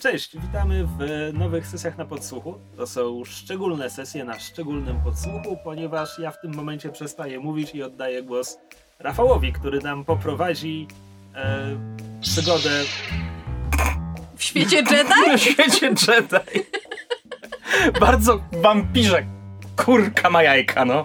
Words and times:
Cześć, 0.00 0.36
witamy 0.38 0.84
w 0.86 0.98
nowych 1.38 1.66
sesjach 1.66 1.98
na 1.98 2.04
podsłuchu. 2.04 2.54
To 2.76 2.86
są 2.86 3.24
szczególne 3.24 3.90
sesje 3.90 4.24
na 4.24 4.38
szczególnym 4.38 5.00
podsłuchu, 5.00 5.56
ponieważ 5.64 6.18
ja 6.18 6.30
w 6.30 6.40
tym 6.40 6.54
momencie 6.54 6.88
przestaję 6.92 7.40
mówić 7.40 7.74
i 7.74 7.82
oddaję 7.82 8.22
głos 8.22 8.58
Rafałowi, 8.98 9.52
który 9.52 9.80
nam 9.80 10.04
poprowadzi 10.04 10.86
e, 11.34 11.66
przygodę 12.20 12.70
W 14.36 14.42
świecie 14.44 14.76
Jedi? 14.76 15.36
W 15.38 15.40
świecie 15.40 15.86
Jedi. 15.86 16.64
Bardzo 18.00 18.40
wampirze. 18.62 19.24
Kurka 19.76 20.30
ma 20.30 20.42
jajka, 20.42 20.84
no. 20.84 21.04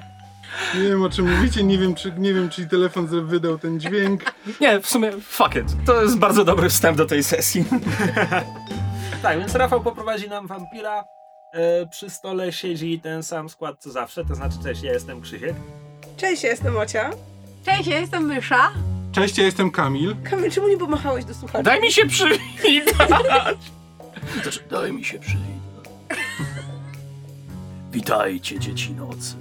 Nie 0.75 0.81
wiem 0.89 1.03
o 1.03 1.09
czym 1.09 1.35
mówicie, 1.35 1.63
nie 1.63 1.77
wiem 1.77 1.95
czy, 1.95 2.11
nie 2.17 2.33
wiem, 2.33 2.49
czy 2.49 2.67
telefon 2.67 3.07
z- 3.07 3.29
wydał 3.29 3.57
ten 3.59 3.79
dźwięk. 3.79 4.33
Nie, 4.61 4.79
w 4.79 4.87
sumie 4.87 5.11
fuck 5.21 5.55
it. 5.55 5.65
To 5.85 6.01
jest 6.03 6.17
bardzo 6.17 6.45
dobry 6.45 6.69
wstęp 6.69 6.97
do 6.97 7.05
tej 7.05 7.23
sesji. 7.23 7.65
Tak, 9.23 9.39
więc 9.39 9.55
Rafał 9.55 9.81
poprowadzi 9.81 10.29
nam 10.29 10.47
wampira. 10.47 11.03
E, 11.53 11.87
przy 11.87 12.09
stole 12.09 12.53
siedzi 12.53 12.99
ten 12.99 13.23
sam 13.23 13.49
skład 13.49 13.75
co 13.79 13.91
zawsze, 13.91 14.25
to 14.25 14.35
znaczy 14.35 14.55
cześć, 14.63 14.83
ja 14.83 14.93
jestem 14.93 15.21
Krzysiek. 15.21 15.55
Cześć, 16.17 16.43
ja 16.43 16.49
jestem 16.49 16.77
Ocia. 16.77 17.09
Cześć, 17.65 17.87
ja 17.87 17.99
jestem 17.99 18.25
Mysza. 18.25 18.71
Cześć, 19.11 19.37
ja 19.37 19.45
jestem 19.45 19.71
Kamil. 19.71 20.15
Kamil, 20.23 20.51
czemu 20.51 20.67
nie 20.67 20.77
pomachałeś 20.77 21.25
do 21.25 21.33
słuchacza? 21.33 21.63
Daj 21.63 21.81
mi 21.81 21.91
się 21.91 22.07
przywitać. 22.07 23.09
Znaczy, 24.41 24.59
daj 24.71 24.93
mi 24.93 25.05
się 25.05 25.19
przywitać. 25.19 25.89
Witajcie, 27.91 28.59
dzieci 28.59 28.91
nocy. 28.91 29.35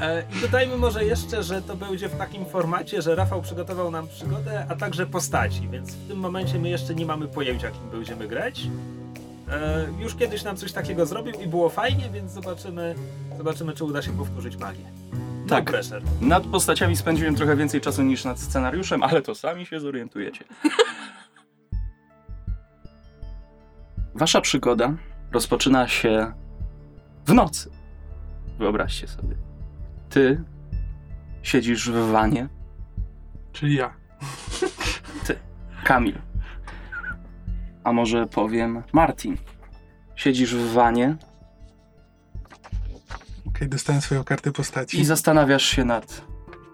E, 0.00 0.22
I 0.36 0.40
dodajmy 0.40 0.76
może 0.76 1.04
jeszcze, 1.04 1.42
że 1.42 1.62
to 1.62 1.76
będzie 1.76 2.08
w 2.08 2.16
takim 2.18 2.46
formacie, 2.46 3.02
że 3.02 3.14
Rafał 3.14 3.42
przygotował 3.42 3.90
nam 3.90 4.08
przygodę, 4.08 4.66
a 4.68 4.76
także 4.76 5.06
postaci, 5.06 5.68
więc 5.68 5.94
w 5.94 6.08
tym 6.08 6.18
momencie 6.18 6.58
my 6.58 6.68
jeszcze 6.68 6.94
nie 6.94 7.06
mamy 7.06 7.28
pojęcia, 7.28 7.70
kim 7.70 7.90
będziemy 7.90 8.28
grać. 8.28 8.62
E, 9.50 9.86
już 9.98 10.14
kiedyś 10.14 10.44
nam 10.44 10.56
coś 10.56 10.72
takiego 10.72 11.06
zrobił 11.06 11.40
i 11.40 11.46
było 11.46 11.68
fajnie, 11.68 12.10
więc 12.12 12.32
zobaczymy, 12.32 12.94
zobaczymy 13.36 13.72
czy 13.72 13.84
uda 13.84 14.02
się 14.02 14.12
powtórzyć 14.16 14.56
magię. 14.56 14.84
No 15.42 15.48
Tak. 15.48 15.64
pressure. 15.64 16.02
Nad 16.20 16.46
postaciami 16.46 16.96
spędziłem 16.96 17.34
trochę 17.34 17.56
więcej 17.56 17.80
czasu 17.80 18.02
niż 18.02 18.24
nad 18.24 18.40
scenariuszem, 18.40 19.02
ale 19.02 19.22
to 19.22 19.34
sami 19.34 19.66
się 19.66 19.80
zorientujecie. 19.80 20.44
Wasza 24.14 24.40
przygoda 24.40 24.94
rozpoczyna 25.32 25.88
się 25.88 26.32
w 27.26 27.32
nocy. 27.34 27.70
Wyobraźcie 28.58 29.08
sobie. 29.08 29.36
Ty 30.10 30.42
siedzisz 31.42 31.90
w 31.90 32.10
wanie, 32.10 32.48
Czyli 33.52 33.74
ja. 33.74 33.94
Kamil. 35.84 36.18
A 37.84 37.92
może 37.92 38.26
powiem 38.26 38.82
Martin. 38.92 39.36
Siedzisz 40.16 40.54
w 40.54 40.72
wanie 40.72 41.16
Okej, 43.46 43.68
dostałem 43.68 44.02
swoją 44.02 44.24
kartę 44.24 44.52
postaci. 44.52 45.00
i 45.00 45.04
zastanawiasz 45.04 45.64
się 45.64 45.84
nad 45.84 46.22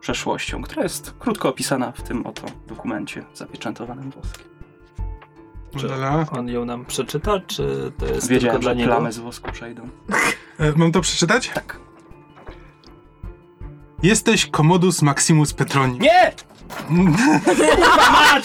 przeszłością, 0.00 0.62
która 0.62 0.82
jest 0.82 1.14
krótko 1.18 1.48
opisana 1.48 1.92
w 1.92 2.02
tym 2.02 2.26
oto 2.26 2.46
dokumencie 2.66 3.24
zapieczętowanym 3.34 4.10
woskiem. 4.10 4.46
Lala. 5.88 6.26
On 6.30 6.48
ją 6.48 6.64
nam 6.64 6.84
przeczyta, 6.84 7.40
czy 7.46 7.92
to 7.98 8.06
jest 8.06 8.28
Wiedziałem, 8.28 8.52
tylko 8.54 8.62
dla 8.62 8.70
że 8.72 8.76
niego? 8.76 8.90
plamy 8.90 9.12
z 9.12 9.18
wosku 9.18 9.52
przejdą. 9.52 9.88
E, 10.58 10.72
mam 10.76 10.92
to 10.92 11.00
przeczytać? 11.00 11.48
Tak. 11.48 11.78
Jesteś 14.02 14.50
Commodus 14.56 15.02
Maximus 15.02 15.52
Petroni. 15.52 15.98
Nie! 15.98 16.32
Kurwa 16.88 18.10
mać! 18.10 18.44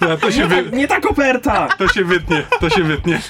Ja, 0.00 0.16
to, 0.20 0.30
się 0.30 0.38
Nie, 0.38 0.46
wy, 0.46 0.70
ta, 0.70 0.76
nie 0.76 0.88
ta 0.88 1.00
koperta! 1.00 1.68
to 1.78 1.88
się 1.88 2.04
wytnie, 2.04 2.42
to 2.60 2.70
się 2.70 2.82
wytnie. 2.82 3.20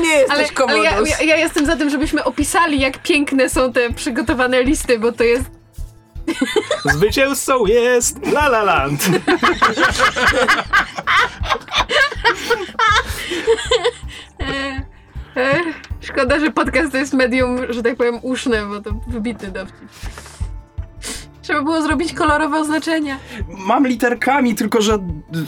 Nie 0.00 0.08
jesteś 0.08 0.52
Ale, 0.56 0.68
ale 0.68 0.78
ja, 0.78 1.00
ja, 1.00 1.20
ja 1.22 1.36
jestem 1.36 1.66
za 1.66 1.76
tym, 1.76 1.90
żebyśmy 1.90 2.24
opisali, 2.24 2.80
jak 2.80 2.98
piękne 2.98 3.50
są 3.50 3.72
te 3.72 3.92
przygotowane 3.92 4.62
listy, 4.62 4.98
bo 4.98 5.12
to 5.12 5.24
jest. 5.24 5.44
Zwycięzcą 6.84 7.66
jest 7.66 8.26
La 8.26 8.46
La 8.46 8.62
Land. 8.62 9.04
E, 15.36 15.40
e, 15.40 15.62
szkoda, 16.00 16.40
że 16.40 16.50
podcast 16.50 16.92
to 16.92 16.98
jest 16.98 17.12
medium, 17.12 17.58
że 17.68 17.82
tak 17.82 17.96
powiem, 17.96 18.18
uszne, 18.22 18.66
bo 18.66 18.80
to 18.80 18.90
wybitny 19.06 19.50
dowcip. 19.50 19.76
Trzeba 21.42 21.62
było 21.62 21.82
zrobić 21.82 22.12
kolorowe 22.12 22.58
oznaczenia. 22.58 23.18
Mam 23.48 23.86
literkami, 23.86 24.54
tylko 24.54 24.82
że 24.82 24.98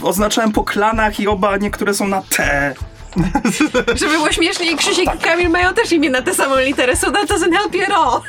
oznaczałem 0.03 0.51
po 0.51 0.63
klanach 0.63 1.19
i 1.19 1.27
oba 1.27 1.57
niektóre 1.57 1.93
są 1.93 2.07
na 2.07 2.21
T. 2.21 2.73
Żeby 3.95 4.11
było 4.11 4.31
śmieszniej, 4.31 4.75
Krzysiek 4.75 5.15
i 5.15 5.17
Kamil 5.17 5.49
mają 5.49 5.73
też 5.73 5.91
imię 5.91 6.09
na 6.09 6.21
tę 6.21 6.33
samą 6.33 6.55
literę, 6.59 6.95
so 6.95 7.11
that 7.11 7.29
doesn't 7.29 7.53
help 7.53 7.75
you 7.75 7.83
at 7.83 7.91
all. 7.91 8.21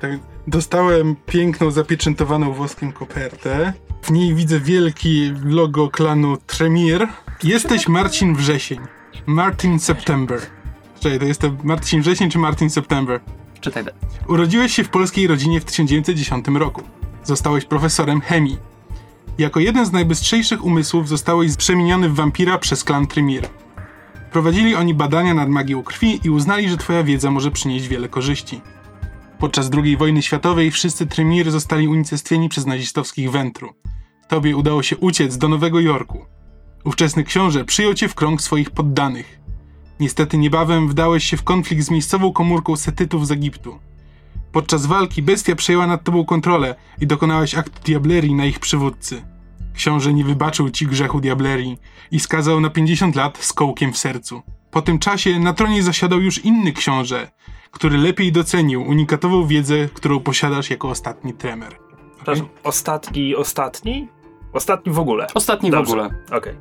Tak, 0.00 0.10
dostałem 0.46 1.16
piękną, 1.26 1.70
zapieczętowaną 1.70 2.52
woskiem 2.52 2.92
kopertę. 2.92 3.72
W 4.02 4.10
niej 4.10 4.34
widzę 4.34 4.60
wielki 4.60 5.32
logo 5.44 5.88
klanu 5.88 6.36
Tremir. 6.36 7.08
Jesteś 7.42 7.88
Marcin 7.88 8.34
Wrzesień. 8.34 8.78
Martin 9.26 9.78
September. 9.78 10.40
Czekaj, 11.00 11.18
to 11.18 11.24
jest 11.24 11.40
to 11.40 11.50
Marcin 11.64 12.00
Wrzesień 12.00 12.30
czy 12.30 12.38
Martin 12.38 12.70
September? 12.70 13.20
Czytaj. 13.60 13.84
Urodziłeś 14.28 14.74
się 14.74 14.84
w 14.84 14.88
polskiej 14.88 15.26
rodzinie 15.26 15.60
w 15.60 15.64
1910 15.64 16.46
roku. 16.48 16.82
Zostałeś 17.24 17.64
profesorem 17.64 18.20
chemii. 18.20 18.58
Jako 19.38 19.60
jeden 19.60 19.86
z 19.86 19.92
najbystrzejszych 19.92 20.64
umysłów 20.64 21.08
zostałeś 21.08 21.56
przemieniony 21.56 22.08
w 22.08 22.14
wampira 22.14 22.58
przez 22.58 22.84
klan 22.84 23.06
Tremir. 23.06 23.48
Prowadzili 24.32 24.74
oni 24.74 24.94
badania 24.94 25.34
nad 25.34 25.48
magią 25.48 25.82
krwi 25.82 26.20
i 26.24 26.30
uznali, 26.30 26.68
że 26.68 26.76
twoja 26.76 27.04
wiedza 27.04 27.30
może 27.30 27.50
przynieść 27.50 27.88
wiele 27.88 28.08
korzyści. 28.08 28.60
Podczas 29.38 29.70
II 29.84 29.96
wojny 29.96 30.22
światowej 30.22 30.70
wszyscy 30.70 31.06
Tremir 31.06 31.50
zostali 31.50 31.88
unicestwieni 31.88 32.48
przez 32.48 32.66
nazistowskich 32.66 33.30
Wentru. 33.30 33.68
Tobie 34.28 34.56
udało 34.56 34.82
się 34.82 34.96
uciec 34.96 35.38
do 35.38 35.48
Nowego 35.48 35.80
Jorku. 35.80 36.35
Ówczesny 36.84 37.24
książę 37.24 37.64
przyjął 37.64 37.94
cię 37.94 38.08
w 38.08 38.14
krąg 38.14 38.42
swoich 38.42 38.70
poddanych. 38.70 39.40
Niestety 40.00 40.38
niebawem 40.38 40.88
wdałeś 40.88 41.24
się 41.24 41.36
w 41.36 41.42
konflikt 41.42 41.84
z 41.84 41.90
miejscową 41.90 42.32
komórką 42.32 42.76
setytów 42.76 43.26
z 43.26 43.30
Egiptu. 43.30 43.78
Podczas 44.52 44.86
walki 44.86 45.22
bestia 45.22 45.56
przejęła 45.56 45.86
nad 45.86 46.04
tobą 46.04 46.24
kontrolę 46.24 46.74
i 47.00 47.06
dokonałeś 47.06 47.54
aktu 47.54 47.82
diablerii 47.84 48.34
na 48.34 48.44
ich 48.44 48.60
przywódcy. 48.60 49.22
Książę 49.74 50.14
nie 50.14 50.24
wybaczył 50.24 50.70
ci 50.70 50.86
grzechu 50.86 51.20
diablerii 51.20 51.78
i 52.10 52.20
skazał 52.20 52.60
na 52.60 52.70
50 52.70 53.16
lat 53.16 53.38
z 53.38 53.52
kołkiem 53.52 53.92
w 53.92 53.98
sercu. 53.98 54.42
Po 54.70 54.82
tym 54.82 54.98
czasie 54.98 55.38
na 55.38 55.52
tronie 55.52 55.82
zasiadał 55.82 56.20
już 56.20 56.44
inny 56.44 56.72
książę, 56.72 57.30
który 57.70 57.98
lepiej 57.98 58.32
docenił 58.32 58.82
unikatową 58.82 59.46
wiedzę, 59.46 59.88
którą 59.94 60.20
posiadasz 60.20 60.70
jako 60.70 60.88
ostatni 60.88 61.32
tremer. 61.32 61.78
Przepraszam, 62.16 62.48
ostatni, 62.64 63.36
ostatni? 63.36 64.08
Ostatni 64.56 64.92
w 64.92 64.98
ogóle. 64.98 65.26
Ostatni 65.34 65.70
Dobrze. 65.70 65.90
w 65.90 65.92
ogóle. 65.92 66.10
Okej. 66.30 66.54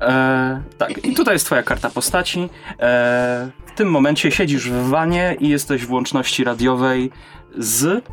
E, 0.00 0.62
tak, 0.78 1.04
i 1.04 1.14
tutaj 1.14 1.34
jest 1.34 1.46
twoja 1.46 1.62
karta 1.62 1.90
postaci. 1.90 2.48
E, 2.80 3.50
w 3.66 3.72
tym 3.72 3.90
momencie 3.90 4.30
siedzisz 4.30 4.70
w 4.70 4.88
wanie 4.88 5.36
i 5.40 5.48
jesteś 5.48 5.86
w 5.86 5.92
łączności 5.92 6.44
radiowej 6.44 7.10
z... 7.58 8.04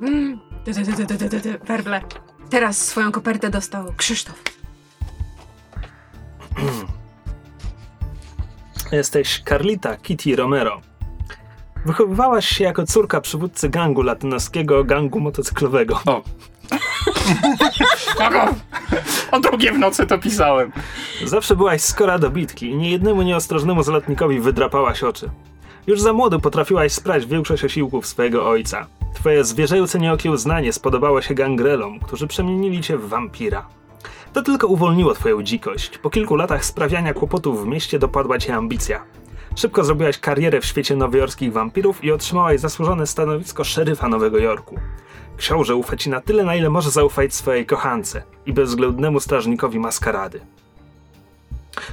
Mm. 0.00 0.40
Dy, 0.64 0.72
dy, 0.72 0.84
dy, 0.84 0.92
dy, 0.92 1.16
dy, 1.16 1.28
dy, 1.28 1.40
dy, 1.40 1.58
Werble. 1.58 2.00
Teraz 2.50 2.86
swoją 2.86 3.12
kopertę 3.12 3.50
dostał 3.50 3.92
Krzysztof. 3.96 4.42
Jesteś 8.92 9.42
Carlita 9.48 9.96
Kitty 9.96 10.36
Romero. 10.36 10.80
Wychowywałaś 11.86 12.48
się 12.48 12.64
jako 12.64 12.86
córka 12.86 13.20
przywódcy 13.20 13.68
gangu 13.68 14.02
latynoskiego, 14.02 14.84
gangu 14.84 15.20
motocyklowego. 15.20 16.00
O. 16.06 16.22
o 19.32 19.40
drugie 19.40 19.72
w 19.72 19.78
nocy 19.78 20.06
to 20.06 20.18
pisałem. 20.18 20.72
Zawsze 21.24 21.56
byłaś 21.56 21.80
skora 21.80 22.18
do 22.18 22.30
bitki 22.30 22.70
i 22.70 22.76
niejednemu 22.76 23.22
nieostrożnemu 23.22 23.82
zalotnikowi 23.82 24.40
wydrapałaś 24.40 25.02
oczy. 25.02 25.30
Już 25.86 26.00
za 26.00 26.12
młodo 26.12 26.38
potrafiłaś 26.38 26.92
sprać 26.92 27.26
większość 27.26 27.64
osiłków 27.64 28.06
swojego 28.06 28.48
ojca. 28.48 28.86
Twoje 29.14 29.44
zwierzęce 29.44 29.98
nieokiełznanie 29.98 30.72
spodobało 30.72 31.22
się 31.22 31.34
gangrelom, 31.34 32.00
którzy 32.00 32.26
przemienili 32.26 32.82
cię 32.82 32.96
w 32.98 33.08
wampira. 33.08 33.66
To 34.32 34.42
tylko 34.42 34.66
uwolniło 34.66 35.14
twoją 35.14 35.42
dzikość. 35.42 35.98
Po 35.98 36.10
kilku 36.10 36.36
latach 36.36 36.64
sprawiania 36.64 37.14
kłopotów 37.14 37.64
w 37.64 37.66
mieście 37.66 37.98
dopadła 37.98 38.38
cię 38.38 38.54
ambicja. 38.54 39.04
Szybko 39.56 39.84
zrobiłaś 39.84 40.18
karierę 40.18 40.60
w 40.60 40.64
świecie 40.66 40.96
nowojorskich 40.96 41.52
wampirów 41.52 42.04
i 42.04 42.12
otrzymałaś 42.12 42.60
zasłużone 42.60 43.06
stanowisko 43.06 43.64
szeryfa 43.64 44.08
Nowego 44.08 44.38
Jorku. 44.38 44.78
Książę 45.42 45.76
ufa 45.76 45.96
ci 45.96 46.10
na 46.10 46.20
tyle, 46.20 46.44
na 46.44 46.54
ile 46.56 46.70
może 46.70 46.90
zaufać 46.90 47.34
swojej 47.34 47.66
kochance 47.66 48.22
i 48.46 48.52
bezwzględnemu 48.52 49.20
strażnikowi 49.20 49.78
maskarady. 49.78 50.40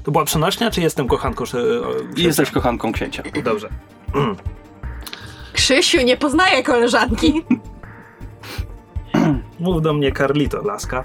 To 0.04 0.12
była 0.12 0.26
przenośnia, 0.26 0.72
czy 0.72 0.82
jestem 0.82 1.08
kochanką? 1.08 1.46
Czy, 1.46 1.86
o, 1.86 1.92
I 2.18 2.24
jesteś 2.24 2.52
kochanką 2.52 2.92
księcia. 2.92 3.24
Dobrze. 3.44 3.70
Krzysiu 5.54 6.02
nie 6.02 6.18
poznaje 6.18 6.64
koleżanki. 6.64 7.34
Mów 9.60 9.82
do 9.82 9.94
mnie 9.94 10.12
Carlito, 10.12 10.62
laska. 10.64 11.04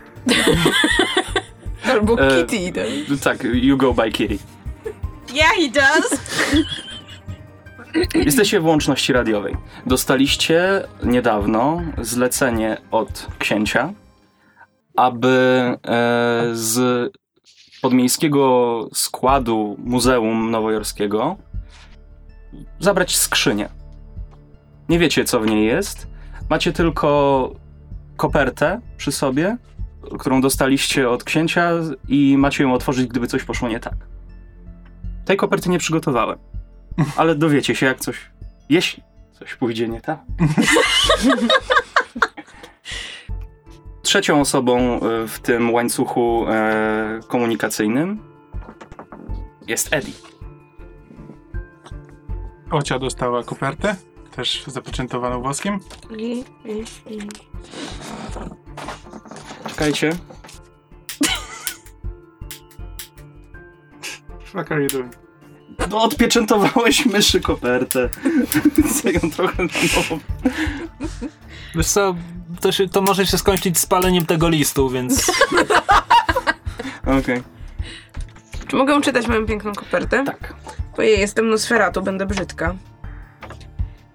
Albo 1.93 2.19
E, 2.21 2.45
Kitty. 2.47 2.73
tak. 2.73 3.21
Tak, 3.39 3.45
you 3.53 3.77
go 3.77 3.95
by 3.95 4.11
Kitty. 4.13 4.39
Yeah, 5.35 5.53
he 5.57 5.69
does. 5.71 6.21
Jesteście 8.15 8.61
w 8.61 8.67
łączności 8.67 9.13
radiowej. 9.13 9.57
Dostaliście 9.87 10.83
niedawno 11.05 11.83
zlecenie 11.99 12.77
od 12.91 13.27
księcia, 13.39 13.93
aby 14.97 15.29
e, 15.87 16.49
z 16.53 17.13
podmiejskiego 17.83 18.89
składu 18.95 19.77
Muzeum 19.79 20.51
Nowojorskiego 20.51 21.37
zabrać 22.81 23.17
skrzynię. 23.17 23.69
Nie 24.89 24.99
wiecie, 24.99 25.25
co 25.25 25.41
w 25.41 25.47
niej 25.47 25.67
jest. 25.67 26.07
Macie 26.51 26.73
tylko 26.73 27.51
kopertę 28.17 28.81
przy 28.97 29.13
sobie, 29.13 29.57
którą 30.19 30.41
dostaliście 30.41 31.11
od 31.11 31.25
księcia 31.25 31.71
i 32.09 32.39
macie 32.39 32.65
ją 32.65 32.75
otworzyć, 32.75 33.07
gdyby 33.07 33.27
coś 33.27 33.45
poszło 33.45 33.69
nie 33.69 33.81
tak. 33.81 33.95
Tej 35.25 35.37
koperty 35.37 35.71
nie 35.71 35.79
przygotowałem. 35.79 36.39
Ale 37.17 37.35
dowiecie 37.35 37.75
się, 37.75 37.87
jak 37.87 38.01
coś. 38.01 38.31
Jeśli 38.69 39.03
coś 39.33 39.55
pójdzie 39.55 39.89
nie 39.89 40.01
tak. 40.01 40.19
Trzecią 44.03 44.41
osobą 44.41 45.01
e, 45.01 45.27
w 45.29 45.41
tym 45.41 45.75
łańcuchu 45.75 46.47
e, 46.49 47.21
komunikacyjnym 47.29 48.19
jest 49.67 49.93
Eddie. 49.93 50.15
Ocia 52.71 52.99
dostała 52.99 53.43
kopertę, 53.43 53.97
też 54.37 54.65
zapoczętowaną 54.67 55.43
woskiem. 55.43 55.81
Czekajcie. 59.69 60.13
Fuck 64.45 64.73
are 64.73 64.83
you 64.83 64.89
doing? 64.89 65.24
No, 65.91 66.03
odpieczętowałeś 66.03 67.07
myszy 67.07 67.41
kopertę. 67.41 68.09
Chcę 68.91 69.13
ją 69.13 69.21
trochę 69.37 69.63
na 69.63 69.69
nowo. 69.97 70.19
Wiesz 71.75 71.87
co, 71.87 72.15
to, 72.61 72.73
się, 72.73 72.89
to 72.89 73.03
może 73.03 73.27
się 73.27 73.39
skończyć 73.39 73.79
spaleniem 73.79 74.27
tego 74.27 74.49
listu, 74.49 74.91
więc 74.91 75.33
Okej. 77.19 77.43
Czy 78.69 78.77
mogę 78.77 79.01
czytać 79.01 79.29
moją 79.29 79.47
piękną 79.47 79.73
kopertę? 79.73 80.25
Tak. 80.25 80.55
Ojej, 80.99 81.21
jestem 81.21 81.49
Nosferatu, 81.49 82.03
będę 82.03 82.27
brzydka. 82.27 82.75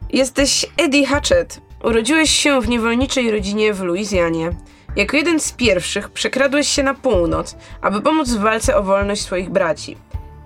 Jesteś 0.10 0.66
Eddie 0.78 1.08
Hatchett. 1.08 1.62
Urodziłeś 1.84 2.30
się 2.30 2.62
w 2.62 2.70
niewolniczej 2.70 3.32
rodzinie 3.32 3.74
w 3.74 3.82
Luizjanie. 3.82 4.52
Jako 4.96 5.18
jeden 5.18 5.40
z 5.40 5.52
pierwszych 5.52 6.10
przekradłeś 6.10 6.68
się 6.68 6.84
na 6.84 6.94
północ, 6.94 7.56
aby 7.82 8.02
pomóc 8.02 8.30
w 8.30 8.40
walce 8.40 8.78
o 8.78 8.84
wolność 8.84 9.22
swoich 9.22 9.50
braci. 9.50 9.98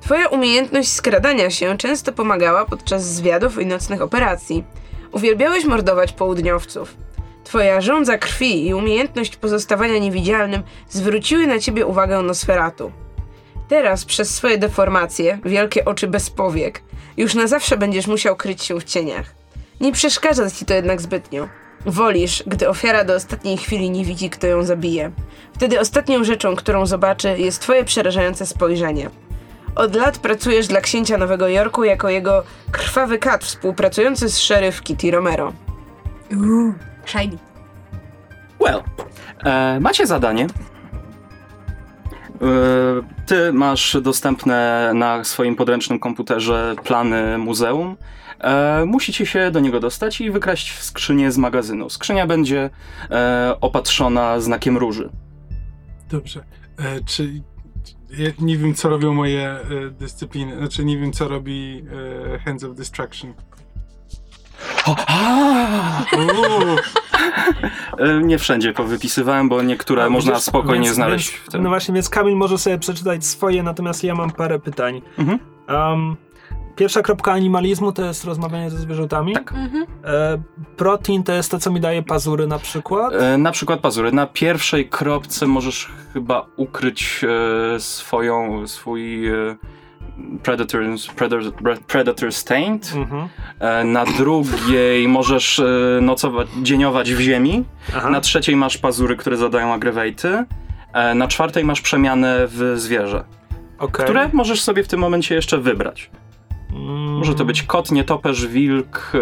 Twoja 0.04 0.28
umiejętność 0.28 0.92
skradania 0.92 1.50
się 1.50 1.78
często 1.78 2.14
pomagała 2.14 2.66
podczas 2.66 3.04
zwiadów 3.04 3.62
i 3.62 3.66
nocnych 3.66 4.02
operacji. 4.02 4.64
Uwielbiałeś 5.12 5.66
mordować 5.66 6.14
południowców. 6.14 6.96
Twoja 7.44 7.82
żądza 7.82 8.18
krwi 8.18 8.68
i 8.68 8.74
umiejętność 8.74 9.36
pozostawania 9.36 9.98
niewidzialnym 9.98 10.64
zwróciły 10.90 11.48
na 11.48 11.60
ciebie 11.60 11.86
uwagę 11.86 12.22
Nosferatu. 12.22 12.92
Teraz 13.68 14.06
przez 14.06 14.36
swoje 14.36 14.58
deformacje, 14.58 15.40
wielkie 15.46 15.86
oczy 15.86 16.08
bez 16.08 16.30
powiek, 16.30 16.82
już 17.18 17.36
na 17.36 17.48
zawsze 17.48 17.78
będziesz 17.78 18.08
musiał 18.08 18.36
kryć 18.36 18.64
się 18.64 18.80
w 18.80 18.84
cieniach. 18.84 19.36
Nie 19.82 19.92
przeszkadza 19.92 20.52
ci 20.52 20.66
to 20.66 20.74
jednak 20.74 21.02
zbytnio. 21.02 21.48
Wolisz, 21.86 22.44
gdy 22.48 22.70
ofiara 22.70 23.04
do 23.04 23.16
ostatniej 23.16 23.58
chwili 23.58 23.90
nie 23.90 24.06
widzi, 24.06 24.30
kto 24.30 24.48
ją 24.48 24.64
zabije. 24.64 25.12
Wtedy 25.56 25.80
ostatnią 25.80 26.24
rzeczą, 26.24 26.56
którą 26.56 26.86
zobaczy, 26.86 27.36
jest 27.38 27.62
twoje 27.62 27.84
przerażające 27.84 28.46
spojrzenie. 28.46 29.10
Od 29.76 29.96
lat 29.96 30.18
pracujesz 30.18 30.68
dla 30.68 30.82
księcia 30.82 31.18
Nowego 31.18 31.48
Jorku 31.48 31.84
jako 31.84 32.10
jego 32.10 32.44
krwawy 32.72 33.18
kat 33.20 33.44
współpracujący 33.44 34.30
z 34.30 34.40
szeryf 34.40 34.82
Kitty 34.82 35.12
Romero. 35.12 35.54
Uuu, 36.32 36.74
shiny. 37.06 37.38
Well, 38.60 38.84
e, 39.44 39.80
macie 39.80 40.08
zadanie. 40.08 40.44
E, 40.46 40.48
ty 43.26 43.54
masz 43.54 43.98
dostępne 44.02 44.92
na 44.96 45.24
swoim 45.24 45.56
podręcznym 45.56 46.00
komputerze 46.00 46.76
plany 46.84 47.38
muzeum. 47.38 47.98
E, 48.40 48.86
musicie 48.86 49.26
się 49.26 49.52
do 49.52 49.60
niego 49.60 49.80
dostać 49.80 50.22
i 50.22 50.32
wykraść 50.32 50.80
skrzynię 50.80 51.32
z 51.32 51.38
magazynu. 51.38 51.90
Skrzynia 51.90 52.28
będzie 52.28 52.70
e, 53.12 53.56
opatrzona 53.62 54.40
znakiem 54.40 54.78
róży. 54.78 55.10
Dobrze. 56.10 56.44
E, 56.80 57.02
czy 57.06 57.42
ja 58.18 58.30
nie 58.40 58.58
wiem, 58.58 58.74
co 58.74 58.90
robią 58.90 59.14
moje 59.14 59.50
e, 59.50 59.60
dyscypliny. 60.00 60.58
Znaczy, 60.58 60.86
nie 60.86 60.98
wiem, 60.98 61.14
co 61.14 61.28
robi 61.28 61.86
e, 62.36 62.40
Hands 62.40 62.64
of 62.64 62.76
Destruction. 62.76 63.34
Uuu, 66.18 66.76
E, 68.00 68.22
nie 68.24 68.38
wszędzie 68.38 68.74
powypisywałem, 68.74 69.50
bo 69.50 69.62
niektóre 69.62 70.10
można 70.10 70.32
widzisz, 70.32 70.46
spokojnie 70.46 70.86
więc- 70.86 70.96
znaleźć 70.96 71.32
Więc, 71.32 71.44
w 71.44 71.52
tym. 71.52 71.64
No 71.64 71.70
właśnie, 71.70 71.94
więc 71.94 72.10
Kamil 72.10 72.36
może 72.36 72.58
sobie 72.58 72.78
przeczytać 72.78 73.26
swoje, 73.26 73.64
natomiast 73.64 74.04
ja 74.04 74.16
mam 74.16 74.32
parę 74.32 74.60
pytań. 74.60 75.02
Mhm. 75.18 75.40
Um, 75.70 76.16
pierwsza 76.76 77.02
kropka 77.02 77.32
animalizmu 77.32 77.92
to 77.92 78.06
jest 78.06 78.24
rozmawianie 78.26 78.70
ze 78.70 78.78
zwierzętami. 78.78 79.34
Tak. 79.34 79.52
Mhm. 79.54 79.86
E, 80.06 80.42
protein 80.78 81.24
to 81.24 81.34
jest 81.34 81.52
to, 81.52 81.60
co 81.60 81.72
mi 81.72 81.80
daje 81.80 82.04
pazury 82.04 82.48
na 82.48 82.60
przykład. 82.60 83.14
E, 83.14 83.38
Na 83.38 83.52
przykład 83.52 83.80
pazury. 83.80 84.12
Na 84.12 84.28
pierwszej 84.28 84.90
kropce 84.90 85.48
możesz 85.48 85.90
chyba 86.14 86.46
ukryć 86.56 87.22
e, 87.76 87.80
swoją, 87.80 88.68
swój 88.68 89.28
e, 89.28 89.34
Predator, 90.44 90.82
Predator, 91.16 91.54
Predator 91.88 92.34
Stained. 92.34 92.94
Mhm. 92.96 93.28
Na 93.92 94.06
drugiej 94.06 95.08
możesz 95.08 95.62
nocować, 96.02 96.48
dzieniować 96.62 97.14
w 97.14 97.20
ziemi. 97.20 97.64
Aha. 97.98 98.10
Na 98.10 98.22
trzeciej 98.22 98.56
masz 98.56 98.78
pazury, 98.78 99.16
które 99.16 99.38
zadają 99.38 99.74
agrewaty. 99.74 100.44
Na 101.16 101.28
czwartej 101.28 101.64
masz 101.66 101.82
przemianę 101.82 102.48
w 102.48 102.74
zwierzę, 102.78 103.24
Okej. 103.80 104.06
które 104.06 104.30
możesz 104.34 104.62
sobie 104.62 104.84
w 104.84 104.88
tym 104.88 105.00
momencie 105.00 105.36
jeszcze 105.36 105.58
wybrać. 105.58 106.10
Mm, 106.76 107.14
Może 107.18 107.36
to 107.36 107.46
być 107.46 107.64
kot, 107.64 107.92
nietoperz, 107.92 108.48
wilk. 108.48 109.12
E, 109.16 109.20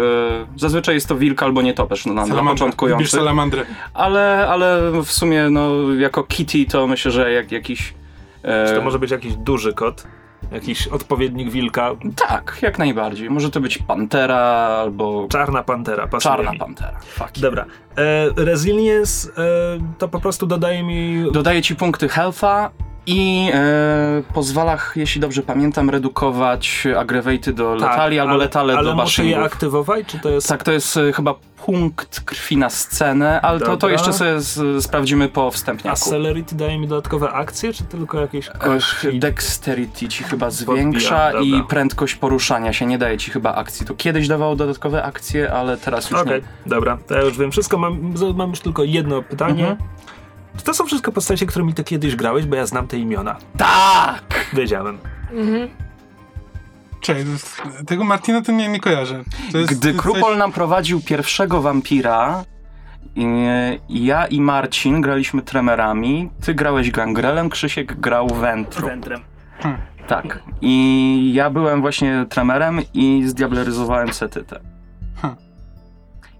zazwyczaj 0.56 0.94
jest 0.94 1.08
to 1.08 1.16
wilk 1.16 1.42
albo 1.42 1.62
nietoperz 1.62 2.06
no, 2.06 2.12
salamandra. 2.14 2.52
Początkujący. 2.52 3.08
salamandrę. 3.08 3.62
Ale, 3.94 4.46
ale 4.48 4.90
w 5.04 5.12
sumie, 5.12 5.50
no, 5.50 5.70
jako 5.98 6.24
Kitty 6.24 6.64
to 6.66 6.86
myślę, 6.86 7.10
że 7.10 7.32
jak 7.32 7.52
jakiś. 7.52 7.94
E, 8.42 8.66
Czy 8.68 8.74
to 8.74 8.82
może 8.82 8.98
być 8.98 9.10
jakiś 9.10 9.36
duży 9.36 9.72
kot? 9.72 10.06
Jakiś 10.52 10.88
odpowiednik 10.88 11.50
wilka? 11.50 11.90
Tak, 12.28 12.58
jak 12.62 12.78
najbardziej. 12.78 13.30
Może 13.30 13.50
to 13.50 13.60
być 13.60 13.78
pantera 13.78 14.36
albo 14.82 15.26
Czarna 15.30 15.62
pantera, 15.62 16.06
pasuje 16.06 16.34
czarna 16.36 16.52
mi. 16.52 16.58
pantera. 16.58 17.00
Fuck. 17.06 17.38
Dobra. 17.38 17.64
E, 17.96 18.28
resilience 18.44 19.28
e, 19.28 19.42
to 19.98 20.08
po 20.08 20.20
prostu 20.20 20.46
dodaje 20.46 20.82
mi... 20.82 21.24
Dodaje 21.32 21.62
ci 21.62 21.76
punkty 21.76 22.08
healtha 22.08 22.70
i 23.06 23.50
e, 23.54 24.22
pozwala, 24.34 24.78
jeśli 24.96 25.20
dobrze 25.20 25.42
pamiętam, 25.42 25.90
redukować 25.90 26.86
agrewaty 26.98 27.52
do 27.52 27.74
letali 27.74 28.18
albo 28.18 28.32
Tak, 28.32 28.34
ale, 28.34 28.44
letale 28.44 28.74
ale 28.74 28.84
do 28.88 28.94
muszę 28.94 29.24
je 29.24 29.28
bashingów. 29.30 29.52
aktywować, 29.52 30.06
czy 30.06 30.18
to 30.18 30.28
jest... 30.28 30.48
Tak, 30.48 30.62
to 30.62 30.72
jest 30.72 30.96
e, 30.96 31.12
chyba 31.12 31.34
punkt 31.66 32.20
krwi 32.20 32.56
na 32.56 32.70
scenę, 32.70 33.40
ale 33.40 33.60
to, 33.60 33.76
to 33.76 33.88
jeszcze 33.88 34.12
sobie 34.12 34.40
z, 34.40 34.84
sprawdzimy 34.84 35.28
po 35.28 35.50
wstępniaku. 35.50 35.96
celerity 36.10 36.54
daje 36.54 36.78
mi 36.78 36.88
dodatkowe 36.88 37.30
akcje, 37.30 37.72
czy 37.72 37.84
tylko 37.84 38.20
jakieś 38.20 38.48
Ech, 38.48 38.58
kości? 38.58 39.18
Dexterity 39.18 40.08
ci 40.08 40.24
chyba 40.24 40.50
zwiększa 40.50 41.30
Podbija, 41.32 41.58
i 41.58 41.62
prędkość 41.62 42.14
poruszania 42.14 42.72
się 42.72 42.86
nie 42.86 42.98
daje 42.98 43.18
ci 43.18 43.30
chyba 43.30 43.54
akcji. 43.54 43.86
To 43.86 43.94
kiedyś 43.94 44.28
dawało 44.28 44.56
dodatkowe 44.56 45.02
akcje, 45.02 45.52
ale 45.52 45.76
teraz 45.76 46.10
już 46.10 46.20
Okej, 46.20 46.42
nie. 46.42 46.70
dobra, 46.70 46.98
to 47.08 47.14
ja 47.14 47.20
już 47.22 47.38
wiem 47.38 47.52
wszystko. 47.52 47.78
Mam, 47.78 48.14
mam 48.36 48.50
już 48.50 48.60
tylko 48.60 48.84
jedno 48.84 49.22
pytanie. 49.22 49.68
Mhm. 49.68 49.88
Czy 50.56 50.64
to 50.64 50.74
są 50.74 50.86
wszystko 50.86 51.12
postacie, 51.12 51.46
którymi 51.46 51.74
ty 51.74 51.84
kiedyś 51.84 52.16
grałeś? 52.16 52.46
Bo 52.46 52.56
ja 52.56 52.66
znam 52.66 52.88
te 52.88 52.98
imiona. 52.98 53.36
Tak! 53.56 54.46
Wiedziałem. 54.52 54.98
Mhm. 55.32 55.68
Jest, 57.08 57.62
tego 57.86 58.04
Martina 58.04 58.42
to 58.42 58.52
nie, 58.52 58.68
nie 58.68 58.80
kojarzę. 58.80 59.22
To 59.52 59.58
jest, 59.58 59.74
Gdy 59.78 59.94
Krupol 59.94 60.22
coś- 60.22 60.38
nam 60.38 60.52
prowadził 60.52 61.00
pierwszego 61.00 61.62
wampira, 61.62 62.44
ja 63.88 64.26
i 64.26 64.40
Marcin 64.40 65.00
graliśmy 65.00 65.42
tremerami, 65.42 66.30
ty 66.44 66.54
grałeś 66.54 66.90
gangrelem, 66.90 67.50
Krzysiek 67.50 68.00
grał 68.00 68.28
wentru. 68.28 68.86
Wędrem. 68.86 69.20
Tak. 70.08 70.42
I 70.60 71.30
ja 71.34 71.50
byłem 71.50 71.80
właśnie 71.80 72.26
tremerem 72.28 72.80
i 72.94 73.22
zdiableryzowałem 73.26 74.12
setytę. 74.12 74.60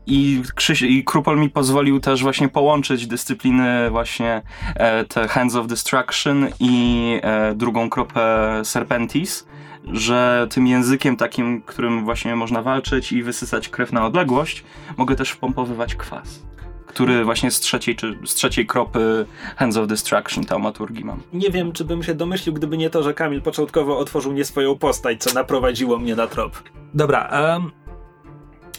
I, 0.07 0.43
Krzyś, 0.55 0.83
I 0.83 1.05
Krupol 1.05 1.39
mi 1.39 1.51
pozwolił 1.51 2.01
też 2.01 2.23
właśnie 2.23 2.49
połączyć 2.49 3.07
dyscypliny 3.07 3.91
właśnie 3.91 4.43
e, 4.77 5.05
te 5.05 5.29
Hands 5.29 5.55
of 5.55 5.67
Destruction 5.67 6.49
i 6.61 7.21
e, 7.23 7.55
drugą 7.55 7.91
kropę 7.91 8.61
Serpentis, 8.65 9.47
że 9.93 10.47
tym 10.51 10.67
językiem 10.67 11.17
takim, 11.17 11.63
którym 11.63 12.05
właśnie 12.05 12.37
można 12.37 12.63
walczyć 12.63 13.13
i 13.13 13.23
wysysać 13.23 13.69
krew 13.69 13.93
na 13.93 14.07
odległość, 14.07 14.65
mogę 14.97 15.17
też 15.17 15.31
wpompowywać 15.31 15.95
kwas, 15.95 16.43
który 16.87 17.25
właśnie 17.25 17.51
z 17.51 17.61
trzeciej, 17.61 17.97
czy 17.97 18.19
z 18.25 18.35
trzeciej 18.35 18.67
kropy 18.67 19.27
Hands 19.57 19.77
of 19.77 19.87
Destruction 19.87 20.45
taumaturgii 20.45 21.05
mam. 21.05 21.21
Nie 21.33 21.51
wiem, 21.51 21.73
czy 21.73 21.85
bym 21.85 22.03
się 22.03 22.15
domyślił, 22.15 22.55
gdyby 22.55 22.79
nie 22.79 22.91
to, 22.91 23.03
że 23.03 23.15
Kamil 23.15 23.43
początkowo 23.43 23.99
otworzył 23.99 24.33
nie 24.33 24.45
swoją 24.45 24.79
postać, 24.79 25.23
co 25.23 25.35
naprowadziło 25.35 25.99
mnie 25.99 26.17
na 26.17 26.27
trop. 26.27 26.63
Dobra, 26.95 27.31
um, 27.33 27.82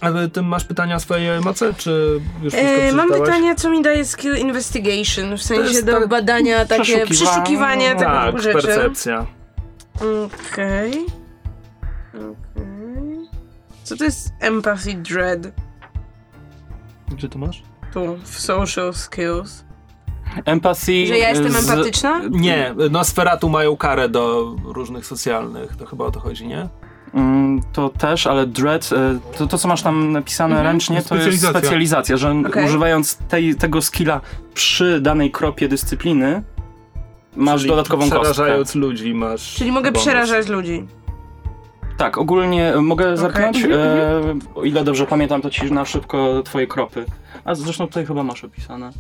ale 0.04 0.30
ty 0.30 0.42
masz 0.42 0.64
pytania 0.66 0.96
o 0.96 1.00
swoje 1.00 1.40
moce, 1.42 1.74
czy 1.74 2.22
już 2.44 2.54
E, 2.54 2.92
mam 2.92 3.10
pytanie, 3.10 3.56
co 3.56 3.70
mi 3.70 3.82
daje 3.82 4.06
skill 4.06 4.38
investigation, 4.38 5.38
w 5.38 5.44
sensie 5.44 5.84
do 5.84 5.92
tak- 6.00 6.08
badania, 6.08 6.66
takie 6.66 6.84
przeszukiwanie, 6.84 7.06
przeszukiwania 7.10 7.90
tego 7.96 8.12
Tak, 8.12 8.42
rzeczy. 8.42 8.54
percepcja. 8.68 9.26
Okej. 9.96 11.06
Okej. 12.14 13.30
Co 13.84 13.98
to 13.98 14.04
jest 14.04 14.30
empathy 14.40 14.94
dread? 14.94 15.40
Gdzie 17.12 17.30
to 17.30 17.40
masz? 17.40 17.64
Tu, 17.94 18.18
w 18.24 18.40
social 18.40 18.94
skills. 18.94 19.64
Empathy. 20.46 21.08
Że 21.08 21.18
ja 21.18 21.30
jestem 21.30 21.52
z- 21.52 21.70
empatyczna? 21.70 22.22
Nie, 22.30 22.76
Nosferatu 22.92 23.50
mają 23.50 23.78
karę 23.78 24.10
do 24.10 24.56
różnych 24.64 25.06
socjalnych, 25.06 25.76
to 25.76 25.86
chyba 25.86 26.06
o 26.06 26.12
to 26.12 26.20
chodzi, 26.20 26.48
nie? 26.48 26.68
Mm, 27.14 27.62
To 27.74 27.90
też, 27.90 28.28
ale 28.28 28.48
Dread, 28.48 28.90
e, 28.94 29.20
to, 29.38 29.48
to 29.48 29.58
co 29.58 29.68
masz 29.68 29.82
tam 29.82 30.12
napisane 30.12 30.56
Mhm. 30.56 30.68
ręcznie, 30.74 30.96
to 30.96 31.00
jest 31.02 31.08
Specjalizacja. 31.08 31.60
specjalizacja, 31.60 32.18
że 32.18 32.32
Okej. 32.48 32.66
używając 32.66 33.16
tej, 33.18 33.56
tego 33.56 33.82
skilla 33.82 34.22
przy 34.54 35.02
danej 35.02 35.32
kropie 35.32 35.68
dyscypliny, 35.68 36.44
masz 37.36 37.60
Czyli 37.62 37.70
dodatkową 37.70 38.02
kostkę. 38.10 38.20
Przerażając 38.20 38.76
ludzi 38.76 39.14
masz 39.14 39.54
Czyli 39.56 39.72
mogę 39.72 39.92
bonus. 39.92 40.08
przerażać 40.08 40.48
ludzi. 40.48 40.88
Tak, 41.98 42.18
ogólnie 42.18 42.74
mogę 42.82 43.18
zerknąć. 43.18 43.58
Mhm, 43.64 43.80
E, 44.56 44.60
o 44.60 44.64
ile 44.64 44.84
dobrze 44.84 45.06
pamiętam, 45.06 45.42
to 45.42 45.50
ci 45.50 45.72
na 45.72 45.86
szybko 45.86 46.42
twoje 46.46 46.68
kropy. 46.68 47.06
A 47.46 47.56
zresztą 47.56 47.88
tutaj 47.88 48.06
chyba 48.06 48.24
masz 48.24 48.44
opisane. 48.44 48.92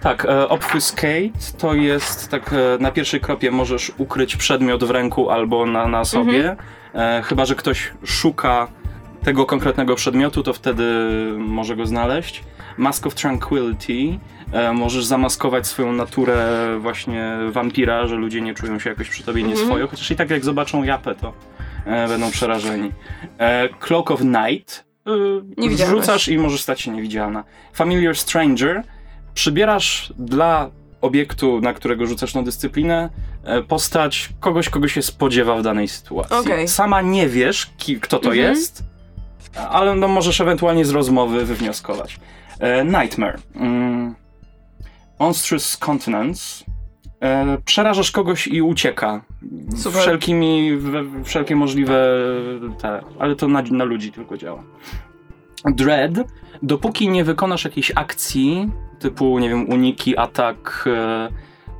Tak, 0.00 0.24
e, 0.24 0.48
obfuscate 0.48 1.30
to 1.58 1.74
jest 1.74 2.28
tak, 2.28 2.52
e, 2.52 2.82
na 2.82 2.90
pierwszej 2.90 3.20
kropie 3.20 3.50
możesz 3.50 3.92
ukryć 3.98 4.36
przedmiot 4.36 4.84
w 4.84 4.90
ręku 4.90 5.30
albo 5.30 5.66
na, 5.66 5.86
na 5.88 6.04
sobie. 6.04 6.56
E, 6.94 7.22
chyba, 7.24 7.44
że 7.44 7.54
ktoś 7.54 7.92
szuka 8.04 8.68
tego 9.22 9.46
konkretnego 9.46 9.94
przedmiotu, 9.94 10.42
to 10.42 10.52
wtedy 10.52 10.84
może 11.38 11.76
go 11.76 11.86
znaleźć. 11.86 12.44
Mask 12.76 13.06
of 13.06 13.14
Tranquility. 13.14 14.18
E, 14.52 14.72
możesz 14.72 15.04
zamaskować 15.04 15.66
swoją 15.66 15.92
naturę 15.92 16.66
właśnie 16.78 17.30
wampira, 17.50 18.06
że 18.06 18.16
ludzie 18.16 18.40
nie 18.40 18.54
czują 18.54 18.78
się 18.78 18.90
jakoś 18.90 19.08
przy 19.08 19.22
tobie 19.22 19.40
Mhm. 19.42 19.58
nieswojo, 19.58 19.88
chociaż 19.88 20.10
i 20.10 20.16
tak 20.16 20.30
jak 20.30 20.44
zobaczą 20.44 20.82
japę, 20.82 21.14
to 21.14 21.32
e, 21.86 22.08
będą 22.08 22.30
przerażeni. 22.30 22.92
E, 23.38 23.68
Cloak 23.80 24.10
of 24.10 24.20
Night. 24.20 24.84
E, 25.06 25.68
wrzucasz 25.86 26.28
i 26.28 26.38
możesz 26.38 26.60
stać 26.62 26.80
się 26.80 26.90
niewidzialna. 26.90 27.44
Familiar 27.72 28.16
Stranger. 28.16 28.82
Przybierasz 29.34 30.12
dla 30.18 30.70
obiektu, 31.00 31.60
na 31.60 31.72
którego 31.74 32.06
rzucasz 32.06 32.32
tą 32.32 32.44
dyscyplinę, 32.44 33.10
e, 33.44 33.62
postać 33.62 34.28
kogoś, 34.40 34.68
kogo 34.68 34.88
się 34.88 35.02
spodziewa 35.02 35.56
w 35.56 35.62
danej 35.62 35.88
sytuacji. 35.88 36.36
Okej. 36.36 36.68
Sama 36.68 37.02
nie 37.02 37.28
wiesz, 37.28 37.70
ki, 37.78 38.00
kto 38.00 38.18
to 38.18 38.28
Mhm. 38.30 38.48
jest, 38.50 38.84
ale 39.70 39.94
no 39.94 40.08
możesz 40.08 40.40
ewentualnie 40.40 40.84
z 40.84 40.90
rozmowy 40.90 41.44
wywnioskować. 41.44 42.20
E, 42.60 42.84
Nightmare. 42.84 43.38
Mm. 43.54 44.14
Monstrous 45.18 45.76
Continents. 45.76 46.64
E, 47.22 47.58
przerażasz 47.64 48.10
kogoś 48.10 48.46
i 48.46 48.62
ucieka. 48.62 49.24
Super. 49.76 50.00
Wszelkimi, 50.02 50.76
we, 50.76 51.04
wszelkie 51.24 51.56
możliwe 51.56 52.08
te, 52.82 53.00
ale 53.18 53.36
to 53.36 53.48
na, 53.48 53.62
na 53.62 53.84
ludzi 53.84 54.12
tylko 54.12 54.36
działa. 54.38 54.62
Dread. 55.64 56.12
Dopóki 56.62 57.08
nie 57.08 57.24
wykonasz 57.24 57.64
jakiejś 57.64 57.92
akcji, 57.94 58.70
typu, 58.98 59.38
nie 59.38 59.48
wiem, 59.48 59.68
uniki, 59.68 60.16
atak, 60.16 60.84
e, 60.86 61.28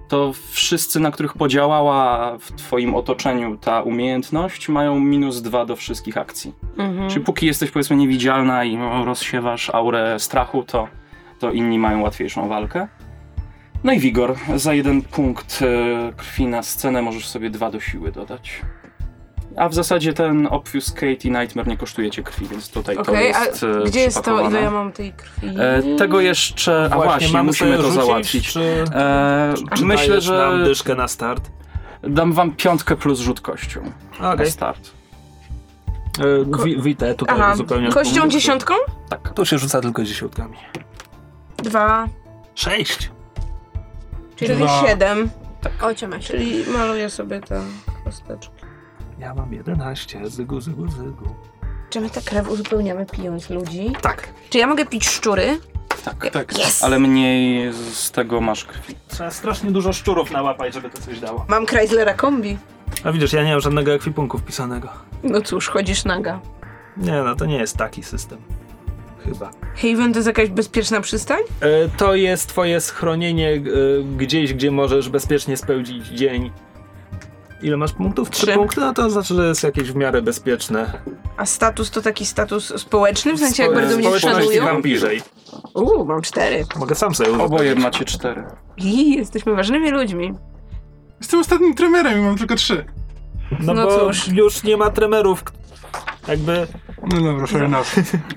to 0.08 0.32
wszyscy, 0.50 1.00
na 1.00 1.10
których 1.10 1.34
podziałała 1.34 2.32
w 2.38 2.52
twoim 2.52 2.94
otoczeniu 2.94 3.56
ta 3.56 3.82
umiejętność, 3.82 4.68
mają 4.68 5.00
minus 5.00 5.42
dwa 5.42 5.66
do 5.66 5.76
wszystkich 5.76 6.18
akcji. 6.18 6.54
Mhm. 6.78 7.10
Czyli 7.10 7.24
póki 7.24 7.46
jesteś 7.46 7.70
powiedzmy 7.70 7.96
niewidzialna 7.96 8.64
i 8.64 8.78
rozsiewasz 9.04 9.70
aurę 9.70 10.18
strachu, 10.18 10.62
to, 10.62 10.88
to 11.38 11.52
inni 11.52 11.78
mają 11.78 12.02
łatwiejszą 12.02 12.48
walkę. 12.48 12.88
No 13.84 13.92
i 13.92 13.98
wigor. 13.98 14.36
Za 14.56 14.74
jeden 14.74 15.02
punkt 15.02 15.62
e, 15.62 16.12
krwi 16.12 16.46
na 16.46 16.62
scenę 16.62 17.02
możesz 17.02 17.28
sobie 17.28 17.50
dwa 17.50 17.70
do 17.70 17.80
siły 17.80 18.12
dodać. 18.12 18.60
A 19.56 19.68
w 19.68 19.74
zasadzie 19.74 20.12
ten 20.12 20.46
Obfuscate 20.50 21.06
i 21.24 21.30
Nightmare 21.30 21.66
nie 21.68 21.76
kosztuje 21.76 22.10
cię 22.10 22.22
krwi, 22.22 22.46
więc 22.46 22.70
tutaj 22.70 22.96
Okej, 22.96 23.32
to 23.32 23.38
a 23.38 23.44
jest 23.44 23.62
e, 23.64 23.82
gdzie 23.86 24.00
jest 24.00 24.22
to, 24.24 24.48
ile 24.48 24.62
ja 24.62 24.70
mam 24.70 24.92
tej 24.92 25.12
krwi? 25.12 25.48
E, 25.58 25.96
tego 25.98 26.20
jeszcze... 26.20 26.88
A 26.92 26.96
właśnie, 26.96 27.42
musimy 27.42 27.76
to 27.76 27.82
rzucić, 27.82 27.94
załatwić. 27.94 28.52
Czy, 28.52 28.84
E, 28.94 29.54
czy 29.76 29.84
myślę, 29.84 30.20
że 30.20 30.38
nam 30.38 30.64
dyszkę 30.64 30.94
na 30.94 31.08
start? 31.08 31.50
dam 32.02 32.32
wam 32.32 32.52
piątkę 32.56 32.96
plus 32.96 33.18
rzut 33.20 33.40
kością 33.40 33.80
Okej. 34.18 34.38
na 34.38 34.46
start. 34.46 34.90
Okay. 36.18 36.64
Wi- 36.64 36.82
Witę 36.82 37.14
tutaj 37.14 37.36
Aha, 37.40 37.56
zupełnie. 37.56 37.88
kością 37.92 38.28
dziesiątką? 38.28 38.74
Tak. 39.08 39.32
Tu 39.34 39.46
się 39.46 39.58
rzuca 39.58 39.80
tylko 39.80 40.04
dziesiątkami. 40.04 40.56
Dwa, 41.56 42.08
Sześć. 42.54 43.10
czyli 44.36 44.54
Dwa. 44.56 44.86
siedem. 44.86 45.30
O, 45.82 45.94
cię 45.94 46.08
masz. 46.08 46.26
Czyli 46.26 46.64
maluję 46.72 47.10
sobie 47.10 47.40
te 47.40 47.60
kosteczki. 48.04 48.59
Ja 49.20 49.34
mam 49.34 49.52
11. 49.52 50.28
Zygu, 50.28 50.60
zygu, 50.60 50.88
zygu. 50.88 51.34
Czy 51.90 52.00
my 52.00 52.10
tę 52.10 52.20
krew 52.20 52.48
uzupełniamy 52.50 53.06
pijąc 53.06 53.50
ludzi? 53.50 53.92
Tak. 54.02 54.28
Czy 54.50 54.58
ja 54.58 54.66
mogę 54.66 54.86
pić 54.86 55.08
szczury? 55.08 55.58
Tak. 56.04 56.30
Tak. 56.32 56.52
Yes! 56.52 56.84
Ale 56.84 56.98
mniej 56.98 57.72
z 57.92 58.10
tego 58.10 58.40
masz 58.40 58.64
krwi. 58.64 58.94
Trzeba 59.08 59.30
strasznie 59.30 59.70
dużo 59.70 59.92
szczurów 59.92 60.30
nałapać, 60.30 60.74
żeby 60.74 60.90
to 60.90 61.02
coś 61.02 61.20
dało. 61.20 61.44
Mam 61.48 61.66
Chryslera 61.66 62.14
kombi. 62.14 62.58
A 63.04 63.12
widzisz, 63.12 63.32
ja 63.32 63.44
nie 63.44 63.50
mam 63.50 63.60
żadnego 63.60 63.92
ekwipunku 63.92 64.38
wpisanego. 64.38 64.88
No 65.22 65.40
cóż, 65.40 65.68
chodzisz 65.68 66.04
naga. 66.04 66.40
Nie 66.96 67.22
no, 67.22 67.36
to 67.36 67.46
nie 67.46 67.56
jest 67.58 67.76
taki 67.76 68.02
system. 68.02 68.38
Chyba. 69.24 69.50
Haven 69.76 70.12
to 70.12 70.18
jest 70.18 70.26
jakaś 70.26 70.48
bezpieczna 70.48 71.00
przystań? 71.00 71.40
E, 71.60 71.88
to 71.96 72.14
jest 72.14 72.48
twoje 72.48 72.80
schronienie 72.80 73.50
e, 73.52 73.60
gdzieś, 74.16 74.54
gdzie 74.54 74.70
możesz 74.70 75.08
bezpiecznie 75.08 75.56
spełnić 75.56 76.06
dzień. 76.06 76.50
Ile 77.62 77.76
masz 77.76 77.92
punktów? 77.92 78.30
Trzy 78.30 78.46
Trzy. 78.46 78.54
punkty? 78.54 78.80
No 78.80 78.92
to 78.94 79.10
znaczy, 79.10 79.34
że 79.34 79.46
jest 79.48 79.62
jakieś 79.62 79.92
w 79.92 79.96
miarę 79.96 80.22
bezpieczne. 80.22 80.92
A 81.36 81.46
status 81.46 81.90
to 81.90 82.02
taki 82.02 82.26
status 82.26 82.72
społeczny? 82.80 83.34
W 83.34 83.38
sensie 83.38 83.62
jak 83.62 83.74
bardzo 83.74 83.94
mnie 83.96 84.02
społeczności 84.04 84.42
szanują? 84.42 84.64
wampirzej. 84.64 85.22
Uuu, 85.74 86.04
mam 86.04 86.22
cztery. 86.22 86.64
Mogę 86.78 86.94
sam 86.94 87.14
sobie 87.14 87.30
uzupełnić. 87.30 87.54
Oboje 87.54 87.74
macie 87.74 88.04
cztery. 88.04 88.44
I 88.76 89.16
jesteśmy 89.16 89.54
ważnymi 89.54 89.90
ludźmi. 89.90 90.32
Jestem 91.20 91.40
ostatnim 91.40 91.74
tremerem 91.74 92.18
i 92.18 92.22
mam 92.22 92.36
tylko 92.38 92.54
trzy. 92.54 92.84
No, 93.60 93.74
No 93.74 93.86
bo 93.86 93.98
cóż. 94.06 94.28
już 94.28 94.62
nie 94.62 94.76
ma 94.76 94.90
tremerów. 94.90 95.44
Jakby 96.28 96.66
No 97.12 97.20
dobra, 97.20 97.46
fair 97.46 97.62
enough. 97.64 97.86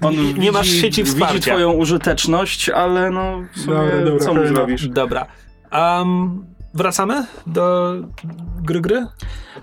On 0.01 0.15
Nie 0.27 0.34
widzi, 0.34 0.51
masz 0.51 0.68
sieci 0.70 1.03
wsparcia. 1.03 1.34
Widzi 1.34 1.50
twoją 1.51 1.72
użyteczność, 1.72 2.70
ale 2.70 3.12
no 3.12 3.42
w 3.56 3.60
sumie 3.60 3.75
Dobra, 3.77 3.98
dobra, 4.06 4.20
co 4.20 4.25
fair 4.25 4.36
mu 4.36 4.42
enough. 4.42 4.56
zrobisz? 4.56 4.88
Dobra. 4.88 5.25
Um, 5.72 6.46
wracamy 6.74 7.25
do 7.48 7.94
gry 8.62 8.82
gry? 8.82 9.08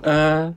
E, 0.05 0.52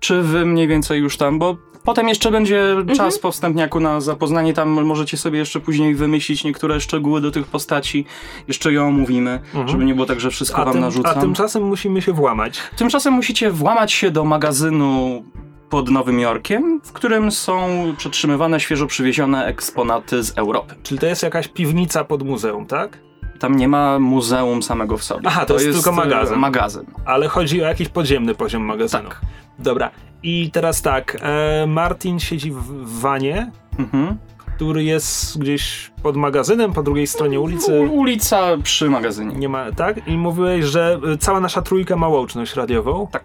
czy 0.00 0.22
wy 0.22 0.44
mniej 0.46 0.68
więcej 0.68 1.00
już 1.00 1.16
tam, 1.16 1.38
bo 1.38 1.56
potem 1.84 2.08
jeszcze 2.08 2.30
będzie 2.30 2.76
czas 2.96 3.18
po 3.18 3.32
wstępniaku 3.32 3.80
na 3.80 4.00
zapoznanie, 4.00 4.54
tam 4.54 4.68
możecie 4.68 5.16
sobie 5.16 5.38
jeszcze 5.38 5.60
później 5.60 5.94
wymyślić 5.94 6.44
niektóre 6.44 6.80
szczegóły 6.80 7.20
do 7.20 7.30
tych 7.30 7.46
postaci, 7.46 8.04
jeszcze 8.48 8.72
je 8.72 8.82
omówimy, 8.82 9.30
Mhm. 9.30 9.68
żeby 9.68 9.84
nie 9.84 9.94
było 9.94 10.06
tak, 10.06 10.20
że 10.20 10.30
wszystko 10.30 10.62
A, 10.62 10.64
wam 10.64 10.72
tym, 10.74 10.82
a 10.82 10.86
narzucam. 10.86 11.20
tymczasem 11.20 11.62
musimy 11.62 12.02
się 12.02 12.12
włamać. 12.12 12.60
Tymczasem 12.76 13.14
musicie 13.14 13.50
włamać 13.50 13.92
się 13.92 14.10
do 14.10 14.24
magazynu 14.24 15.24
pod 15.70 15.90
Nowym 15.90 16.20
Jorkiem, 16.20 16.80
w 16.84 16.92
którym 16.92 17.30
są 17.32 17.58
przetrzymywane 17.96 18.60
świeżo 18.60 18.86
przywiezione 18.86 19.46
eksponaty 19.46 20.22
z 20.22 20.38
Europy. 20.38 20.74
Czyli 20.82 21.00
to 21.00 21.06
jest 21.06 21.22
jakaś 21.22 21.48
piwnica 21.48 22.04
pod 22.04 22.22
muzeum, 22.22 22.66
tak? 22.66 22.98
Tam 23.38 23.56
nie 23.56 23.68
ma 23.68 23.98
muzeum 23.98 24.62
samego 24.62 24.98
w 24.98 25.04
sobie. 25.04 25.28
Aha, 25.28 25.46
to 25.46 25.54
jest 25.54 25.72
tylko 25.72 25.90
e, 25.90 25.94
magazyn. 25.94 26.38
magazyn. 26.38 26.84
Ale 27.04 27.28
chodzi 27.28 27.62
o 27.62 27.66
jakiś 27.66 27.88
podziemny 27.88 28.34
poziom 28.34 28.62
magazynu. 28.62 29.08
Tak. 29.08 29.20
Dobra. 29.58 29.90
I 30.22 30.50
teraz 30.52 30.82
tak, 30.82 31.16
e, 31.22 31.66
Martin 31.66 32.18
siedzi 32.20 32.50
w, 32.52 32.98
wanie, 33.00 33.50
Mhm. 33.78 34.16
który 34.56 34.84
jest 34.84 35.38
gdzieś 35.38 35.90
pod 36.02 36.16
magazynem, 36.16 36.72
po 36.72 36.82
drugiej 36.82 37.06
stronie 37.06 37.40
ulicy. 37.40 37.80
U, 37.80 37.94
ulica 37.94 38.40
przy 38.62 38.90
magazynie. 38.90 39.34
Nie 39.34 39.48
ma, 39.48 39.72
tak? 39.72 40.08
I 40.08 40.16
mówiłeś, 40.18 40.64
że 40.64 41.00
y, 41.14 41.18
cała 41.18 41.40
nasza 41.40 41.62
trójka 41.62 41.96
ma 41.96 42.08
łączność 42.08 42.54
radiową. 42.54 43.06
Tak. 43.12 43.24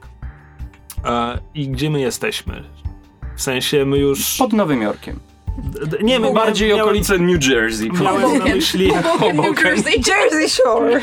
E, 1.05 1.38
I 1.55 1.70
gdzie 1.70 1.89
my 1.89 2.00
jesteśmy? 2.01 2.63
W 3.36 3.41
sensie 3.41 3.86
my 3.86 3.98
już. 3.98 4.38
Pod 4.38 4.53
Nowym 4.53 4.82
Jorkiem. 4.82 5.20
Nie, 6.03 6.19
my 6.19 6.33
Bardziej 6.33 6.69
miałem, 6.69 6.83
okolice 6.83 7.17
New 7.17 7.48
Jersey. 7.48 7.89
Miałem 8.01 8.38
na 8.39 8.45
myśli. 8.45 8.91
Hoboken. 9.19 9.75
Jersey, 9.75 10.01
Jersey 10.07 10.50
Shore! 10.50 11.00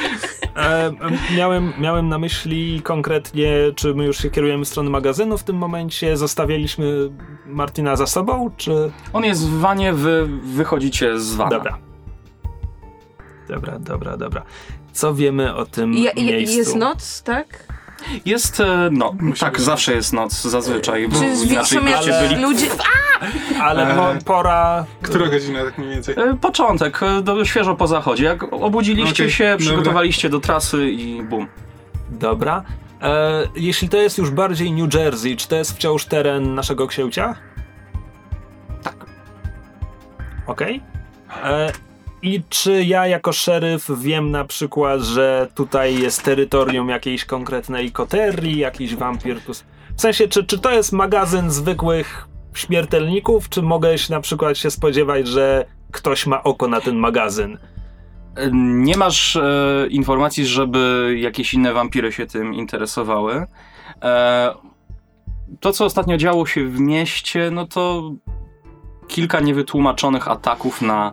E, 0.57 0.93
miałem, 1.37 1.73
miałem 1.79 2.09
na 2.09 2.19
myśli 2.19 2.81
konkretnie, 2.85 3.53
czy 3.77 3.95
my 3.95 4.05
już 4.05 4.19
się 4.19 4.31
kierujemy 4.31 4.65
w 4.65 4.69
stronę 4.69 4.91
magazynu 4.91 5.39
w 5.39 5.45
tym 5.45 5.57
momencie. 5.57 6.17
Zostawialiśmy 6.17 7.11
Martina 7.47 7.97
za 7.97 8.07
sobą, 8.07 8.51
czy. 8.57 8.91
On 9.13 9.25
jest 9.25 9.49
w 9.49 9.61
wanie, 9.61 9.93
wy 9.93 10.27
wychodzicie 10.43 11.19
z 11.19 11.35
wana. 11.35 11.51
Dobra. 11.51 11.79
Dobra, 13.49 13.79
dobra, 13.79 14.17
dobra. 14.17 14.43
Co 14.93 15.15
wiemy 15.15 15.55
o 15.55 15.67
tym 15.67 15.95
Ja, 15.95 16.11
ja, 16.17 16.23
miejscu? 16.25 16.57
jest 16.59 16.77
noc, 16.77 17.23
tak? 17.23 17.67
Jest, 18.25 18.61
e, 18.61 18.89
no, 18.93 19.15
tak, 19.41 19.53
być. 19.53 19.63
zawsze 19.63 19.95
jest 19.95 20.13
noc, 20.13 20.43
zazwyczaj. 20.43 21.09
bo 21.09 21.17
zwi- 21.17 21.51
inaczej 21.51 21.81
byście 21.81 22.11
jakieś 22.11 22.29
byli 22.29 22.43
ludzie... 22.43 22.67
Ale 23.63 23.89
Eee, 23.91 24.19
po, 24.19 24.25
pora... 24.25 24.85
Która 25.03 25.27
godzina 25.29 25.65
tak 25.65 25.79
mniej 25.79 25.91
więcej? 25.91 26.15
E, 26.19 26.37
Początek, 26.41 27.03
e, 27.03 27.23
do, 27.23 27.45
świeżo 27.45 27.77
po 27.77 27.87
zachodzie. 27.87 28.25
Jak 28.25 28.53
obudziliście 28.53 29.23
Okej, 29.25 29.31
się, 29.31 29.45
dobra. 29.45 29.67
przygotowaliście 29.67 30.29
do 30.29 30.41
trasy 30.41 30.91
i 30.91 31.23
bum. 31.23 31.47
Dobra. 32.11 32.63
E, 33.03 33.43
jeśli 33.57 33.89
to 33.89 33.97
jest 33.97 34.19
już 34.19 34.31
bardziej 34.31 34.73
New 34.73 34.95
Jersey, 34.95 35.37
czy 35.37 35.49
to 35.49 35.57
jest 35.57 35.73
wciąż 35.73 36.05
teren 36.05 36.55
naszego 36.55 36.87
księcia? 36.87 37.35
Tak. 38.83 38.95
Okej. 40.47 40.83
E, 41.45 41.73
I 42.23 42.43
czy 42.49 42.85
ja 42.85 43.07
jako 43.07 43.33
szeryf 43.33 43.91
wiem 44.01 44.31
na 44.31 44.45
przykład, 44.45 45.01
że 45.01 45.49
tutaj 45.55 45.99
jest 46.03 46.23
terytorium 46.23 46.89
jakiejś 46.89 47.25
konkretnej 47.25 47.93
koterii, 47.93 48.59
jakiś 48.59 48.97
wampir 48.97 49.41
tu... 49.41 49.53
W 49.97 50.01
sensie, 50.01 50.29
czy, 50.29 50.45
czy 50.45 50.59
to 50.59 50.71
jest 50.71 50.93
magazyn 50.93 51.51
zwykłych 51.51 52.29
śmiertelników, 52.55 53.49
czy 53.49 53.63
mogę 53.63 53.99
się 53.99 54.15
na 54.15 54.21
przykład 54.21 54.59
się 54.59 54.71
spodziewać, 54.71 55.29
że 55.29 55.65
ktoś 55.91 56.27
ma 56.27 56.43
oko 56.43 56.69
na 56.69 56.81
ten 56.81 56.97
magazyn? 56.97 57.59
Nie 58.53 58.97
masz 58.97 59.37
e, 59.37 59.87
informacji, 59.91 60.47
żeby 60.47 61.15
jakieś 61.19 61.55
inne 61.55 61.73
wampiry 61.73 62.13
się 62.13 62.27
tym 62.27 62.55
interesowały. 62.55 63.47
E, 64.03 64.55
to, 65.61 65.73
co 65.73 65.85
ostatnio 65.85 66.17
działo 66.17 66.47
się 66.47 66.65
w 66.65 66.81
mieście, 66.81 67.51
no 67.51 67.67
to 67.67 68.13
kilka 69.09 69.41
niewytłumaczonych 69.41 70.29
ataków 70.29 70.83
na 70.83 71.13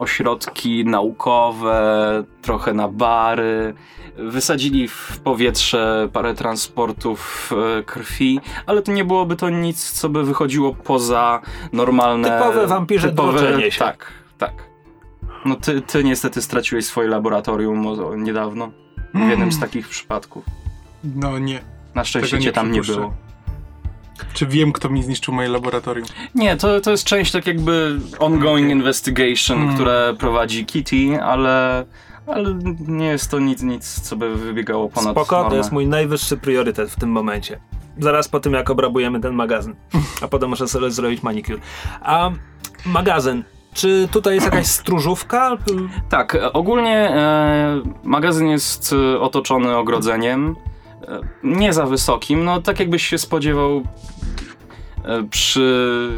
ośrodki 0.00 0.84
naukowe, 0.84 2.24
trochę 2.42 2.74
na 2.74 2.88
bary. 2.88 3.74
Wysadzili 4.16 4.88
w 4.88 5.20
powietrze 5.24 6.08
parę 6.12 6.34
transportów 6.34 7.50
e, 7.78 7.82
krwi, 7.82 8.40
ale 8.66 8.82
to 8.82 8.92
nie 8.92 9.04
byłoby 9.04 9.36
to 9.36 9.50
nic, 9.50 9.90
co 9.92 10.08
by 10.08 10.24
wychodziło 10.24 10.74
poza 10.74 11.40
normalne... 11.72 12.38
Typowe 12.38 12.66
wampirze 12.66 13.12
droczenie 13.12 13.70
się. 13.70 13.78
Tak, 13.78 14.12
tak. 14.38 14.52
No 15.44 15.56
ty, 15.56 15.80
ty 15.80 16.04
niestety 16.04 16.42
straciłeś 16.42 16.84
swoje 16.86 17.08
laboratorium 17.08 17.86
niedawno. 18.16 18.70
W 19.14 19.28
jednym 19.28 19.52
z 19.52 19.60
takich 19.60 19.88
przypadków. 19.88 20.44
No 21.04 21.38
nie. 21.38 21.60
Na 21.94 22.04
szczęście 22.04 22.38
cię 22.38 22.52
tam 22.52 22.72
nie 22.72 22.82
było. 22.82 23.14
Czy 24.32 24.46
wiem, 24.46 24.72
kto 24.72 24.88
mi 24.88 25.02
zniszczył 25.02 25.34
moje 25.34 25.48
laboratorium? 25.48 26.06
Nie, 26.34 26.56
to, 26.56 26.80
to 26.80 26.90
jest 26.90 27.04
część 27.04 27.32
tak 27.32 27.46
jakby 27.46 27.98
ongoing 28.18 28.70
investigation, 28.70 29.62
Mm. 29.62 29.74
które 29.74 30.14
prowadzi 30.18 30.66
Kitty, 30.66 31.22
ale, 31.22 31.84
ale 32.26 32.54
nie 32.88 33.06
jest 33.06 33.30
to 33.30 33.38
nic, 33.38 33.62
nic, 33.62 34.00
co 34.00 34.16
by 34.16 34.36
wybiegało 34.36 34.88
ponad 34.88 35.10
Spoko, 35.14 35.36
normę. 35.36 35.50
to 35.50 35.56
jest 35.56 35.72
mój 35.72 35.86
najwyższy 35.86 36.36
priorytet 36.36 36.90
w 36.90 36.96
tym 37.00 37.10
momencie. 37.10 37.60
Zaraz 37.98 38.28
po 38.28 38.40
tym, 38.40 38.52
jak 38.52 38.70
obrabujemy 38.70 39.20
ten 39.20 39.34
magazyn. 39.34 39.74
A 40.22 40.28
potem 40.28 40.48
muszę 40.50 40.68
sobie 40.68 40.90
zrobić 40.90 41.22
manicure. 41.22 41.58
A 42.00 42.30
magazyn. 42.86 43.44
Czy 43.74 44.08
tutaj 44.12 44.34
jest 44.34 44.46
jakaś 44.46 44.66
stróżówka? 44.66 45.56
Tak, 46.08 46.36
ogólnie 46.52 46.96
e, 47.10 47.82
magazyn 48.04 48.48
jest 48.48 48.94
otoczony 49.20 49.76
ogrodzeniem. 49.76 50.56
Nie 51.42 51.72
za 51.72 51.86
wysokim, 51.86 52.44
no 52.44 52.62
tak 52.62 52.80
jakbyś 52.80 53.06
się 53.08 53.18
spodziewał 53.18 53.82
e, 55.04 55.22
przy 55.30 56.08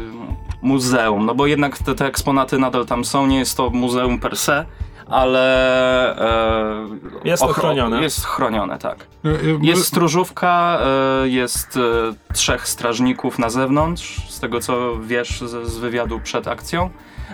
muzeum, 0.61 1.25
no 1.25 1.35
bo 1.35 1.47
jednak 1.47 1.77
te, 1.77 1.95
te 1.95 2.05
eksponaty 2.05 2.59
nadal 2.59 2.85
tam 2.85 3.05
są, 3.05 3.27
nie 3.27 3.39
jest 3.39 3.57
to 3.57 3.69
muzeum 3.69 4.19
per 4.19 4.37
se, 4.37 4.65
ale 5.07 6.17
e, 6.17 6.87
Jest 7.23 7.43
ochro- 7.43 7.49
ochronione. 7.49 8.01
Jest 8.01 8.25
chronione, 8.25 8.77
tak. 8.77 9.07
E, 9.25 9.29
e, 9.29 9.33
Jest 9.61 9.85
stróżówka, 9.85 10.79
e, 11.23 11.27
jest 11.29 11.77
e, 11.77 12.33
trzech 12.33 12.67
strażników 12.67 13.39
na 13.39 13.49
zewnątrz, 13.49 14.29
z 14.29 14.39
tego 14.39 14.59
co 14.59 14.97
wiesz 15.01 15.41
z, 15.41 15.67
z 15.67 15.77
wywiadu 15.77 16.19
przed 16.19 16.47
akcją. 16.47 16.89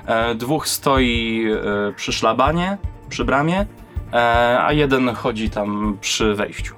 E, 0.05 0.35
Dwóch 0.35 0.67
stoi 0.67 1.45
e, 1.89 1.93
przy 1.93 2.13
szlabanie, 2.13 2.77
przy 3.09 3.25
bramie, 3.25 3.65
e, 4.13 4.57
a 4.63 4.73
jeden 4.73 5.13
chodzi 5.15 5.49
tam 5.49 5.97
przy 6.01 6.33
wejściu. 6.35 6.75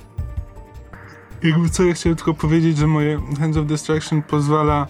Jakby 1.43 1.69
co, 1.69 1.83
ja 1.83 1.93
chciałem 1.93 2.15
tylko 2.15 2.33
powiedzieć, 2.33 2.77
że 2.77 2.87
moje 2.87 3.19
Hands 3.39 3.57
of 3.57 3.65
Destruction 3.65 4.21
pozwala 4.21 4.87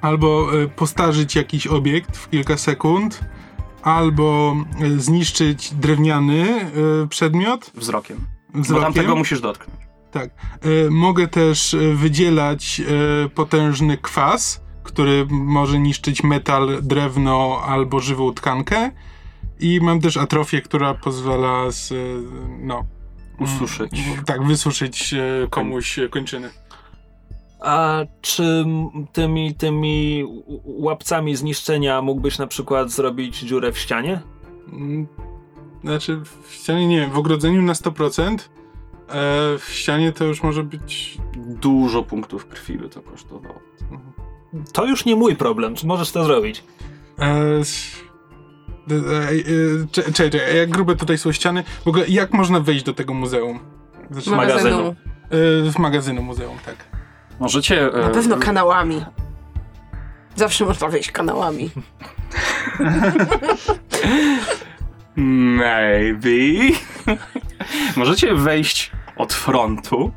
albo 0.00 0.62
e, 0.62 0.68
postarzyć 0.68 1.36
jakiś 1.36 1.66
obiekt 1.66 2.16
w 2.16 2.30
kilka 2.30 2.56
sekund, 2.56 3.20
albo 3.82 4.56
e, 4.80 4.98
zniszczyć 4.98 5.74
drewniany 5.74 6.60
e, 6.60 7.06
przedmiot 7.08 7.70
Wzrokiem. 7.74 8.16
Bo 8.54 8.60
wzrokiem. 8.60 8.84
tamtego 8.84 9.16
musisz 9.16 9.40
dotknąć. 9.40 9.80
Tak. 10.10 10.30
Mogę 10.90 11.28
też 11.28 11.76
wydzielać 11.94 12.82
potężny 13.34 13.98
kwas, 13.98 14.60
który 14.82 15.26
może 15.30 15.78
niszczyć 15.78 16.22
metal, 16.22 16.78
drewno 16.82 17.62
albo 17.66 18.00
żywą 18.00 18.32
tkankę. 18.32 18.90
I 19.60 19.80
mam 19.80 20.00
też 20.00 20.16
atrofię, 20.16 20.62
która 20.62 20.94
pozwala 20.94 21.70
z, 21.70 21.92
no, 22.60 22.84
Ususzyć. 23.40 23.92
mm, 24.06 24.24
tak, 24.24 24.46
wysuszyć 24.46 25.14
e, 25.14 25.46
komuś 25.50 25.98
e, 25.98 26.08
kończyny. 26.08 26.50
A 27.60 27.98
czy 28.20 28.64
tymi, 29.12 29.54
tymi 29.54 30.24
łapcami 30.64 31.36
zniszczenia 31.36 32.02
mógłbyś 32.02 32.38
na 32.38 32.46
przykład 32.46 32.90
zrobić 32.90 33.38
dziurę 33.40 33.72
w 33.72 33.78
ścianie? 33.78 34.20
Mm, 34.72 35.06
Znaczy, 35.84 36.20
w 36.42 36.52
ścianie 36.54 36.86
nie 36.86 37.00
wiem, 37.00 37.10
w 37.10 37.18
ogrodzeniu 37.18 37.62
na 37.62 37.72
100%. 37.72 38.34
E, 38.34 38.38
w 39.58 39.64
ścianie 39.68 40.12
to 40.12 40.24
już 40.24 40.42
może 40.42 40.62
być. 40.64 41.18
Dużo 41.36 42.02
punktów 42.02 42.46
krwi 42.46 42.78
by 42.78 42.88
to 42.88 43.02
kosztowało. 43.02 43.60
To 44.72 44.86
już 44.86 45.04
nie 45.04 45.16
mój 45.16 45.36
problem, 45.36 45.74
czy 45.74 45.86
możesz 45.86 46.10
to 46.10 46.24
zrobić? 46.24 46.64
E, 47.18 47.60
Czekaj, 49.92 50.12
czekaj, 50.12 50.56
jak 50.56 50.70
grube 50.70 50.96
tutaj 50.96 51.18
są 51.18 51.32
ściany? 51.32 51.64
W 51.84 51.88
ogóle, 51.88 52.04
jak 52.08 52.32
można 52.32 52.60
wejść 52.60 52.84
do 52.84 52.94
tego 52.94 53.14
muzeum? 53.14 53.58
Znaczy, 54.10 54.30
magazynu. 54.30 54.76
magazynu. 54.76 54.94
e, 55.68 55.70
z 55.70 55.78
magazynu 55.78 56.22
muzeum, 56.22 56.58
tak. 56.66 56.76
Możecie... 57.40 57.90
Na 57.92 57.98
e, 57.98 58.10
pewno 58.10 58.36
kanałami. 58.36 59.04
Zawsze 60.36 60.64
można 60.64 60.88
wejść 60.88 61.10
kanałami. 61.10 61.70
Maybe. 65.16 66.28
Możecie 67.96 68.34
wejść 68.34 68.90
od 69.16 69.32
frontu. 69.32 70.12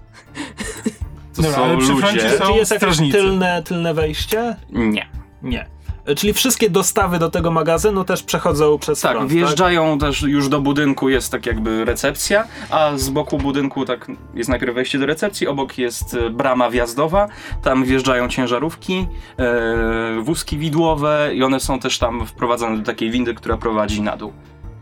To 1.35 1.41
Dobra, 1.41 1.57
są 1.57 1.65
ale 1.65 1.77
przy 1.77 1.91
ludzie. 1.91 2.01
froncie 2.07 2.29
są- 2.29 2.45
Czy 2.45 2.51
jest 2.51 2.71
jakieś 2.71 2.77
strażnicy. 2.87 3.17
tylne, 3.17 3.63
tylne 3.63 3.93
wejście? 3.93 4.55
Nie. 4.69 5.09
Nie. 5.41 5.65
Czyli 6.15 6.33
wszystkie 6.33 6.69
dostawy 6.69 7.19
do 7.19 7.29
tego 7.29 7.51
magazynu 7.51 8.03
też 8.03 8.23
przechodzą 8.23 8.77
przez 8.77 9.01
Tak, 9.01 9.11
front, 9.11 9.31
wjeżdżają 9.31 9.99
też 9.99 10.21
już 10.21 10.49
do 10.49 10.61
budynku, 10.61 11.09
jest 11.09 11.31
tak 11.31 11.45
jakby 11.45 11.85
recepcja, 11.85 12.47
a 12.69 12.91
z 12.97 13.09
boku 13.09 13.37
budynku 13.37 13.85
tak 13.85 14.07
jest 14.33 14.49
najpierw 14.49 14.75
wejście 14.75 14.99
do 14.99 15.05
recepcji, 15.05 15.47
obok 15.47 15.77
jest 15.77 16.13
e, 16.13 16.29
brama 16.29 16.69
wjazdowa, 16.69 17.27
tam 17.63 17.83
wjeżdżają 17.83 18.29
ciężarówki, 18.29 19.07
e, 19.37 20.21
wózki 20.21 20.57
widłowe 20.57 21.31
i 21.33 21.43
one 21.43 21.59
są 21.59 21.79
też 21.79 21.99
tam 21.99 22.25
wprowadzone 22.25 22.77
do 22.77 22.83
takiej 22.83 23.11
windy, 23.11 23.33
która 23.33 23.57
prowadzi 23.57 24.01
na 24.01 24.17
dół. 24.17 24.33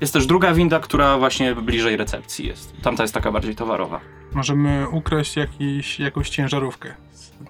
Jest 0.01 0.13
też 0.13 0.25
druga 0.25 0.53
winda, 0.53 0.79
która 0.79 1.17
właśnie 1.17 1.55
bliżej 1.55 1.97
recepcji 1.97 2.47
jest. 2.47 2.73
Tamta 2.81 3.03
jest 3.03 3.13
taka 3.13 3.31
bardziej 3.31 3.55
towarowa. 3.55 3.99
Możemy 4.33 4.89
ukraść 4.89 5.37
jakiś, 5.37 5.99
jakąś 5.99 6.29
ciężarówkę. 6.29 6.93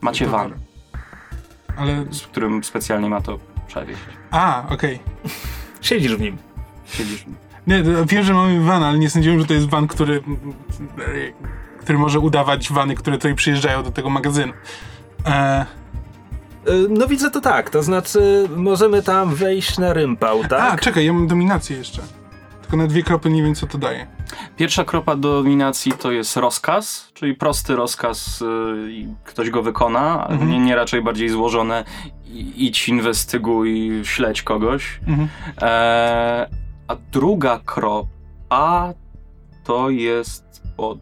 Macie 0.02 0.26
van, 0.26 0.54
Ale. 1.78 2.06
z 2.12 2.22
którym 2.22 2.64
specjalnie 2.64 3.10
ma 3.10 3.22
to 3.22 3.40
przewieźć. 3.68 4.02
A, 4.32 4.64
okej. 4.70 5.00
Siedzisz 5.82 6.16
w 6.16 6.22
nim. 6.22 6.38
Siedzisz. 6.86 7.26
Nie, 7.68 7.84
to 7.84 8.06
wiem, 8.06 8.24
że 8.24 8.34
mamy 8.34 8.64
van, 8.66 8.84
ale 8.84 8.98
nie 9.00 9.10
sądziłem, 9.10 9.40
że 9.40 9.46
to 9.46 9.54
jest 9.54 9.70
van, 9.70 9.88
który. 9.88 10.22
który 11.80 11.98
może 12.00 12.20
udawać 12.20 12.72
wany, 12.72 12.96
które 12.96 13.18
tutaj 13.18 13.36
przyjeżdżają 13.36 13.84
do 13.84 13.92
tego 13.92 14.10
magazynu. 14.10 14.54
E, 15.26 15.66
E, 16.68 16.72
No 16.90 17.08
widzę 17.08 17.32
to 17.32 17.42
tak, 17.42 17.70
to 17.70 17.84
znaczy 17.84 18.50
możemy 18.56 19.04
tam 19.04 19.36
wejść 19.36 19.78
na 19.78 19.94
rympał, 19.94 20.42
A, 20.44 20.48
tak? 20.48 20.82
czekaj, 20.82 21.06
ja 21.06 21.14
mam 21.14 21.28
dominację 21.28 21.78
jeszcze. 21.78 22.02
Tylko 22.62 22.78
na 22.78 22.88
dwie 22.88 23.04
kropy 23.04 23.30
nie 23.30 23.44
wiem, 23.44 23.56
co 23.56 23.68
to 23.68 23.78
daje. 23.78 24.08
Pierwsza 24.58 24.84
kropa 24.84 25.16
dominacji 25.16 25.92
to 25.92 26.12
jest 26.12 26.38
rozkaz, 26.38 27.12
czyli 27.14 27.34
prosty 27.36 27.76
rozkaz 27.76 28.42
y, 28.42 28.46
i 28.92 29.08
ktoś 29.24 29.50
go 29.50 29.64
wykona, 29.64 30.28
Mhm. 30.30 30.50
nie, 30.52 30.60
nie 30.60 30.76
raczej 30.76 31.02
bardziej 31.02 31.30
złożone 31.30 31.84
idź, 32.56 32.90
inwestyguj, 32.90 33.92
śledź 34.04 34.42
kogoś. 34.42 35.00
Mhm. 35.08 35.28
E, 35.62 36.50
a 36.88 36.96
druga 37.12 37.60
kropa 37.66 38.94
to 39.64 39.90
jest 39.90 40.62
od... 40.78 41.00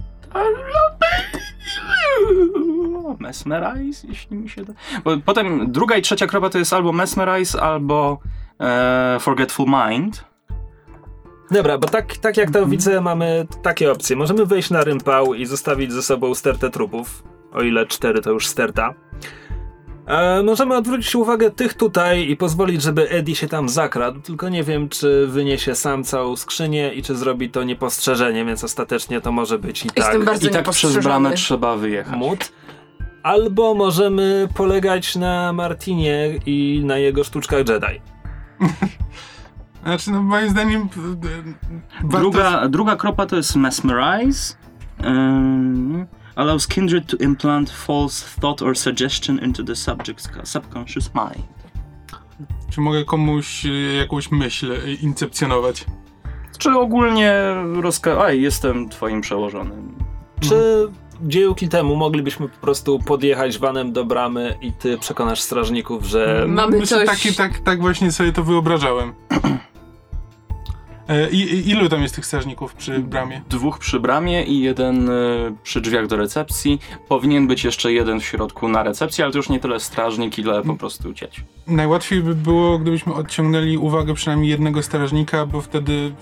Mesmerize, 3.20 4.08
jeśli 4.08 4.38
mi 4.38 4.50
się 4.50 4.66
da. 4.66 4.74
Bo 5.04 5.12
potem 5.26 5.72
druga 5.72 5.96
i 5.98 6.02
trzecia 6.02 6.28
kropa 6.28 6.50
to 6.50 6.58
jest 6.58 6.74
albo 6.74 6.92
Mesmerize, 6.92 7.62
albo 7.62 8.20
e, 8.60 9.18
Forgetful 9.20 9.66
Mind. 9.68 10.26
Dobra, 11.52 11.78
bo 11.78 11.88
tak, 11.88 12.18
tak 12.18 12.38
jak 12.38 12.52
to 12.52 12.66
widzę, 12.66 13.02
mamy 13.02 13.48
takie 13.64 13.92
opcje. 13.92 14.16
Możemy 14.16 14.46
wejść 14.46 14.70
na 14.70 14.84
rympał 14.84 15.34
i 15.34 15.46
zostawić 15.46 15.94
ze 15.94 16.04
sobą 16.04 16.36
stertę 16.36 16.70
trupów. 16.70 17.24
O 17.54 17.62
ile 17.62 17.86
cztery 17.86 18.22
to 18.22 18.32
już 18.32 18.48
sterta. 18.48 18.94
E, 20.08 20.44
możemy 20.44 20.76
odwrócić 20.76 21.16
uwagę 21.16 21.52
tych 21.52 21.74
tutaj 21.74 22.30
i 22.30 22.38
pozwolić, 22.38 22.82
żeby 22.82 23.10
Eddie 23.10 23.36
się 23.36 23.48
tam 23.48 23.70
zakradł, 23.70 24.22
tylko 24.22 24.50
nie 24.50 24.64
wiem, 24.64 24.90
czy 24.90 25.28
wyniesie 25.28 25.76
sam 25.76 26.04
całą 26.04 26.36
skrzynię 26.36 26.94
i 26.94 27.04
czy 27.04 27.16
zrobi 27.16 27.50
to 27.50 27.64
niepostrzeżenie, 27.64 28.46
więc 28.46 28.64
ostatecznie 28.64 29.22
to 29.22 29.32
może 29.32 29.60
być 29.60 29.86
i 29.86 29.88
tak 29.88 29.98
Jestem 29.98 30.26
bardzo 30.26 30.48
I 30.48 30.52
tak 30.52 30.70
przez 30.70 30.98
bramę 30.98 31.34
trzeba 31.34 31.76
wyjechać. 31.76 32.16
mut. 32.16 32.52
Albo 33.24 33.74
możemy 33.74 34.48
polegać 34.56 35.16
na 35.16 35.54
Martinie 35.54 36.40
i 36.46 36.82
na 36.86 36.98
jego 36.98 37.24
sztuczkach 37.24 37.60
Jedi. 37.70 38.02
Znaczy, 39.84 40.12
no 40.12 40.24
moim 40.24 40.50
zdaniem... 40.50 40.82
e, 40.82 40.88
warto- 42.04 42.20
Druga, 42.20 42.68
druga 42.70 42.96
kropa 42.96 43.26
to 43.26 43.36
jest 43.36 43.56
mesmerize. 43.56 44.56
Um, 45.04 46.06
allows 46.36 46.68
kindred 46.68 47.08
to 47.08 47.18
implant 47.18 47.70
false 47.70 48.40
thought 48.42 48.62
or 48.62 48.78
suggestion 48.78 49.40
into 49.40 49.64
the 49.64 49.74
subject's 49.74 50.46
subconscious 50.46 51.12
mind. 51.16 51.48
Czy 52.70 52.82
mogę 52.82 53.06
komuś 53.06 53.66
e, 53.66 53.70
jakąś 53.94 54.32
myśl 54.32 54.72
e, 54.72 54.92
incepcjonować? 54.94 55.86
Czy 56.58 56.72
ogólnie 56.72 57.34
rozka... 57.82 58.24
Aj, 58.26 58.42
jestem 58.42 58.90
twoim 58.90 59.22
przełożonym. 59.22 59.96
Czy 60.40 60.88
dziełki 61.22 61.70
temu 61.70 61.96
moglibyśmy 61.96 62.50
po 62.50 62.58
prostu 62.58 63.00
podjechać 63.00 63.58
vanem 63.58 63.94
do 63.94 64.06
bramy 64.06 64.58
i 64.62 64.72
ty 64.74 64.98
przekonasz 64.98 65.42
strażników, 65.42 66.06
że 66.06 66.46
Mamy 66.48 66.78
Myślę, 66.80 66.98
coś- 67.06 67.08
Taki, 67.24 67.36
tak, 67.36 67.60
tak 67.60 67.82
właśnie 67.82 68.12
sobie 68.12 68.32
to 68.32 68.44
wyobrażałem. 68.44 69.14
E, 71.08 71.30
i, 71.30 71.70
ilu 71.70 71.90
tam 71.90 72.02
jest 72.02 72.16
tych 72.16 72.26
strażników 72.26 72.74
przy 72.74 73.00
bramie? 73.00 73.42
Dwóch 73.50 73.80
przy 73.80 74.00
bramie 74.00 74.44
i 74.44 74.62
jeden 74.62 75.10
y, 75.10 75.56
przy 75.64 75.82
drzwiach 75.82 76.08
do 76.08 76.16
recepcji. 76.16 76.80
Powinien 77.08 77.48
być 77.48 77.64
jeszcze 77.64 77.94
jeden 77.94 78.20
w 78.20 78.26
środku 78.26 78.68
na 78.68 78.84
recepcji, 78.84 79.24
ale 79.24 79.32
to 79.34 79.40
już 79.40 79.50
nie 79.50 79.60
tyle 79.60 79.80
strażnik, 79.80 80.40
ile 80.40 80.62
po 80.62 80.76
prostu 80.76 81.14
cieć. 81.14 81.44
Najłatwiej 81.68 82.22
by 82.22 82.36
było, 82.36 82.80
gdybyśmy 82.80 83.14
odciągnęli 83.14 83.78
uwagę 83.78 84.14
przynajmniej 84.14 84.50
jednego 84.50 84.84
strażnika, 84.84 85.46
bo 85.46 85.62
wtedy 85.62 86.14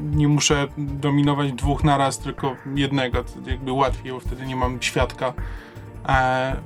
nie 0.00 0.28
muszę 0.28 0.66
dominować 0.78 1.52
dwóch 1.52 1.84
naraz, 1.84 2.18
tylko 2.18 2.56
jednego. 2.74 3.24
To 3.24 3.50
jakby 3.50 3.72
łatwiej, 3.72 4.12
bo 4.12 4.20
wtedy 4.20 4.46
nie 4.46 4.56
mam 4.56 4.82
świadka. 4.82 5.32
E, 6.08 6.56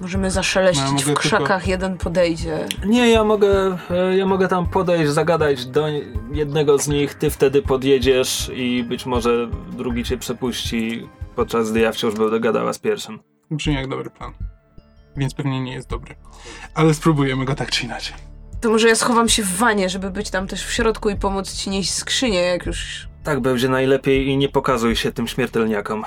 Możemy 0.00 0.30
zaszeleścić 0.30 0.84
No, 1.06 1.10
ja 1.10 1.14
w 1.14 1.18
krzakach, 1.18 1.66
jeden 1.68 1.98
podejdzie. 1.98 2.66
nie, 2.86 3.10
ja 3.10 3.24
mogę, 3.24 3.78
e, 3.90 4.16
ja 4.16 4.26
mogę 4.26 4.48
tam 4.48 4.66
podejść, 4.66 5.12
zagadać 5.12 5.66
do 5.66 5.86
jednego 6.32 6.78
z 6.78 6.88
nich, 6.88 7.14
ty 7.14 7.30
wtedy 7.30 7.62
podjedziesz 7.62 8.50
i 8.54 8.84
być 8.84 9.06
może 9.06 9.48
drugi 9.72 10.04
cię 10.04 10.18
przepuści, 10.18 11.08
podczas 11.36 11.70
gdy 11.70 11.80
ja 11.80 11.92
wciąż 11.92 12.14
będę 12.14 12.40
gadała 12.40 12.72
z 12.72 12.78
pierwszym. 12.78 13.18
brzmi 13.50 13.74
jak 13.74 13.88
dobry 13.88 14.10
plan. 14.10 14.32
Więc 15.16 15.34
pewnie 15.34 15.60
nie 15.60 15.72
jest 15.72 15.88
dobry. 15.88 16.14
Ale 16.74 16.94
spróbujemy 16.94 17.44
go 17.44 17.54
tak 17.54 17.70
czy 17.70 17.84
inaczej. 17.84 18.16
To 18.60 18.70
może 18.70 18.88
ja 18.88 18.94
schowam 18.94 19.28
się 19.28 19.42
w 19.42 19.56
wanie, 19.56 19.88
żeby 19.88 20.10
być 20.10 20.30
tam 20.30 20.46
też 20.46 20.64
w 20.64 20.72
środku 20.72 21.10
i 21.10 21.16
pomóc 21.16 21.52
ci 21.54 21.70
nieść 21.70 21.90
skrzynię, 21.94 22.40
jak 22.40 22.66
już... 22.66 23.08
Tak 23.24 23.40
będzie 23.40 23.68
najlepiej 23.68 24.26
i 24.28 24.36
nie 24.36 24.48
pokazuj 24.48 24.96
się 24.96 25.12
tym 25.12 25.28
śmiertelniakom. 25.28 26.04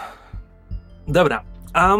Dobra, 1.08 1.44
a 1.74 1.96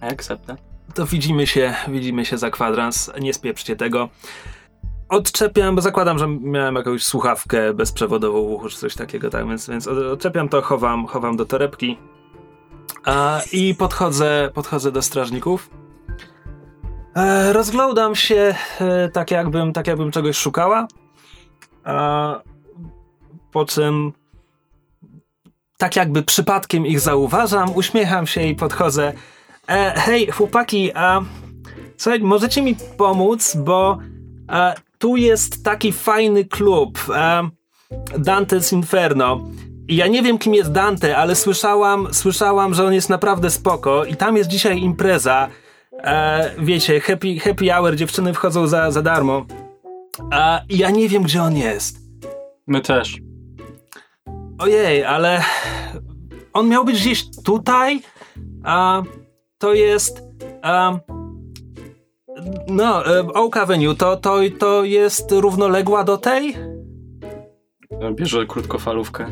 Akceptę. 0.00 0.56
to 0.94 1.06
widzimy 1.06 1.46
się, 1.46 1.74
widzimy 1.88 2.24
się 2.24 2.38
za 2.38 2.50
kwadrans, 2.50 3.10
nie 3.20 3.34
spieprzcie 3.34 3.76
tego. 3.76 4.08
Odczepiam, 5.08 5.74
bo 5.74 5.80
zakładam, 5.82 6.18
że 6.18 6.28
miałem 6.28 6.74
jakąś 6.74 7.02
słuchawkę 7.02 7.74
bezprzewodową 7.74 8.46
w 8.46 8.50
uchu 8.50 8.68
czy 8.68 8.76
coś 8.76 8.94
takiego, 8.94 9.30
tak, 9.30 9.48
więc, 9.48 9.68
więc 9.68 9.86
od- 9.88 9.98
odczepiam 9.98 10.48
to, 10.48 10.62
chowam, 10.62 11.06
chowam 11.06 11.36
do 11.36 11.44
torebki 11.46 11.98
a, 13.04 13.40
i 13.52 13.74
podchodzę, 13.74 14.50
podchodzę 14.54 14.92
do 14.92 15.02
strażników. 15.02 15.70
E, 17.16 17.52
rozglądam 17.52 18.14
się 18.14 18.54
e, 18.80 19.08
tak, 19.08 19.30
jakbym, 19.30 19.72
tak 19.72 19.86
jakbym 19.86 20.10
czegoś 20.10 20.36
szukała, 20.36 20.86
a, 21.84 22.40
po 23.52 23.64
czym 23.64 24.12
tak 25.76 25.96
jakby 25.96 26.22
przypadkiem 26.22 26.86
ich 26.86 27.00
zauważam, 27.00 27.76
uśmiecham 27.76 28.26
się 28.26 28.42
i 28.42 28.54
podchodzę 28.54 29.12
E, 29.68 29.92
hej, 29.96 30.26
chłopaki, 30.26 30.92
a 30.94 31.20
słuchaj, 31.96 32.20
możecie 32.20 32.62
mi 32.62 32.76
pomóc, 32.96 33.56
bo 33.56 33.98
tu 34.98 35.16
jest 35.16 35.64
taki 35.64 35.92
fajny 35.92 36.44
klub, 36.44 36.98
e, 37.14 37.50
Dante's 38.18 38.72
Inferno. 38.72 39.40
I 39.88 39.96
ja 39.96 40.06
nie 40.06 40.22
wiem, 40.22 40.38
kim 40.38 40.54
jest 40.54 40.72
Dante, 40.72 41.16
ale 41.16 41.34
słyszałam, 41.34 42.08
słyszałam, 42.12 42.74
że 42.74 42.84
on 42.84 42.92
jest 42.94 43.08
naprawdę 43.08 43.50
spoko 43.50 44.04
i 44.04 44.16
tam 44.16 44.36
jest 44.36 44.50
dzisiaj 44.50 44.78
impreza. 44.78 45.48
E, 45.92 46.50
wiecie, 46.58 47.00
happy, 47.00 47.38
happy 47.38 47.68
hour, 47.70 47.96
dziewczyny 47.96 48.34
wchodzą 48.34 48.66
za, 48.66 48.90
za 48.90 49.02
darmo. 49.02 49.46
A 50.30 50.60
ja 50.68 50.90
nie 50.90 51.08
wiem, 51.08 51.22
gdzie 51.22 51.42
on 51.42 51.56
jest. 51.56 51.98
My 52.66 52.80
też. 52.80 53.18
Ojej, 54.58 55.04
ale 55.04 55.42
on 56.52 56.68
miał 56.68 56.84
być 56.84 57.00
gdzieś 57.00 57.24
tutaj, 57.44 58.00
a 58.64 59.02
to 59.66 59.74
jest. 59.74 60.22
A, 60.62 60.98
no, 62.68 63.04
Oak 63.34 63.56
Avenue, 63.56 63.94
to, 63.94 64.16
to, 64.16 64.38
to 64.58 64.84
jest 64.84 65.32
równoległa 65.32 66.04
do 66.04 66.16
tej? 66.18 66.56
Bierze 68.14 68.46
krótkofalówkę. 68.46 69.26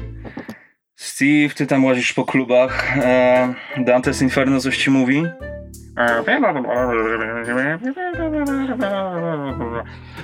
Steve, 0.97 1.55
ty 1.55 1.67
tam 1.67 1.85
łazisz 1.85 2.13
po 2.13 2.25
klubach. 2.25 2.99
E, 2.99 3.55
Dante's 3.79 4.23
Inferno 4.23 4.61
coś 4.61 4.79
ci 4.79 4.91
mówi? 4.91 5.27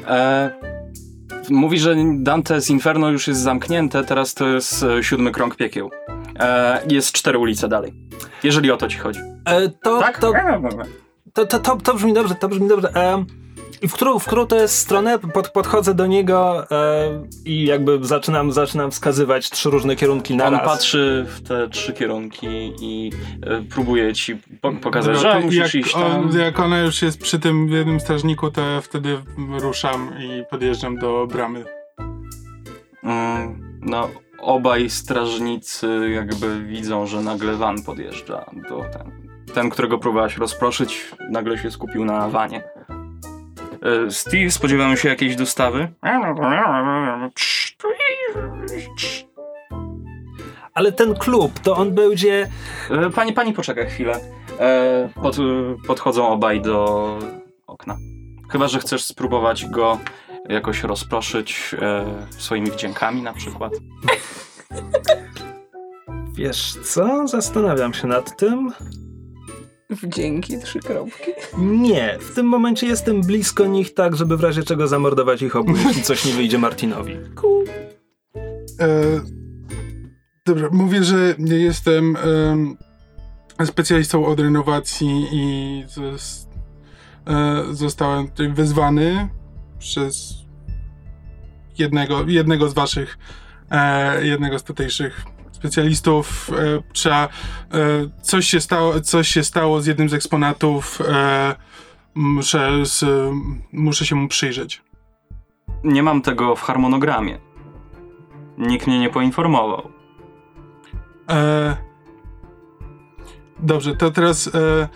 E, 0.08 0.50
mówi, 1.50 1.78
że 1.78 1.94
Dante's 2.22 2.70
Inferno 2.70 3.10
już 3.10 3.28
jest 3.28 3.40
zamknięte, 3.40 4.04
teraz 4.04 4.34
to 4.34 4.48
jest 4.48 4.82
e, 4.82 5.02
siódmy 5.02 5.32
krąg 5.32 5.56
piekieł. 5.56 5.90
E, 6.40 6.82
jest 6.90 7.12
cztery 7.12 7.38
ulice 7.38 7.68
dalej. 7.68 7.92
Jeżeli 8.42 8.70
o 8.70 8.76
to 8.76 8.88
ci 8.88 8.98
chodzi. 8.98 9.20
E, 9.44 9.68
to, 9.68 10.00
Tak? 10.00 10.18
to, 10.18 10.32
to, 11.34 11.46
to, 11.46 11.58
to, 11.58 11.76
to 11.76 11.94
brzmi 11.94 12.12
dobrze, 12.12 12.34
to 12.34 12.48
brzmi 12.48 12.68
dobrze. 12.68 12.92
E, 12.96 13.24
I 13.82 13.88
w 13.88 13.92
którą, 13.92 14.18
w 14.18 14.26
którą 14.26 14.46
to 14.46 14.56
jest 14.56 14.78
stronę? 14.78 15.18
Pod, 15.18 15.48
podchodzę 15.50 15.94
do 15.94 16.06
niego 16.06 16.66
e, 16.70 17.22
i 17.44 17.64
jakby 17.64 17.98
zaczynam, 18.02 18.52
zaczynam 18.52 18.90
wskazywać 18.90 19.50
trzy 19.50 19.70
różne 19.70 19.96
kierunki 19.96 20.36
na 20.36 20.46
On 20.46 20.54
raz. 20.54 20.64
patrzy 20.64 21.26
w 21.28 21.48
te 21.48 21.68
trzy 21.68 21.92
kierunki 21.92 22.72
i 22.80 23.12
e, 23.46 23.62
próbuje 23.62 24.12
ci 24.12 24.36
po 24.60 24.72
pokazać, 24.72 25.16
Dobra, 25.16 25.32
że 25.32 25.38
to 25.40 25.44
musisz 25.46 25.74
jak, 25.74 25.74
iść 25.86 25.92
tam. 25.94 26.02
on, 26.30 26.38
jak 26.38 26.60
ona 26.60 26.78
już 26.80 27.02
jest 27.02 27.18
przy 27.20 27.38
tym 27.38 27.68
jednym 27.68 28.00
strażniku, 28.00 28.50
to 28.50 28.60
ja 28.60 28.80
wtedy 28.80 29.18
ruszam 29.60 30.10
i 30.20 30.44
podjeżdżam 30.50 30.96
do 30.98 31.26
bramy. 31.26 31.64
Mm, 33.04 33.78
no, 33.82 34.08
obaj 34.42 34.90
strażnicy 34.90 36.10
jakby 36.14 36.64
widzą, 36.64 37.06
że 37.06 37.20
nagle 37.20 37.52
van 37.56 37.82
podjeżdża 37.82 38.44
do 38.68 38.84
ten. 38.92 39.30
Ten, 39.54 39.70
którego 39.70 39.98
próbowałaś 39.98 40.36
rozproszyć, 40.36 41.10
nagle 41.30 41.58
się 41.58 41.70
skupił 41.70 42.04
na 42.04 42.28
wanie. 42.28 42.62
E, 43.82 44.10
Steve, 44.10 44.50
spodziewamy 44.50 44.96
się 44.96 45.08
jakiejś 45.08 45.36
dostawy? 45.36 45.88
Ale 50.74 50.92
ten 50.92 51.14
klub, 51.14 51.58
to 51.58 51.76
on 51.76 51.94
będzie... 51.94 52.48
E, 52.90 53.10
Pani, 53.10 53.32
pani 53.32 53.52
poczeka 53.52 53.84
chwilę. 53.84 54.20
E, 54.60 55.08
Pod, 55.22 55.36
podchodzą 55.86 56.28
obaj 56.28 56.60
do 56.60 57.18
okna. 57.66 57.96
Chyba, 58.52 58.68
że 58.68 58.78
chcesz 58.78 59.04
spróbować 59.04 59.66
go 59.66 59.98
jakoś 60.50 60.82
rozproszyć 60.82 61.74
e, 61.78 62.04
swoimi 62.38 62.70
wdziękami 62.70 63.22
na 63.22 63.32
przykład. 63.32 63.72
Wiesz 66.34 66.76
co? 66.84 67.28
Zastanawiam 67.28 67.94
się 67.94 68.06
nad 68.06 68.36
tym. 68.36 68.72
Wdzięki, 69.90 70.58
trzy 70.58 70.80
kropki. 70.80 71.30
Nie, 71.58 72.18
w 72.20 72.34
tym 72.34 72.46
momencie 72.46 72.86
jestem 72.86 73.20
blisko 73.20 73.66
nich 73.66 73.94
tak, 73.94 74.16
żeby 74.16 74.36
w 74.36 74.40
razie 74.40 74.62
czego 74.62 74.88
zamordować 74.88 75.42
ich 75.42 75.56
obu, 75.56 75.72
jeśli 75.86 76.02
coś 76.02 76.24
nie 76.24 76.32
wyjdzie 76.32 76.58
Martinowi. 76.58 77.12
E, 78.80 79.20
dobrze, 80.46 80.68
mówię, 80.72 81.04
że 81.04 81.34
jestem 81.38 82.16
em, 82.16 82.76
specjalistą 83.66 84.26
od 84.26 84.40
renowacji 84.40 85.26
i 85.32 85.84
zos, 85.88 86.48
e, 87.26 87.64
zostałem 87.70 88.28
tutaj 88.28 88.48
wezwany 88.48 89.28
przez 89.78 90.39
jednego, 91.80 92.24
jednego 92.26 92.68
z 92.68 92.74
waszych, 92.74 93.18
e, 93.70 94.26
jednego 94.26 94.58
z 94.58 94.62
tutejszych 94.62 95.24
specjalistów. 95.52 96.50
E, 96.50 96.82
trzeba, 96.92 97.24
e, 97.24 97.28
coś, 98.22 98.46
się 98.46 98.60
stało, 98.60 99.00
coś 99.00 99.28
się 99.28 99.44
stało 99.44 99.80
z 99.80 99.86
jednym 99.86 100.08
z 100.08 100.14
eksponatów. 100.14 101.00
E, 101.08 101.54
muszę, 102.14 102.86
z, 102.86 103.04
muszę 103.72 104.06
się 104.06 104.14
mu 104.16 104.28
przyjrzeć. 104.28 104.82
Nie 105.84 106.02
mam 106.02 106.22
tego 106.22 106.56
w 106.56 106.62
harmonogramie. 106.62 107.38
Nikt 108.58 108.86
mnie 108.86 108.98
nie 108.98 109.10
poinformował. 109.10 109.90
E, 111.30 111.76
dobrze, 113.58 113.96
to 113.96 114.10
teraz 114.10 114.46
e, 114.54 114.88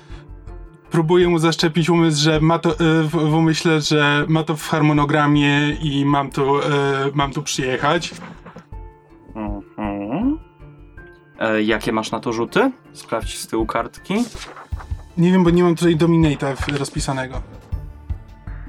próbuję 0.94 1.28
mu 1.28 1.38
zaszczepić 1.38 1.90
umysł, 1.90 2.22
że 2.22 2.40
ma 2.40 2.58
to 2.58 2.70
e, 2.70 2.74
w, 3.02 3.10
w 3.10 3.34
umyśle, 3.34 3.80
że 3.80 4.24
ma 4.28 4.42
to 4.44 4.56
w 4.56 4.68
harmonogramie 4.68 5.70
i 5.82 6.04
mam 6.04 6.30
tu, 6.30 6.58
e, 6.62 6.62
mam 7.14 7.32
tu 7.32 7.42
przyjechać. 7.42 8.14
Mhm. 9.34 10.38
E, 11.38 11.62
jakie 11.62 11.92
masz 11.92 12.10
na 12.10 12.20
to 12.20 12.32
rzuty? 12.32 12.70
Sprawdź 12.92 13.38
z 13.38 13.46
tyłu 13.46 13.66
kartki. 13.66 14.14
Nie 15.18 15.32
wiem, 15.32 15.44
bo 15.44 15.50
nie 15.50 15.62
mam 15.62 15.74
tutaj 15.76 15.96
Dominata 15.96 16.56
w- 16.56 16.68
rozpisanego. 16.78 17.42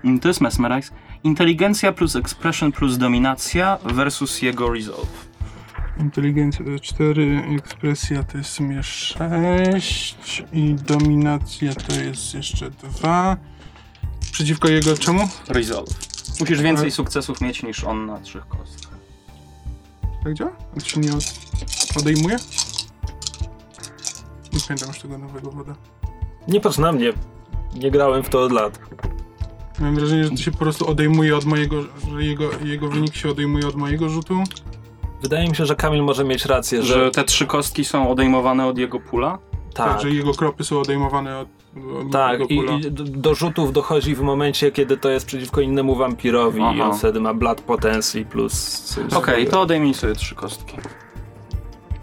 Mm, 0.03 0.19
To 0.19 0.27
jest 0.27 0.41
Mesmerize. 0.41 0.91
Inteligencja 1.23 1.91
plus 1.91 2.15
Expression 2.15 2.71
plus 2.71 2.97
Dominacja 2.97 3.77
versus 3.83 4.41
jego 4.41 4.73
Resolve. 4.73 5.24
Inteligencja 5.99 6.65
to 6.65 6.79
4, 6.79 7.43
ekspresja 7.55 8.23
to 8.23 8.38
jest 8.38 8.49
w 8.49 8.53
sumie 8.53 8.84
6 8.84 10.43
i 10.53 10.73
dominacja 10.73 11.75
to 11.75 11.93
jest 11.95 12.34
jeszcze 12.34 12.71
2. 12.71 13.38
Przeciwko 14.31 14.67
jego 14.69 14.97
czemu? 14.97 15.29
Resolve. 15.47 15.93
Musisz 16.39 16.62
więcej 16.62 16.84
Ale- 16.86 16.91
sukcesów 16.91 17.41
mieć 17.41 17.63
niż 17.63 17.84
on 17.84 18.05
na 18.05 18.19
trzech 18.19 18.47
kostkach. 18.47 18.95
Tak 20.23 20.34
działa? 20.34 20.51
To 20.79 20.86
się 20.86 20.99
nie 20.99 21.13
od... 21.13 21.23
odejmuje? 21.99 22.36
Nie 24.53 24.60
pamiętam 24.67 24.88
już 24.88 24.99
tego 24.99 25.17
nowego 25.17 25.51
woda. 25.51 25.75
Nie 26.47 26.62
patrz 26.62 26.77
na 26.77 26.91
mnie. 26.91 27.13
Nie 27.75 27.91
grałem 27.91 28.23
w 28.23 28.29
to 28.29 28.43
od 28.43 28.51
lat. 28.51 28.79
Mam 29.79 29.95
wrażenie, 29.95 30.23
że 30.23 30.29
to 30.29 30.38
się 30.38 30.51
po 30.51 30.58
prostu 30.58 30.88
odejmuje 30.89 31.38
od 31.38 31.45
mojego, 31.45 31.84
że 32.12 32.23
jego, 32.23 32.49
jego 32.63 32.88
wynik 32.89 33.15
się 33.15 33.29
odejmuje 33.29 33.67
od 33.67 33.75
mojego 33.75 34.10
rzutu. 34.10 34.43
Wydaje 35.25 35.49
mi 35.49 35.55
się, 35.55 35.65
że 35.65 35.75
Kamil 35.75 36.03
może 36.03 36.23
mieć 36.23 36.45
rację, 36.45 36.83
że, 36.83 36.93
Że 36.93 37.11
te 37.11 37.23
trzy 37.23 37.45
kostki 37.45 37.85
są 37.85 38.09
odejmowane 38.09 38.67
od 38.67 38.77
jego 38.77 38.99
pula? 38.99 39.38
Tak, 39.73 39.91
tak. 39.91 40.01
że 40.01 40.09
jego 40.09 40.33
kropy 40.33 40.63
są 40.63 40.79
odejmowane 40.79 41.39
od, 41.39 41.47
od 42.01 42.11
Tak, 42.11 42.39
i, 42.49 42.55
i 42.55 42.91
do- 42.91 43.03
do 43.03 43.35
rzutów 43.35 43.73
dochodzi 43.73 44.15
w 44.15 44.21
momencie, 44.21 44.71
kiedy 44.71 44.97
to 44.97 45.09
jest 45.09 45.25
przeciwko 45.25 45.61
innemu 45.61 45.95
wampirowi 45.95 46.59
i 46.59 46.63
Aha. 46.63 46.89
on 46.89 46.97
wtedy 46.97 47.19
ma 47.21 47.33
Blood 47.33 47.61
Potency 47.61 48.25
plus... 48.25 48.83
Okej, 49.15 49.47
to 49.47 49.61
odejmij 49.61 49.93
sobie 49.93 50.15
trzy 50.15 50.35
kostki. 50.35 50.77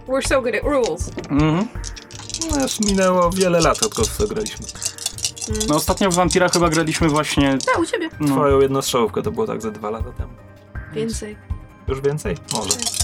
We're 0.09 0.29
so 0.29 0.43
good 0.43 0.55
at 0.55 0.63
rules. 0.65 1.11
Mhm. 1.31 1.69
No, 2.51 2.63
już 2.63 2.81
minęło 2.81 3.31
wiele 3.31 3.61
lat, 3.61 3.83
odkąd 3.83 4.09
w 4.09 4.19
to 4.19 4.27
graliśmy. 4.27 4.67
No 5.69 5.75
ostatnio 5.75 6.11
w 6.11 6.15
Vampira 6.15 6.49
chyba 6.49 6.69
graliśmy 6.69 7.09
właśnie... 7.09 7.59
Tak, 7.67 7.79
u 7.79 7.87
ciebie. 7.87 8.09
No, 8.21 8.27
Twoją 8.35 8.61
jednostrzałówkę 8.61 9.23
to 9.23 9.31
było 9.31 9.47
tak 9.47 9.63
ze 9.63 9.73
dwa 9.73 9.91
lata 9.91 10.13
temu. 10.13 10.33
Więcej. 10.93 11.37
Już 11.89 12.01
więcej? 12.01 12.37
Może. 12.53 13.02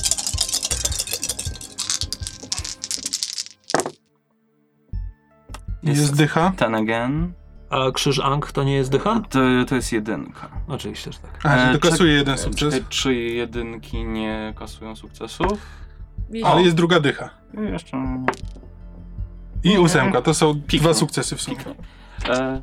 Jest 5.97 6.17
dycha. 6.17 6.53
ten 6.57 6.75
again. 6.75 7.33
A 7.71 7.91
krzyż 7.91 8.19
Ang 8.21 8.53
to 8.53 8.65
nie 8.65 8.75
jest 8.75 8.91
dycha? 8.91 9.21
To, 9.31 9.39
to 9.69 9.75
jest 9.75 9.93
jedynka. 9.93 10.49
Oczywiście, 10.69 11.13
że 11.13 11.19
tak. 11.19 11.47
A, 11.47 11.57
E, 11.57 11.73
to 11.79 11.89
kasuje 11.91 12.13
jeden 12.13 12.39
sukces. 12.39 12.75
czekaj, 12.75 12.87
Czy 12.89 13.15
jedynki 13.15 14.05
nie 14.05 14.55
kasują 14.59 14.97
sukcesów? 14.97 15.49
Ale 16.45 16.63
jest 16.63 16.77
druga 16.77 17.01
dycha. 17.01 17.31
No 17.55 17.63
i 17.63 17.73
Jeszcze... 17.73 18.17
I 19.65 19.79
ósemka, 19.79 20.23
to 20.23 20.35
są 20.35 20.61
dwa 20.69 20.95
sukcesy 20.95 21.37
w 21.37 21.43
sumie. 21.43 21.57
E, 22.29 22.61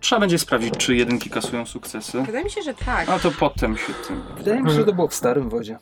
trzeba 0.00 0.20
będzie 0.20 0.38
sprawdzić, 0.38 0.76
czy 0.76 0.96
jedynki 0.96 1.30
kasują 1.30 1.66
sukcesy. 1.66 2.22
Wydaje 2.22 2.44
mi 2.44 2.50
się, 2.50 2.62
że 2.62 2.74
tak. 2.74 3.08
A 3.08 3.18
to 3.18 3.30
potem 3.30 3.76
się 3.76 3.92
tym... 4.08 4.22
Wydaje 4.38 4.62
mi 4.62 4.70
się, 4.70 4.76
że 4.76 4.84
to 4.84 4.92
było 4.92 5.08
w 5.08 5.14
starym 5.14 5.48
wodzie. 5.48 5.78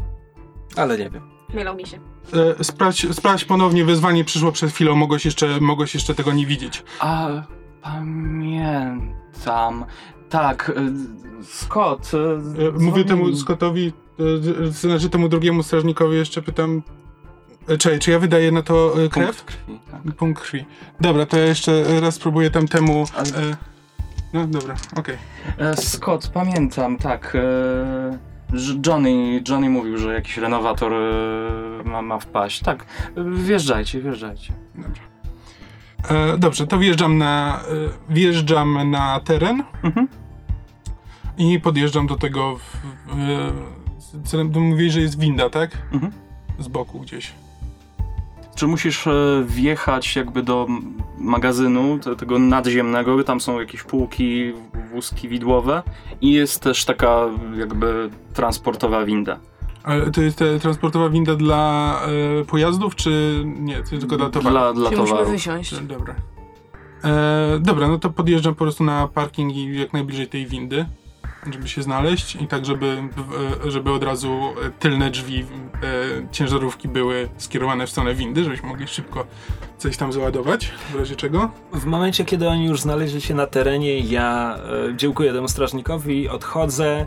Ale 0.77 0.99
nie 0.99 1.11
wiem. 1.11 1.31
Mylą 1.55 1.75
mi 1.75 1.87
się. 1.87 1.99
E, 2.33 2.65
sprawdź, 2.65 3.07
sprawdź 3.15 3.45
ponownie, 3.45 3.85
wezwanie 3.85 4.25
przyszło 4.25 4.53
przed 4.53 4.71
chwilą, 4.71 4.95
mogłeś 4.95 5.25
jeszcze, 5.25 5.61
mogłeś 5.61 5.95
jeszcze 5.95 6.15
tego 6.15 6.33
nie 6.33 6.47
widzieć. 6.47 6.83
A, 7.01 7.29
pamiętam. 7.83 9.85
Tak, 10.31 10.73
e, 10.77 10.93
Scott. 11.45 12.11
e, 12.15 12.79
mówię 12.81 13.05
temu 13.05 13.37
Scottowi, 13.37 13.93
znaczy 14.71 15.11
temu 15.11 15.29
drugiemu 15.29 15.63
strażnikowi 15.63 16.17
jeszcze 16.17 16.43
pytam, 16.43 16.83
czekaj, 17.79 17.99
czy 17.99 18.11
ja 18.11 18.19
wydaję 18.19 18.53
na 18.53 18.63
to 18.63 18.95
krew? 19.11 19.37
Punkt 19.37 19.45
krwi, 19.45 19.81
tak. 19.91 20.15
Punkt 20.15 20.43
krwi. 20.43 20.65
Dobra, 21.01 21.27
to 21.27 21.39
ja 21.39 21.45
jeszcze 21.45 22.01
raz 22.01 22.15
spróbuję 22.15 22.51
tam 22.51 22.69
temu... 22.69 23.05
Ale- 23.17 23.57
no 24.33 24.47
dobra, 24.47 24.75
okej. 24.97 25.17
E, 25.59 25.77
Scott, 25.77 26.29
pamiętam, 26.29 26.97
tak. 26.97 27.37
E, 27.37 28.19
Johnny, 28.87 29.43
Johnny 29.49 29.71
mówił, 29.71 29.99
że 29.99 30.15
jakiś 30.15 30.37
renowator 30.37 30.93
e, 30.93 31.85
ma, 31.85 32.03
ma 32.03 32.19
wpaść. 32.19 32.61
Tak, 32.61 32.87
e, 33.17 33.25
wjeżdżajcie, 33.25 34.01
wjeżdżajcie. 34.01 34.53
E, 36.11 36.39
Dobrze, 36.39 36.67
to 36.67 36.79
wjeżdżam 36.79 37.19
na, 37.19 37.61
e, 38.11 38.13
wjeżdżam 38.15 38.91
na 38.91 39.21
teren 39.21 39.63
Mhm. 39.83 40.09
i 41.39 41.61
podjeżdżam 41.61 42.07
do 42.07 42.17
tego, 42.17 42.57
w, 42.57 42.77
w, 43.07 43.53
w, 44.13 44.29
celem, 44.29 44.51
że 44.91 45.01
jest 45.01 45.19
winda, 45.19 45.51
tak? 45.51 45.71
Mhm. 45.93 46.13
Z 46.59 46.69
boku 46.69 47.01
gdzieś. 47.01 47.33
Czy 48.55 48.67
musisz 48.67 49.07
e, 49.07 49.45
wjechać 49.47 50.17
jakby 50.17 50.43
do 50.43 50.67
magazynu 51.19 51.99
te, 51.99 52.17
tego 52.17 52.39
nadziemnego, 52.39 53.25
tam 53.25 53.41
są 53.41 53.61
jakieś 53.61 53.83
półki, 53.83 54.53
wózki 54.93 55.29
widłowe 55.29 55.83
i 56.21 56.33
jest 56.33 56.63
też 56.63 56.85
taka 56.85 57.29
jakby 57.59 58.11
transportowa 58.35 59.05
winda. 59.05 59.39
Ale 59.83 60.11
to 60.11 60.23
jest 60.23 60.43
e, 60.43 60.59
transportowa 60.59 61.09
winda 61.09 61.37
dla 61.37 62.01
e, 62.41 62.45
pojazdów, 62.45 62.95
czy 62.95 63.43
nie? 63.45 63.83
To 63.83 63.99
tylko 63.99 64.17
dla 64.17 64.31
towaru? 64.31 64.55
Dla, 64.55 64.73
dla 64.73 64.91
musimy 64.91 65.09
towaru. 65.09 65.31
wysiąść. 65.31 65.81
Dobra. 65.81 66.15
E, 67.05 67.59
dobra, 67.61 67.89
no 67.89 67.99
to 67.99 68.11
podjeżdżam 68.11 68.55
po 68.55 68.65
prostu 68.65 68.85
na 68.85 69.09
parking 69.09 69.55
i 69.55 69.79
jak 69.79 69.93
najbliżej 69.93 70.27
tej 70.27 70.47
windy, 70.47 70.87
żeby 71.53 71.69
się 71.69 71.83
znaleźć 71.83 72.37
i 72.37 72.47
tak, 72.47 72.65
żeby, 72.65 73.03
e, 73.67 73.71
żeby 73.71 73.93
od 73.93 74.03
razu 74.03 74.33
e, 74.33 74.71
tylne 74.71 75.11
drzwi 75.11 75.41
e, 75.41 75.47
ciężarówki 76.31 76.89
były 76.89 77.29
skierowane 77.39 77.87
w 77.87 77.91
stronę 77.91 78.15
windy, 78.15 78.45
żebyśmy 78.45 78.69
mogli 78.69 78.89
szybko 78.89 79.27
coś 79.79 79.97
tam 79.97 80.13
załadować, 80.13 80.73
w 80.93 80.95
razie 80.95 81.17
czego. 81.17 81.51
W 81.73 81.85
momencie, 81.85 82.25
kiedy 82.25 82.49
oni 82.49 82.67
już 82.67 82.81
znaleźli 82.81 83.21
się 83.21 83.35
na 83.35 83.47
terenie, 83.47 83.99
ja 83.99 84.59
e, 84.91 84.97
dziękuję 84.97 85.33
temu 85.33 85.49
strażnikowi, 85.49 86.29
odchodzę, 86.29 87.07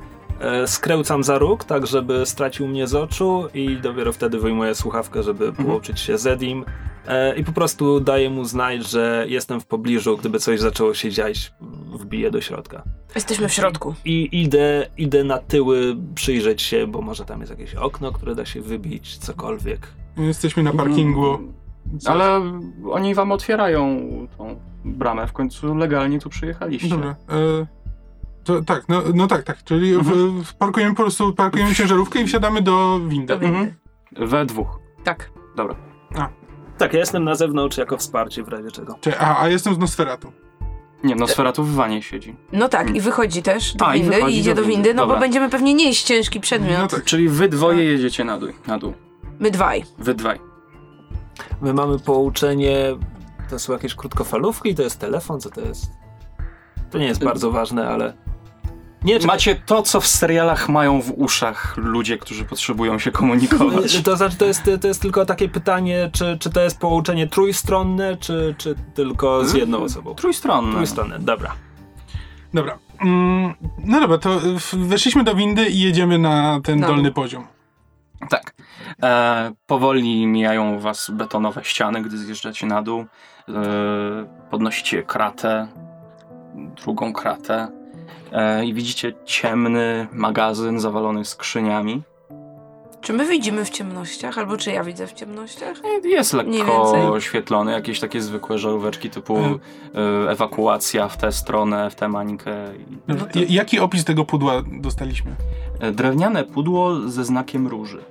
skręcam 0.65 1.23
za 1.23 1.37
róg, 1.37 1.63
tak 1.63 1.87
żeby 1.87 2.25
stracił 2.25 2.67
mnie 2.67 2.87
z 2.87 2.95
oczu 2.95 3.47
i 3.53 3.77
dopiero 3.77 4.13
wtedy 4.13 4.39
wyjmuję 4.39 4.75
słuchawkę, 4.75 5.23
żeby 5.23 5.53
połączyć 5.53 5.99
się 5.99 6.17
z 6.17 6.27
Edim 6.27 6.65
e, 7.07 7.35
i 7.35 7.43
po 7.43 7.51
prostu 7.51 7.99
daję 7.99 8.29
mu 8.29 8.45
znać, 8.45 8.89
że 8.89 9.25
jestem 9.29 9.61
w 9.61 9.65
pobliżu, 9.65 10.17
gdyby 10.17 10.39
coś 10.39 10.59
zaczęło 10.59 10.93
się 10.93 11.11
dziać, 11.11 11.53
wbiję 11.99 12.31
do 12.31 12.41
środka. 12.41 12.83
Jesteśmy 13.15 13.49
w 13.49 13.53
środku. 13.53 13.95
I 14.05 14.29
idę, 14.31 14.87
idę 14.97 15.23
na 15.23 15.37
tyły 15.37 15.95
przyjrzeć 16.15 16.61
się, 16.61 16.87
bo 16.87 17.01
może 17.01 17.25
tam 17.25 17.39
jest 17.39 17.51
jakieś 17.51 17.75
okno, 17.75 18.11
które 18.11 18.35
da 18.35 18.45
się 18.45 18.61
wybić, 18.61 19.17
cokolwiek. 19.17 19.87
Jesteśmy 20.17 20.63
na 20.63 20.73
parkingu. 20.73 21.35
Mm, 21.35 21.53
Ale 22.05 22.41
oni 22.91 23.15
wam 23.15 23.31
otwierają 23.31 23.99
tą 24.37 24.59
bramę, 24.85 25.27
w 25.27 25.33
końcu 25.33 25.75
legalnie 25.75 26.19
tu 26.19 26.29
przyjechaliście. 26.29 26.89
Dobra. 26.89 27.15
E, 27.29 27.67
to, 28.47 28.61
tak, 28.61 28.89
no, 28.89 29.01
no 29.13 29.27
tak, 29.27 29.43
tak. 29.43 29.63
Czyli 29.63 29.97
w, 29.97 30.03
w, 30.43 30.53
parkujemy 30.53 30.95
po 30.95 31.01
prostu 31.03 31.33
parkujemy 31.33 31.75
ciężarówkę 31.75 32.21
i 32.21 32.25
wsiadamy 32.27 32.61
do 32.61 32.99
windy. 33.07 33.33
Do 33.33 33.39
windy. 33.39 33.57
Mhm. 33.57 34.29
We 34.29 34.45
dwóch. 34.45 34.79
Tak. 35.03 35.29
Dobra. 35.55 35.75
Tak, 36.77 36.93
ja 36.93 36.99
jestem 36.99 37.23
na 37.23 37.35
zewnątrz 37.35 37.77
jako 37.77 37.97
wsparcie 37.97 38.43
w 38.43 38.47
razie 38.47 38.71
czego. 38.71 38.95
Cze- 39.01 39.19
A, 39.19 39.41
a 39.41 39.47
jestem 39.47 39.73
z 39.75 39.77
Nosferatu. 39.77 40.31
Nie, 41.03 41.15
Nosferatu 41.15 41.63
w 41.63 41.73
wanie 41.75 42.01
siedzi. 42.01 42.35
No 42.51 42.69
tak, 42.69 42.95
i 42.95 43.01
wychodzi 43.01 43.41
też 43.41 43.73
do 43.75 43.87
A, 43.87 43.95
i 43.95 43.99
windy, 44.01 44.15
i 44.15 44.19
wychodzi 44.19 44.37
idzie 44.39 44.55
do 44.55 44.61
do 44.61 44.67
windy. 44.67 44.75
windy, 44.75 44.93
no 44.93 45.01
Dobra. 45.01 45.15
bo 45.15 45.19
będziemy 45.21 45.49
pewnie 45.49 45.73
nieść 45.73 46.03
ciężki 46.03 46.39
przedmiot. 46.39 46.79
No 46.79 46.87
tak. 46.87 47.03
Czyli 47.03 47.29
wy 47.29 47.47
dwoje 47.49 47.83
jedziecie 47.83 48.23
na 48.23 48.37
dół. 48.37 48.49
Na 48.67 48.77
dół. 48.79 48.93
My 49.39 49.51
dwaj. 49.51 49.83
Wy 49.97 50.13
dwaj. 50.13 50.39
My 51.61 51.73
mamy 51.73 51.99
pouczenie. 51.99 52.77
To 53.49 53.59
są 53.59 53.73
jakieś 53.73 53.95
krótkofalówki, 53.95 54.75
to 54.75 54.81
jest 54.83 54.99
telefon, 54.99 55.39
co 55.39 55.49
to 55.49 55.61
jest? 55.61 55.85
To 56.91 56.97
nie 56.97 57.05
jest 57.05 57.23
bardzo 57.23 57.51
ważne, 57.51 57.87
ale. 57.89 58.13
Nie. 59.03 59.19
Macie 59.19 59.55
to, 59.55 59.81
co 59.81 60.01
w 60.01 60.07
serialach 60.07 60.69
mają 60.69 61.01
w 61.01 61.11
uszach 61.11 61.77
ludzie, 61.77 62.17
którzy 62.17 62.45
potrzebują 62.45 62.99
się 62.99 63.11
komunikować. 63.11 64.01
To 64.03 64.15
znaczy, 64.17 64.37
to 64.37 64.45
jest, 64.45 64.63
to 64.81 64.87
jest 64.87 65.01
tylko 65.01 65.25
takie 65.25 65.49
pytanie, 65.49 66.09
czy, 66.13 66.37
czy 66.39 66.49
to 66.49 66.61
jest 66.61 66.79
połączenie 66.79 67.27
trójstronne, 67.27 68.17
czy, 68.17 68.55
czy 68.57 68.75
tylko 68.93 69.45
z 69.45 69.53
jedną 69.53 69.77
osobą? 69.83 70.15
Trójstronne. 70.15 70.71
Trójstronne, 70.73 71.19
dobra. 71.19 71.55
Dobra. 72.53 72.77
Mm, 73.01 73.53
no 73.83 73.99
dobra, 73.99 74.17
to 74.17 74.39
weszliśmy 74.73 75.23
do 75.23 75.35
windy 75.35 75.69
i 75.69 75.79
jedziemy 75.79 76.17
na 76.17 76.59
ten 76.63 76.79
Na 76.79 76.87
dolny 76.87 77.03
dół. 77.03 77.13
poziom. 77.13 77.47
Tak. 78.29 78.53
E, 79.03 79.51
powoli 79.67 80.27
mijają 80.27 80.79
was 80.79 81.11
betonowe 81.13 81.63
ściany, 81.63 82.01
gdy 82.01 82.17
zjeżdżacie 82.17 82.65
na 82.67 82.81
dół. 82.81 82.99
E, 83.01 83.05
podnosicie 84.49 85.03
kratę, 85.03 85.67
drugą 86.55 87.13
kratę 87.13 87.76
i 88.65 88.73
widzicie 88.73 89.13
ciemny 89.25 90.07
magazyn 90.13 90.79
zawalony 90.79 91.25
skrzyniami. 91.25 92.01
Czy 93.01 93.13
my 93.13 93.25
widzimy 93.27 93.65
w 93.65 93.69
ciemnościach, 93.69 94.37
albo 94.37 94.57
czy 94.57 94.71
ja 94.71 94.83
widzę 94.83 95.07
w 95.07 95.13
ciemnościach? 95.13 95.77
Jest 96.03 96.33
Mniej 96.33 96.59
lekko 96.59 97.11
oświetlony, 97.11 97.71
jakieś 97.71 97.99
takie 97.99 98.21
zwykłe 98.21 98.57
żaróweczki 98.57 99.09
typu 99.09 99.37
e, 99.37 99.57
ewakuacja 100.29 101.07
w 101.07 101.17
tę 101.17 101.31
stronę, 101.31 101.89
w 101.89 101.95
tę 101.95 102.07
mańkę. 102.09 102.51
i- 102.89 102.97
No 103.07 103.15
to- 103.15 103.39
J- 103.39 103.49
Jaki 103.49 103.79
opis 103.79 104.05
tego 104.05 104.25
pudła 104.25 104.53
dostaliśmy? 104.81 105.31
E, 105.79 105.91
Drewniane 105.91 106.43
pudło 106.43 107.09
ze 107.09 107.25
znakiem 107.25 107.67
róży. 107.67 108.01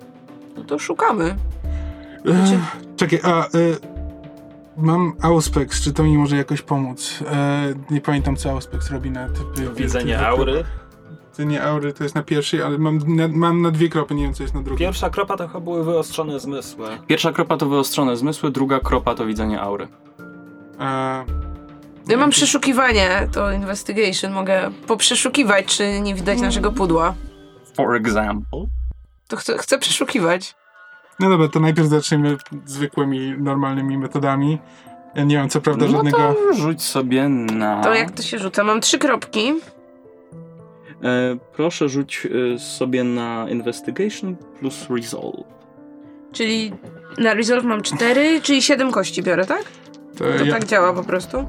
No 0.56 0.64
to 0.64 0.78
szukamy. 0.78 1.36
E, 2.26 2.60
czekaj, 2.96 3.20
a... 3.24 3.44
E, 3.44 3.48
mam 4.78 5.12
Auspex, 5.22 5.82
czy 5.82 5.92
to 5.92 6.02
mi 6.02 6.18
może 6.18 6.36
jakoś 6.36 6.62
pomóc? 6.62 7.20
E, 7.32 7.74
nie 7.90 8.00
pamiętam, 8.00 8.36
co 8.36 8.50
Auspex 8.50 8.90
robi 8.90 9.10
na 9.10 9.28
typy... 9.28 9.70
Widzenie 9.74 10.26
aury. 10.26 10.64
Widzenie 11.30 11.62
aury 11.62 11.92
to 11.92 12.02
jest 12.04 12.14
na 12.14 12.22
pierwszej, 12.22 12.62
ale 12.62 12.78
mam 12.78 12.98
na, 13.06 13.28
mam 13.28 13.62
na 13.62 13.70
dwie 13.70 13.88
kropy, 13.88 14.14
nie 14.14 14.22
wiem, 14.22 14.34
co 14.34 14.42
jest 14.42 14.54
na 14.54 14.62
drugiej. 14.62 14.86
Pierwsza 14.86 15.10
kropa 15.10 15.36
to 15.36 15.48
chyba 15.48 15.60
były 15.60 15.84
wyostrzone 15.84 16.40
zmysły. 16.40 16.88
Pierwsza 17.06 17.32
kropa 17.32 17.56
to 17.56 17.66
wyostrzone 17.66 18.16
zmysły, 18.16 18.50
druga 18.50 18.80
kropa 18.80 19.14
to 19.14 19.26
widzenie 19.26 19.60
aury. 19.60 19.88
E, 20.80 21.24
Ja 22.08 22.16
mam 22.16 22.30
przeszukiwanie, 22.30 23.28
to 23.32 23.52
investigation. 23.52 24.32
Mogę 24.32 24.70
poprzeszukiwać, 24.86 25.66
czy 25.66 26.00
nie 26.00 26.14
widać 26.14 26.40
naszego 26.40 26.72
pudła. 26.72 27.14
For 27.76 27.94
example. 27.96 28.66
To 29.28 29.36
chcę, 29.36 29.58
chcę 29.58 29.78
przeszukiwać. 29.78 30.54
No 31.20 31.28
dobra, 31.30 31.48
to 31.48 31.60
najpierw 31.60 31.88
zaczniemy 31.88 32.36
zwykłymi, 32.66 33.34
normalnymi 33.38 33.98
metodami. 33.98 34.58
Ja 35.14 35.24
nie 35.24 35.38
mam 35.38 35.48
co 35.48 35.60
prawda 35.60 35.86
No 35.86 35.92
żadnego... 35.92 36.18
to 36.18 36.54
rzuć 36.54 36.82
sobie 36.82 37.28
na... 37.28 37.82
To 37.82 37.94
jak 37.94 38.10
to 38.10 38.22
się 38.22 38.38
rzuca? 38.38 38.64
Mam 38.64 38.80
trzy 38.80 38.98
kropki. 38.98 39.52
E, 41.02 41.36
proszę 41.52 41.88
rzuć 41.88 42.26
e, 42.54 42.58
sobie 42.58 43.04
na 43.04 43.46
investigation 43.50 44.36
plus 44.60 44.86
resolve. 44.90 45.44
Czyli 46.32 46.72
na 47.18 47.34
resolve 47.34 47.64
mam 47.64 47.82
cztery, 47.82 48.40
czyli 48.42 48.62
siedem 48.62 48.92
kości 48.92 49.22
biorę, 49.22 49.46
tak? 49.46 49.62
To 50.18 50.24
To 50.38 50.44
ja, 50.44 50.52
tak 50.52 50.64
działa 50.64 50.92
po 50.92 51.04
prostu. 51.04 51.46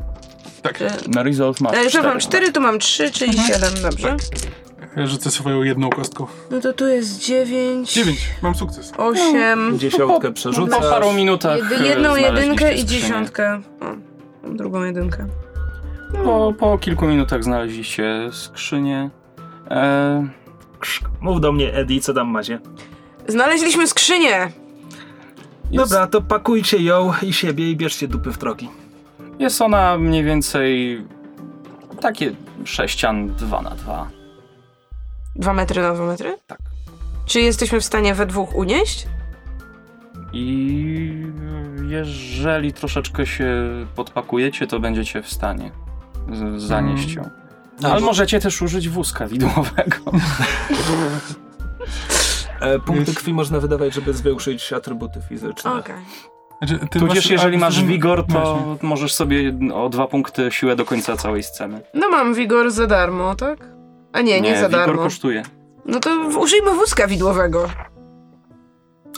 tak, 0.61 0.77
Czy... 0.77 1.09
Na 1.09 1.23
resolve 1.23 1.61
masz 1.61 1.73
Na 1.73 1.83
resolve 1.83 2.05
mam 2.07 2.19
cztery, 2.19 2.51
tu 2.51 2.61
mam 2.61 2.79
trzy, 2.79 3.11
czyli 3.11 3.37
siedem, 3.39 3.71
dobrze? 3.81 4.07
ja 4.07 4.15
rzucę 4.95 5.31
swoją 5.31 5.63
jedną 5.63 5.89
kostką. 5.89 6.27
No 6.51 6.59
to 6.61 6.73
tu 6.73 6.87
jest 6.87 7.19
dziewięć, 7.19 7.93
Dziewięć, 7.93 8.19
mam 8.41 8.55
sukces. 8.55 8.93
osiem, 8.97 9.79
Dziesiątkę 9.79 10.27
Po 10.27 10.33
przerzucasz. 10.33 10.89
paru 10.89 11.13
minutach 11.13 11.59
jedy, 11.71 11.83
jedną 11.87 12.15
jedynkę 12.15 12.73
i 12.75 12.85
dziesiątkę. 12.85 13.61
O, 13.81 13.85
mam 14.43 14.57
drugą 14.57 14.83
jedynkę. 14.83 15.25
Po, 16.23 16.53
po 16.59 16.77
kilku 16.77 17.05
minutach 17.07 17.43
znaleźliście 17.43 18.29
skrzynię. 18.31 19.09
E, 19.71 20.27
Mów 21.21 21.41
do 21.41 21.51
mnie, 21.51 21.73
Eddie, 21.73 22.01
co 22.01 22.13
tam 22.13 22.27
macie. 22.27 22.59
Znaleźliśmy 23.27 23.87
skrzynię! 23.87 24.51
jest, 25.71 25.91
Dobra, 25.91 26.07
to 26.07 26.21
pakujcie 26.21 26.77
ją 26.77 27.13
i 27.21 27.33
siebie 27.33 27.71
i 27.71 27.75
bierzcie 27.75 28.07
dupy 28.07 28.31
w 28.31 28.37
troki. 28.37 28.69
jest 29.39 29.61
ona 29.61 29.97
mniej 29.97 30.23
więcej 30.23 31.01
takie 32.01 32.31
sześcian 32.65 33.27
2 33.35 33.61
na 33.61 33.69
2 33.69 34.09
Dwa 35.37 35.53
metry 35.53 35.81
na 35.81 35.93
dwa 35.93 36.05
metry? 36.05 36.37
Tak. 36.47 36.59
Czy 37.25 37.41
jesteśmy 37.41 37.79
w 37.81 37.85
stanie 37.85 38.15
we 38.15 38.25
dwóch 38.25 38.55
unieść? 38.55 39.07
I 40.33 41.23
jeżeli 41.87 42.73
troszeczkę 42.73 43.25
się 43.25 43.45
podpakujecie, 43.95 44.67
to 44.67 44.79
będziecie 44.79 45.21
w 45.21 45.29
stanie 45.29 45.71
z- 46.33 46.61
zanieść 46.61 47.13
ją. 47.13 47.29
Ale 47.83 47.99
możecie 48.01 48.39
też 48.39 48.61
użyć 48.61 48.89
wózka 48.89 49.27
widłowego. 49.27 49.97
E, 52.61 52.79
punkty 52.79 53.13
krwi 53.15 53.33
można 53.33 53.59
wydawać, 53.59 53.93
żeby 53.93 54.13
zwiększyć 54.13 54.73
atrybuty 54.73 55.21
fizyczne. 55.29 55.73
Okej. 55.73 55.95
Znaczy, 56.59 56.87
ty 56.91 56.99
Tudzież 56.99 57.15
masz- 57.15 57.29
jeżeli 57.29 57.55
a, 57.55 57.59
masz 57.59 57.83
wigor, 57.83 58.25
to 58.27 58.33
Właśnie. 58.55 58.87
możesz 58.89 59.13
sobie 59.13 59.53
o 59.73 59.89
dwa 59.89 60.07
punkty 60.07 60.51
siłę 60.51 60.75
do 60.75 60.85
końca 60.85 61.17
całej 61.17 61.43
sceny. 61.43 61.81
No 61.93 62.09
mam 62.09 62.33
wigor 62.33 62.71
za 62.71 62.87
darmo, 62.87 63.35
tak? 63.35 63.59
A 64.13 64.21
nie, 64.21 64.41
nie, 64.41 64.59
za 64.59 64.67
wigor 64.69 64.85
darmo. 64.85 65.01
kosztuje. 65.03 65.43
No 65.85 65.99
to 65.99 66.09
użyjmy 66.39 66.71
wózka 66.71 67.07
widłowego. 67.07 67.69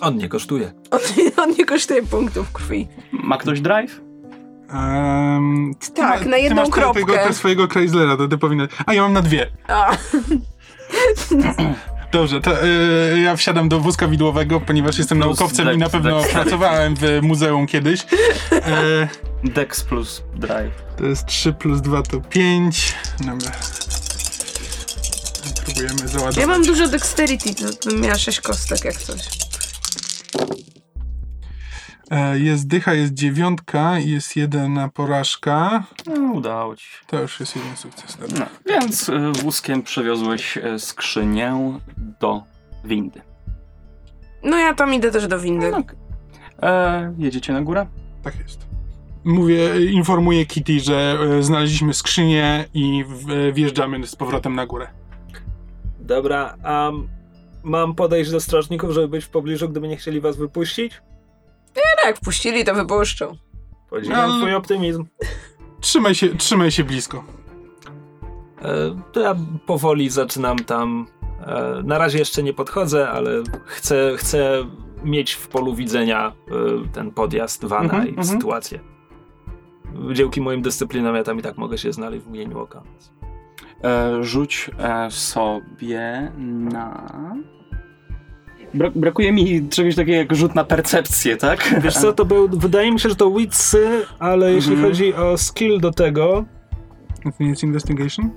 On 0.01 0.17
nie 0.17 0.29
kosztuje. 0.29 0.73
On, 0.91 0.99
on 1.43 1.51
nie 1.57 1.65
kosztuje 1.65 2.03
punktów 2.03 2.51
krwi. 2.51 2.87
Ma 3.11 3.37
ktoś 3.37 3.61
drive? 3.61 4.01
Um, 4.73 5.73
ty 5.79 5.91
Tak, 5.91 6.23
ma- 6.25 6.31
na 6.31 6.37
jedną 6.37 6.63
ty 6.63 6.69
masz 6.69 6.79
kropkę. 6.79 6.99
Tego, 6.99 7.13
tego 7.13 7.33
swojego 7.33 7.67
Chryslera, 7.67 8.17
to 8.17 8.27
ty 8.27 8.37
powinien. 8.37 8.67
A 8.85 8.93
ja 8.93 9.01
mam 9.01 9.13
na 9.13 9.21
dwie. 9.21 9.47
A, 9.67 9.91
Dobrze, 12.11 12.41
to 12.41 12.65
y, 12.65 13.19
ja 13.23 13.35
wsiadam 13.35 13.69
do 13.69 13.79
wózka 13.79 14.07
widłowego, 14.07 14.59
ponieważ 14.59 14.97
jestem 14.97 15.17
Plus 15.19 15.27
naukowcem 15.39 15.65
dex- 15.67 15.75
i 15.75 15.77
na 15.77 15.89
pewno 15.89 16.09
dexterity. 16.19 16.41
pracowałem 16.49 16.95
w 16.95 17.19
muzeum 17.21 17.67
kiedyś. 17.67 18.05
E, 18.51 19.07
Dex 19.43 19.83
plus 19.83 20.23
drive. 20.35 20.71
to 20.97 21.05
jest 21.05 21.25
3 21.25 21.53
plus 21.53 21.81
2 21.81 22.01
to 22.01 22.21
5. 22.21 22.95
Dobra. 23.19 23.51
Próbujemy 25.73 26.07
załadować. 26.07 26.37
ja 26.37 26.47
mam 26.47 26.63
dużo 26.63 26.87
dexterity, 26.87 27.55
to 27.55 27.89
bym 27.89 28.01
miała 28.01 28.15
sześć 28.15 28.41
kostek 28.41 28.85
jak 28.85 28.95
coś. 28.95 29.29
E, 32.11 32.39
jest 32.39 32.67
dycha, 32.67 32.93
jest 32.93 33.13
dziewiątka, 33.13 33.99
jest 33.99 34.35
jedna 34.35 34.89
porażka. 34.89 35.83
No, 36.05 36.33
udało 36.33 36.75
ci 36.75 36.85
się. 36.85 36.97
To 37.07 37.21
już 37.21 37.39
jest 37.39 37.55
jeden 37.55 37.77
sukces. 37.77 38.17
Dobra. 38.17 38.49
No, 38.65 38.73
więc 38.73 39.09
y, 39.09 39.31
wózkiem 39.31 39.83
przewiozłeś 39.83 40.57
y, 40.57 40.79
skrzynię 40.79 41.79
do 42.21 42.43
windy. 42.83 43.21
No 44.43 44.57
ja 44.57 44.73
tam 44.73 44.93
idę 44.93 45.11
też 45.11 45.27
do 45.27 45.39
windy. 45.39 45.71
No, 45.71 45.83
E, 46.61 47.13
jedziecie 47.17 47.53
na 47.53 47.61
górę? 47.61 47.85
Tak 48.23 48.39
jest. 48.39 48.67
Mówię, 49.23 49.91
informuję 49.91 50.45
Kitty, 50.45 50.79
że 50.79 51.17
e, 51.37 51.43
znaleźliśmy 51.43 51.93
skrzynię 51.93 52.65
i 52.73 53.03
w, 53.07 53.31
e, 53.31 53.51
wjeżdżamy 53.51 54.07
z 54.07 54.15
powrotem 54.15 54.55
na 54.55 54.65
górę. 54.65 54.87
Dobra, 56.09 56.55
a 56.63 56.91
mam 57.63 57.95
podejść 57.95 58.31
do 58.31 58.39
strażników, 58.39 58.91
żeby 58.91 59.07
być 59.07 59.25
w 59.25 59.29
pobliżu, 59.29 59.69
gdyby 59.69 59.87
nie 59.87 59.97
chcieli 59.97 60.21
was 60.21 60.37
wypuścić? 60.37 61.01
No 61.75 61.81
jak 62.05 62.19
puścili, 62.19 62.65
to 62.65 62.75
wypuszczą. 62.75 63.37
Podziwiam 63.89 64.31
Ale- 64.31 64.39
twój 64.39 64.53
optymizm. 64.55 65.05
Trzymaj 65.79 66.15
się, 66.15 66.29
trzymaj 66.37 66.71
się 66.71 66.83
blisko. 66.83 67.23
E, 68.61 69.01
to 69.11 69.19
ja 69.19 69.35
powoli 69.65 70.09
zaczynam 70.09 70.59
tam. 70.59 71.07
E, 71.45 71.81
na 71.83 71.97
razie 71.97 72.19
jeszcze 72.19 72.43
nie 72.43 72.53
podchodzę, 72.53 73.09
ale 73.09 73.43
chcę, 73.65 74.13
chcę 74.17 74.65
mieć 75.03 75.33
w 75.33 75.47
polu 75.47 75.75
widzenia 75.75 76.33
e, 76.47 76.91
ten 76.93 77.11
podjazd 77.11 77.65
Wana 77.65 77.83
Mhm, 77.83 78.05
i 78.05 78.09
mhm. 78.09 78.27
sytuację. 78.27 78.79
Dzięki 80.13 80.41
moim 80.41 80.61
dyscyplinom 80.61 81.15
ja 81.15 81.23
tam 81.23 81.39
i 81.39 81.41
tak 81.41 81.57
mogę 81.57 81.77
się 81.77 81.93
znaleźć 81.93 82.25
w 82.25 82.29
mgnieniu 82.29 82.59
oka. 82.59 82.83
E, 83.83 84.23
rzuć 84.23 84.71
e, 84.79 85.11
sobie 85.11 86.31
na... 86.45 87.13
Bra- 88.75 88.91
brakuje 88.95 89.31
mi 89.31 89.69
czegoś 89.69 89.95
takiego 89.95 90.17
jak 90.17 90.35
rzut 90.35 90.55
na 90.55 90.63
percepcję, 90.63 91.37
tak? 91.37 91.73
Wiesz 91.83 91.93
co, 91.97 92.13
to 92.13 92.25
był, 92.25 92.49
wydaje 92.49 92.91
mi 92.91 92.99
się, 92.99 93.09
że 93.09 93.15
to 93.15 93.31
witsy, 93.31 94.05
ale 94.19 94.53
jeśli 94.53 94.73
Mhm. 94.73 94.89
chodzi 94.91 95.13
o 95.13 95.37
skill 95.37 95.79
do 95.79 95.91
tego, 95.91 96.45
To 97.23 97.29
nie 97.39 97.49
jest 97.49 97.63
investigation? 97.63 98.29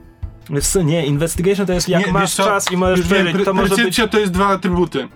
wiesz 0.51 0.67
co, 0.67 0.83
nie, 0.83 1.07
investigation 1.07 1.67
to 1.67 1.73
jest 1.73 1.89
jak 1.89 2.07
Nie, 2.07 2.13
masz 2.13 2.35
czas 2.37 2.73
i 2.73 2.77
możesz 2.77 3.09
wiedzieć, 3.09 3.45
to 3.45 3.55
może 3.55 3.69
być... 3.69 3.77
percepcja 3.77 4.09
to 4.09 4.19
jest 4.19 4.33
dwa 4.33 4.47
atrybuty. 4.49 5.09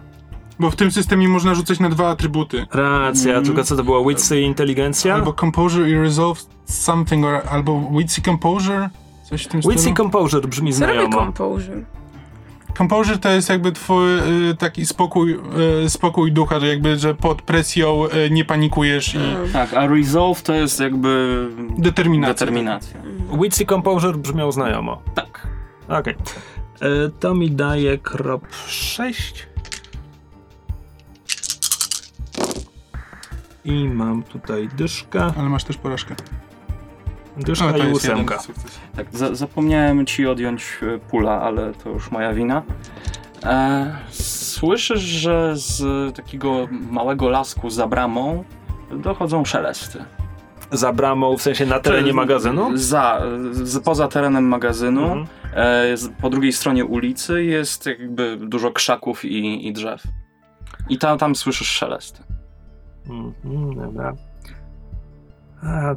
Bo 0.61 0.71
w 0.71 0.77
tym 0.77 0.91
systemie 0.91 1.29
można 1.29 1.55
rzucać 1.55 1.81
na 1.81 1.89
dwa 1.89 2.09
atrybuty. 2.09 2.67
Racja, 2.73 3.29
Mhm. 3.29 3.45
tylko 3.47 3.65
co 3.65 3.77
to 3.77 3.85
było, 3.85 4.05
witsy 4.09 4.41
i 4.41 4.45
inteligencja? 4.45 5.15
Albo 5.15 5.33
composure 5.33 5.91
i 5.91 5.95
resolve 5.95 6.43
something, 6.65 7.25
or, 7.27 7.41
albo 7.51 7.91
witsy 7.99 8.23
composure. 8.23 8.89
Coś 9.31 9.45
w 9.45 9.49
tym 9.49 9.61
Witsy 9.61 9.79
stylu. 9.79 9.97
composure 9.97 10.49
brzmi 10.49 10.73
Co 10.73 10.77
znajomo. 10.77 11.19
composure? 11.19 11.85
Composure 12.79 13.19
to 13.19 13.29
jest 13.29 13.49
jakby 13.49 13.73
twój 13.73 14.07
y, 14.51 14.55
taki 14.59 14.87
spokój, 14.87 15.39
y, 15.85 15.91
spokój 15.91 16.33
ducha, 16.33 16.61
że 16.61 16.67
jakby, 16.69 16.97
że 16.99 17.15
pod 17.15 17.43
presją 17.43 18.05
y, 18.27 18.31
nie 18.31 18.45
panikujesz 18.45 19.15
i 19.15 19.19
Tak, 19.53 19.75
a 19.75 19.87
resolve 19.87 20.43
to 20.43 20.53
jest 20.55 20.81
jakby 20.81 21.49
determinacja. 21.79 22.35
determinacja. 22.47 23.01
Witsy 23.43 23.67
composure 23.67 24.19
brzmiał 24.19 24.53
znajomo. 24.53 25.03
Tak. 25.15 25.47
Okej. 25.89 26.15
E, 26.81 26.87
To 27.21 27.35
mi 27.35 27.51
daje 27.51 27.99
krop 27.99 28.47
6. 28.69 29.47
I 33.65 33.89
mam 33.89 34.23
tutaj 34.23 34.69
dyszka, 34.77 35.35
Ale 35.39 35.49
masz 35.49 35.65
też 35.65 35.77
porażkę. 35.77 36.15
Ale 37.61 37.73
to 37.73 37.85
jest 37.85 37.97
ósemka. 38.05 38.39
Tak, 38.97 39.07
za 39.13 39.35
zapomniałem 39.35 40.07
ci 40.07 40.27
odjąć 40.27 40.79
e, 40.83 40.99
pula, 40.99 41.41
ale 41.41 41.73
to 41.75 41.91
już 41.91 42.11
moja 42.11 42.33
wina. 42.33 42.63
E, 43.45 43.97
słyszysz, 44.11 45.01
że 45.01 45.53
z 45.57 45.83
takiego 46.17 46.69
małego 46.91 47.29
lasku 47.29 47.71
za 47.71 47.87
bramą 47.87 48.45
dochodzą 48.91 49.45
szelesty. 49.45 50.05
Za 50.73 50.93
bramą, 50.93 51.37
w 51.37 51.43
sensie 51.43 51.67
na 51.67 51.81
terenie 51.81 52.13
magazynu? 52.13 52.77
Za, 52.77 53.23
z, 53.53 53.85
poza 53.85 54.09
terenem 54.09 54.45
magazynu, 54.49 55.05
Mhm. 55.05 55.27
e, 55.55 55.97
z, 55.97 56.09
po 56.21 56.31
drugiej 56.31 56.53
stronie 56.53 56.85
ulicy 56.85 57.45
jest 57.45 57.87
jakby 57.87 58.37
dużo 58.37 58.71
krzaków 58.73 59.25
i, 59.25 59.69
i 59.69 59.73
drzew. 59.73 60.03
I 60.89 60.99
tam, 60.99 61.19
tam 61.19 61.35
słyszysz 61.37 61.69
szelest. 61.69 62.23
Mhm, 63.11 63.75
dobra. 63.75 64.13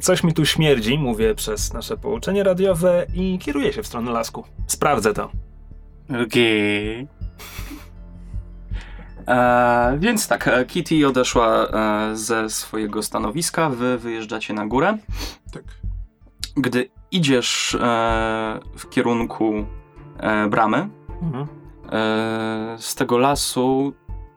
Coś 0.02 0.24
mi 0.24 0.34
tu 0.34 0.46
śmierdzi, 0.46 0.98
mówię 0.98 1.34
przez 1.34 1.72
nasze 1.72 1.96
połączenie 1.96 2.42
radiowe 2.44 3.06
i 3.14 3.38
kieruję 3.38 3.72
się 3.72 3.82
w 3.82 3.86
stronę 3.86 4.10
lasku. 4.10 4.44
Sprawdzę 4.66 5.14
to. 5.14 5.30
Okej. 6.26 7.08
E, 9.28 9.96
więc 9.98 10.28
tak, 10.28 10.48
e, 10.48 10.64
Kitty 10.64 11.08
odeszła 11.08 11.66
e, 11.66 12.16
ze 12.16 12.50
swojego 12.50 13.02
stanowiska, 13.02 13.70
wy 13.70 13.98
wyjeżdżacie 13.98 14.54
na 14.54 14.66
górę. 14.66 14.98
Tak. 15.52 15.64
Gdy 16.56 16.90
idziesz 17.10 17.74
e, 17.74 18.60
w 18.76 18.88
kierunku 18.88 19.66
e, 20.18 20.48
bramy, 20.48 20.88
Mhm. 21.22 21.46
e, 21.92 22.76
z 22.78 22.94
tego 22.94 23.18
lasu 23.18 23.92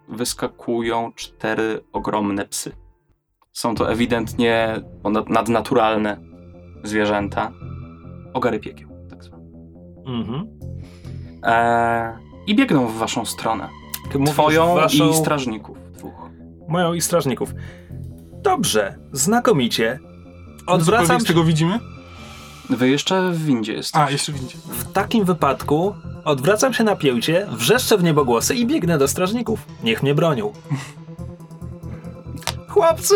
wyskakują 0.09 1.11
cztery 1.15 1.81
ogromne 1.93 2.45
psy. 2.45 2.71
Są 3.53 3.75
to 3.75 3.91
ewidentnie 3.91 4.81
nadnaturalne 5.29 6.17
zwierzęta. 6.83 7.51
Ogary 8.33 8.59
piekieł, 8.59 8.89
tak 9.09 9.23
zwane. 9.23 9.43
Mhm. 10.05 10.47
E, 11.43 12.17
I 12.47 12.55
biegną 12.55 12.87
w 12.87 12.97
waszą 12.97 13.25
stronę. 13.25 13.69
Ty 14.11 14.23
Twoją 14.23 14.75
waszą, 14.75 15.09
i 15.09 15.13
strażników 15.13 15.77
dwóch. 15.91 16.29
Moją 16.67 16.93
i 16.93 17.01
strażników. 17.01 17.53
Dobrze, 18.33 18.95
znakomicie. 19.11 19.99
Odwracam 20.67 21.21
z 21.21 21.23
tego 21.23 21.43
widzimy? 21.43 21.79
Wy 22.69 22.89
jeszcze 22.89 23.31
w 23.31 23.45
windzie 23.45 23.73
jesteście. 23.73 24.07
A, 24.07 24.11
jeszcze 24.11 24.31
widzicie. 24.31 24.57
W 24.57 24.91
takim 24.91 25.25
wypadku 25.25 25.95
odwracam 26.25 26.73
się 26.73 26.83
na 26.83 26.95
pięcie, 26.95 27.47
wrzeszczę 27.51 27.97
w 27.97 28.03
niebogłosy 28.03 28.55
i 28.55 28.65
biegnę 28.65 28.97
do 28.97 29.07
strażników. 29.07 29.65
Niech 29.83 30.03
mnie 30.03 30.15
bronią. 30.15 30.53
Chłopcy, 32.73 33.15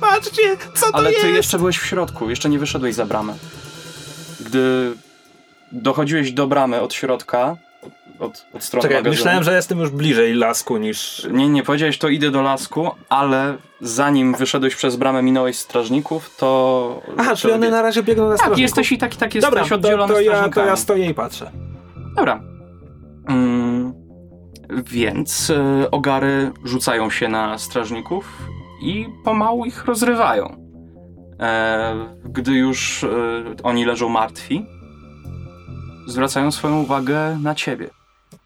patrzcie, 0.00 0.56
co 0.74 0.86
to 0.92 0.94
Ale 0.98 1.10
jest? 1.10 1.22
ty 1.22 1.30
jeszcze 1.30 1.58
byłeś 1.58 1.78
w 1.78 1.86
środku, 1.86 2.30
jeszcze 2.30 2.48
nie 2.48 2.58
wyszedłeś 2.58 2.94
za 2.94 3.06
bramę. 3.06 3.34
Gdy 4.40 4.92
dochodziłeś 5.72 6.32
do 6.32 6.46
bramy 6.46 6.80
od 6.80 6.94
środka, 6.94 7.56
od, 8.18 8.46
od 8.52 8.64
strony 8.64 8.82
Czekaj, 8.82 8.96
magazynu. 8.96 9.10
myślałem, 9.10 9.42
że 9.42 9.54
jestem 9.56 9.78
już 9.78 9.90
bliżej 9.90 10.34
lasku 10.34 10.76
niż... 10.76 11.26
Nie, 11.30 11.48
nie, 11.48 11.62
powiedziałeś 11.62 11.98
to 11.98 12.08
idę 12.08 12.30
do 12.30 12.42
lasku, 12.42 12.90
ale 13.08 13.56
zanim 13.80 14.34
wyszedłeś 14.34 14.76
przez 14.76 14.96
bramę, 14.96 15.22
minąłeś 15.22 15.58
strażników, 15.58 16.36
to... 16.36 17.02
Aha, 17.18 17.36
czyli 17.36 17.52
one 17.54 17.70
na 17.70 17.82
razie 17.82 18.02
biegną 18.02 18.24
na 18.24 18.30
Tak, 18.30 18.38
strażników. 18.38 18.60
jesteś 18.62 18.92
i 18.92 18.98
tak, 18.98 19.14
i 19.14 19.16
tak 19.16 19.34
jesteś 19.34 19.50
Dobra, 19.50 19.68
to, 19.68 19.74
oddzielony 19.74 20.14
to, 20.14 20.20
ja, 20.20 20.48
to 20.48 20.64
ja 20.64 20.76
stoję 20.76 21.06
i 21.10 21.14
patrzę. 21.14 21.50
Dobra. 22.16 22.40
Mm, 23.28 23.92
więc 24.84 25.50
e, 25.50 25.90
ogary 25.90 26.52
rzucają 26.64 27.10
się 27.10 27.28
na 27.28 27.58
strażników 27.58 28.24
i 28.80 29.06
pomału 29.24 29.64
ich 29.64 29.84
rozrywają. 29.84 30.56
E, 31.40 31.94
gdy 32.24 32.52
już 32.52 33.04
e, 33.04 33.08
oni 33.62 33.84
leżą 33.84 34.08
martwi, 34.08 34.66
zwracają 36.06 36.50
swoją 36.52 36.80
uwagę 36.80 37.38
na 37.42 37.54
ciebie. 37.54 37.90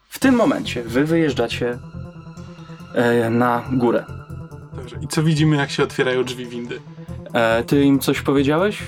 W 0.09 0.19
tym 0.19 0.35
momencie 0.35 0.83
wy 0.83 1.05
wyjeżdżacie 1.05 1.79
e, 2.95 3.29
na 3.29 3.63
górę. 3.71 4.05
Dobrze. 4.73 4.95
I 5.01 5.07
co 5.07 5.23
widzimy, 5.23 5.55
jak 5.55 5.69
się 5.71 5.83
otwierają 5.83 6.23
drzwi 6.23 6.45
windy? 6.45 6.81
E, 7.33 7.63
ty 7.63 7.83
im 7.83 7.99
coś 7.99 8.21
powiedziałeś? 8.21 8.79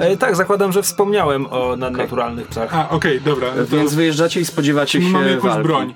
E, 0.00 0.16
tak, 0.16 0.36
zakładam, 0.36 0.72
że 0.72 0.82
wspomniałem 0.82 1.46
o 1.50 1.76
nadnaturalnych 1.76 2.48
psach. 2.48 2.74
A, 2.74 2.88
okej, 2.90 3.20
dobra. 3.20 3.48
To, 3.52 3.76
Więc 3.76 3.94
wyjeżdżacie 3.94 4.40
i 4.40 4.44
spodziewacie 4.44 5.02
się 5.02 5.08
mamy 5.08 5.30
jakąś 5.30 5.50
walki. 5.50 5.62
broń. 5.68 5.94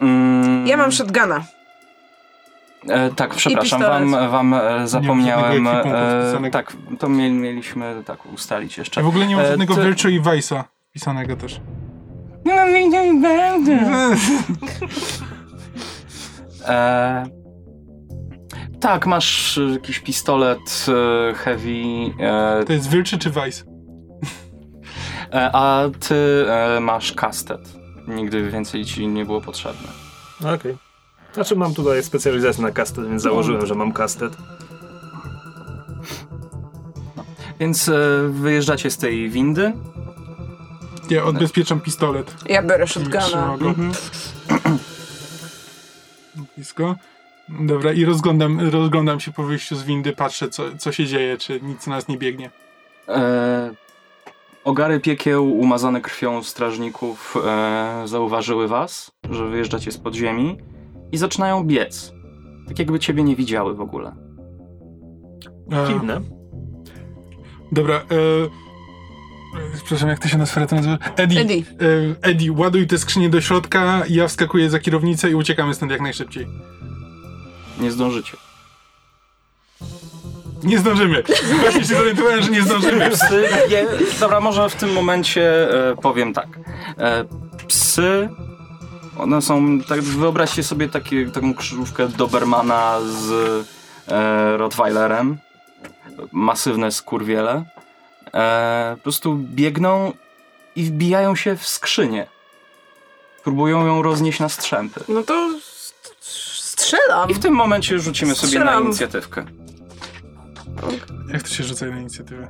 Mm, 0.00 0.66
Ja 0.66 0.76
mam 0.76 0.92
shotguna. 0.92 1.44
E, 2.88 3.10
tak, 3.10 3.34
przepraszam, 3.34 3.80
wam, 3.80 4.10
wam 4.30 4.54
e, 4.54 4.88
zapomniałem. 4.88 5.66
E, 5.66 6.50
tak, 6.52 6.76
to 6.98 7.08
mie- 7.08 7.30
mieliśmy 7.30 8.02
tak 8.06 8.26
ustalić 8.26 8.78
jeszcze. 8.78 9.00
Ja 9.00 9.04
w 9.04 9.08
ogóle 9.08 9.26
nie 9.26 9.36
mam 9.36 9.44
E, 9.44 9.48
żadnego 9.48 9.74
ty- 9.74 9.82
Virtue 9.84 10.08
i 10.08 10.20
Vice'a 10.20 10.64
pisanego 10.92 11.36
też. 11.36 11.60
E, 16.66 17.24
tak, 18.80 19.06
masz 19.06 19.58
e, 19.58 19.62
jakiś 19.62 19.98
pistolet 19.98 20.86
e, 20.88 21.34
heavy, 21.34 21.82
e, 22.20 22.64
To 22.66 22.72
jest 22.72 22.88
Virtue 22.90 23.18
czy 23.18 23.30
Vice? 23.30 23.64
e, 25.32 25.50
a 25.52 25.82
ty 26.08 26.44
e, 26.50 26.80
masz 26.80 27.12
kastet. 27.12 27.60
Nigdy 28.08 28.50
więcej 28.50 28.84
ci 28.84 29.06
nie 29.08 29.24
było 29.24 29.40
potrzebne. 29.40 29.88
Okej. 30.54 30.76
Znaczy 31.34 31.56
mam 31.56 31.74
tutaj 31.74 32.02
specjalizację 32.02 32.62
na 32.62 32.70
kastet, 32.70 33.08
więc 33.08 33.22
założyłem, 33.22 33.66
że 33.66 33.74
mam 33.74 33.92
kastet. 33.92 34.36
Więc 37.60 37.88
e, 37.88 38.28
wyjeżdżacie 38.30 38.90
z 38.90 38.98
tej 38.98 39.30
windy. 39.30 39.72
Ja 41.10 41.24
odbezpieczam 41.24 41.80
pistolet. 41.80 42.34
Ja 42.46 42.62
biorę 42.62 42.86
shotguna. 42.86 43.56
go. 43.58 43.74
Blisko. 46.56 46.96
Dobra, 47.48 47.92
i 47.92 48.04
rozglądam, 48.04 48.60
rozglądam 48.70 49.20
się 49.20 49.32
po 49.32 49.42
wyjściu 49.42 49.76
z 49.76 49.82
windy, 49.82 50.12
patrzę, 50.12 50.48
co, 50.48 50.62
co 50.78 50.92
się 50.92 51.06
dzieje, 51.06 51.38
czy 51.38 51.60
nic 51.60 51.86
na 51.86 51.96
nas 51.96 52.08
nie 52.08 52.18
biegnie. 52.18 52.50
E, 53.08 53.70
ogary 54.64 55.00
piekieł 55.00 55.52
umazane 55.52 56.00
krwią 56.00 56.42
strażników 56.42 57.34
e, 57.46 58.02
zauważyły 58.04 58.68
was, 58.68 59.10
że 59.30 59.48
wyjeżdżacie 59.48 59.92
z 59.92 59.98
podziemi 59.98 60.58
i 61.12 61.18
zaczynają 61.18 61.64
biec. 61.64 62.12
Tak 62.68 62.78
jakby 62.78 62.98
ciebie 62.98 63.22
nie 63.22 63.36
widziały 63.36 63.74
w 63.74 63.80
ogóle. 63.80 64.12
Dziwne. 65.88 66.20
dobra, 67.72 67.94
e, 67.96 68.00
e, 68.00 68.02
przepraszam, 69.76 70.08
jak 70.08 70.18
to 70.18 70.28
się 70.28 70.38
na 70.38 70.46
sferę 70.46 70.66
to 70.66 70.76
nazywa? 70.76 70.98
Eddie. 71.16 71.40
Eddie. 71.40 71.62
E, 72.22 72.28
Eddie, 72.28 72.52
ładuj 72.52 72.86
te 72.86 72.98
skrzynie 72.98 73.30
do 73.30 73.40
środka, 73.40 74.02
ja 74.08 74.28
wskakuję 74.28 74.70
za 74.70 74.78
kierownicę 74.78 75.30
i 75.30 75.34
uciekamy 75.34 75.74
stąd 75.74 75.92
jak 75.92 76.00
najszybciej. 76.00 76.46
Nie 77.80 77.90
zdążycie. 77.90 78.36
Nie 80.62 80.78
zdążymy. 80.78 81.22
Właśnie 81.60 81.80
się 81.80 81.94
zorientowałem, 81.94 82.42
że 82.42 82.50
nie 82.50 82.62
zdążymy. 82.62 83.10
Psy, 83.10 83.44
je, 83.68 83.86
dobra, 84.20 84.40
może 84.40 84.68
w 84.68 84.74
tym 84.74 84.92
momencie 84.92 85.70
e, 85.90 85.96
powiem 85.96 86.32
tak. 86.34 86.48
E, 86.98 87.24
psy, 87.68 88.28
one 89.18 89.42
są, 89.42 89.80
tak, 89.80 90.00
wyobraźcie 90.02 90.62
sobie 90.62 90.88
takie, 90.88 91.26
taką 91.26 91.54
krzyżówkę 91.54 92.08
Dobermana 92.08 92.98
z 93.00 93.30
e, 94.08 94.56
Rottweilerem. 94.56 95.38
Masywne 96.32 96.92
skurwiele. 96.92 97.64
E, 98.34 98.94
po 98.96 99.02
prostu 99.02 99.34
biegną 99.36 100.12
i 100.76 100.84
wbijają 100.84 101.36
się 101.36 101.56
w 101.56 101.66
skrzynię. 101.66 102.26
Próbują 103.44 103.86
ją 103.86 104.02
roznieść 104.02 104.40
na 104.40 104.48
strzępy. 104.48 105.00
No 105.08 105.22
to 105.22 105.50
st- 105.60 106.16
strzelam. 106.60 107.30
I 107.30 107.34
w 107.34 107.38
tym 107.38 107.54
momencie 107.54 107.98
rzucimy 107.98 108.34
sobie 108.34 108.58
na 108.58 108.64
Strzelam. 108.64 108.84
inicjatywkę. 108.84 109.44
Jak 111.32 111.42
to 111.42 111.48
się 111.48 111.64
rzuca 111.64 111.86
na 111.86 111.98
inicjatywę? 112.00 112.48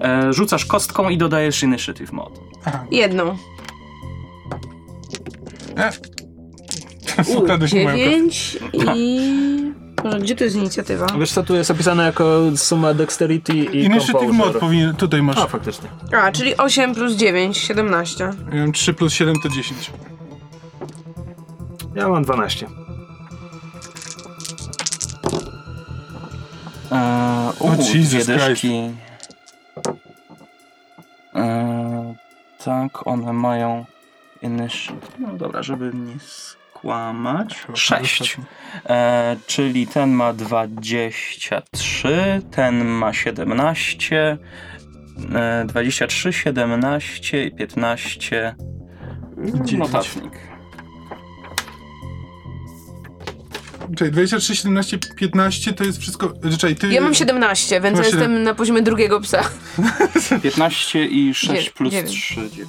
E, 0.00 0.32
rzucasz 0.32 0.64
kostką 0.64 1.08
i 1.08 1.18
dodajesz 1.18 1.62
initiative 1.62 2.12
mod. 2.12 2.32
Aha. 2.64 2.84
Jedną. 2.90 3.36
E. 5.76 5.92
U, 7.36 7.66
dziewięć 7.66 8.58
i... 8.94 9.32
Może 10.04 10.18
gdzie 10.18 10.36
to 10.36 10.44
jest 10.44 10.56
inicjatywa? 10.56 11.06
Wiesz 11.18 11.32
co, 11.32 11.42
tu 11.42 11.54
jest 11.54 11.70
opisane 11.70 12.04
jako 12.04 12.40
suma 12.56 12.94
dexterity 12.94 13.52
i 13.56 13.84
Initiative 13.84 14.32
mod 14.32 14.56
powinien, 14.56 14.94
tutaj 14.96 15.22
masz. 15.22 15.38
A, 15.38 15.46
faktycznie. 15.46 15.88
A, 16.22 16.32
czyli 16.32 16.56
8 16.56 16.94
plus 16.94 17.12
9, 17.14 17.58
17. 17.58 18.30
Ja 18.52 18.60
mam 18.60 18.72
3 18.72 18.94
plus 18.94 19.12
7 19.12 19.34
to 19.42 19.48
10. 19.48 19.90
Ja 21.94 22.08
mam 22.08 22.24
12. 22.24 22.66
Eee, 26.92 27.32
O, 27.60 27.64
u, 27.64 27.70
Jesus 27.94 28.26
dwie 28.26 28.38
dyszki. 28.38 28.90
Eee, 31.34 32.14
tak, 32.64 33.06
one 33.06 33.32
mają. 33.32 33.84
No 35.18 35.32
dobra, 35.36 35.62
żeby 35.62 35.90
nie 35.94 36.14
skłamać. 36.20 37.54
Chyba 37.66 37.76
Sześć. 37.78 38.20
ostatni. 38.22 38.44
Eee, 38.86 39.36
czyli 39.46 39.86
ten 39.86 40.10
ma 40.10 40.32
23, 40.32 42.42
ten 42.50 42.84
ma 42.84 43.12
17, 43.12 44.38
eee, 45.34 45.66
23, 45.66 46.32
17 46.32 47.44
i 47.44 47.50
15. 47.54 48.54
Dziewięć. 49.38 49.72
Notatnik. 49.72 50.32
Czekaj, 53.96 54.12
23, 54.12 54.56
17, 54.56 54.98
15 55.16 55.72
to 55.72 55.84
jest 55.84 55.98
wszystko. 55.98 56.32
Czekaj, 56.58 56.76
ty. 56.76 56.92
Ja 56.92 57.00
mam 57.00 57.14
17, 57.14 57.80
więc 57.80 57.98
ja 57.98 58.04
Masz 58.04 58.12
jestem 58.12 58.42
na 58.42 58.54
poziomie 58.54 58.82
drugiego 58.82 59.20
psa. 59.20 59.42
15 60.42 61.06
i 61.06 61.34
6 61.34 61.52
Dziewię- 61.52 61.72
plus 61.72 61.92
dziewięć. 61.92 62.20
3, 62.22 62.50
9. 62.50 62.68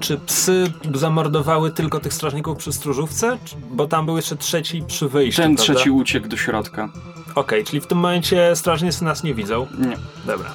Czy 0.00 0.18
psy 0.18 0.72
zamordowały 0.94 1.70
tylko 1.70 2.00
tych 2.00 2.14
strażników 2.14 2.58
przy 2.58 2.72
stróżówce? 2.72 3.38
Bo 3.70 3.86
tam 3.86 4.06
był 4.06 4.16
jeszcze 4.16 4.36
trzeci 4.36 4.82
przy 4.86 5.08
wyjściu, 5.08 5.42
Ten 5.42 5.56
prawda? 5.56 5.74
trzeci 5.74 5.90
uciekł 5.90 6.28
do 6.28 6.36
środka. 6.36 6.88
Okej, 7.34 7.64
czyli 7.64 7.80
w 7.80 7.86
tym 7.86 7.98
momencie 7.98 8.56
strażnicy 8.56 9.04
nas 9.04 9.22
nie 9.22 9.34
widzą. 9.34 9.66
Nie. 9.78 9.96
Dobra. 10.26 10.54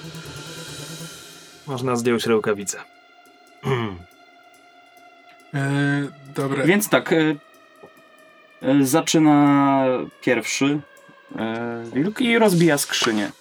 Można 1.68 1.96
zdjąć 1.96 2.26
rękawice. 2.26 2.78
E, 5.54 6.08
dobra. 6.36 6.64
Więc 6.64 6.90
tak, 6.90 7.14
e, 7.14 7.36
e, 8.62 8.86
zaczyna 8.86 9.86
pierwszy 10.22 10.80
e, 11.36 11.84
wilk 11.94 12.22
i 12.22 12.40
rozbija 12.40 12.78
skrzynię. 12.78 13.32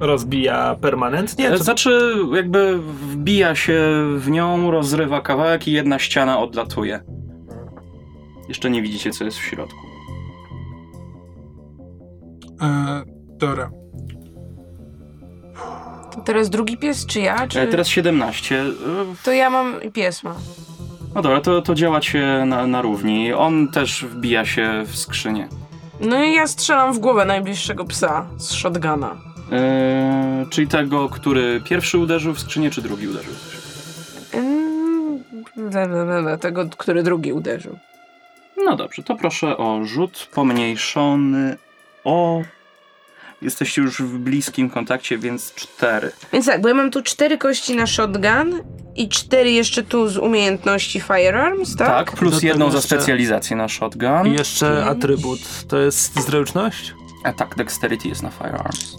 Rozbija 0.00 0.76
permanentnie? 0.80 1.48
E, 1.48 1.56
Czy... 1.56 1.64
Znaczy, 1.64 2.14
jakby 2.34 2.78
wbija 2.78 3.54
się 3.54 3.80
w 4.16 4.30
nią, 4.30 4.70
rozrywa 4.70 5.20
kawałek 5.20 5.68
i 5.68 5.72
jedna 5.72 5.98
ściana 5.98 6.38
odlatuje. 6.38 7.00
Jeszcze 8.48 8.70
nie 8.70 8.82
widzicie, 8.82 9.10
co 9.10 9.24
jest 9.24 9.38
w 9.38 9.42
środku. 9.44 9.78
E, 12.62 13.02
dobra. 13.38 13.70
To 16.14 16.20
teraz 16.24 16.50
drugi 16.50 16.76
pies, 16.76 17.06
czy 17.06 17.20
ja? 17.20 17.48
Czy... 17.48 17.60
E, 17.60 17.66
Teraz 17.66 17.88
17. 17.88 18.60
E, 18.62 18.64
To 19.24 19.32
ja 19.32 19.50
mam 19.50 19.82
i 19.82 19.90
pies 19.92 20.22
ma. 20.24 20.34
No 21.14 21.22
dobra, 21.22 21.40
to, 21.40 21.62
to 21.62 21.74
działacie 21.74 22.44
na, 22.46 22.66
na 22.66 22.82
równi. 22.82 23.32
On 23.32 23.68
też 23.68 24.04
wbija 24.04 24.44
się 24.44 24.82
w 24.86 24.96
skrzynię. 24.96 25.48
No 26.00 26.24
i 26.24 26.34
ja 26.34 26.46
strzelam 26.46 26.92
w 26.94 26.98
głowę 26.98 27.24
najbliższego 27.24 27.84
psa 27.84 28.26
z 28.36 28.52
shotguna. 28.52 29.16
E, 29.52 30.46
czyli 30.50 30.66
tego, 30.68 31.08
który 31.08 31.60
pierwszy 31.64 31.98
uderzył 31.98 32.34
w 32.34 32.40
skrzynię, 32.40 32.70
czy 32.70 32.82
drugi 32.82 33.08
uderzył 33.08 33.32
w 33.34 33.38
skrzynię? 33.38 33.62
Mm, 34.32 35.24
le, 35.56 36.04
le, 36.04 36.22
le, 36.22 36.38
Tego, 36.38 36.68
który 36.76 37.02
drugi 37.02 37.32
uderzył. 37.32 37.78
No 38.64 38.76
dobrze, 38.76 39.02
to 39.02 39.14
proszę 39.16 39.56
o 39.56 39.84
rzut 39.84 40.28
pomniejszony 40.34 41.56
o... 42.04 42.42
Jesteście 43.42 43.82
już 43.82 44.02
w 44.02 44.18
bliskim 44.18 44.70
kontakcie, 44.70 45.18
więc 45.18 45.54
4. 45.54 46.10
Więc 46.32 46.46
tak, 46.46 46.60
bo 46.60 46.68
ja 46.68 46.74
mam 46.74 46.90
tu 46.90 47.02
cztery 47.02 47.38
kości 47.38 47.76
na 47.76 47.86
shotgun 47.86 48.60
i 48.96 49.08
cztery 49.08 49.50
jeszcze 49.50 49.82
tu 49.82 50.08
z 50.08 50.16
umiejętności 50.16 51.00
firearms, 51.00 51.76
tak? 51.76 51.88
Tak, 51.88 52.12
plus 52.12 52.42
jedną 52.42 52.70
za 52.70 52.78
jeszcze- 52.78 52.96
specjalizację 52.96 53.56
na 53.56 53.68
shotgun. 53.68 54.26
I 54.26 54.32
jeszcze 54.32 54.84
Pięć. 54.86 54.98
atrybut. 54.98 55.40
To 55.68 55.78
jest 55.78 56.20
zręczność? 56.26 56.94
A 57.24 57.32
tak, 57.32 57.54
dexterity 57.56 58.08
jest 58.08 58.22
na 58.22 58.30
firearms. 58.30 58.96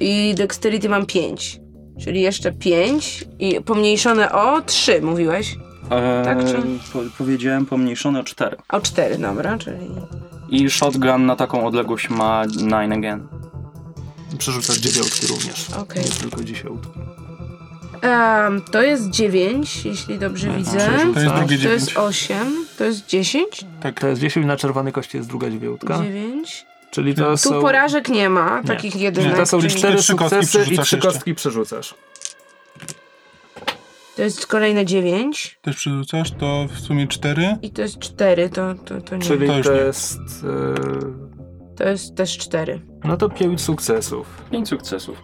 I 0.00 0.34
dexterity 0.34 0.88
mam 0.88 1.06
pięć. 1.06 1.60
Czyli 2.04 2.20
jeszcze 2.20 2.52
pięć 2.52 3.24
i 3.38 3.60
pomniejszone 3.60 4.32
o 4.32 4.62
trzy, 4.62 5.02
mówiłeś? 5.02 5.56
Eee, 5.90 6.24
Tak, 6.24 6.38
czy- 6.44 6.62
po, 6.92 6.98
powiedziałem 7.18 7.66
pomniejszone 7.66 8.20
o 8.20 8.24
4. 8.24 8.56
O 8.68 8.80
cztery, 8.80 9.18
dobra, 9.18 9.58
czyli... 9.58 9.86
I 10.48 10.70
shotgun 10.70 11.26
na 11.26 11.36
taką 11.36 11.66
odległość 11.66 12.10
ma 12.10 12.42
9 12.48 12.72
again. 12.92 13.26
Przerzucasz 14.38 14.78
dziewiątki 14.78 15.26
również. 15.26 15.70
Okej. 15.78 16.04
Nie 16.04 16.10
tylko 16.10 16.44
dziesiątki. 16.44 16.88
Um, 18.02 18.62
to 18.72 18.82
jest 18.82 19.10
dziewięć, 19.10 19.84
jeśli 19.84 20.18
dobrze 20.18 20.50
widzę. 20.56 20.76
przerzucam. 20.78 21.14
To 21.14 21.20
jest 21.20 21.34
drugie 21.34 21.58
To 21.58 21.68
jest 21.68 21.86
dziewięć. 21.88 21.96
osiem, 21.96 22.66
to 22.78 22.84
jest 22.84 23.06
dziesięć, 23.06 23.64
Tak. 23.82 24.00
To 24.00 24.08
jest 24.08 24.20
10 24.20 24.46
na 24.46 24.56
czerwonej 24.56 24.92
kości 24.92 25.16
jest 25.16 25.28
druga 25.28 25.50
dziewiątka. 25.50 26.02
dziewięć. 26.04 26.66
Czyli 26.94 27.14
to 27.14 27.30
Tu 27.30 27.36
są... 27.36 27.60
porażek 27.60 28.08
nie 28.08 28.28
ma, 28.30 28.62
takich 28.62 28.96
jedynek. 28.96 29.30
Nie, 29.32 29.36
to 29.36 29.46
są 29.46 29.60
czyli- 29.60 29.70
cztery 29.74 29.96
Trzy 29.96 30.14
kostki 30.14 30.46
sukcesy 30.46 30.58
i 30.58 30.62
przerzucasz 30.64 30.86
trzy 30.86 30.98
kostki 30.98 31.34
przerzucasz. 31.34 31.94
To 34.16 34.22
jest 34.22 34.46
kolejne 34.46 34.84
dziewięć 34.86 35.58
Też 35.62 35.76
przerzucasz, 35.76 36.30
to 36.30 36.66
w 36.74 36.80
sumie 36.80 37.06
cztery. 37.08 37.56
i 37.62 37.70
to 37.70 37.82
jest 37.82 37.98
cztery, 37.98 38.48
to, 38.50 38.74
to, 38.74 39.00
to 39.00 39.16
nie. 39.16 39.22
Czyli 39.22 39.46
To 39.46 39.62
to, 39.62 39.72
nie. 39.74 39.80
jest... 39.80 40.18
e, 40.44 41.76
To 41.76 41.88
jest 41.88 42.14
też 42.16 42.38
cztery. 42.38 42.80
No 43.04 43.16
to 43.16 43.28
pięć 43.30 43.60
sukcesów. 43.60 44.26
5 44.50 44.68
sukcesów. 44.68 45.22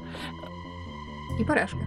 I 1.41 1.45
porażka. 1.45 1.79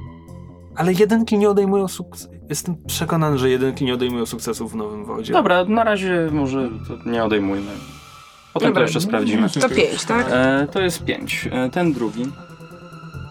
Ale 0.76 0.94
jedynki 0.94 1.38
nie 1.38 1.50
odejmują 1.50 1.88
sukcesów. 1.88 2.32
Jestem 2.50 2.76
przekonany, 2.88 3.38
że 3.38 3.50
jedynki 3.50 3.86
nie 3.86 3.94
odejmują 3.94 4.26
sukcesów 4.26 4.72
w 4.72 4.76
Nowym 4.76 5.06
Wodzie. 5.06 5.34
Dobra, 5.34 5.66
na 5.66 5.84
razie 5.84 6.30
może 6.32 6.70
to 6.88 7.10
nie 7.10 7.24
odejmujmy. 7.24 7.72
Potem 8.54 8.70
Dobra. 8.70 8.82
to 8.82 8.82
jeszcze 8.82 9.02
sprawdzimy. 9.02 9.50
To 9.50 9.70
pięć, 9.70 10.06
tak? 10.06 10.28
E, 10.30 10.68
to 10.72 10.82
jest 10.82 11.06
5. 11.06 11.50
E, 11.52 11.70
ten 11.70 11.94
drugi. 11.94 12.26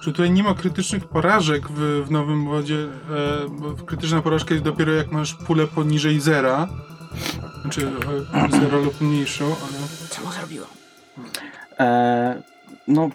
Czy 0.02 0.12
tutaj 0.12 0.30
nie 0.30 0.42
ma 0.42 0.54
krytycznych 0.54 1.04
porażek 1.04 1.68
w, 1.68 2.04
w 2.06 2.10
Nowym 2.10 2.44
Wodzie? 2.44 2.76
E, 2.76 2.88
bo 3.48 3.84
krytyczna 3.84 4.22
porażka 4.22 4.54
jest 4.54 4.64
dopiero 4.64 4.92
jak 4.92 5.12
masz 5.12 5.34
pulę 5.34 5.66
poniżej 5.66 6.20
zera. 6.20 6.68
Znaczy 7.62 7.90
e, 8.34 8.60
zero 8.60 8.78
lub 8.78 9.00
mniejszą, 9.00 9.44
ale... 9.44 9.88
Co 10.08 10.22
mu 10.22 10.32
zrobiło? 10.32 10.66
E, 11.78 12.42
no, 12.88 13.10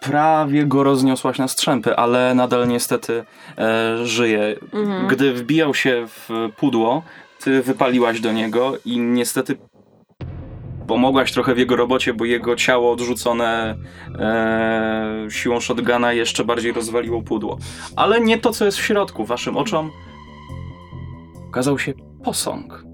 prawie 0.00 0.66
go 0.66 0.82
rozniosłaś 0.82 1.38
na 1.38 1.48
strzępy, 1.48 1.96
ale 1.96 2.34
nadal 2.34 2.68
niestety 2.68 3.24
e, 3.58 4.06
żyje. 4.06 4.56
Mhm. 4.72 5.08
Gdy 5.08 5.32
wbijał 5.32 5.74
się 5.74 6.06
w 6.06 6.48
pudło, 6.56 7.02
ty 7.40 7.62
wypaliłaś 7.62 8.20
do 8.20 8.32
niego 8.32 8.72
i 8.84 9.00
niestety 9.00 9.56
pomogłaś 10.90 11.32
trochę 11.32 11.54
w 11.54 11.58
jego 11.58 11.76
robocie, 11.76 12.14
bo 12.14 12.24
jego 12.24 12.56
ciało 12.56 12.92
odrzucone 12.92 13.76
e, 14.18 15.26
siłą 15.28 15.60
shotguna 15.60 16.12
jeszcze 16.12 16.44
bardziej 16.44 16.72
rozwaliło 16.72 17.22
pudło. 17.22 17.58
Ale 17.96 18.20
nie 18.20 18.38
to, 18.38 18.52
co 18.52 18.64
jest 18.64 18.78
w 18.78 18.84
środku. 18.84 19.24
Waszym 19.24 19.56
oczom 19.56 19.90
okazał 21.48 21.78
się 21.78 21.92
posąg. 22.24 22.84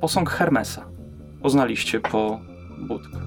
Posąg 0.00 0.30
Hermesa. 0.30 0.88
Poznaliście 1.42 2.00
po 2.00 2.40
budkach. 2.78 3.22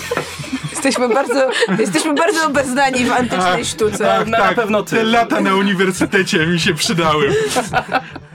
Jesteśmy 0.72 1.08
bardzo, 1.08 1.50
jesteśmy 1.78 2.14
bardzo 2.14 2.46
obeznani 2.46 3.04
w 3.04 3.12
antycznej 3.12 3.60
Ach, 3.60 3.64
sztuce. 3.64 3.98
tak, 3.98 4.28
na 4.28 4.38
tak. 4.38 4.54
pewno 4.54 4.82
ty. 4.82 4.96
Te 4.96 5.04
lata 5.04 5.40
na 5.40 5.54
uniwersytecie 5.54 6.46
mi 6.46 6.60
się 6.60 6.74
przydały. 6.74 7.30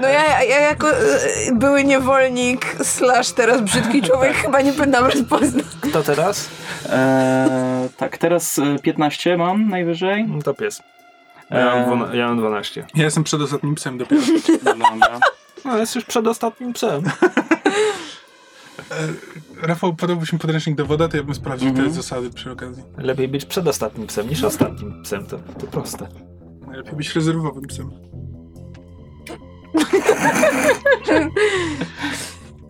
No 0.00 0.08
ja, 0.08 0.42
ja 0.42 0.60
jako 0.60 0.90
e, 0.90 0.98
były 1.54 1.84
niewolnik 1.84 2.76
slash 2.82 3.30
teraz 3.32 3.60
brzydki 3.60 4.02
człowiek 4.02 4.32
chyba 4.34 4.60
nie 4.60 4.72
powinnam 4.72 5.04
rozpoznać. 5.04 5.64
Kto 5.80 6.02
teraz? 6.02 6.48
Eee, 6.92 7.88
tak, 7.96 8.18
teraz 8.18 8.58
e, 8.58 8.78
15 8.78 9.36
mam 9.36 9.68
najwyżej. 9.68 10.24
No 10.28 10.42
to 10.42 10.54
pies. 10.54 10.82
Ja 11.50 11.86
mam, 11.86 12.02
Eee. 12.02 12.18
ja 12.18 12.28
mam 12.28 12.38
12. 12.38 12.86
Ja 12.94 13.04
jestem 13.04 13.24
przedostatnim 13.24 13.74
psem 13.74 13.98
dopiero. 13.98 14.22
Dobra. 14.64 15.20
No, 15.64 15.78
jest 15.78 15.94
już 15.94 16.04
przedostatnim 16.04 16.72
psem. 16.72 17.02
Rafał, 19.62 19.94
podałbyś 19.94 20.32
mi 20.32 20.38
podręcznik 20.38 20.76
do 20.76 20.86
woda, 20.86 21.08
to 21.08 21.16
ja 21.16 21.22
bym 21.22 21.34
sprawdził 21.34 21.68
Mhm. 21.68 21.88
te 21.88 21.94
zasady 21.94 22.30
przy 22.30 22.50
okazji. 22.52 22.82
Lepiej 22.98 23.28
być 23.28 23.44
przedostatnim 23.44 24.06
psem 24.06 24.28
niż 24.28 24.44
ostatnim 24.44 25.02
psem. 25.02 25.26
To, 25.26 25.38
to 25.38 25.66
proste. 25.66 26.08
Najlepiej 26.66 26.92
być 26.94 27.14
rezerwowym 27.14 27.62
psem. 27.66 27.90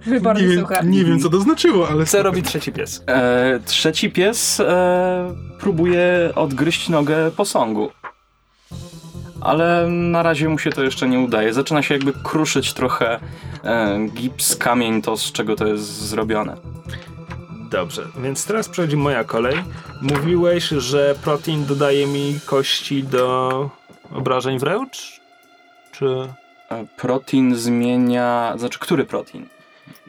Wyborny 0.07 0.43
Nie 0.43 0.49
wiem, 0.49 0.67
nie 0.85 1.05
wiem, 1.05 1.21
co 1.21 1.31
to 1.31 1.41
znaczyło, 1.41 1.89
ale... 1.89 2.07
Co 2.07 2.23
robi 2.23 2.43
trzeci 2.43 2.73
pies? 2.73 3.05
E, 3.07 3.61
trzeci 3.65 4.11
pies 4.11 4.61
e, 4.61 5.35
próbuje 5.61 6.33
odgryźć 6.35 6.89
nogę 6.89 7.31
posągu. 7.31 7.91
Ale 9.41 9.89
na 9.89 10.23
razie 10.23 10.49
mu 10.49 10.59
się 10.59 10.71
to 10.71 10.83
jeszcze 10.83 11.09
nie 11.09 11.19
udaje. 11.19 11.53
Zaczyna 11.53 11.83
się 11.83 11.95
jakby 11.95 12.13
kruszyć 12.13 12.73
trochę 12.73 13.21
e, 13.65 13.99
gips, 14.15 14.57
kamień, 14.57 15.03
to 15.03 15.17
z 15.17 15.33
czego 15.33 15.57
to 15.57 15.67
jest 15.67 15.85
zrobione. 15.85 16.57
Dobrze, 17.71 18.07
więc 18.23 18.47
teraz 18.47 18.69
przychodzi 18.69 18.97
moja 18.97 19.25
kolej. 19.25 19.57
Mówiłeś, 20.03 20.69
że 20.69 21.15
protein 21.23 21.67
dodaje 21.67 22.07
mi 22.07 22.39
kości 22.47 23.05
do 23.05 23.71
obrażeń 24.15 24.59
wręcz? 24.59 25.21
Czy... 25.93 26.29
Protein 26.97 27.55
zmienia... 27.55 28.55
Znaczy, 28.57 28.79
który 28.79 29.05
protein? 29.05 29.47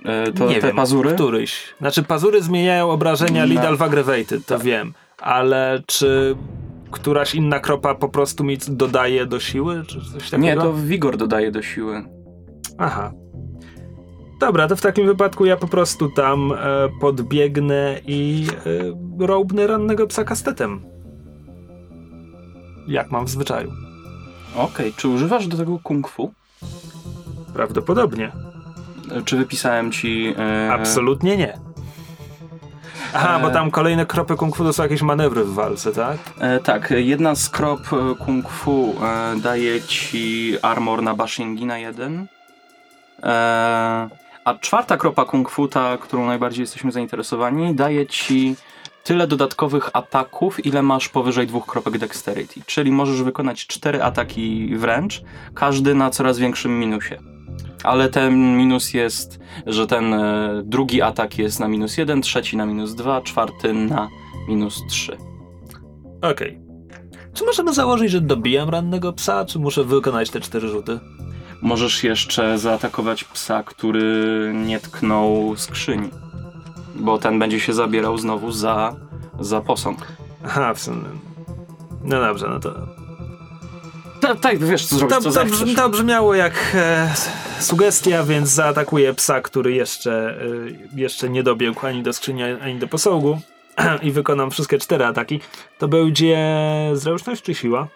E, 0.06 0.32
to 0.32 0.50
nie 0.50 0.62
te 0.62 0.68
wiem, 0.68 0.76
pazury? 0.76 1.14
Któryś. 1.14 1.74
Znaczy 1.80 2.04
pazury 2.04 2.42
zmieniają 2.42 2.92
obrażenia 2.92 3.40
Na- 3.40 3.46
Lidl 3.46 3.84
Aggravated, 3.84 4.46
to 4.46 4.60
wiem. 4.60 4.94
Ale 5.22 5.84
czy 5.86 6.36
któraś 6.92 7.36
inna 7.36 7.60
kropa 7.60 7.96
po 7.96 8.10
prostu 8.10 8.44
mi 8.44 8.58
dodaje 8.68 9.26
do 9.26 9.40
siły? 9.40 9.84
Czy 9.88 10.02
coś 10.02 10.30
takiego? 10.30 10.38
Nie, 10.38 10.56
to 10.56 10.74
wigor 10.74 11.18
dodaje 11.18 11.52
do 11.52 11.62
siły. 11.62 12.04
Aha. 12.78 13.12
Dobra, 14.40 14.68
to 14.68 14.76
w 14.76 14.82
takim 14.82 15.06
wypadku 15.06 15.46
ja 15.46 15.58
po 15.58 15.68
prostu 15.68 16.10
tam 16.10 16.52
e, 16.52 16.56
podbiegnę 17.02 18.00
i 18.08 18.48
e, 19.20 19.26
robnę 19.26 19.68
rannego 19.68 20.08
psa 20.08 20.24
kastetem. 20.24 20.86
Jak 22.88 23.12
mam 23.12 23.26
w 23.26 23.30
zwyczaju. 23.30 23.72
Okej, 24.56 24.94
czy 24.94 25.08
używasz 25.08 25.48
do 25.48 25.58
tego 25.58 25.80
kung 25.84 26.08
fu? 26.08 26.34
Prawdopodobnie. 27.54 28.32
E, 29.12 29.22
Czy 29.22 29.38
wypisałem 29.38 29.92
ci... 29.92 30.34
E, 30.68 30.74
Absolutnie 30.74 31.38
nie. 31.38 31.60
Aha, 33.14 33.40
bo 33.40 33.50
E, 33.50 33.54
tam 33.54 33.72
kolejne 33.72 34.06
kropy 34.06 34.36
kung 34.36 34.56
fu 34.56 34.64
to 34.64 34.74
są 34.74 34.84
jakieś 34.84 35.02
manewry 35.02 35.44
w 35.44 35.54
walce, 35.54 35.92
tak? 35.92 36.18
E, 36.40 36.60
tak, 36.60 36.94
jedna 36.98 37.36
z 37.36 37.50
krop 37.50 37.80
e, 37.94 38.16
kung 38.26 38.50
fu 38.50 38.96
e, 39.04 39.40
daje 39.40 39.82
ci 39.82 40.56
armor 40.62 41.04
na 41.04 41.14
Bashingi 41.14 41.66
na 41.66 41.78
jeden. 41.78 42.28
E, 43.24 43.30
a 44.46 44.56
czwarta 44.62 44.98
kropa 44.98 45.26
kung 45.26 45.50
fu, 45.50 45.68
ta, 45.68 45.98
którą 45.98 46.26
najbardziej 46.26 46.62
jesteśmy 46.64 46.92
zainteresowani, 46.92 47.76
daje 47.76 48.08
ci 48.08 48.56
tyle 49.06 49.28
dodatkowych 49.28 49.90
ataków, 49.94 50.66
ile 50.66 50.82
masz 50.82 51.10
powyżej 51.10 51.48
dwóch 51.48 51.66
kropek 51.66 51.98
dexterity. 51.98 52.62
Czyli 52.66 52.92
możesz 52.92 53.24
wykonać 53.24 53.68
cztery 53.68 54.04
ataki 54.04 54.76
wręcz, 54.76 55.22
każdy 55.54 55.96
na 55.96 56.10
coraz 56.10 56.40
większym 56.40 56.80
minusie. 56.80 57.18
Ale 57.84 58.10
ten 58.10 58.58
minus 58.58 58.94
jest, 58.94 59.40
że 59.66 59.88
ten 59.88 60.14
e, 60.14 60.62
drugi 60.64 61.02
atak 61.02 61.38
jest 61.38 61.60
na 61.60 61.68
minus 61.68 61.98
jeden, 61.98 62.22
trzeci 62.22 62.58
na 62.58 62.66
minus 62.66 62.96
dwa, 62.96 63.22
czwarty 63.22 63.74
na 63.74 64.10
minus 64.48 64.82
trzy. 64.90 65.18
Okej. 66.22 66.60
Czy 67.34 67.46
możemy 67.46 67.74
założyć, 67.74 68.12
że 68.12 68.22
dobijam 68.22 68.70
rannego 68.70 69.14
psa, 69.14 69.46
czy 69.46 69.60
muszę 69.60 69.84
wykonać 69.84 70.30
te 70.30 70.40
cztery 70.40 70.68
rzuty? 70.68 71.00
Możesz 71.62 72.04
jeszcze 72.04 72.58
zaatakować 72.58 73.24
psa, 73.24 73.64
który 73.64 74.52
nie 74.66 74.80
tknął 74.80 75.54
skrzyni. 75.58 76.10
Bo 76.96 77.18
ten 77.18 77.40
będzie 77.40 77.60
się 77.60 77.74
zabierał 77.74 78.18
znowu 78.18 78.52
za, 78.52 78.96
za 79.40 79.62
posąg. 79.62 80.08
Aha, 80.46 80.74
w 80.74 80.80
sumie. 80.80 81.04
No 82.04 82.20
dobrze, 82.20 82.48
no 82.50 82.60
to... 82.60 82.74
Tak, 84.22 84.40
tak 84.40 84.58
wiesz 84.58 84.86
co 84.86 84.96
zrobić, 84.96 85.16
To, 85.16 85.22
co 85.22 85.40
to, 85.40 85.46
brzmi, 85.46 85.76
to 85.76 85.90
brzmiało 85.90 86.34
jak 86.34 86.54
e, 86.76 87.14
sugestia, 87.60 88.24
więc 88.24 88.50
zaatakuję 88.50 89.14
psa, 89.14 89.42
który 89.42 89.74
jeszcze, 89.74 90.42
e, 90.94 91.00
jeszcze 91.00 91.30
nie 91.30 91.44
dobiegł 91.44 91.86
ani 91.86 92.04
do 92.04 92.14
skrzyni, 92.14 92.44
ani 92.44 92.80
do 92.80 92.88
posągu 92.88 93.40
i 94.02 94.12
wykonam 94.12 94.52
wszystkie 94.52 94.78
cztery 94.78 95.06
ataki. 95.06 95.40
To 95.78 95.88
będzie 95.88 96.38
zręczność 96.94 97.42
czy 97.42 97.56
siła? 97.56 97.88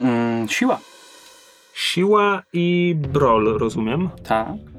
Mm, 0.00 0.48
siła. 0.48 0.80
Siła 1.74 2.42
i 2.52 2.96
brol, 2.98 3.58
rozumiem. 3.58 4.10
Tak. 4.28 4.73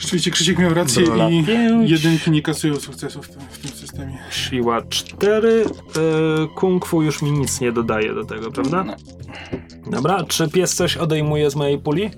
Rzeczywiście 0.00 0.30
Krzysiek 0.30 0.58
miał 0.58 0.74
rację 0.74 1.06
Rola 1.06 1.30
i 1.30 1.44
pięć. 1.44 1.90
jedynki 1.90 2.30
nie 2.30 2.42
kasują 2.42 2.76
sukcesów 2.76 3.26
w 3.26 3.30
tym, 3.30 3.40
w 3.50 3.58
tym 3.58 3.70
systemie. 3.70 4.18
Siła 4.30 4.82
4. 4.82 5.64
E, 5.64 5.70
kung 6.54 6.86
fu 6.86 7.02
już 7.02 7.22
mi 7.22 7.32
nic 7.32 7.60
nie 7.60 7.72
dodaje 7.72 8.14
do 8.14 8.24
tego, 8.24 8.50
prawda? 8.50 8.84
No. 8.84 8.94
Dobra, 9.90 10.24
czy 10.24 10.48
pies 10.48 10.74
coś 10.74 10.96
odejmuje 10.96 11.50
z 11.50 11.56
mojej 11.56 11.78
puli? 11.78 12.10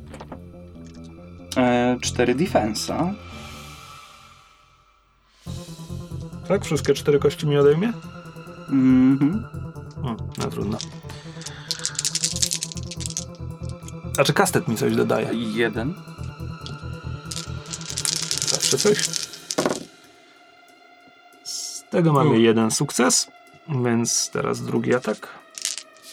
E, 1.57 1.97
cztery 2.01 2.35
defensa. 2.35 3.15
Tak? 6.49 6.65
Wszystkie 6.65 6.95
cztery 6.95 7.19
kości 7.19 7.47
mi 7.47 7.57
odejmie? 7.59 7.93
Mhm. 8.69 9.45
Hmm, 10.03 10.17
no 10.39 10.45
trudno. 10.51 10.79
A 14.19 14.25
czy 14.25 14.33
kastet 14.33 14.69
mi 14.69 14.77
coś 14.77 14.97
dodaje? 14.97 15.29
Jeden. 15.33 15.95
Zawsze 18.71 18.89
coś. 18.89 19.09
Z 21.45 21.85
tego 21.91 22.13
mamy 22.13 22.31
U. 22.31 22.35
jeden 22.41 22.71
sukces, 22.71 23.31
więc 23.85 24.31
teraz 24.31 24.63
drugi 24.63 24.95
atak. 24.95 25.29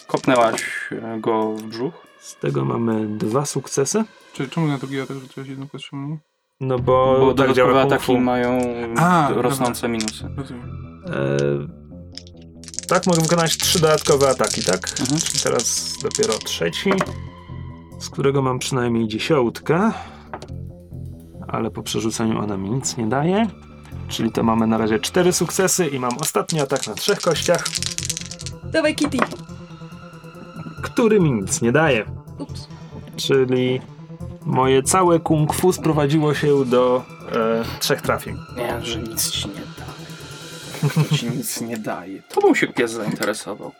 Kopnęłaś 0.06 0.62
e, 0.92 1.20
go 1.20 1.52
w 1.52 1.62
brzuch. 1.62 1.94
Z 2.20 2.36
tego 2.36 2.64
mamy 2.64 3.18
dwa 3.18 3.46
sukcesy. 3.46 4.04
Czy, 4.32 4.48
czemu 4.48 4.66
na 4.66 4.78
drugi 4.78 5.00
atak 5.00 5.16
rzuciłeś 5.18 5.48
jedną 5.48 5.66
mniej? 5.92 6.18
No 6.60 6.78
bo, 6.78 7.16
Bo 7.20 7.26
tak 7.34 7.36
dodatkowe 7.36 7.54
działa 7.54 7.82
ataki 7.82 8.04
fu. 8.04 8.20
mają 8.20 8.58
A, 8.96 9.30
rosnące 9.34 9.88
minusy. 9.88 10.28
Rozumiem. 10.36 11.02
E, 11.06 12.86
tak, 12.88 13.06
mogę 13.06 13.20
wykonać 13.22 13.56
trzy 13.56 13.80
dodatkowe 13.80 14.28
ataki, 14.28 14.62
tak? 14.62 14.90
Mhm. 15.00 15.20
Czyli 15.20 15.40
teraz 15.40 15.94
dopiero 16.02 16.38
trzeci, 16.38 16.90
z 18.00 18.08
którego 18.10 18.42
mam 18.42 18.58
przynajmniej 18.58 19.08
dziesiątkę, 19.08 19.92
ale 21.48 21.70
po 21.70 21.82
przerzuceniu 21.82 22.38
ona 22.40 22.56
mi 22.56 22.70
nic 22.70 22.96
nie 22.96 23.06
daje. 23.06 23.46
Czyli 24.08 24.32
to 24.32 24.42
mamy 24.42 24.66
na 24.66 24.78
razie 24.78 24.98
cztery 24.98 25.32
sukcesy 25.32 25.86
i 25.86 25.98
mam 25.98 26.18
ostatni 26.20 26.60
atak 26.60 26.86
na 26.86 26.94
trzech 26.94 27.20
kościach, 27.20 27.64
Dawaj 28.72 28.94
Kitty. 28.94 29.18
który 30.82 31.20
mi 31.20 31.32
nic 31.32 31.62
nie 31.62 31.72
daje. 31.72 32.04
Ups. 32.38 32.68
Czyli 33.16 33.80
moje 34.46 34.82
całe 34.82 35.20
kung 35.20 35.54
fu 35.54 35.72
sprowadziło 35.72 36.34
się 36.34 36.64
do 36.64 37.04
e, 37.32 37.64
trzech 37.80 38.02
trafień. 38.02 38.36
Nie, 38.56 38.86
że 38.86 38.98
nic 39.02 39.30
ci 39.30 39.48
nie 39.48 39.54
daje. 39.54 41.08
To 41.08 41.16
ci 41.16 41.26
nic 41.30 41.60
nie 41.60 41.76
daje. 41.78 42.22
Tobą 42.22 42.54
się 42.54 42.66
pies 42.66 42.92
zainteresował. 42.92 43.72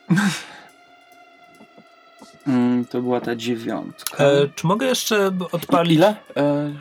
Mm, 2.48 2.84
to 2.84 3.02
była 3.02 3.20
ta 3.20 3.36
dziewiątka. 3.36 4.24
E, 4.24 4.48
czy 4.54 4.66
mogę 4.66 4.86
jeszcze 4.86 5.30
odpalić... 5.52 5.92
Ile? 5.94 6.16
E, 6.36 6.72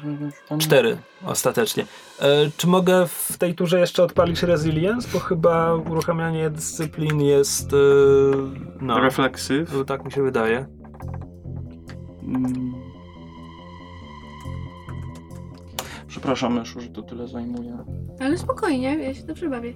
tam- 0.49 0.59
Cztery 0.59 0.97
ostatecznie. 1.25 1.85
E, 2.19 2.25
czy 2.57 2.67
mogę 2.67 3.07
w 3.07 3.37
tej 3.37 3.55
turze 3.55 3.79
jeszcze 3.79 4.03
odpalić 4.03 4.43
Resilience? 4.43 5.07
Bo 5.13 5.19
chyba 5.19 5.75
uruchamianie 5.75 6.49
dyscyplin 6.49 7.21
jest. 7.21 7.73
E, 7.73 7.77
no, 8.81 8.99
Refleksyw. 8.99 9.71
to 9.71 9.85
tak 9.85 10.05
mi 10.05 10.11
się 10.11 10.23
wydaje. 10.23 10.65
Mm. 12.23 12.73
Przepraszam, 16.07 16.59
Myszu, 16.59 16.81
że 16.81 16.89
to 16.89 17.01
tyle 17.01 17.27
zajmuje. 17.27 17.77
Ale 18.19 18.37
spokojnie, 18.37 18.97
ja 18.97 19.13
się 19.13 19.23
dobrze 19.23 19.49
bawię. 19.49 19.73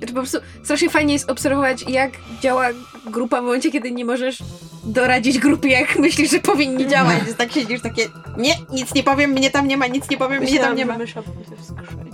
Po 0.00 0.12
prostu 0.12 0.38
strasznie 0.62 0.90
fajnie 0.90 1.12
jest 1.12 1.30
obserwować, 1.30 1.82
jak 1.88 2.12
działa 2.42 2.66
grupa 3.06 3.40
w 3.40 3.44
momencie, 3.44 3.70
kiedy 3.72 3.92
nie 3.92 4.04
możesz 4.04 4.38
doradzić 4.84 5.38
grupie, 5.38 5.68
jak 5.68 5.98
myślisz, 5.98 6.30
że 6.30 6.38
powinni 6.40 6.86
działać. 6.88 7.18
Jest 7.26 7.38
tak 7.44 7.52
siedzisz 7.52 7.80
takie, 7.82 8.06
nie, 8.36 8.54
nic 8.72 8.94
nie 8.94 9.02
powiem, 9.02 9.30
mnie 9.30 9.50
tam 9.50 9.68
nie 9.68 9.76
ma, 9.76 9.86
nic 9.86 10.10
nie 10.10 10.16
powiem, 10.16 10.42
mnie 10.42 10.58
tam 10.58 10.76
nie 10.76 10.86
ma. 10.86 10.98
Mysza 10.98 11.22
w 11.22 11.24
skrzyni. 11.64 12.10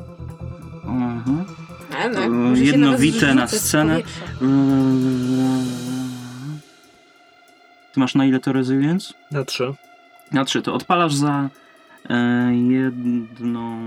Mhm. 0.85 1.45
A, 2.05 2.09
no, 2.09 2.21
Mm, 2.23 2.57
jednowite 2.57 3.35
na 3.35 3.49
scenę. 3.49 3.95
powietrza. 3.95 4.27
Ty 7.93 8.01
masz 8.01 8.15
na 8.15 8.25
ile 8.25 8.41
to 8.41 8.53
resilience? 8.53 9.15
Na 9.31 9.45
trzy. 9.45 9.75
Na 10.33 10.45
trzy. 10.45 10.63
To 10.63 10.75
odpalasz 10.75 11.15
za 11.15 11.49
e, 12.11 12.53
jedną 12.55 13.79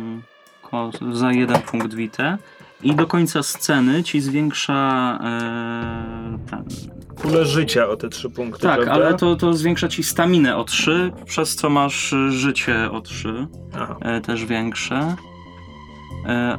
za 1.12 1.32
jeden 1.32 1.62
punkt 1.62 1.94
wite 1.94 2.38
i 2.84 2.96
do 2.96 3.08
końca 3.08 3.44
sceny 3.44 4.04
ci 4.04 4.22
zwiększa 4.22 5.20
e, 5.24 6.50
ten. 6.50 6.66
Pulę 7.22 7.46
życia 7.46 7.88
o 7.88 7.98
te 7.98 8.10
trzy 8.10 8.30
punkty. 8.30 8.62
Tak, 8.64 8.76
prawda? 8.76 8.94
ale 8.94 9.14
to, 9.14 9.36
to 9.36 9.54
zwiększa 9.54 9.88
ci 9.88 10.04
staminę 10.04 10.58
o 10.58 10.64
3, 10.64 11.12
przez 11.26 11.56
co 11.56 11.70
masz 11.70 12.14
e, 12.14 12.32
życie 12.32 12.92
o 12.92 13.02
3, 13.02 13.48
Aha. 13.76 13.96
e, 14.02 14.22
też 14.22 14.46
większe. 14.46 15.16
E, 16.28 16.58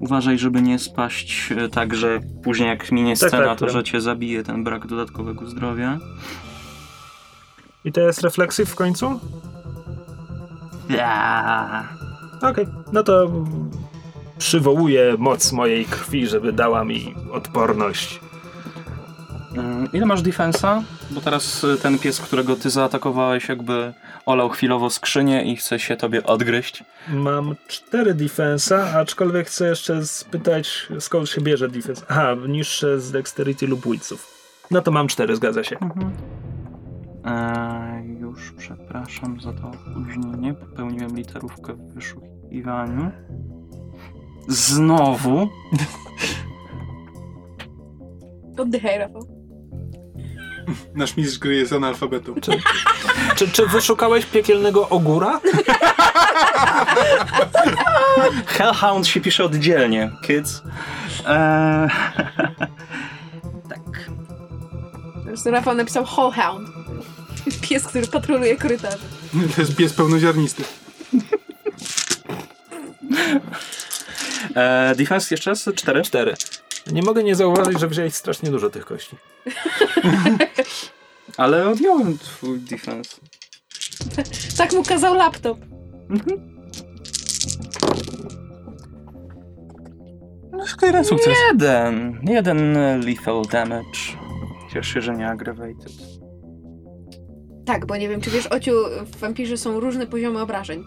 uważaj, 0.00 0.38
żeby 0.38 0.62
nie 0.62 0.78
spaść 0.78 1.52
e, 1.52 1.68
tak, 1.68 1.94
że 1.94 2.20
później 2.44 2.68
jak 2.68 2.92
minie 2.92 3.16
Tak, 3.16 3.28
scena, 3.28 3.46
tak, 3.46 3.58
to 3.58 3.66
wiem. 3.66 3.72
że 3.72 3.84
cię 3.84 4.00
zabije 4.00 4.42
ten 4.42 4.64
brak 4.64 4.86
dodatkowego 4.86 5.46
zdrowia. 5.46 5.98
I 7.84 7.92
to 7.92 8.00
jest 8.00 8.22
refleksyw 8.22 8.68
w 8.70 8.74
końcu? 8.74 9.20
Ja. 10.90 11.88
Okej, 12.42 12.66
no 12.92 13.02
to 13.02 13.28
przywołuję 14.42 15.14
moc 15.18 15.52
mojej 15.52 15.84
krwi, 15.84 16.26
żeby 16.26 16.52
dała 16.52 16.84
mi 16.84 17.14
odporność. 17.32 18.20
Mm, 19.56 19.88
Ile 19.92 20.06
masz 20.06 20.22
defensa? 20.22 20.82
Bo 21.10 21.20
teraz 21.20 21.64
y, 21.64 21.76
ten 21.76 21.98
pies, 21.98 22.20
którego 22.20 22.56
ty 22.56 22.70
zaatakowałeś, 22.70 23.48
jakby 23.48 23.92
olał 24.26 24.48
chwilowo 24.48 24.90
skrzynię 24.90 25.44
i 25.44 25.56
chce 25.56 25.78
się 25.78 25.96
tobie 25.96 26.24
odgryźć. 26.24 26.84
Mam 27.08 27.54
cztery 27.66 28.14
defensa, 28.14 28.98
aczkolwiek 29.00 29.46
chcę 29.46 29.68
jeszcze 29.68 30.06
spytać, 30.06 30.88
skąd 30.98 31.28
się 31.28 31.40
bierze 31.40 31.68
defense. 31.68 32.04
Aha, 32.08 32.34
niższe 32.48 33.00
z 33.00 33.10
dexterity 33.12 33.66
lub 33.66 33.86
witsów. 33.90 34.26
No 34.70 34.80
to 34.80 34.90
mam 34.90 35.08
cztery, 35.08 35.36
zgadza 35.36 35.64
się. 35.64 35.76
Eee, 37.24 38.18
już 38.20 38.52
przepraszam 38.58 39.40
za 39.40 39.52
to 39.52 39.70
opóźnienie. 39.90 40.54
Popełniłem 40.54 41.16
literówkę 41.16 41.72
w 41.72 41.94
wyszukiwaniu. 41.94 43.10
Znowu. 44.48 45.48
Oddychaj, 48.58 48.98
Rafał. 48.98 49.26
Nasz 50.94 51.16
mistrz 51.16 51.38
gry 51.38 51.56
jest 51.56 51.72
analfabetą. 51.72 52.34
Czy, 53.36 53.50
czy 53.50 53.66
wyszukałeś 53.66 54.26
piekielnego 54.26 54.88
ogóra? 54.88 55.40
Hellhound 58.46 59.06
się 59.06 59.20
pisze 59.20 59.44
oddzielnie, 59.44 60.10
kids. 60.22 60.62
Eee, 61.28 61.88
tak. 63.68 64.10
Rafał 65.46 65.74
napisał 65.74 66.04
Hallhound. 66.04 66.68
Pies, 67.60 67.84
który 67.86 68.06
patroluje 68.06 68.56
korytarze. 68.56 68.98
To 69.54 69.60
jest 69.60 69.76
pies 69.76 69.92
pełnoziarnisty. 69.92 70.64
E, 74.56 74.94
defense 74.94 75.34
jeszcze 75.34 75.50
raz? 75.50 75.68
Cztery? 75.74 76.02
Cztery. 76.02 76.34
Nie 76.92 77.02
mogę 77.02 77.22
nie 77.22 77.36
zauważyć, 77.36 77.80
że 77.80 77.88
wziąłeś 77.88 78.14
strasznie 78.14 78.50
dużo 78.50 78.70
tych 78.70 78.84
kości. 78.84 79.16
Ale 81.36 81.68
odjąłem 81.68 82.18
twój 82.18 82.58
defense. 82.58 83.16
Tak 84.58 84.72
mu 84.72 84.82
kazał 84.84 85.14
laptop. 85.14 85.58
No, 90.52 90.64
tylko 90.66 90.86
jeden 90.86 91.04
sukces. 91.04 91.34
Jeden. 91.48 92.20
Jeden 92.22 92.74
lethal 93.06 93.42
damage. 93.50 93.98
Cieszę 94.72 94.94
się, 94.94 95.00
że 95.00 95.16
nie 95.16 95.28
aggravated. 95.28 95.92
Tak, 97.66 97.86
bo 97.86 97.96
nie 97.96 98.08
wiem, 98.08 98.20
czy 98.20 98.30
wiesz, 98.30 98.46
Ociu, 98.46 98.72
w 99.04 99.16
wampirze 99.16 99.56
są 99.56 99.80
różne 99.80 100.06
poziomy 100.06 100.40
obrażeń. 100.40 100.84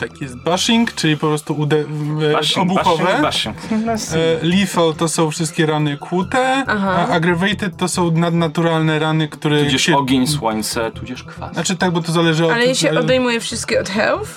Tak, 0.00 0.20
jest 0.20 0.36
bashing, 0.36 0.94
czyli 0.94 1.16
po 1.16 1.26
prostu 1.26 1.54
ude- 1.54 1.84
Bashing, 2.32 2.70
obuchowe. 2.70 3.18
bashing, 3.22 3.56
bashing. 3.86 4.14
E, 4.14 4.38
lethal 4.46 4.94
to 4.94 5.08
są 5.08 5.30
wszystkie 5.30 5.66
rany 5.66 5.96
kłute, 5.96 6.64
Aha. 6.66 6.90
a 6.90 7.08
aggravated 7.08 7.76
to 7.76 7.88
są 7.88 8.10
nadnaturalne 8.10 8.98
rany, 8.98 9.28
które 9.28 9.64
Tudzież 9.64 9.82
się... 9.82 9.96
ogień, 9.96 10.26
słońce, 10.26 10.90
tudzież 10.90 11.24
kwas. 11.24 11.54
Znaczy 11.54 11.76
tak, 11.76 11.90
bo 11.90 12.00
to 12.02 12.12
zależy 12.12 12.46
od... 12.46 12.52
Ale 12.52 12.66
jeśli 12.66 12.88
e, 12.88 12.98
odejmuje 13.00 13.40
wszystkie 13.40 13.80
od 13.80 13.88
health? 13.88 14.30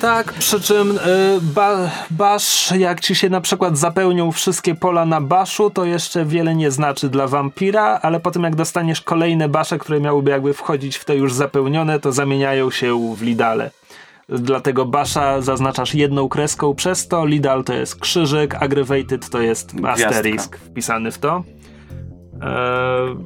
Tak, 0.00 0.32
przy 0.32 0.60
czym 0.60 0.90
y, 0.98 1.00
ba, 1.42 1.90
basz, 2.10 2.72
jak 2.78 3.00
ci 3.00 3.14
się 3.14 3.28
na 3.28 3.40
przykład 3.40 3.78
zapełnią 3.78 4.32
wszystkie 4.32 4.74
pola 4.74 5.04
na 5.06 5.20
baszu, 5.20 5.70
to 5.70 5.84
jeszcze 5.84 6.24
wiele 6.24 6.54
nie 6.54 6.70
znaczy 6.70 7.08
dla 7.08 7.26
wampira, 7.26 7.98
ale 8.02 8.20
potem 8.20 8.42
jak 8.42 8.56
dostaniesz 8.56 9.00
kolejne 9.00 9.48
basze, 9.48 9.78
które 9.78 10.00
miałyby 10.00 10.30
jakby 10.30 10.54
wchodzić 10.54 10.96
w 10.96 11.04
te 11.04 11.16
już 11.16 11.32
zapełnione, 11.32 12.00
to 12.00 12.12
zamieniają 12.12 12.70
się 12.70 13.14
w 13.16 13.22
lidale. 13.22 13.70
Dlatego 14.28 14.84
basza 14.84 15.40
zaznaczasz 15.40 15.94
jedną 15.94 16.28
kreską 16.28 16.74
przez 16.74 17.08
to, 17.08 17.26
lidal 17.26 17.64
to 17.64 17.74
jest 17.74 18.00
krzyżyk, 18.00 18.54
aggravated 18.54 19.30
to 19.30 19.40
jest 19.40 19.76
Gwiazdka. 19.76 20.08
asterisk 20.08 20.56
wpisany 20.56 21.10
w 21.10 21.18
to. 21.18 21.42
Eee, 22.42 23.16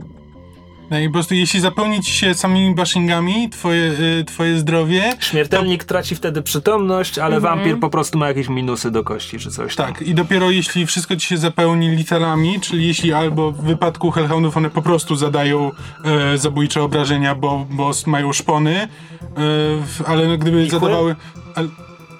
No 0.90 0.98
i 0.98 1.06
po 1.06 1.12
prostu 1.12 1.34
jeśli 1.34 1.60
zapełni 1.60 2.02
ci 2.02 2.12
się 2.12 2.34
samymi 2.34 2.74
bashingami 2.74 3.50
twoje, 3.50 3.92
y, 4.20 4.24
twoje 4.24 4.58
zdrowie, 4.58 5.12
śmiertelnik 5.20 5.84
traci 5.84 6.14
wtedy 6.14 6.42
przytomność, 6.42 7.18
ale 7.18 7.40
wampir 7.40 7.80
po 7.80 7.90
prostu 7.90 8.18
ma 8.18 8.28
jakieś 8.28 8.48
minusy 8.48 8.90
do 8.90 9.04
kości 9.04 9.38
czy 9.38 9.50
coś 9.50 9.76
tam. 9.76 9.86
tak, 9.86 10.02
i 10.02 10.14
dopiero 10.14 10.50
jeśli 10.50 10.86
wszystko 10.86 11.16
ci 11.16 11.26
się 11.26 11.38
zapełni 11.38 11.88
literami, 11.88 12.60
czyli 12.60 12.86
jeśli 12.86 13.12
albo 13.12 13.52
w 13.52 13.62
wypadku 13.62 14.10
Hellhoundów 14.10 14.56
one 14.56 14.70
po 14.70 14.82
prostu 14.82 15.16
zadają 15.16 15.70
e, 16.04 16.38
zabójcze 16.38 16.82
obrażenia, 16.82 17.34
bo, 17.34 17.66
bo 17.70 17.90
mają 18.06 18.32
szpony, 18.32 18.76
e, 18.80 20.06
ale 20.06 20.38
gdyby 20.38 20.64
Ikły? 20.64 20.80
zadawały... 20.80 21.16
Al, 21.54 21.68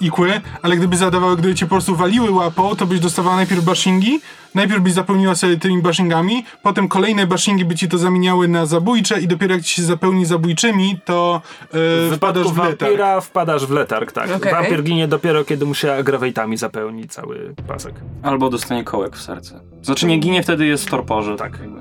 ikły, 0.00 0.40
ale 0.62 0.76
gdyby 0.76 0.96
zadawały, 0.96 1.36
gdyby 1.36 1.54
cię 1.54 1.66
po 1.66 1.70
prostu 1.70 1.96
waliły 1.96 2.30
łapą, 2.30 2.76
to 2.76 2.86
byś 2.86 3.00
dostawała 3.00 3.36
najpierw 3.36 3.64
bashingi, 3.64 4.20
najpierw 4.54 4.82
byś 4.82 4.92
zapełniła 4.92 5.34
sobie 5.34 5.56
tymi 5.56 5.82
bashingami, 5.82 6.44
potem 6.62 6.88
kolejne 6.88 7.26
bashingi 7.26 7.64
by 7.64 7.74
ci 7.74 7.88
to 7.88 7.98
zamieniały 7.98 8.48
na 8.48 8.66
zabójcze 8.66 9.20
i 9.20 9.28
dopiero 9.28 9.54
jak 9.54 9.62
ci 9.62 9.74
się 9.74 9.82
zapełni 9.82 10.26
zabójczymi, 10.26 10.98
to 11.04 11.42
W 11.72 12.12
wpadasz 12.16 12.46
w 12.48 12.56
letarg. 12.58 12.80
wampira 12.80 13.20
wpadasz 13.20 13.66
w 13.66 13.70
letarg, 13.70 14.12
tak. 14.12 14.30
Okej. 14.36 14.52
Wampir 14.52 14.82
ginie 14.82 15.08
dopiero, 15.08 15.44
kiedy 15.44 15.66
mu 15.66 15.74
się 15.74 15.92
agrawejtami 15.92 16.56
zapełni 16.56 17.08
cały 17.08 17.54
pasek. 17.68 17.94
Albo 18.22 18.50
dostanie 18.50 18.84
kołek 18.84 19.16
w 19.16 19.22
serce. 19.22 19.60
Znaczy 19.82 20.06
nie 20.06 20.18
ginie, 20.18 20.42
wtedy 20.42 20.66
jest 20.66 20.86
w 20.86 20.90
torporze. 20.90 21.36
Tak. 21.36 21.58
jakby. 21.60 21.80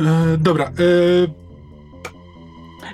E, 0.00 0.36
dobra, 0.38 0.64
e, 0.64 0.70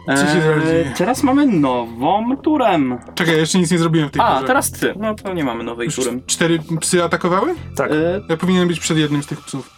Co 0.06 0.16
się 0.16 0.40
teraz 0.40 0.64
dzieje? 0.64 0.92
teraz 0.96 1.22
mamy 1.22 1.46
nową 1.46 2.36
turem. 2.36 2.98
czekaj, 3.14 3.36
jeszcze 3.36 3.58
nic 3.58 3.70
nie 3.70 3.78
zrobiłem 3.78 4.08
w 4.08 4.12
tej 4.12 4.22
A, 4.22 4.34
turze. 4.34 4.46
teraz 4.46 4.70
ty. 4.70 4.94
No 4.96 5.14
to 5.14 5.32
nie 5.34 5.44
mamy 5.44 5.64
nowej 5.64 5.84
Już 5.86 5.94
turem. 5.96 6.22
cztery 6.26 6.58
psy 6.80 7.04
atakowały? 7.04 7.54
Tak. 7.76 7.90
E, 7.90 7.94
Ja 8.28 8.36
powinienem 8.36 8.68
być 8.68 8.80
przed 8.80 8.98
jednym 8.98 9.22
z 9.22 9.26
tych 9.26 9.40
psów. 9.40 9.70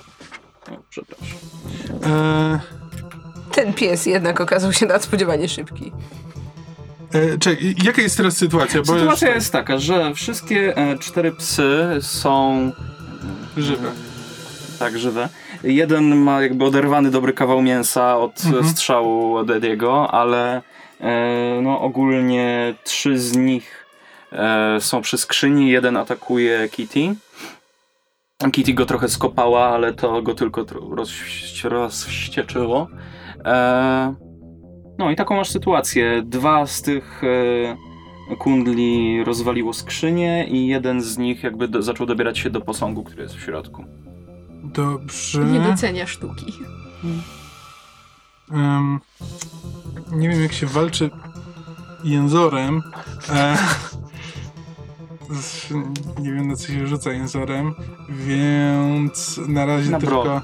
o, 0.72 0.76
przepraszam. 0.90 1.38
E, 2.04 2.60
Ten 3.52 3.72
pies 3.72 4.06
jednak 4.06 4.40
okazał 4.40 4.72
się 4.72 4.86
nadspodziewanie 4.86 5.48
szybki. 5.48 5.92
e, 7.12 7.38
czekaj, 7.38 7.74
jaka 7.84 8.02
jest 8.02 8.16
teraz 8.16 8.36
sytuacja? 8.36 8.80
Bo 8.82 8.98
Sytuacja 8.98 9.28
już- 9.28 9.34
jest 9.36 9.52
taka, 9.52 9.78
że 9.78 10.14
wszystkie 10.14 10.76
e, 10.76 10.98
cztery 10.98 11.32
psy 11.32 11.88
są 12.00 12.72
Żywe. 13.56 13.90
Tak 14.76 14.98
żywe. 14.98 15.28
Jeden 15.64 16.16
ma 16.16 16.42
jakby 16.42 16.64
oderwany 16.64 17.10
dobry 17.10 17.32
kawał 17.32 17.62
mięsa 17.62 18.18
od 18.18 18.44
Mhm. 18.46 18.64
strzału 18.64 19.36
od 19.36 19.50
Ediego, 19.50 20.10
ale 20.10 20.62
e, 21.00 21.60
no 21.62 21.80
ogólnie 21.80 22.74
trzy 22.84 23.18
z 23.18 23.36
nich 23.36 23.86
e, 24.32 24.76
są 24.80 25.02
przy 25.02 25.18
skrzyni, 25.18 25.70
jeden 25.70 25.96
atakuje 25.96 26.68
Kitty. 26.68 27.14
Kitty 28.52 28.72
go 28.74 28.86
trochę 28.86 29.08
skopała, 29.08 29.68
ale 29.68 29.92
to 29.94 30.22
go 30.22 30.34
tylko 30.34 30.64
rozwścieczyło. 31.70 32.88
E, 33.44 34.14
no 34.98 35.10
i 35.10 35.16
taką 35.16 35.36
masz 35.36 35.50
sytuację. 35.50 36.22
Dwa 36.24 36.66
z 36.66 36.82
tych 36.82 37.22
e, 37.24 38.36
kundli 38.38 39.24
rozwaliło 39.24 39.72
skrzynię 39.72 40.46
i 40.48 40.66
jeden 40.66 41.00
z 41.00 41.18
nich 41.18 41.42
jakby 41.42 41.68
do, 41.68 41.82
zaczął 41.82 42.06
dobierać 42.06 42.38
się 42.38 42.50
do 42.50 42.60
posągu, 42.60 43.04
który 43.04 43.22
jest 43.22 43.34
w 43.34 43.42
środku. 43.44 43.84
Dobrze. 44.74 45.44
Nie 45.44 45.60
docenia 45.60 46.06
sztuki. 46.06 46.52
Em, 48.52 49.00
nie 50.12 50.28
wiem, 50.28 50.42
jak 50.42 50.52
się 50.52 50.66
walczy 50.66 51.10
jęzorem. 52.04 52.82
E, 53.28 53.56
z- 55.30 55.70
nie 56.20 56.32
wiem, 56.32 56.48
na 56.48 56.56
co 56.56 56.66
się 56.66 56.86
rzuca 56.86 57.12
jęzorem, 57.12 57.74
więc 58.08 59.40
na 59.48 59.66
razie 59.66 59.90
Na 59.90 59.98
tylko... 60.00 60.22
brol. 60.22 60.40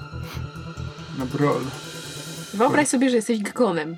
Na 1.19 1.27
brol. 1.27 1.61
Wyobraź 2.55 2.89
sobie, 2.89 3.11
że 3.11 3.17
jesteś 3.17 3.43
gekonem. 3.43 3.97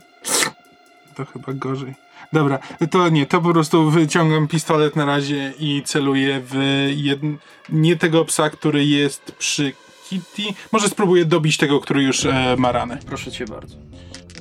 To 1.14 1.24
chyba 1.24 1.52
gorzej. 1.52 1.94
Dobra, 2.32 2.58
to 2.90 3.08
nie, 3.08 3.26
to 3.26 3.40
po 3.40 3.52
prostu 3.52 3.90
wyciągam 3.90 4.48
pistolet 4.48 4.96
na 4.96 5.04
razie 5.04 5.52
i 5.58 5.82
celuję 5.86 6.40
w 6.44 6.54
jedn... 6.96 7.34
nie 7.68 7.96
tego 7.96 8.24
psa, 8.24 8.50
który 8.50 8.84
jest 8.84 9.32
przy 9.38 9.72
Kitty. 10.08 10.42
Może 10.72 10.88
spróbuję 10.88 11.24
dobić 11.24 11.56
tego, 11.56 11.80
który 11.80 12.02
już 12.02 12.26
e, 12.26 12.56
ma 12.58 12.72
ranę. 12.72 12.98
Proszę 13.06 13.32
cię 13.32 13.44
bardzo. 13.44 13.76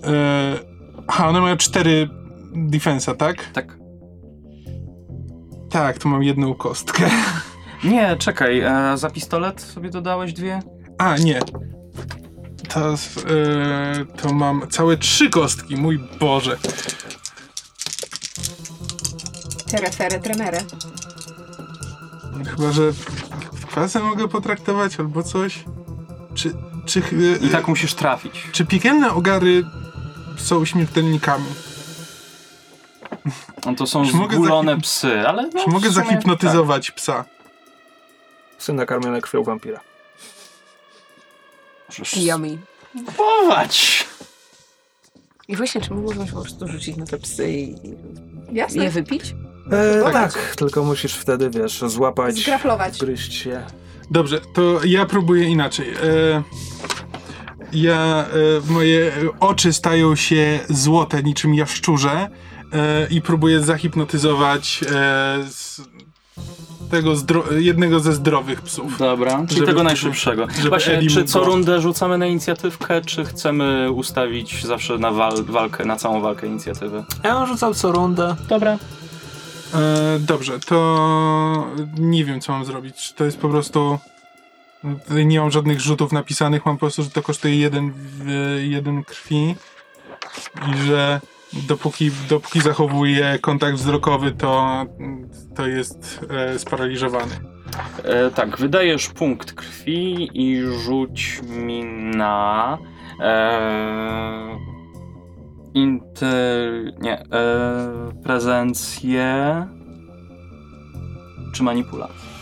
E, 0.04 0.60
aha, 1.08 1.28
one 1.28 1.42
mają 1.42 1.58
cztery 1.58 2.10
defensa, 2.56 3.16
tak? 3.16 3.52
Tak. 3.54 3.78
Tak, 5.70 5.98
tu 5.98 6.10
mam 6.10 6.24
jedną 6.24 6.54
kostkę. 6.54 7.10
Nie, 7.84 8.16
czekaj, 8.16 8.60
e, 8.60 8.98
za 8.98 9.10
pistolet 9.10 9.62
sobie 9.62 9.90
dodałeś 9.90 10.34
dwie? 10.34 10.60
A, 10.98 11.18
nie. 11.18 11.40
To, 12.70 12.94
e, 12.94 12.96
to 14.22 14.34
mam 14.34 14.68
całe 14.70 14.98
trzy 14.98 15.30
kostki, 15.30 15.76
mój 15.76 16.00
Boże. 16.20 16.58
Tere, 19.72 19.92
fere, 19.92 20.20
tremere. 20.20 20.60
Chyba, 22.46 22.72
że 22.72 22.92
kwasem 23.74 24.04
mogę 24.06 24.28
potraktować 24.28 25.00
albo 25.00 25.24
coś. 25.24 25.64
Czy, 26.36 26.54
czy, 26.86 27.00
e, 27.00 27.46
I 27.46 27.50
tak 27.50 27.68
musisz 27.68 27.94
trafić. 27.94 28.48
czy 28.52 28.66
piekielne 28.66 29.12
ogary 29.14 29.64
są 30.38 30.66
śmiertelnikami? 30.66 31.46
No 33.66 33.76
to 33.76 33.88
są 33.88 34.06
zgulone 34.06 34.82
psy, 34.82 35.28
ale 35.28 35.44
no, 35.44 35.64
Czy 35.64 35.70
mogę 35.70 35.92
sumie 35.92 36.06
zahipnotyzować 36.06 36.92
psa? 36.92 37.26
Psy 38.58 38.74
nakarmione 38.74 39.22
krwią 39.22 39.44
wampira. 39.44 39.78
Tak. 39.78 39.86
Możesz 41.90 42.18
Yummy. 42.18 42.58
spróbować. 43.02 44.06
I 45.48 45.56
właśnie, 45.56 45.82
czy 45.82 45.94
my 45.94 46.02
możemy 46.02 46.28
się 46.28 46.34
po 46.34 46.42
prostu 46.42 46.68
rzucić 46.68 46.98
na 46.98 47.06
te 47.06 47.18
psy 47.18 47.52
i 47.52 47.76
i 48.52 48.56
Jasne. 48.56 48.84
je 48.84 48.90
wypić? 48.90 49.36
E, 49.72 50.04
Tak. 50.04 50.14
tak, 50.14 50.56
tylko 50.56 50.84
musisz 50.84 51.14
wtedy, 51.16 51.50
wiesz, 51.50 51.80
złapać, 51.88 52.36
Zgraflować. 52.36 53.00
gryźć 53.00 53.34
się. 53.34 53.64
Dobrze, 54.12 54.40
to 54.54 54.80
ja 54.86 55.06
próbuję 55.06 55.44
inaczej. 55.50 55.90
E, 55.90 56.44
ja, 57.74 58.26
e, 58.68 58.72
moje 58.72 59.12
oczy 59.40 59.74
stają 59.74 60.16
się 60.16 60.60
złote 60.70 61.24
niczym 61.24 61.54
jaszczurze 61.54 62.28
e, 62.74 63.08
i 63.10 63.22
próbuję 63.22 63.62
zahipnotyzować 63.62 64.84
e, 64.84 64.88
z 65.50 65.82
tego 66.92 67.12
zdro- 67.16 67.54
jednego 67.58 68.00
ze 68.00 68.14
zdrowych 68.14 68.62
psów. 68.62 68.98
Dobra, 68.98 69.38
czyli 69.48 69.56
Żeby- 69.56 69.68
tego 69.68 69.84
najszybszego. 69.84 70.48
żeby 70.58 70.70
Właśnie, 70.70 71.08
czy 71.10 71.26
co 71.26 71.40
go- 71.40 71.46
rundę 71.46 71.82
rzucamy 71.82 72.18
na 72.18 72.26
inicjatywkę, 72.26 73.02
czy 73.02 73.26
chcemy 73.26 73.92
ustawić 73.92 74.66
zawsze 74.66 74.98
na 74.98 75.12
wal- 75.12 75.44
walkę, 75.44 75.86
na 75.86 75.96
całą 75.96 76.22
walkę 76.22 76.48
inicjatywę? 76.48 77.04
Ja 77.24 77.40
bym 77.40 77.48
rzucał 77.48 77.74
co 77.74 77.92
rundę. 77.92 78.36
Dobra. 78.50 78.78
E, 79.74 80.20
dobrze, 80.20 80.60
to 80.60 81.68
nie 81.98 82.26
wiem, 82.26 82.42
co 82.42 82.52
mam 82.52 82.66
zrobić. 82.66 83.14
To 83.14 83.26
jest 83.26 83.38
po 83.38 83.50
prostu. 83.50 84.00
Tutaj 85.08 85.26
nie 85.26 85.40
mam 85.40 85.52
żadnych 85.52 85.80
rzutów 85.80 86.12
napisanych, 86.12 86.66
mam 86.66 86.76
po 86.76 86.80
prostu, 86.80 87.04
że 87.04 87.10
to 87.10 87.22
kosztuje 87.22 87.56
jeden, 87.56 87.94
jeden 88.60 89.04
krwi 89.04 89.56
i 90.72 90.78
że 90.88 91.22
dopóki, 91.54 92.12
dopóki 92.30 92.62
zachowuje 92.62 93.40
kontakt 93.42 93.78
wzrokowy, 93.78 94.32
to, 94.32 94.86
to 95.56 95.68
jest 95.68 96.26
e, 96.30 96.60
sparaliżowany. 96.60 97.40
E, 98.04 98.32
tak, 98.32 98.58
wydajesz 98.58 99.08
punkt 99.10 99.54
krwi 99.54 100.30
i 100.34 100.62
rzuć 100.62 101.42
mi 101.50 101.84
na. 102.16 102.78
E, 103.20 104.73
inter. 105.74 106.94
Nie. 107.02 107.20
E, 107.20 108.14
prezencję. 108.24 109.68
Czy 111.54 111.64
manipulację? 111.64 112.34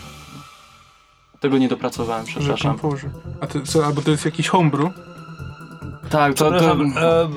Tego 1.40 1.58
nie 1.58 1.68
dopracowałem, 1.68 2.24
przepraszam. 2.24 2.78
położy. 2.78 3.10
A 3.40 3.46
to, 3.46 3.60
co, 3.60 3.86
albo 3.86 4.02
to 4.02 4.10
jest 4.10 4.24
jakiś 4.24 4.48
homebrew? 4.48 4.92
Tak, 6.10 6.34
to. 6.34 6.50
to 6.50 6.72
e, 6.72 7.28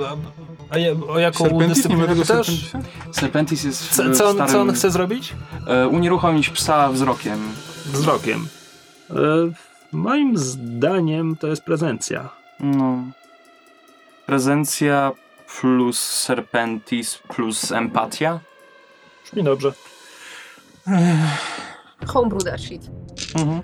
a 0.70 0.78
ja, 0.78 0.92
o 1.08 1.20
jaką 1.20 1.44
Serpentis? 1.44 1.90
Nie 1.90 1.98
serpentisa? 1.98 2.42
Serpentis 3.12 3.64
jest 3.64 3.84
w 3.84 3.96
Co, 3.96 4.04
co, 4.12 4.28
on, 4.28 4.34
starym, 4.36 4.54
co 4.54 4.62
on 4.62 4.74
chce 4.74 4.92
zrobić? 4.92 5.34
E, 5.68 5.88
unieruchomić 5.88 6.50
psa 6.50 6.92
wzrokiem. 6.92 7.40
Wzrokiem. 7.86 8.48
E, 9.10 9.16
moim 9.92 10.38
zdaniem 10.38 11.36
to 11.36 11.48
jest 11.48 11.64
prezencja. 11.64 12.30
No. 12.60 13.04
Prezencja 14.26 15.12
plus 15.60 16.00
serpentis 16.00 17.18
plus 17.36 17.72
empatia. 17.72 18.40
Brzmi 19.24 19.44
dobrze. 19.44 19.74
Homebrew 22.08 22.44
that 22.44 22.62
shit. 22.62 22.90
Mhm. 23.36 23.62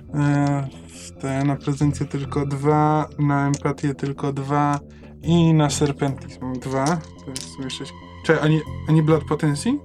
E, 1.24 1.44
na 1.46 1.56
prezencję 1.56 2.06
tylko 2.06 2.46
dwa, 2.46 3.08
na 3.20 3.48
empatię 3.48 3.96
tylko 3.96 4.34
dwa 4.34 4.80
i 5.22 5.54
na 5.54 5.70
serpentis 5.70 6.42
mam 6.42 6.54
dwa. 6.54 6.86
To 7.26 7.30
jest 7.30 7.56
sobie 7.56 7.70
sześć. 7.70 7.94
Czekaj, 8.26 8.44
a 8.44 8.48
nie, 8.48 8.60
a 8.90 8.92
nie 8.92 9.04
blood 9.04 9.24
potencji? 9.24 9.80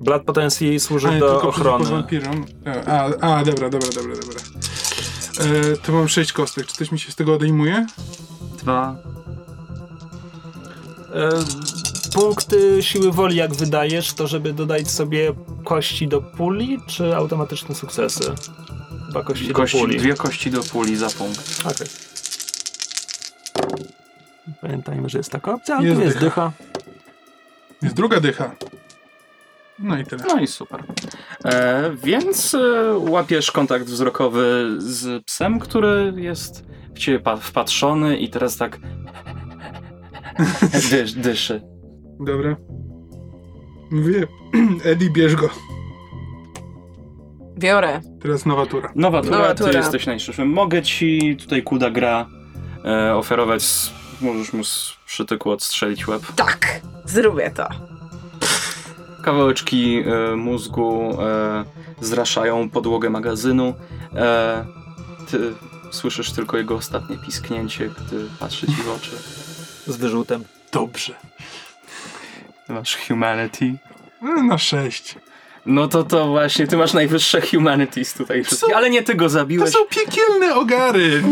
Blood 0.00 0.24
Potency 0.24 0.80
służy 0.80 1.08
A 1.08 1.14
nie, 1.14 1.20
do 1.20 1.30
tylko 1.32 1.48
ochrony. 1.48 1.84
wampirom. 1.84 2.44
A, 2.86 3.04
a, 3.04 3.44
dobra, 3.44 3.68
dobra, 3.70 3.88
dobra, 3.94 4.14
dobra. 4.14 4.40
E, 5.40 5.76
to 5.76 5.92
mam 5.92 6.08
sześć 6.08 6.32
kostek. 6.32 6.66
Czy 6.66 6.74
coś 6.76 6.92
mi 6.92 6.98
się 6.98 7.12
z 7.12 7.14
tego 7.16 7.34
odejmuje? 7.34 7.86
Dwa. 8.58 8.96
E, 11.14 11.28
punkty 12.14 12.82
siły 12.82 13.12
woli, 13.12 13.36
jak 13.36 13.54
wydajesz, 13.54 14.12
to 14.12 14.26
żeby 14.26 14.52
dodać 14.52 14.90
sobie 14.90 15.32
kości 15.64 16.08
do 16.08 16.22
puli, 16.22 16.78
czy 16.86 17.16
automatyczne 17.16 17.74
sukcesy? 17.74 18.32
Chyba 19.06 19.22
kości, 19.22 19.48
Kości, 19.48 19.76
do 19.78 19.84
puli. 19.84 19.98
dwie 19.98 20.14
kości 20.14 20.50
do 20.50 20.62
puli 20.62 20.96
za 20.96 21.10
punkt. 21.10 21.60
Okej. 21.66 21.86
Pamiętajmy, 24.60 25.08
że 25.08 25.18
jest 25.18 25.30
taka 25.30 25.54
opcja, 25.54 25.76
ale 25.76 25.86
Jest 25.86 25.98
tu 26.00 26.04
jest 26.04 26.18
dycha. 26.18 26.52
dycha. 26.58 26.84
Jest 27.82 27.94
druga 27.94 28.20
dycha. 28.20 28.54
No 29.78 29.98
i 29.98 30.04
tyle. 30.06 30.24
No 30.28 30.40
i 30.40 30.46
super. 30.46 30.84
E, 31.44 31.90
więc 32.04 32.54
e, 32.54 32.92
łapiesz 32.98 33.50
kontakt 33.50 33.86
wzrokowy 33.86 34.74
z 34.78 35.24
psem, 35.24 35.58
który 35.58 36.12
jest 36.16 36.64
w 36.94 36.98
ciebie 36.98 37.18
pa- 37.20 37.36
wpatrzony 37.36 38.16
i 38.16 38.28
teraz 38.30 38.56
tak 38.56 38.78
dysz, 40.90 41.12
dyszy. 41.12 41.62
Dobra. 42.20 42.56
Mówię, 43.90 44.26
Eddie, 44.84 45.10
bierz 45.10 45.36
go. 45.36 45.50
Biorę. 47.58 48.00
Teraz 48.22 48.46
nowa 48.46 48.66
tura. 48.66 48.92
Nowa 48.94 49.22
tura, 49.22 49.38
Nowa 49.38 49.54
ty 49.54 49.64
tura. 49.64 49.78
jesteś 49.78 50.06
najszybszym. 50.06 50.48
Mogę 50.48 50.82
ci 50.82 51.36
tutaj 51.36 51.62
kuda 51.62 51.90
gra 51.90 52.26
e, 52.84 53.14
oferować, 53.14 53.62
s- 53.62 53.90
możesz 54.20 54.52
mu 54.52 54.64
z 54.64 54.96
przytyku 55.06 55.50
odstrzelić 55.50 56.08
łeb. 56.08 56.22
Tak, 56.36 56.80
zrobię 57.04 57.50
to. 57.50 57.68
Kawałeczki 59.22 59.98
e, 60.32 60.36
mózgu 60.36 61.16
e, 61.22 61.64
zraszają 62.00 62.70
podłogę 62.70 63.10
magazynu. 63.10 63.74
E, 64.14 64.64
ty 65.30 65.38
słyszysz 65.90 66.32
tylko 66.32 66.56
jego 66.56 66.74
ostatnie 66.74 67.16
pisknięcie, 67.18 67.88
gdy 67.88 68.24
patrzy 68.40 68.66
ci 68.66 68.72
w 68.72 68.88
oczy. 68.96 69.10
Z 69.86 69.96
wyrzutem. 69.96 70.44
Dobrze. 70.72 71.14
Masz 72.68 72.96
humanity. 73.08 73.74
No, 74.22 74.42
na 74.42 74.58
sześć. 74.58 75.14
No 75.66 75.88
to 75.88 76.04
to 76.04 76.26
właśnie, 76.28 76.66
ty 76.66 76.76
masz 76.76 76.92
najwyższe 76.92 77.40
humanities 77.40 78.14
tutaj 78.14 78.44
wszystkich, 78.44 78.76
ale 78.76 78.90
nie 78.90 79.02
ty 79.02 79.14
go 79.14 79.24
To 79.24 79.28
zabiłeś. 79.28 79.70
są 79.70 79.78
piekielne 79.90 80.54
ogary. 80.54 81.22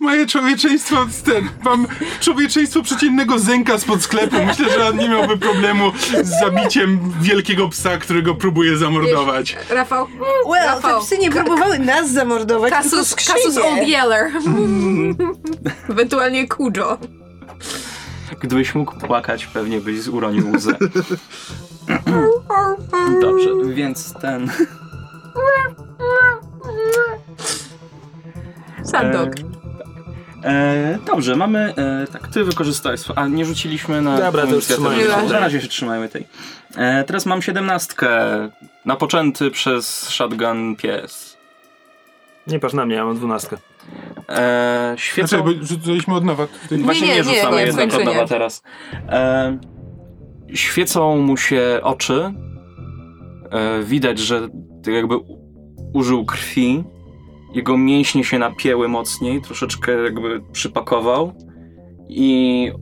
Moje 0.00 0.26
człowieczeństwo, 0.26 1.06
ten, 1.24 1.48
mam 1.64 1.86
człowieczeństwo 2.20 2.82
przeciętnego 2.82 3.38
zęka 3.38 3.78
spod 3.78 4.02
sklepu. 4.02 4.36
Myślę, 4.46 4.70
że 4.70 4.88
on 4.88 4.96
nie 4.96 5.08
miałby 5.08 5.38
problemu 5.38 5.92
z 6.22 6.40
zabiciem 6.40 7.12
wielkiego 7.20 7.68
psa, 7.68 7.98
którego 7.98 8.34
próbuje 8.34 8.76
zamordować. 8.76 9.56
Rafał, 9.70 10.06
Well, 10.48 10.64
Rafał, 10.66 11.00
te 11.00 11.06
psy 11.06 11.18
nie 11.18 11.30
próbowały 11.30 11.78
nas 11.78 12.10
zamordować, 12.10 12.70
Kasus. 12.72 13.14
Kasus 13.14 13.56
Old 13.56 13.88
Yeller. 13.88 14.30
Ewentualnie 15.90 16.48
Kujo. 16.48 16.98
Gdybyś 18.40 18.74
mógł 18.74 18.98
płakać, 18.98 19.46
pewnie 19.46 19.80
byś 19.80 20.06
uronił 20.06 20.50
łzę. 20.50 20.72
Dobrze, 23.20 23.50
więc 23.74 24.12
ten... 24.12 24.50
Sad 28.84 29.12
dog. 29.12 29.30
E, 30.44 30.98
dobrze, 31.06 31.36
mamy. 31.36 31.74
E, 31.76 32.06
tak, 32.12 32.28
ty 32.28 32.44
wykorzystałeś. 32.44 33.00
A 33.14 33.26
nie 33.26 33.44
rzuciliśmy 33.44 34.02
na. 34.02 34.18
Dobra, 34.18 34.46
to 34.46 34.54
już 34.54 34.68
Na 35.32 35.40
razie 35.40 35.60
się 35.60 35.68
trzymajmy 35.68 36.08
tej. 36.08 36.26
E, 36.76 37.04
teraz 37.04 37.26
mam 37.26 37.42
siedemnastkę. 37.42 38.08
Napoczęty 38.84 39.50
przez 39.50 40.08
shotgun 40.08 40.76
pies. 40.76 41.36
Nie 42.46 42.58
patrz 42.58 42.74
na 42.74 42.86
mnie, 42.86 42.94
ja 42.94 43.04
mam 43.04 43.16
dwunastkę. 43.16 43.56
E, 44.28 44.94
świecą. 44.98 45.28
Znaczy, 45.28 45.44
bo 45.44 45.64
rzucaliśmy 45.66 46.14
od 46.14 46.24
nowa. 46.24 46.46
Tutaj- 46.62 46.78
Właśnie 46.78 47.06
Nie, 47.06 47.14
nie, 47.14 47.20
nie, 47.22 47.28
nie, 47.28 47.34
rzucamy 47.36 47.56
nie, 47.56 47.62
jednak 47.62 47.94
od 47.94 48.04
nowa 48.04 48.26
teraz. 48.26 48.62
E, 49.08 49.58
świecą 50.54 51.16
mu 51.16 51.36
się 51.36 51.80
oczy. 51.82 52.34
E, 53.50 53.82
widać, 53.82 54.18
że 54.18 54.48
tak 54.84 54.94
jakby 54.94 55.14
użył 55.94 56.24
krwi. 56.24 56.84
Jego 57.54 57.78
mięśnie 57.78 58.24
się 58.24 58.38
napięły 58.38 58.88
mocniej, 58.88 59.42
troszeczkę 59.42 59.92
jakby 59.92 60.40
przypakował. 60.52 61.32
I 62.08 62.72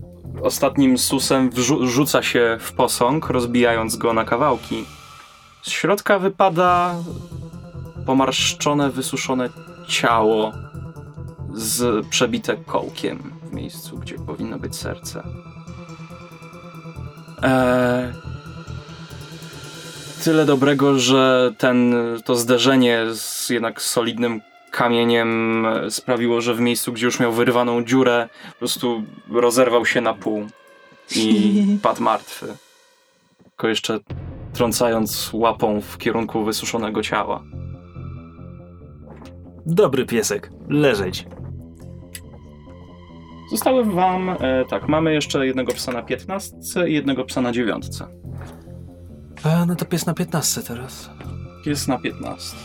ostatnim 0.43 0.99
susem 0.99 1.51
wrzu- 1.51 1.87
rzuca 1.87 2.23
się 2.23 2.57
w 2.61 2.73
posąg, 2.73 3.29
rozbijając 3.31 3.97
go 3.97 4.13
na 4.13 4.25
kawałki. 4.25 4.85
Z 5.63 5.71
środka 5.71 6.19
wypada 6.19 6.95
pomarszczone, 8.07 8.91
wysuszone 8.91 9.49
ciało 9.89 10.53
z 11.55 12.07
przebite 12.07 12.57
kołkiem 12.57 13.33
w 13.43 13.53
miejscu, 13.53 13.99
gdzie 13.99 14.19
powinno 14.19 14.59
być 14.59 14.77
serce. 14.77 15.23
Eee, 17.43 18.13
tyle 20.25 20.45
dobrego, 20.45 20.99
że 20.99 21.53
ten, 21.59 21.95
to 22.25 22.37
zderzenie 22.37 23.05
z 23.15 23.51
jednak 23.51 23.83
solidnym 23.83 24.41
kamieniem 24.71 25.67
sprawiło, 25.91 26.41
że 26.41 26.55
w 26.55 26.61
miejscu, 26.61 26.93
gdzie 26.93 27.07
już 27.07 27.21
miał 27.21 27.33
wyrwaną 27.33 27.85
dziurę, 27.85 28.29
po 28.53 28.59
prostu 28.59 29.03
rozerwał 29.31 29.87
się 29.87 30.01
na 30.01 30.15
pół 30.15 30.47
i 31.17 31.53
padł 31.83 32.03
martwy. 32.03 32.57
Tylko 33.45 33.69
jeszcze 33.69 33.99
trącając 34.53 35.31
łapą 35.33 35.81
w 35.81 35.99
kierunku 35.99 36.45
wysuszonego 36.45 37.03
ciała. 37.03 37.43
Dobry 39.67 40.07
piesek, 40.07 40.51
leżeć. 40.69 41.27
Zostały 43.55 43.85
wam, 43.85 44.31
e, 44.31 44.65
tak, 44.71 44.89
mamy 44.89 45.15
jeszcze 45.15 45.47
jednego 45.47 45.73
psa 45.73 45.93
na 45.93 46.03
15 46.03 46.57
i 46.89 46.95
jednego 46.95 47.25
psa 47.25 47.41
na 47.41 47.53
dziewiątce. 47.53 48.07
A, 49.45 49.67
no 49.67 49.77
to 49.77 49.85
pies 49.85 50.07
na 50.07 50.15
15 50.15 50.63
teraz. 50.63 51.11
Pies 51.65 51.89
na 51.89 51.99
15. 51.99 52.57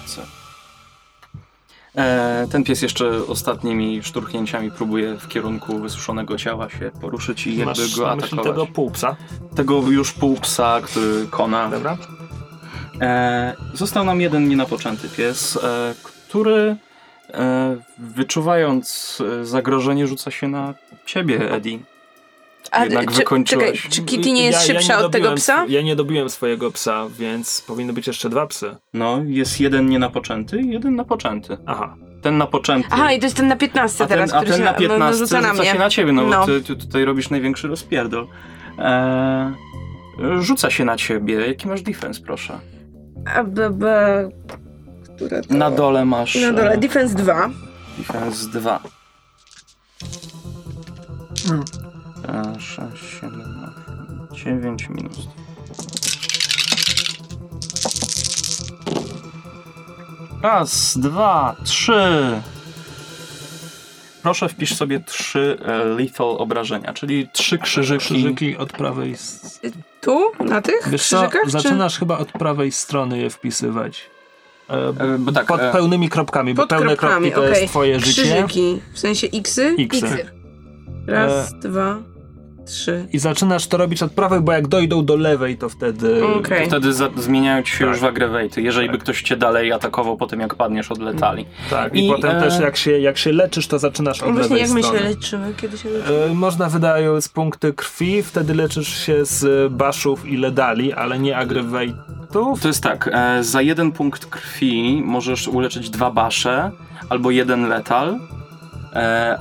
E, 1.96 2.48
ten 2.52 2.64
pies 2.64 2.82
jeszcze 2.82 3.26
ostatnimi 3.28 4.04
szturchnięciami 4.04 4.72
próbuje 4.72 5.18
w 5.18 5.28
kierunku 5.28 5.80
wysuszonego 5.80 6.38
ciała 6.38 6.70
się 6.70 6.92
poruszyć 7.02 7.48
i 7.48 7.58
jakby 7.58 7.66
Masz 7.66 7.96
go 7.96 8.08
na 8.08 8.16
myśli 8.16 8.28
atakować. 8.28 8.52
tego 8.52 8.74
półpsa. 8.74 9.16
Tego 9.56 9.82
już 9.82 10.14
pół 10.14 10.36
psa, 10.36 10.80
który 10.84 11.28
kona. 11.28 11.70
Dobra? 11.70 11.98
E, 13.02 13.56
został 13.74 14.06
nam 14.06 14.22
jeden 14.22 14.48
nienapoczęty 14.48 15.10
pies, 15.10 15.60
e, 15.64 15.94
który 16.04 16.56
e, 16.62 16.89
wyczuwając 17.98 19.18
e, 19.42 19.46
zagrożenie 19.46 20.08
rzuca 20.08 20.32
się 20.32 20.48
na 20.48 20.74
ciebie, 21.06 21.52
Eddie. 21.52 21.80
A, 22.72 22.84
Jednak 22.84 23.12
czy, 23.12 23.18
wykończyłeś. 23.18 23.82
Czekaj, 23.82 23.92
czy 23.92 24.02
Kitty 24.02 24.32
nie 24.32 24.44
jest 24.46 24.68
szybsza 24.68 25.00
nie 25.00 25.06
od 25.06 25.12
tego 25.12 25.34
psa? 25.36 25.66
Ja 25.70 25.82
nie 25.82 25.96
dobiłem 25.96 26.30
swojego 26.30 26.72
psa, 26.72 27.06
więc 27.20 27.62
powinny 27.68 27.94
być 27.94 28.08
jeszcze 28.08 28.30
dwa 28.30 28.48
psy. 28.48 28.76
No, 28.94 29.22
jest 29.26 29.60
jeden 29.60 29.90
nienapoczęty 29.90 30.62
i 30.62 30.70
jeden 30.70 30.96
napoczęty. 30.96 31.58
Aha. 31.66 31.96
ten 32.22 32.38
na 32.38 32.48
poczęty. 32.48 32.88
Aha, 32.92 33.12
i 33.12 33.20
to 33.20 33.26
jest 33.26 33.38
ten 33.38 33.48
na 33.48 33.56
15 33.56 34.04
a 34.04 34.08
ten, 34.08 34.18
teraz, 34.18 34.34
a 34.34 34.38
który 34.38 34.52
ten 34.52 34.60
się 34.60 34.66
na 34.66 34.72
no, 34.72 34.78
15 34.80 35.00
no, 35.00 35.14
rzuca 35.26 35.42
na 35.42 35.54
mnie. 35.54 35.66
się 35.66 35.80
na 35.80 35.90
ciebie, 35.90 36.12
no, 36.12 36.22
No. 36.24 36.40
bo 36.40 36.46
ty, 36.46 36.62
ty 36.62 36.76
tutaj 36.76 37.06
robisz 37.06 37.30
największy 37.30 37.68
rozpierdol. 37.68 38.28
Eee, 38.80 39.54
rzuca 40.40 40.70
się 40.70 40.86
na 40.86 40.98
ciebie. 40.98 41.48
Jaki 41.48 41.68
masz 41.68 41.82
defense, 41.82 42.22
proszę? 42.22 42.60
A, 43.36 43.44
b, 43.44 43.70
b, 43.70 44.30
które 45.20 45.42
to? 45.42 45.54
Na 45.54 45.72
dole 45.72 46.06
masz 46.06 46.36
Na 46.36 46.52
dole, 46.54 46.72
e, 46.72 46.78
defense 46.78 47.16
2. 47.16 47.50
defense 47.98 48.50
2. 48.50 48.80
Mm. 51.50 51.64
E, 52.56 52.60
6, 52.60 52.82
7, 53.22 53.72
8, 54.32 54.62
9 54.62 54.90
minus. 54.90 55.18
Raz, 60.42 60.98
dwa, 60.98 61.56
trzy. 61.66 62.42
Proszę 64.24 64.50
wpisz 64.50 64.76
sobie 64.76 65.00
trzy 65.00 65.58
e, 65.66 65.78
lethal 65.86 66.28
obrażenia, 66.38 66.94
czyli 66.94 67.28
trzy 67.34 67.58
krzyżyki. 67.58 68.00
Krzyżyki 68.06 68.58
od 68.58 68.72
prawej... 68.74 69.16
Tu? 70.02 70.32
Na 70.40 70.62
tych 70.62 70.90
Wiesz 70.90 71.08
co, 71.08 71.18
krzyżykach? 71.18 71.42
czy- 71.46 71.50
zaczynasz 71.52 72.00
chyba 72.00 72.18
od 72.18 72.32
prawej 72.32 72.72
strony 72.72 73.18
je 73.18 73.30
wpisywać. 73.30 74.10
E, 74.70 75.04
E, 75.14 75.18
bo 75.20 75.32
tak, 75.32 75.46
pod 75.46 75.62
e, 75.62 75.72
pełnymi 75.72 76.10
kropkami, 76.10 76.54
bo 76.54 76.62
Pod 76.62 76.70
pełne 76.70 76.98
kropkami, 76.98 77.32
kropki 77.32 77.36
to 77.36 77.48
okej. 77.52 77.62
jest 77.62 77.74
twoje 77.74 78.00
życie. 78.00 78.22
Krzyżyki, 78.22 78.82
w 78.94 79.00
sensie 79.00 79.28
xy. 79.34 79.76
X. 79.80 79.98
Xy. 80.04 80.26
Raz, 81.08 81.52
E. 81.54 81.60
dwa, 81.60 81.98
trzy. 82.70 83.06
I 83.14 83.20
zaczynasz 83.20 83.68
to 83.68 83.78
robić 83.78 84.04
od 84.04 84.12
prawej, 84.12 84.42
bo 84.42 84.52
jak 84.52 84.68
dojdą 84.68 85.06
do 85.06 85.16
lewej, 85.16 85.58
to 85.58 85.70
wtedy... 85.70 86.26
Okej. 86.26 86.68
Wtedy 86.68 86.94
za, 86.94 87.10
zmieniają 87.18 87.64
ci 87.64 87.72
się 87.72 87.78
Tak. 87.80 87.88
już 87.88 88.00
w 88.00 88.06
aggravaty, 88.06 88.62
jeżeli 88.62 88.88
Tak. 88.88 88.98
by 88.98 89.04
ktoś 89.04 89.22
cię 89.22 89.38
dalej 89.38 89.72
atakował 89.72 90.18
po 90.18 90.28
tym, 90.28 90.40
jak 90.40 90.56
padniesz 90.56 90.92
od 90.92 91.00
letali. 91.02 91.46
Tak, 91.70 91.96
i, 91.96 92.08
I, 92.08 92.10
potem 92.12 92.32
e, 92.38 92.40
też 92.42 92.60
jak 92.60 92.78
się, 92.78 93.00
jak 93.00 93.18
się 93.18 93.32
leczysz, 93.32 93.68
to 93.68 93.80
zaczynasz 93.80 94.22
od 94.24 94.34
Właśnie 94.34 94.42
lewej 94.44 94.60
jak 94.62 94.70
my 94.72 94.84
strony. 94.84 95.00
się 95.00 95.06
leczymy, 95.06 95.54
kiedy 95.58 95.78
się 95.78 95.90
leczymy? 95.90 96.24
E, 96.26 96.34
Można 96.34 96.70
wydając 96.70 97.30
punkty 97.30 97.74
krwi, 97.74 98.24
wtedy 98.24 98.56
leczysz 98.56 99.06
się 99.06 99.26
z 99.26 99.74
baszów 99.74 100.26
i 100.26 100.38
ledali, 100.38 100.94
ale 100.94 101.20
nie 101.20 101.36
agrewate'ów. 101.38 102.60
To 102.62 102.68
jest 102.68 102.84
tak, 102.84 103.10
e, 103.14 103.44
za 103.44 103.62
jeden 103.62 103.92
punkt 103.92 104.26
krwi 104.26 105.02
możesz 105.06 105.48
uleczyć 105.48 105.90
dwa 105.90 106.12
basze 106.12 106.72
albo 107.10 107.32
jeden 107.32 107.68
letal, 107.68 108.10
e, 108.10 108.20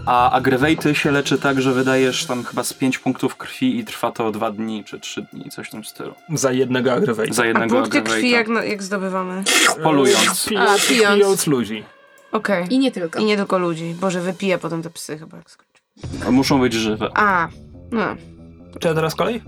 a 0.07 0.31
aggravaty 0.31 0.95
się 0.95 1.11
leczy 1.11 1.39
tak, 1.39 1.61
że 1.61 1.73
wydajesz 1.73 2.27
tam 2.27 2.45
chyba 2.45 2.65
z 2.65 2.73
5 2.73 2.99
punktów 2.99 3.37
krwi 3.37 3.79
i 3.79 3.85
trwa 3.85 4.11
to 4.11 4.31
dwa 4.33 4.51
dni 4.51 4.85
czy 4.85 5.01
trzy 5.01 5.27
dni, 5.33 5.51
coś 5.51 5.69
w 5.69 5.71
tym 5.71 5.85
stylu. 5.85 6.15
Za 6.35 6.53
jednego 6.53 6.91
agrewate'a. 6.91 7.33
Za 7.33 7.43
A 7.43 7.47
jednego 7.47 7.75
punkty 7.81 7.99
aggravate'a. 8.01 8.15
krwi 8.15 8.31
jak, 8.31 8.49
na- 8.49 8.65
jak 8.65 8.83
zdobywamy? 8.83 9.43
Polując. 9.83 10.47
A, 10.47 10.49
pijąc. 10.89 10.89
pijąc 10.89 11.47
ludzi. 11.47 11.85
Okej. 12.33 12.67
I 12.75 12.79
nie 12.79 12.91
tylko. 12.93 13.19
I 13.19 13.25
nie 13.25 13.37
tylko 13.37 13.59
ludzi. 13.59 13.95
Boże, 14.01 14.21
wypija 14.21 14.59
potem 14.59 14.83
te 14.83 14.91
psy 14.91 15.19
chyba 15.19 15.37
jak 15.37 15.51
skończy. 15.51 15.83
Muszą 16.31 16.61
być 16.61 16.73
żywe. 16.75 17.09
A, 17.15 17.49
no. 17.93 18.03
Czy 18.81 18.89
ja 18.89 18.95
teraz 18.95 19.15
kolej? 19.15 19.43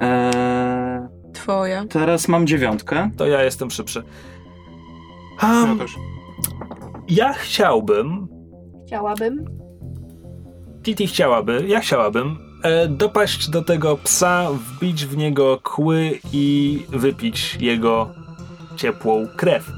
E, 0.00 1.08
Twoja. 1.34 1.84
teraz 1.90 2.28
mam 2.28 2.46
dziewiątkę. 2.46 3.10
To 3.16 3.26
ja 3.26 3.42
jestem 3.42 3.70
szybszy. 3.70 4.02
Ja 5.42 5.48
Um, 5.48 5.78
też. 5.78 5.90
ja 7.08 7.32
chciałbym, 7.32 8.28
Chciałabym. 8.92 9.44
Titi 10.82 11.06
chciałaby, 11.06 11.64
ja 11.68 11.80
chciałabym 11.80 12.38
e, 12.62 12.88
dopaść 12.88 13.48
do 13.48 13.62
tego 13.62 13.96
psa, 13.96 14.48
wbić 14.52 15.06
w 15.06 15.16
niego 15.16 15.60
kły 15.62 16.20
i 16.32 16.78
wypić 16.88 17.56
jego 17.60 18.08
ciepłą 18.76 19.26
krew. 19.36 19.70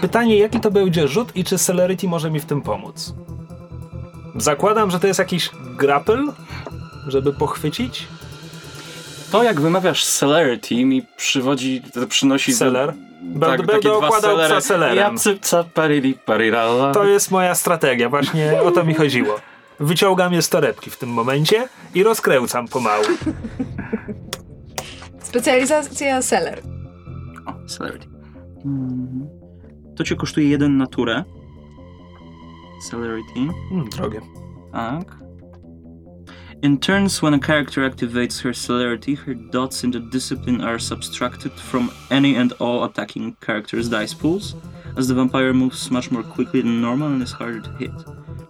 Pytanie, 0.00 0.38
jaki 0.38 0.60
to 0.60 0.70
będzie 0.70 1.08
rzut 1.08 1.36
i 1.36 1.44
czy 1.44 1.58
Celerity 1.58 2.08
może 2.08 2.30
mi 2.30 2.40
w 2.40 2.44
tym 2.44 2.62
pomóc? 2.62 3.14
Zakładam, 4.36 4.90
że 4.90 5.00
to 5.00 5.06
jest 5.06 5.18
jakiś 5.18 5.50
grapple, 5.76 6.24
żeby 7.06 7.32
pochwycić? 7.32 8.06
To 9.32 9.42
jak 9.42 9.60
wymawiasz 9.60 10.04
celerity 10.04 10.84
mi 10.84 11.02
przywodzi, 11.16 11.82
to 11.94 12.06
przynosi... 12.06 12.52
do- 12.58 13.05
Będę- 13.26 13.56
będę 13.66 13.80
dwa 13.98 14.06
okładał 14.06 14.36
psa 14.36 14.60
celery. 14.60 15.00
parirala. 16.14 16.92
To 16.92 17.04
jest 17.04 17.30
moja 17.30 17.54
strategia, 17.54 18.08
właśnie 18.08 18.62
o 18.62 18.70
to 18.70 18.84
mi 18.84 18.94
chodziło. 18.94 19.34
Wyciągam 19.80 20.32
je 20.32 20.42
z 20.42 20.48
torebki 20.48 20.90
w 20.90 20.96
tym 20.98 21.08
momencie 21.08 21.68
i 21.94 22.02
rozkręcam 22.02 22.68
pomału. 22.68 23.04
Specjalizacja 25.20 26.22
seller. 26.22 26.62
O, 27.46 27.68
celerity. 27.68 28.06
Mhm. 28.64 29.28
To 29.96 30.04
cię 30.04 30.16
kosztuje 30.16 30.48
jeden 30.48 30.76
naturę. 30.76 31.24
Celerity. 32.90 33.32
Hmm, 33.68 33.88
drogie. 33.96 34.20
Tak. 34.72 35.25
In 36.66 36.80
turns, 36.80 37.22
when 37.22 37.32
a 37.32 37.38
character 37.38 37.88
activates 37.88 38.40
her 38.42 38.52
celerity, 38.52 39.14
her 39.14 39.34
dots 39.34 39.84
in 39.84 39.92
the 39.92 40.00
discipline 40.00 40.60
are 40.60 40.80
subtracted 40.80 41.52
from 41.52 41.92
any 42.10 42.34
and 42.34 42.50
all 42.58 42.82
attacking 42.82 43.36
character's 43.40 43.88
dice 43.88 44.12
pools, 44.12 44.56
as 44.96 45.06
the 45.06 45.14
vampire 45.14 45.52
moves 45.52 45.92
much 45.92 46.10
more 46.10 46.24
quickly 46.24 46.62
than 46.62 46.80
normal 46.80 47.06
and 47.06 47.22
is 47.22 47.30
harder 47.30 47.60
to 47.60 47.70
hit. 47.78 47.92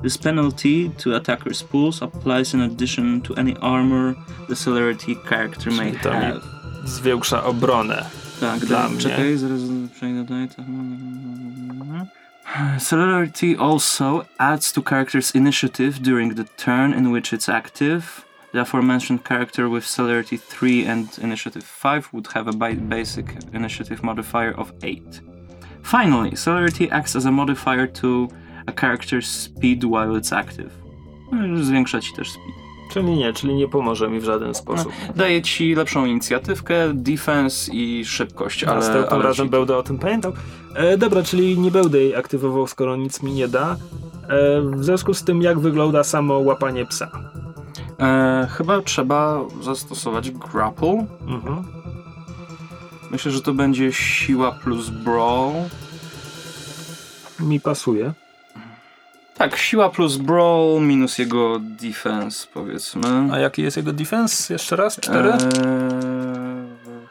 This 0.02 0.16
penalty 0.16 0.88
to 1.00 1.14
attacker's 1.16 1.60
pools 1.62 2.00
applies 2.00 2.54
in 2.54 2.62
addition 2.62 3.20
to 3.20 3.34
any 3.36 3.54
armor 3.60 4.16
the 4.48 4.56
celerity 4.56 5.14
character 5.28 5.70
may 5.70 5.90
Czyli 5.90 6.02
to 6.02 6.10
mi 6.10 6.16
have. 6.16 6.40
zwiększa 6.84 7.44
obronę. 7.44 8.04
Tak, 8.40 8.60
Dla 8.64 8.88
mnie. 8.88 8.98
czekaj, 9.00 9.36
zaraz 9.36 9.60
przejdę 9.94 10.24
dalej. 10.24 10.48
Celerity 12.78 13.56
also 13.56 14.26
adds 14.38 14.72
to 14.72 14.82
character's 14.82 15.32
initiative 15.32 16.02
during 16.02 16.34
the 16.34 16.44
turn 16.56 16.92
in 16.92 17.10
which 17.10 17.32
it's 17.32 17.48
active. 17.48 18.24
The 18.52 18.60
aforementioned 18.60 19.24
character 19.24 19.68
with 19.68 19.84
celerity 19.84 20.36
3 20.36 20.86
and 20.86 21.18
initiative 21.18 21.64
5 21.64 22.12
would 22.12 22.28
have 22.28 22.48
a 22.48 22.52
basic 22.52 23.26
initiative 23.52 24.02
modifier 24.02 24.52
of 24.52 24.72
8. 24.82 25.20
Finally, 25.82 26.36
celerity 26.36 26.90
acts 26.90 27.16
as 27.16 27.26
a 27.26 27.32
modifier 27.32 27.86
to 27.86 28.28
a 28.66 28.72
character's 28.72 29.28
speed 29.28 29.84
while 29.84 30.16
it's 30.16 30.32
active. 30.32 30.72
Zwiększa 31.62 32.00
ci 32.00 32.12
też 32.12 32.28
speed. 32.30 32.65
Czyli 32.92 33.16
nie, 33.16 33.32
czyli 33.32 33.54
nie 33.54 33.68
pomoże 33.68 34.08
mi 34.08 34.20
w 34.20 34.24
żaden 34.24 34.54
sposób. 34.54 34.92
Daje 35.16 35.42
ci 35.42 35.74
lepszą 35.74 36.04
inicjatywkę, 36.04 36.74
defense 36.94 37.72
i 37.74 38.04
szybkość, 38.04 38.64
ale, 38.64 38.76
Następnym 38.76 39.12
ale 39.12 39.22
razem 39.22 39.46
ci- 39.46 39.50
będę 39.50 39.76
o 39.76 39.82
tym 39.82 39.98
pamiętał. 39.98 40.32
E, 40.74 40.98
dobra, 40.98 41.22
czyli 41.22 41.58
nie 41.58 41.70
będę 41.70 41.98
jej 41.98 42.16
aktywował, 42.16 42.66
skoro 42.66 42.96
nic 42.96 43.22
mi 43.22 43.32
nie 43.32 43.48
da. 43.48 43.76
E, 44.28 44.60
w 44.60 44.84
związku 44.84 45.14
z 45.14 45.24
tym, 45.24 45.42
jak 45.42 45.58
wygląda 45.58 46.04
samo 46.04 46.38
łapanie 46.38 46.86
psa? 46.86 47.10
E, 48.00 48.48
chyba 48.50 48.82
trzeba 48.82 49.40
zastosować 49.62 50.30
grapple. 50.30 51.06
Mhm. 51.28 51.64
Myślę, 53.10 53.32
że 53.32 53.42
to 53.42 53.52
będzie 53.54 53.92
siła 53.92 54.52
plus 54.52 54.90
brawl. 54.90 55.52
Mi 57.40 57.60
pasuje. 57.60 58.12
Tak, 59.38 59.56
siła 59.56 59.90
plus 59.90 60.16
brawl 60.16 60.80
minus 60.80 61.18
jego 61.18 61.58
defense, 61.58 62.46
powiedzmy. 62.54 63.32
A 63.32 63.38
jaki 63.38 63.62
jest 63.62 63.76
jego 63.76 63.92
defense? 63.92 64.54
Jeszcze 64.54 64.76
raz? 64.76 65.00
Cztery? 65.00 65.28
E, 65.28 65.38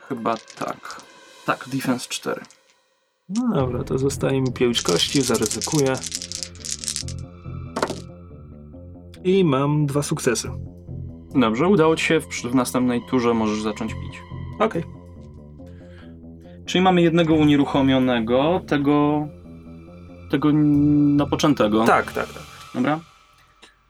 chyba 0.09 0.35
tak. 0.57 1.01
Tak, 1.45 1.65
defense 1.69 2.09
4. 2.09 2.41
No 3.29 3.55
dobra, 3.55 3.83
to 3.83 3.97
zostaje 3.97 4.41
mi 4.41 4.53
pięć 4.53 4.81
kości, 4.81 5.21
zaryzykuję. 5.21 5.93
I 9.23 9.43
mam 9.43 9.85
dwa 9.85 10.03
sukcesy. 10.03 10.49
Dobrze, 11.35 11.67
udało 11.67 11.95
ci 11.95 12.05
się, 12.05 12.19
w, 12.19 12.27
w 12.27 12.55
następnej 12.55 13.01
turze 13.09 13.33
możesz 13.33 13.61
zacząć 13.61 13.93
pić. 13.93 14.21
Okej. 14.59 14.83
Czyli 16.65 16.83
mamy 16.83 17.01
jednego 17.01 17.33
unieruchomionego, 17.33 18.61
tego... 18.67 19.27
tego 20.29 20.49
napoczętego. 20.53 21.85
Tak, 21.85 22.11
tak, 22.11 22.27
tak. 22.27 22.43
Dobra? 22.73 22.99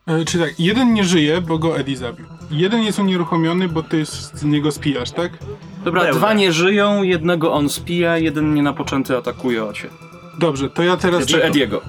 E, 0.08 0.26
Czy 0.26 0.40
tak, 0.40 0.60
jeden 0.60 0.94
nie 0.94 1.04
żyje, 1.04 1.42
bo 1.42 1.58
go 1.60 1.78
Eddie 1.80 1.98
zabił. 1.98 2.26
Jeden 2.52 2.84
jest 2.84 3.00
unieruchomiony, 3.00 3.68
bo 3.68 3.84
ty 3.84 4.06
z 4.06 4.44
niego 4.44 4.72
spijasz, 4.72 5.12
tak? 5.12 5.32
Dobra, 5.84 6.02
Pełne. 6.02 6.18
dwa 6.20 6.34
nie 6.34 6.52
żyją, 6.54 7.04
jednego 7.04 7.54
on 7.54 7.70
spija, 7.70 8.18
jeden 8.18 8.54
nienapoczęty 8.54 9.18
atakuje 9.18 9.66
ocie. 9.66 9.90
Dobrze, 10.40 10.70
to 10.70 10.84
ja 10.84 10.98
teraz... 10.98 11.26
Czy 11.26 11.44
Ediego. 11.44 11.82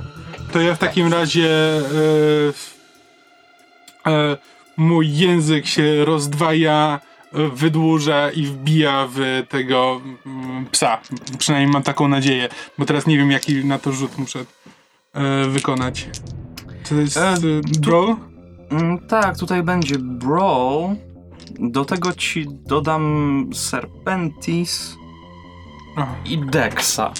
To 0.52 0.60
ja 0.60 0.74
w 0.74 0.78
takim 0.78 1.12
razie... 1.12 1.50
E, 4.06 4.10
e, 4.10 4.36
mój 4.76 5.12
język 5.16 5.66
się 5.66 6.04
rozdwaja, 6.04 7.00
wydłuża 7.54 8.30
i 8.30 8.46
wbija 8.46 9.08
w 9.10 9.46
tego 9.48 10.00
mm, 10.26 10.66
psa. 10.66 10.98
Przynajmniej 11.38 11.72
mam 11.72 11.82
taką 11.82 12.08
nadzieję, 12.08 12.48
bo 12.78 12.84
teraz 12.84 13.06
nie 13.06 13.16
wiem, 13.16 13.30
jaki 13.30 13.64
na 13.64 13.78
to 13.78 13.92
rzut 13.92 14.18
muszę 14.18 14.44
e, 15.14 15.48
wykonać. 15.48 16.08
To 16.88 16.94
jest 16.94 17.16
E, 17.16 17.28
e, 17.32 17.36
brawl? 17.80 18.14
Mm, 18.70 18.98
tak, 18.98 19.38
tutaj 19.38 19.62
będzie 19.62 19.98
Brawl. 19.98 20.94
Do 21.58 21.84
tego 21.84 22.12
ci 22.12 22.46
dodam 22.48 23.46
Serpentis 23.54 24.96
Aha. 25.96 26.14
i 26.24 26.38
Dexa. 26.38 27.12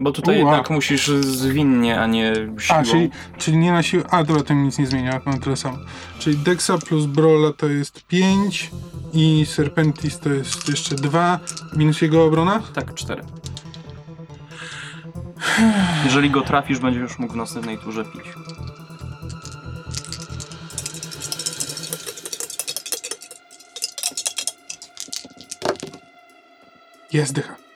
Bo 0.00 0.12
tutaj 0.12 0.42
Ua. 0.42 0.50
jednak 0.50 0.70
musisz 0.70 1.08
zwinnie, 1.20 2.00
a 2.00 2.06
nie 2.06 2.34
siłą. 2.58 2.78
A, 2.78 2.84
czyli, 2.84 3.10
czyli 3.38 3.56
nie 3.56 3.72
na 3.72 3.82
siłę. 3.82 4.04
A, 4.10 4.24
dobra, 4.24 4.42
to 4.42 4.54
mi 4.54 4.62
nic 4.62 4.78
nie 4.78 4.86
zmienia, 4.86 5.20
mam 5.24 5.40
tyle 5.40 5.56
samo. 5.56 5.78
Czyli 6.18 6.36
Dexa 6.36 6.70
plus 6.88 7.06
Brola 7.06 7.52
to 7.52 7.68
jest 7.68 8.06
5 8.06 8.70
i 9.12 9.46
Serpentis 9.46 10.18
to 10.18 10.28
jest 10.30 10.68
jeszcze 10.68 10.94
2, 10.94 11.38
minus 11.76 12.02
jego 12.02 12.24
obrona? 12.24 12.62
Tak, 12.74 12.94
cztery. 12.94 13.22
Jeżeli 16.04 16.30
go 16.30 16.42
trafisz, 16.42 16.78
będziesz 16.78 17.02
już 17.02 17.18
mógł 17.18 17.32
w 17.32 17.36
następnej 17.36 17.78
turze 17.78 18.04
pić. 18.04 18.22
Jest 27.12 27.32
dycha. 27.32 27.67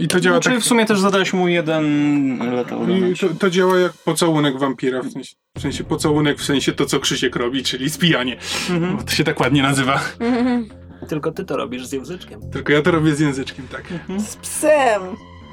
I 0.00 0.08
to 0.08 0.20
działa 0.20 0.40
Czyli 0.40 0.54
tak. 0.54 0.64
w 0.64 0.66
sumie 0.66 0.86
też 0.86 1.00
zadałeś 1.00 1.32
mu 1.32 1.48
jeden 1.48 2.38
letal 2.54 2.78
to, 3.20 3.28
to 3.38 3.50
działa 3.50 3.78
jak 3.78 3.92
pocałunek 3.92 4.58
wampira, 4.58 5.02
w 5.02 5.10
sensie, 5.10 5.36
w 5.56 5.60
sensie 5.60 5.84
pocałunek, 5.84 6.38
w 6.38 6.44
sensie 6.44 6.72
to, 6.72 6.86
co 6.86 7.00
Krzysiek 7.00 7.36
robi, 7.36 7.62
czyli 7.62 7.90
spijanie. 7.90 8.36
Mhm. 8.70 8.96
Bo 8.96 9.02
to 9.02 9.10
się 9.10 9.24
tak 9.24 9.40
ładnie 9.40 9.62
nazywa. 9.62 10.00
Tylko 11.08 11.32
ty 11.32 11.44
to 11.44 11.56
robisz 11.56 11.86
z 11.86 11.92
języczkiem. 11.92 12.40
Tylko 12.50 12.72
ja 12.72 12.82
to 12.82 12.90
robię 12.90 13.14
z 13.14 13.20
języczkiem, 13.20 13.68
tak. 13.68 13.84
Z 14.18 14.36
psem. 14.36 15.02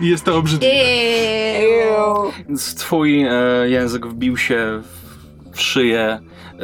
I 0.02 0.08
jest 0.08 0.26
to 0.26 0.38
obrzydliwe. 0.38 0.74
Więc 2.48 2.76
Twój 2.76 3.24
e, 3.24 3.32
język 3.70 4.08
wbił 4.08 4.38
się 4.38 4.82
w, 5.52 5.62
szyję 5.62 6.20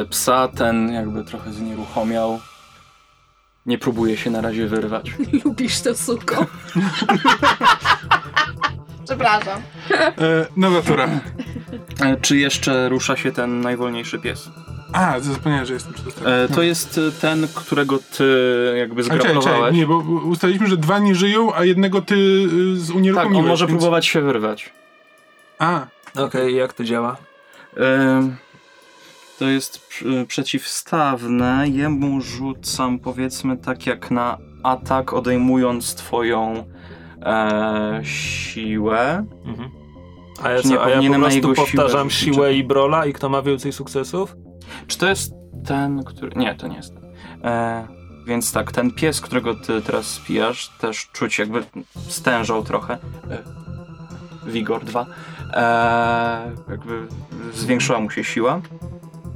psa, 0.10 0.48
ten 0.48 0.94
jakby 0.94 1.24
trochę 1.24 1.54
znieruchomiał. 1.54 2.40
Nie 3.66 3.78
próbuje 3.78 4.18
się 4.18 4.30
na 4.30 4.42
razie 4.42 4.68
wyrwać. 4.68 5.12
Lubisz 5.46 5.82
to, 5.82 5.96
suko. 5.96 6.46
Przepraszam. 9.06 9.62
E, 9.92 10.46
nowa 10.58 10.82
tura. 10.82 11.08
E, 12.02 12.18
czy 12.22 12.38
jeszcze 12.38 12.90
rusza 12.90 13.16
się 13.18 13.32
ten 13.32 13.62
najwolniejszy 13.62 14.20
pies? 14.20 14.50
A, 14.94 15.20
zapomniałem, 15.20 15.66
że 15.66 15.74
jestem 15.74 15.94
przedostatni. 15.94 16.32
E, 16.32 16.48
to 16.56 16.62
jest 16.62 16.98
e, 16.98 17.12
ten, 17.22 17.48
którego 17.56 18.00
ty 18.18 18.26
jakby 18.78 19.02
Ale 19.02 19.10
czekaj, 19.12 19.20
czekaj, 19.28 19.42
zgraplowałeś. 19.42 19.76
nie, 19.78 19.86
bo 19.88 19.98
ustaliliśmy, 20.26 20.68
że 20.68 20.78
dwa 20.78 21.00
nie 21.00 21.16
żyją, 21.16 21.56
a 21.56 21.64
jednego 21.66 22.02
ty 22.02 22.16
y, 22.16 22.78
z 22.80 22.88
Tak, 22.88 22.96
unieruchomiłeś. 22.96 23.44
on 23.44 23.48
może 23.50 23.68
więc- 23.68 23.80
próbować 23.80 24.06
się 24.06 24.22
wyrwać. 24.22 24.74
A, 25.60 25.86
Okej, 26.16 26.56
jak 26.56 26.74
to 26.74 26.84
działa? 26.84 27.18
Ym, 28.18 28.36
To 29.40 29.46
jest 29.46 29.80
pr- 29.90 30.26
przeciwstawne. 30.26 31.66
Jemu 31.70 32.22
rzucam 32.22 33.00
powiedzmy 33.00 33.58
tak 33.58 33.86
jak 33.86 34.12
na 34.12 34.38
atak, 34.64 35.14
odejmując 35.14 35.96
twoją 35.96 36.64
e, 37.22 38.00
siłę. 38.04 39.26
Mhm. 39.46 39.70
A 40.44 40.50
ja, 40.50 40.62
Czy 40.62 40.68
nie 40.68 40.76
co, 40.76 40.84
a 40.84 40.90
ja 40.90 41.12
po 41.12 41.20
prostu 41.20 41.42
siłę 41.42 41.56
powtarzam 41.56 42.10
rzucić? 42.10 42.36
siłę 42.36 42.54
i 42.54 42.64
brola 42.64 43.06
i 43.06 43.14
kto 43.14 43.30
ma 43.30 43.42
więcej 43.42 43.72
sukcesów? 43.74 44.36
Czy 44.88 44.98
to 44.98 45.08
jest 45.10 45.34
ten, 45.68 46.04
który... 46.04 46.32
Nie, 46.36 46.56
to 46.56 46.68
nie 46.68 46.76
jest 46.76 46.94
ten. 46.94 47.06
E, 47.44 47.88
więc 48.28 48.52
tak, 48.52 48.72
ten 48.72 48.92
pies, 48.92 49.22
którego 49.22 49.56
ty 49.56 49.82
teraz 49.82 50.06
spijasz, 50.06 50.70
też 50.80 51.10
czuć 51.14 51.40
jakby 51.40 51.64
stężał 52.08 52.64
trochę. 52.64 52.94
E, 52.94 53.44
Wigor 54.52 54.86
2. 54.86 55.06
E, 55.54 56.52
jakby 56.70 57.08
zwiększyła 57.54 58.00
mu 58.00 58.10
się 58.10 58.24
siła. 58.24 58.62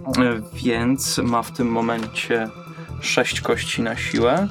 E, 0.08 0.42
więc 0.54 1.18
ma 1.18 1.44
w 1.44 1.52
tym 1.52 1.68
momencie 1.68 2.50
6 3.02 3.42
kości 3.42 3.82
na 3.82 3.98
siłę. 3.98 4.48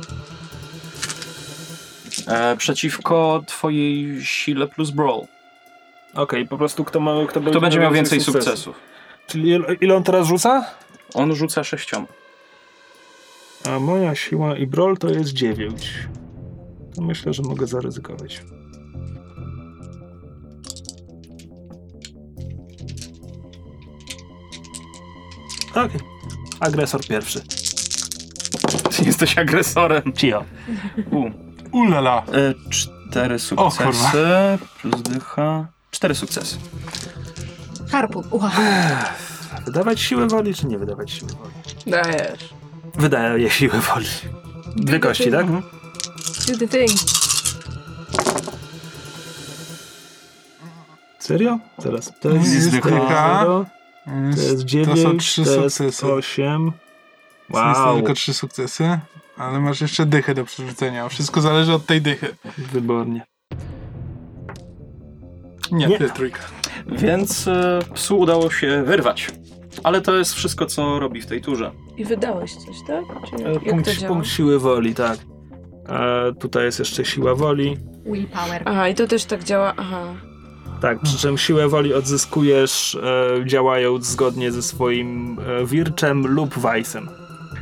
E, 2.26 2.56
przeciwko 2.56 3.42
twojej 3.46 4.24
sile 4.24 4.66
plus 4.66 4.90
brawl. 4.90 5.20
Okej, 6.14 6.46
po 6.46 6.58
prostu 6.58 6.84
kto, 6.84 7.00
ma, 7.00 7.12
kto, 7.28 7.40
Kto 7.40 7.60
będzie 7.60 7.80
miał 7.80 7.92
więcej 7.92 8.20
sukcesów? 8.20 8.76
Czyli 9.26 9.48
ile, 9.48 9.74
ile 9.74 9.96
on 9.96 10.02
teraz 10.02 10.26
rzuca? 10.26 10.64
On 11.14 11.34
rzuca 11.34 11.64
sześcioma. 11.64 12.06
A 13.68 13.78
moja 13.78 14.14
siła 14.14 14.56
i 14.56 14.66
brol 14.66 14.96
to 14.96 15.08
jest 15.08 15.32
9. 15.32 15.92
To 16.94 17.02
myślę, 17.02 17.32
że 17.32 17.42
mogę 17.42 17.66
zaryzykować. 17.66 18.42
Okej. 25.70 26.00
Agresor 26.60 27.00
pierwszy. 27.06 27.40
Ty 28.96 29.04
jesteś 29.04 29.38
agresorem. 29.38 30.02
Cio. 30.16 30.44
U. 31.10 31.24
ulala. 31.72 32.22
E, 32.32 32.54
cztery 32.70 33.38
sukcesy 33.38 34.58
plus 34.82 35.02
dycha. 35.02 35.66
Cztery 35.90 36.14
sukcesy. 36.14 36.56
Harpun. 37.92 38.24
Ucha. 38.30 38.50
Wydawać 39.66 40.00
siłę 40.00 40.26
woli, 40.26 40.54
czy 40.54 40.66
nie 40.66 40.78
wydawać 40.78 41.10
siły 41.10 41.30
woli? 41.32 41.52
Dajesz. 41.86 42.54
Wydaję 42.94 43.50
siłę 43.50 43.80
woli. 43.80 44.06
Dwie 44.76 45.00
kości, 45.00 45.30
tak? 45.30 45.46
Do 46.48 46.58
the 46.58 46.68
thing. 46.68 46.98
Serio? 51.18 51.58
Zaraz. 51.78 52.12
To 52.20 52.30
Jest 52.30 52.70
dycha. 52.70 52.88
zero, 53.40 53.66
jest 54.36 54.64
9, 54.64 54.88
to 54.88 54.96
są 54.96 55.16
trzy 55.18 55.44
to 55.44 55.62
jest 55.62 55.76
sukcesy. 55.76 56.12
8. 56.12 56.72
Wow. 57.50 57.74
Są 57.74 57.96
tylko 57.96 58.14
trzy 58.14 58.34
sukcesy, 58.34 58.98
ale 59.36 59.60
masz 59.60 59.80
jeszcze 59.80 60.06
dychę 60.06 60.34
do 60.34 60.44
przerzucenia. 60.44 61.08
Wszystko 61.08 61.40
zależy 61.40 61.72
od 61.72 61.86
tej 61.86 62.02
dychy. 62.02 62.36
Wybornie. 62.58 63.22
Nie, 65.72 65.86
Nie. 65.86 65.98
ty 65.98 66.10
trójka. 66.10 66.40
Więc 66.86 67.48
e, 67.48 67.78
psu 67.94 68.18
udało 68.18 68.50
się 68.50 68.82
wyrwać. 68.82 69.28
Ale 69.84 70.00
to 70.00 70.16
jest 70.16 70.34
wszystko, 70.34 70.66
co 70.66 70.98
robi 70.98 71.20
w 71.20 71.26
tej 71.26 71.40
turze. 71.40 71.72
I 71.96 72.04
wydałeś 72.04 72.54
coś, 72.54 72.76
tak? 72.86 73.04
Czy 73.30 73.44
E, 73.44 73.52
jak 73.52 73.62
to 73.64 73.70
Punkt, 73.70 73.90
działa? 73.90 74.12
punkt 74.14 74.28
siły 74.28 74.58
woli, 74.58 74.94
tak. 74.94 75.18
E, 75.88 76.32
tutaj 76.40 76.64
jest 76.64 76.78
jeszcze 76.78 77.04
siła 77.04 77.34
woli. 77.34 77.76
Willpower. 78.06 78.62
Aha, 78.64 78.88
i 78.88 78.94
to 78.94 79.06
też 79.06 79.24
tak 79.24 79.44
działa, 79.44 79.74
aha. 79.76 80.14
Tak, 80.82 80.98
przy 81.00 81.18
czym 81.18 81.38
siłę 81.38 81.68
woli 81.68 81.94
odzyskujesz 81.94 82.94
e, 82.94 83.46
działając 83.46 84.06
zgodnie 84.06 84.52
ze 84.52 84.62
swoim 84.62 85.38
e, 85.62 85.66
wirczem 85.66 86.26
lub 86.26 86.58
wajsem. 86.58 87.08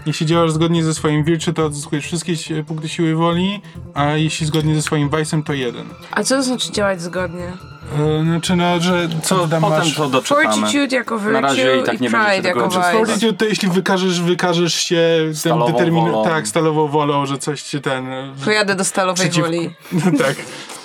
Jeśli 0.06 0.26
działasz 0.26 0.50
zgodnie 0.52 0.84
ze 0.84 0.94
swoim 0.94 1.24
wilczy, 1.24 1.52
to 1.52 1.64
odzyskujesz 1.66 2.04
wszystkie 2.04 2.34
punkty 2.66 2.88
siły 2.88 3.14
woli, 3.14 3.60
a 3.94 4.04
jeśli 4.10 4.46
zgodnie 4.46 4.74
ze 4.74 4.82
swoim 4.82 5.08
wajsem, 5.08 5.42
to 5.42 5.52
jeden. 5.52 5.86
A 6.10 6.22
co 6.22 6.36
to 6.36 6.42
znaczy 6.42 6.72
działać 6.72 7.02
zgodnie? 7.02 7.52
E, 7.98 8.24
znaczy, 8.24 8.56
no, 8.56 8.80
że 8.80 9.08
co 9.22 9.36
Co 9.38 9.48
tam 9.48 9.62
potem 9.62 9.78
masz? 9.78 9.94
to 9.94 10.08
doczytamy. 10.08 10.44
Fortitude 10.56 10.96
jako 10.96 11.18
virtue 11.18 11.32
Na 11.32 11.40
razie 11.40 11.76
i 11.76 11.82
tak 11.82 12.00
nie 12.00 12.10
będziecie 12.10 12.32
pride 12.32 12.48
tego 12.48 12.60
jako 12.60 12.64
odczytywać. 12.64 12.92
vice. 12.94 13.06
Fortitude 13.06 13.38
to 13.38 13.44
jeśli 13.44 13.68
wykażesz, 13.68 14.20
wykażesz 14.20 14.74
się 14.74 15.00
Stalową 15.34 15.66
tym 15.66 15.74
determin- 15.76 16.10
wolą. 16.10 16.24
Tak, 16.24 16.48
stalową 16.48 16.88
wolą, 16.88 17.26
że 17.26 17.38
coś 17.38 17.62
ci 17.62 17.80
ten... 17.80 18.06
Pojadę 18.44 18.74
do 18.74 18.84
stalowej 18.84 19.14
Przeciwko. 19.30 19.50
woli. 19.50 19.70
No 20.04 20.18
tak. 20.18 20.36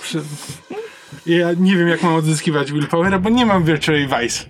Przy... 0.01 0.21
Ja 1.25 1.47
nie 1.59 1.77
wiem, 1.77 1.87
jak 1.87 2.03
mam 2.03 2.15
odzyskiwać 2.15 2.71
willpowera, 2.71 3.19
bo 3.19 3.29
nie 3.29 3.45
mam 3.45 3.63
Virtual 3.63 3.97
Vice. 3.99 4.43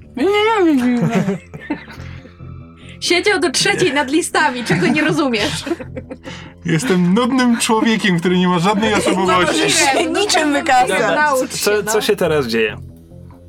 Siedział 3.02 3.40
do 3.40 3.52
trzeciej 3.52 3.94
nad 3.94 4.12
listami, 4.12 4.64
czego 4.64 4.88
nie 4.88 5.02
rozumiesz. 5.02 5.64
Jestem 6.66 7.14
nudnym 7.14 7.58
człowiekiem, 7.58 8.20
który 8.20 8.38
nie 8.38 8.48
ma 8.48 8.60
żadnej 8.60 8.94
osobowości. 8.94 9.72
się 9.72 10.06
niczym 10.06 10.54
wykaza. 10.54 11.16
Naucz 11.16 11.52
się, 11.52 11.58
Co, 11.58 11.72
no. 11.86 11.92
co 11.92 12.02
się 12.02 12.16
teraz 12.16 12.48
dzieje? 12.48 12.78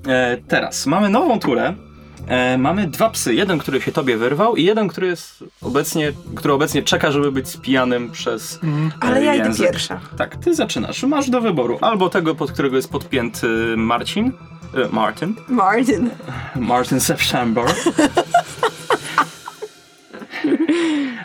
E, 0.09 0.37
teraz 0.49 0.87
mamy 0.87 1.09
nową 1.09 1.39
turę. 1.41 1.75
E, 2.33 2.59
mamy 2.59 2.87
dwa 2.87 3.11
psy. 3.11 3.35
Jeden, 3.35 3.59
który 3.59 3.81
się 3.81 3.93
tobie 3.93 4.17
wyrwał 4.17 4.57
i 4.57 4.65
jeden, 4.65 4.89
który 4.89 5.07
jest 5.07 5.45
obecnie, 5.63 6.13
który 6.37 6.55
obecnie 6.55 6.83
czeka, 6.83 7.11
żeby 7.13 7.33
być 7.33 7.49
spijanym 7.49 8.11
przez 8.11 8.55
e, 8.65 8.91
Ale 9.01 9.25
ja 9.25 9.35
idę 9.35 9.45
język. 9.45 9.67
pierwsza. 9.71 10.01
Tak, 10.17 10.37
ty 10.37 10.55
zaczynasz. 10.55 11.03
Masz 11.03 11.31
do 11.31 11.41
wyboru 11.41 11.79
albo 11.81 12.09
tego, 12.09 12.35
pod 12.35 12.53
którego 12.53 12.77
jest 12.77 12.91
podpięty 12.91 13.47
Marcin, 13.77 14.33
e, 14.75 14.89
Martin, 14.93 15.35
Martin. 15.49 16.11
Martin 16.57 17.01
September. 17.01 17.65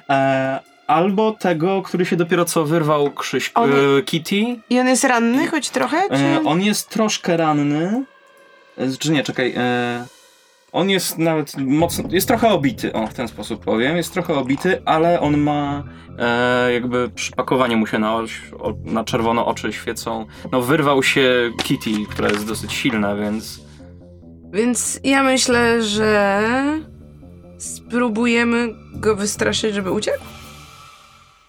e, 0.09 0.59
albo 0.87 1.31
tego, 1.31 1.81
który 1.81 2.05
się 2.05 2.15
dopiero 2.15 2.45
co 2.45 2.65
wyrwał 2.65 3.11
Krzyś, 3.11 3.51
On- 3.55 3.71
e, 3.71 4.01
Kitty. 4.01 4.55
I 4.69 4.79
on 4.79 4.87
jest 4.87 5.03
ranny 5.03 5.47
choć 5.47 5.69
trochę? 5.69 6.09
Czy... 6.09 6.15
E, 6.15 6.41
on 6.45 6.61
jest 6.61 6.89
troszkę 6.89 7.37
ranny. 7.37 8.03
E, 8.77 8.97
Czy 8.99 9.11
nie, 9.11 9.23
czekaj. 9.23 9.53
E, 9.57 10.05
on 10.77 10.89
jest 10.89 11.17
nawet 11.17 11.57
mocno. 11.57 12.03
Jest 12.09 12.27
trochę 12.27 12.49
obity, 12.49 12.93
o 12.93 13.07
w 13.07 13.13
ten 13.13 13.27
sposób 13.27 13.65
powiem. 13.65 13.97
Jest 13.97 14.13
trochę 14.13 14.33
obity, 14.33 14.81
ale 14.85 15.19
on 15.19 15.37
ma. 15.37 15.83
E, 16.19 16.73
jakby 16.73 17.09
przypakowanie 17.09 17.77
mu 17.77 17.87
się 17.87 17.99
na, 17.99 18.15
oś, 18.15 18.41
o, 18.59 18.73
na 18.83 19.03
czerwono 19.03 19.45
oczy 19.45 19.73
świecą. 19.73 20.25
No, 20.51 20.61
wyrwał 20.61 21.03
się 21.03 21.51
Kitty, 21.63 21.91
która 22.09 22.29
jest 22.29 22.47
dosyć 22.47 22.73
silna, 22.73 23.15
więc. 23.15 23.61
Więc 24.53 24.99
ja 25.03 25.23
myślę, 25.23 25.83
że 25.83 26.41
spróbujemy 27.57 28.69
go 28.93 29.15
wystraszyć, 29.15 29.75
żeby 29.75 29.91
uciekł. 29.91 30.23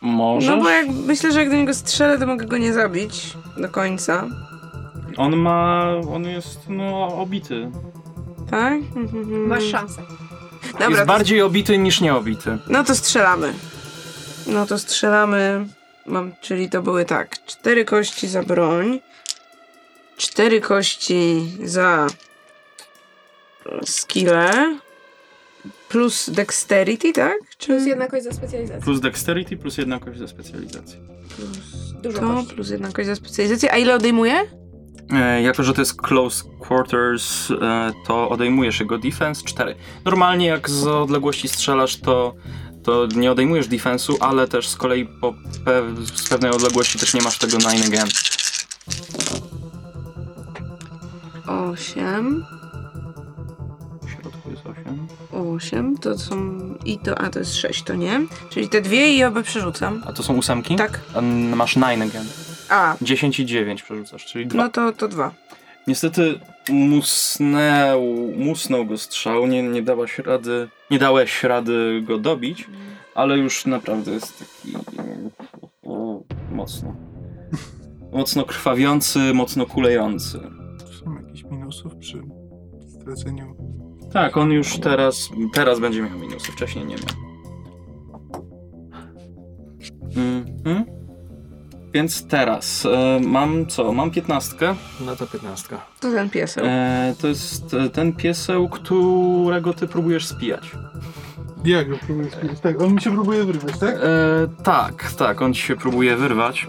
Może. 0.01 0.57
No 0.57 0.63
bo 0.63 0.69
jak 0.69 0.87
myślę, 1.07 1.33
że 1.33 1.41
jak 1.41 1.51
do 1.51 1.57
niego 1.57 1.75
strzelę, 1.75 2.19
to 2.19 2.27
mogę 2.27 2.47
go 2.47 2.59
nie 2.59 2.73
zabić 2.73 3.37
do 3.57 3.69
końca. 3.69 4.27
On 5.17 5.37
ma, 5.37 5.91
on 6.15 6.25
jest, 6.25 6.61
no, 6.69 7.09
obity. 7.09 7.71
Tak? 8.51 8.75
Mhm. 8.97 9.47
Masz 9.47 9.65
szansę. 9.65 10.03
Dobra, 10.73 10.89
jest 10.89 11.01
to, 11.01 11.07
bardziej 11.07 11.43
obity 11.43 11.79
niż 11.79 12.01
nieobity. 12.01 12.59
no 12.69 12.85
to 12.85 12.95
strzelamy. 12.95 13.55
No 14.47 14.67
to 14.67 14.79
strzelamy. 14.79 15.67
Mam, 16.07 16.33
czyli 16.41 16.71
to 16.71 16.83
były 16.83 17.05
tak. 17.05 17.45
Cztery 17.47 17.85
kości 17.85 18.29
za 18.29 18.43
broń. 18.43 19.01
Cztery 20.17 20.61
kości 20.61 21.53
za 21.65 22.07
skille. 23.85 24.79
Plus 25.89 26.31
dexterity, 26.31 27.13
tak? 27.13 27.39
Czy 27.59 27.67
Plus 27.67 27.87
jedna 27.87 28.07
kość 28.09 28.25
za 28.25 28.33
specjalizację. 28.33 28.83
Plus 28.83 29.01
dexterity, 29.01 29.57
plus 29.57 29.79
jedna 29.79 30.01
kość 30.01 30.19
za 30.19 30.29
specjalizację. 30.29 30.99
Dużo 32.03 32.19
to, 32.19 32.35
kości. 32.35 32.55
plus 32.55 32.71
jedna 32.71 32.93
kość 32.93 33.09
za 33.09 33.15
specjalizację. 33.15 33.73
A 33.73 33.77
ile 33.77 33.95
odejmuje? 33.95 34.58
E, 35.13 35.43
jako, 35.43 35.63
że 35.63 35.73
to 35.75 35.81
jest 35.81 36.03
close 36.03 36.45
quarters, 36.61 37.51
e, 37.51 37.93
to 38.07 38.29
odejmujesz 38.29 38.81
jego 38.81 38.99
defense 38.99 39.43
4. 39.45 39.75
Normalnie 40.05 40.47
jak 40.47 40.71
z 40.71 40.87
odległości 40.87 41.49
strzelasz, 41.49 41.97
to, 42.01 42.35
to 42.85 43.07
nie 43.17 43.33
odejmujesz 43.33 43.69
defensu, 43.69 44.17
ale 44.21 44.49
też 44.49 44.69
z 44.69 44.77
kolei 44.77 45.07
po 45.21 45.33
pe- 45.65 46.07
z 46.17 46.29
pewnej 46.29 46.51
odległości 46.51 46.99
też 46.99 47.15
nie 47.15 47.23
masz 47.23 47.39
tego 47.39 47.59
9 47.59 47.87
again. 47.87 48.09
Osiem. 51.47 52.45
W 54.07 54.11
środku 54.11 54.51
jest 54.51 54.63
8. 54.67 55.09
Osiem. 55.57 55.99
To 55.99 56.19
są... 56.19 56.59
I 56.85 56.99
to... 56.99 57.19
A, 57.19 57.31
to 57.31 57.39
jest 57.39 57.57
sześć, 57.57 57.83
to 57.83 57.95
nie? 57.95 58.21
Czyli 58.51 58.69
te 58.69 58.81
dwie 58.81 59.15
i 59.15 59.25
obie 59.25 59.43
przerzucam. 59.43 60.03
A 60.07 60.13
to 60.13 60.23
są 60.23 60.37
ósemki? 60.37 60.77
Tak. 60.77 61.01
A 61.15 61.21
masz 61.57 61.75
9 61.75 62.03
again. 62.03 62.27
A, 62.69 62.97
10 63.03 63.41
i 63.41 63.47
9 63.47 63.83
przerzucasz, 63.83 64.27
czyli 64.27 64.47
2. 64.47 64.63
no 64.63 64.69
to, 64.71 64.93
to 64.93 65.09
dwa. 65.09 65.35
Niestety 65.87 66.41
musnął, 66.69 68.03
musnął 68.37 68.87
go 68.87 68.99
strzał, 68.99 69.47
nie, 69.47 69.63
nie 69.63 69.83
dałaś 69.83 70.19
rady, 70.19 70.69
nie 70.91 70.99
dałeś 70.99 71.43
rady 71.43 72.03
go 72.07 72.19
dobić, 72.19 72.67
ale 73.15 73.39
już 73.39 73.67
naprawdę 73.67 74.11
jest 74.11 74.39
taki 74.39 74.77
o, 75.83 76.23
mocno. 76.53 76.97
Mocno 78.13 78.45
krwawiący, 78.45 79.35
mocno 79.35 79.67
kulejący. 79.67 80.41
Są 81.01 81.17
jakieś 81.23 81.45
minusów 81.45 81.97
przy 81.97 82.23
straceniu. 83.01 83.57
Tak, 84.13 84.37
on 84.37 84.51
już 84.51 84.79
teraz, 84.79 85.29
teraz 85.53 85.81
będzie 85.81 86.03
miał 86.03 86.19
minusy, 86.19 86.53
wcześniej 86.53 86.85
nie 86.85 86.95
miał. 86.95 87.29
Mhm. 90.17 90.98
Więc 91.99 92.27
teraz 92.27 92.87
e, 92.87 93.21
mam 93.21 93.67
co? 93.67 93.93
Mam 93.93 94.11
piętnastkę. 94.11 94.75
No 95.01 95.17
to 95.17 95.27
piętnastka. 95.27 95.81
To 96.01 96.13
ten 96.13 96.31
pieseł. 96.31 96.65
E, 96.67 97.15
to 97.21 97.29
jest 97.29 97.75
e, 97.75 97.91
ten 97.91 98.13
pieseł, 98.13 98.69
którego 98.69 99.73
ty 99.75 99.87
próbujesz 99.87 100.27
spijać. 100.27 100.71
Jak 101.65 101.91
go 101.91 101.97
próbuję 102.07 102.31
spijać? 102.31 102.61
Tak, 102.61 102.83
on 102.83 102.95
mi 102.95 103.01
się 103.01 103.13
próbuje 103.13 103.45
wyrwać, 103.45 103.79
tak? 103.79 103.95
E, 103.95 103.99
tak, 104.63 105.13
tak, 105.13 105.43
on 105.43 105.55
ci 105.55 105.63
się 105.63 105.77
próbuje 105.77 106.17
wyrwać. 106.17 106.67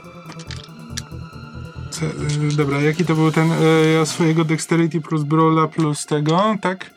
Co, 1.90 2.06
y, 2.06 2.58
dobra, 2.58 2.82
jaki 2.82 3.06
to 3.06 3.16
był 3.16 3.32
ten, 3.32 3.52
y, 3.52 3.56
ja 4.00 4.06
swojego 4.06 4.46
Dexterity 4.46 5.02
plus 5.02 5.24
Brawla 5.24 5.68
plus 5.68 6.06
tego, 6.06 6.56
tak? 6.62 6.92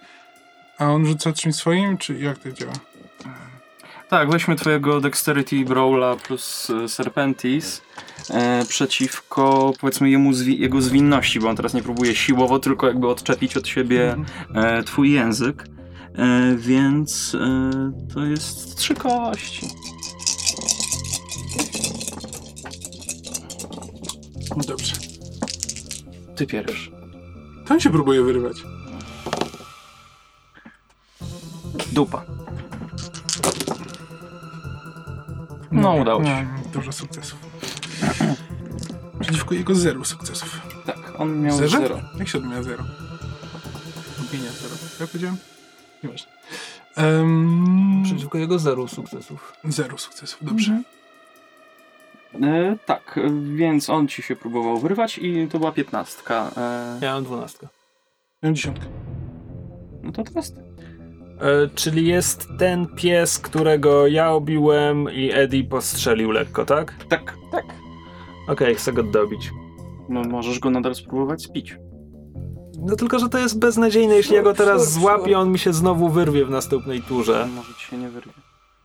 A 0.78 0.90
on 0.90 1.06
rzuca 1.06 1.32
czymś 1.32 1.54
swoim, 1.54 1.98
czy 1.98 2.18
jak 2.18 2.38
to 2.38 2.52
działa? 2.52 2.72
Tak, 4.12 4.30
weźmy 4.30 4.56
twojego 4.56 5.00
Dexterity 5.00 5.64
Brawla 5.64 6.16
plus 6.16 6.70
e, 6.70 6.88
Serpentis 6.88 7.82
e, 8.30 8.64
przeciwko, 8.68 9.72
powiedzmy, 9.80 10.10
jemu 10.10 10.32
zwi- 10.32 10.58
jego 10.60 10.82
zwinności, 10.82 11.40
bo 11.40 11.48
on 11.48 11.56
teraz 11.56 11.74
nie 11.74 11.82
próbuje 11.82 12.14
siłowo, 12.14 12.58
tylko 12.58 12.86
jakby 12.86 13.08
odczepić 13.08 13.56
od 13.56 13.68
siebie 13.68 14.16
e, 14.54 14.82
twój 14.82 15.12
język. 15.12 15.64
E, 16.14 16.56
więc 16.56 17.34
e, 17.34 17.70
to 18.14 18.24
jest 18.24 18.76
trzy 18.76 18.94
kości. 18.94 19.68
No 24.56 24.64
dobrze. 24.68 24.94
Ty 26.36 26.46
pierwszy. 26.46 26.90
To 27.66 27.74
on 27.74 27.80
się 27.80 27.90
próbuje 27.90 28.22
wyrwać. 28.22 28.56
Dupa. 31.92 32.24
No, 35.72 35.94
udało 35.94 36.24
się. 36.24 36.46
No, 36.56 36.70
dużo 36.72 36.92
sukcesów. 36.92 37.38
Przeciwko 39.20 39.54
jego 39.54 39.74
zero 39.74 40.04
sukcesów. 40.04 40.60
Tak, 40.86 41.20
on 41.20 41.40
miał 41.40 41.56
Zerze? 41.56 41.78
zero. 41.78 42.00
Jak 42.18 42.28
się 42.28 42.38
odmienia 42.38 42.62
zero? 42.62 42.84
Odmienia 44.20 44.50
zero. 44.52 44.74
Jak 45.00 45.08
powiedziałem? 45.10 45.36
Nieważne. 46.04 46.32
Um, 46.96 48.02
Przeciwko 48.04 48.38
jego 48.38 48.58
zeru 48.58 48.88
sukcesów. 48.88 49.52
zero 49.64 49.98
sukcesów, 49.98 50.38
dobrze. 50.44 50.82
E, 52.42 52.76
tak, 52.86 53.20
więc 53.56 53.90
on 53.90 54.08
ci 54.08 54.22
się 54.22 54.36
próbował 54.36 54.78
wyrwać 54.78 55.18
i 55.18 55.48
to 55.48 55.58
była 55.58 55.72
piętnastka. 55.72 56.50
E, 56.56 56.98
Ja 57.02 57.14
mam 57.14 57.24
dwunastkę. 57.24 57.66
Miałem 58.42 58.54
dziesiątkę. 58.56 58.86
no 60.02 60.12
to 60.12 60.22
teraz 60.24 60.52
ty. 60.52 60.62
E, 61.42 61.68
czyli 61.74 62.06
jest 62.06 62.48
ten 62.58 62.86
pies, 62.86 63.38
którego 63.38 64.06
ja 64.06 64.32
obiłem 64.32 65.06
i 65.12 65.30
Eddie 65.32 65.64
postrzelił 65.64 66.30
lekko, 66.30 66.64
tak? 66.64 66.94
Tak, 67.08 67.34
tak. 67.52 67.64
Okej, 68.48 68.74
chcę 68.74 68.92
go 68.92 69.02
dobić. 69.02 69.50
No 70.08 70.22
możesz 70.22 70.58
go 70.58 70.70
nadal 70.70 70.94
spróbować 70.94 71.42
spić. 71.42 71.76
No 72.80 72.96
tylko, 72.96 73.18
że 73.18 73.28
to 73.28 73.38
jest 73.38 73.58
beznadziejne. 73.58 74.14
Jeśli 74.14 74.36
ja 74.36 74.42
go 74.42 74.54
teraz 74.54 74.92
złapię, 74.92 75.38
on 75.38 75.52
mi 75.52 75.58
się 75.58 75.72
znowu 75.72 76.08
wyrwie 76.08 76.44
w 76.44 76.50
następnej 76.50 77.02
turze. 77.02 77.48
Może 77.56 77.74
ci 77.74 77.86
się 77.86 77.98
nie 77.98 78.08
wyrwie. 78.08 78.32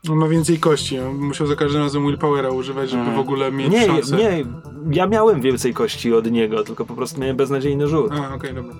On 0.09 0.17
ma 0.17 0.27
więcej 0.27 0.59
kości. 0.59 0.99
On 0.99 1.15
musiał 1.15 1.47
za 1.47 1.55
każdym 1.55 1.81
razem 1.81 2.05
willpowera 2.07 2.49
używać, 2.49 2.89
żeby 2.89 3.11
w 3.11 3.19
ogóle 3.19 3.51
mieć 3.51 3.71
Nie, 3.71 3.85
szansę. 3.85 4.17
nie, 4.17 4.45
ja 4.91 5.07
miałem 5.07 5.41
więcej 5.41 5.73
kości 5.73 6.13
od 6.13 6.31
niego, 6.31 6.63
tylko 6.63 6.85
po 6.85 6.93
prostu 6.93 7.21
miałem 7.21 7.35
beznadziejny 7.37 7.87
rzut. 7.87 8.11
A, 8.11 8.35
okej, 8.35 8.53
dobra. 8.53 8.75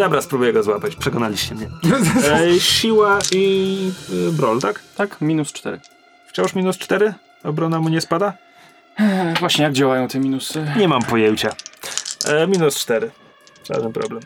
Dobra, 0.00 0.22
spróbuję 0.22 0.52
go 0.52 0.62
złapać, 0.62 0.96
przekonaliście 0.96 1.54
mnie. 1.54 1.68
E, 2.30 2.60
siła 2.60 3.18
i 3.32 3.92
y, 4.28 4.32
brol, 4.32 4.60
tak? 4.60 4.82
Tak, 4.96 5.20
minus 5.20 5.52
cztery. 5.52 5.80
Wciąż 6.28 6.54
minus 6.54 6.78
4? 6.78 7.14
Obrona 7.44 7.80
mu 7.80 7.88
nie 7.88 8.00
spada? 8.00 8.32
Eee, 8.98 9.34
właśnie, 9.40 9.64
jak 9.64 9.72
działają 9.72 10.08
te 10.08 10.18
minusy? 10.18 10.66
Nie 10.76 10.88
mam 10.88 11.02
pojęcia. 11.02 11.50
E, 12.28 12.46
minus 12.46 12.78
4. 12.78 13.10
Żaden 13.72 13.92
problem. 13.92 14.22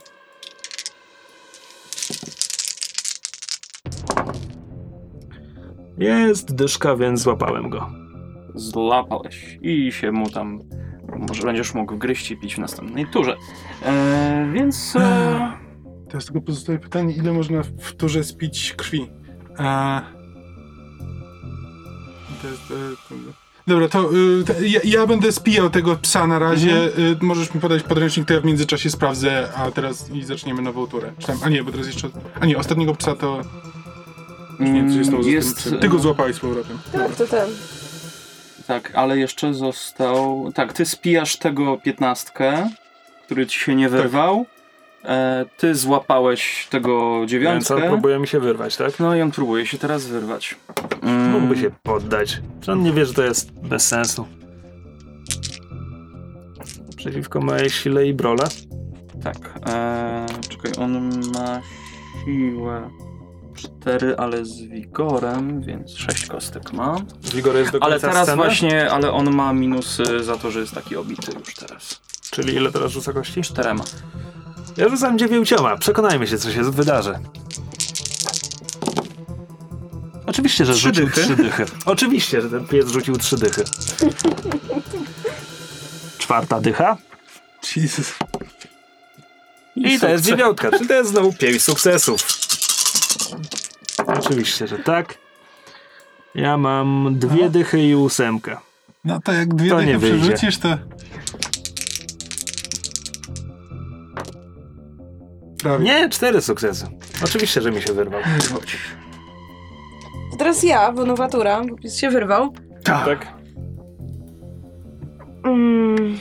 Jest 5.99 6.55
dyszka, 6.55 6.97
więc 6.97 7.21
złapałem 7.21 7.71
go. 7.71 7.91
Złapałeś 8.55 9.59
i 9.63 9.93
się 9.93 10.13
mu 10.13 10.31
tam... 10.31 10.61
Może 11.29 11.43
będziesz 11.43 11.75
mógł 11.75 11.97
gryźć 11.97 12.31
i 12.31 12.37
pić 12.37 12.55
w 12.55 12.59
następnej 12.59 13.07
turze. 13.07 13.37
Eee, 13.87 14.53
więc... 14.53 14.97
E, 14.97 15.64
Teraz 16.15 16.25
tylko 16.25 16.41
pozostaje 16.41 16.79
pytanie, 16.79 17.15
ile 17.15 17.33
można 17.33 17.63
w 17.63 17.93
turze 17.93 18.25
spić 18.25 18.75
krwi? 18.77 19.11
A... 19.59 20.03
To 22.43 22.49
jest, 22.49 22.63
e, 22.71 22.75
to... 23.09 23.15
Dobra, 23.67 23.89
to 23.89 24.11
y, 24.63 24.69
ja, 24.69 24.81
ja 24.85 25.07
będę 25.07 25.33
spijał 25.33 25.71
tego 25.71 25.97
psa 25.97 26.27
na 26.27 26.39
razie. 26.39 26.99
Y, 26.99 27.17
możesz 27.21 27.55
mi 27.55 27.61
podać 27.61 27.83
podręcznik, 27.83 28.29
to 28.29 28.35
ja 28.35 28.41
w 28.41 28.45
międzyczasie 28.45 28.91
sprawdzę, 28.91 29.49
a 29.57 29.71
teraz 29.71 30.11
i 30.11 30.25
zaczniemy 30.25 30.63
nową 30.63 30.87
turę. 30.87 31.13
Czy 31.19 31.27
tam, 31.27 31.37
a 31.43 31.49
nie, 31.49 31.65
bo 31.65 31.71
teraz 31.71 31.87
jeszcze... 31.87 32.09
A 32.41 32.47
nie, 32.47 32.59
ostatniego 32.59 32.95
psa 32.95 33.15
to... 33.15 33.41
Nie 34.61 34.73
wiem, 34.73 35.05
co 35.05 35.29
jest... 35.29 35.57
psem. 35.57 35.79
Ty 35.79 35.89
go 35.89 35.99
złapałeś 35.99 36.37
z 36.37 36.41
powrotem. 36.41 36.79
Tak, 36.93 37.17
to 37.17 37.27
ten. 37.27 37.49
Tak, 38.67 38.93
ale 38.95 39.19
jeszcze 39.19 39.55
został... 39.55 40.53
Tak, 40.55 40.73
ty 40.73 40.85
spijasz 40.85 41.37
tego 41.37 41.77
piętnastkę, 41.77 42.71
który 43.27 43.47
ci 43.47 43.61
się 43.61 43.75
nie 43.75 43.89
wyrwał. 43.89 44.47
E, 45.05 45.45
ty 45.57 45.75
złapałeś 45.75 46.67
tego 46.71 47.11
Więc 47.11 47.23
on 47.23 47.29
dziewiątkę. 47.29 47.89
próbuje 47.89 48.19
mi 48.19 48.29
się 48.29 48.41
wyrwać, 48.41 48.77
tak? 48.77 49.01
No 49.01 49.15
i 49.17 49.23
on 49.23 49.31
próbuje 49.31 49.67
się 49.67 49.79
teraz 49.79 50.07
wyrwać. 50.07 50.57
Mm, 51.03 51.31
Mógłby 51.31 51.57
się 51.57 51.71
poddać. 51.83 52.41
On 52.69 52.83
nie 52.83 52.93
wie, 52.93 53.07
że 53.07 53.15
to 53.15 53.23
jest 53.23 53.53
bez 53.53 53.87
sensu. 53.89 54.27
Przeciwko 56.97 57.41
mojej 57.41 57.71
sile 57.71 58.07
i 58.07 58.15
brole. 58.15 58.45
Tak. 59.23 59.37
E, 59.67 60.27
czekaj, 60.49 60.73
on 60.85 61.21
ma 61.33 61.61
siłę 62.25 62.91
4, 63.57 64.17
ale 64.17 64.45
z 64.45 64.63
wigorem, 64.63 65.63
więc 65.63 65.97
6 65.97 66.27
kostek 66.27 66.73
ma. 66.73 66.97
Wigor 67.35 67.57
jest 67.57 67.73
do 67.73 67.81
końca 67.81 67.87
Ale 67.93 68.01
teraz 68.01 68.23
sceny? 68.23 68.37
właśnie, 68.37 68.91
ale 68.91 69.13
on 69.13 69.31
ma 69.35 69.53
minusy 69.53 70.25
za 70.25 70.37
to, 70.37 70.51
że 70.51 70.61
jest 70.61 70.75
taki 70.75 70.97
obity 70.97 71.33
już 71.39 71.55
teraz. 71.55 72.01
Czyli 72.31 72.55
ile 72.55 72.73
teraz 72.73 72.93
rzuca 72.93 73.13
kości? 73.13 73.43
Czterema. 73.43 73.85
Ja 74.77 74.89
rzucam 74.89 75.19
dziewięcioma. 75.19 75.77
Przekonajmy 75.77 76.27
się, 76.27 76.39
co 76.39 76.53
się 76.53 76.63
wydarzy. 76.71 77.19
Oczywiście, 80.27 80.65
że 80.65 80.73
Trzy 80.73 80.81
rzucił 80.83 81.05
dychy. 81.07 81.23
trzy 81.23 81.37
dychy. 81.37 81.65
Oczywiście, 81.87 82.41
że 82.43 82.51
ten 82.51 82.67
pies 82.67 82.89
rzucił 82.89 83.17
trzy 83.17 83.37
dychy. 83.37 83.65
Czwarta 86.19 86.61
dycha. 86.61 86.97
Jesus. 87.77 88.15
I 89.77 89.99
to 89.99 90.09
jest 90.09 90.25
dziewiątka, 90.25 90.71
czyli 90.71 90.89
to 90.89 90.95
jest 90.95 91.11
znowu 91.11 91.33
pięć 91.33 91.63
sukcesów. 91.63 92.21
Oczywiście, 94.07 94.67
że 94.67 94.79
tak. 94.79 95.19
Ja 96.35 96.57
mam 96.57 97.19
dwie 97.19 97.51
dychy 97.51 97.83
i 97.83 97.95
ósemkę. 97.95 98.57
No 99.05 99.21
to 99.21 99.33
jak 99.33 99.55
dwie 99.55 99.71
To 99.71 99.77
dychy 99.77 99.99
przerzucisz, 99.99 100.59
to... 100.59 100.69
Prawie. 105.65 105.85
Nie, 105.85 106.09
cztery 106.09 106.43
sukcesy. 106.43 106.87
Oczywiście, 107.25 107.63
że 107.63 107.71
mi 107.71 107.83
się 107.83 107.93
wyrwał. 107.93 108.21
To 110.31 110.37
teraz 110.37 110.63
ja, 110.63 110.93
bo 110.93 111.05
nowatura, 111.05 111.63
bo 111.65 111.77
pies 111.77 111.97
się 111.97 112.11
wyrwał. 112.11 112.55
Tak? 112.85 113.35
Mm, 115.45 116.19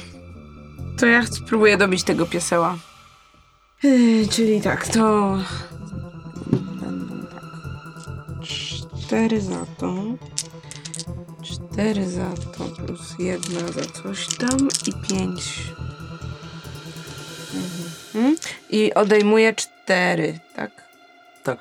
to 1.00 1.06
ja 1.06 1.26
spróbuję 1.26 1.78
dobić 1.78 2.04
tego 2.04 2.26
pieseła. 2.26 2.78
Yy, 3.84 4.28
czyli 4.28 4.62
tak, 4.62 4.88
to... 4.88 5.38
Będą 6.82 7.28
tak. 7.28 7.44
Cztery 9.02 9.42
za 9.42 9.66
to. 9.78 9.96
Cztery 11.42 12.10
za 12.10 12.30
to 12.58 12.64
plus 12.64 13.16
jedna 13.20 13.72
za 13.72 14.02
coś 14.04 14.28
tam 14.38 14.68
i 14.88 15.08
pięć. 15.08 15.64
Mhm. 17.54 18.03
I 18.70 18.94
odejmuję 18.94 19.54
cztery, 19.54 20.40
tak? 20.56 20.72
Tak. 21.44 21.60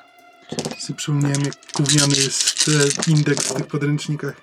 Sobie 0.79 0.97
przypomniałem, 0.97 1.41
jak 1.41 1.53
gówniany 1.75 2.15
jest 2.15 2.65
e, 3.07 3.11
indeks 3.11 3.47
w 3.47 3.53
tych 3.53 3.67
podręcznikach. 3.67 4.33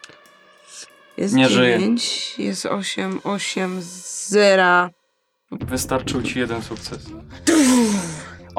Jest 1.16 1.34
Nie 1.34 1.48
żyje. 1.48 1.78
dziewięć, 1.78 2.34
jest 2.38 2.66
osiem, 2.66 3.20
osiem, 3.24 3.80
zera. 4.28 4.90
Wystarczył 5.50 6.22
ci 6.22 6.38
jeden 6.38 6.62
sukces. 6.62 6.98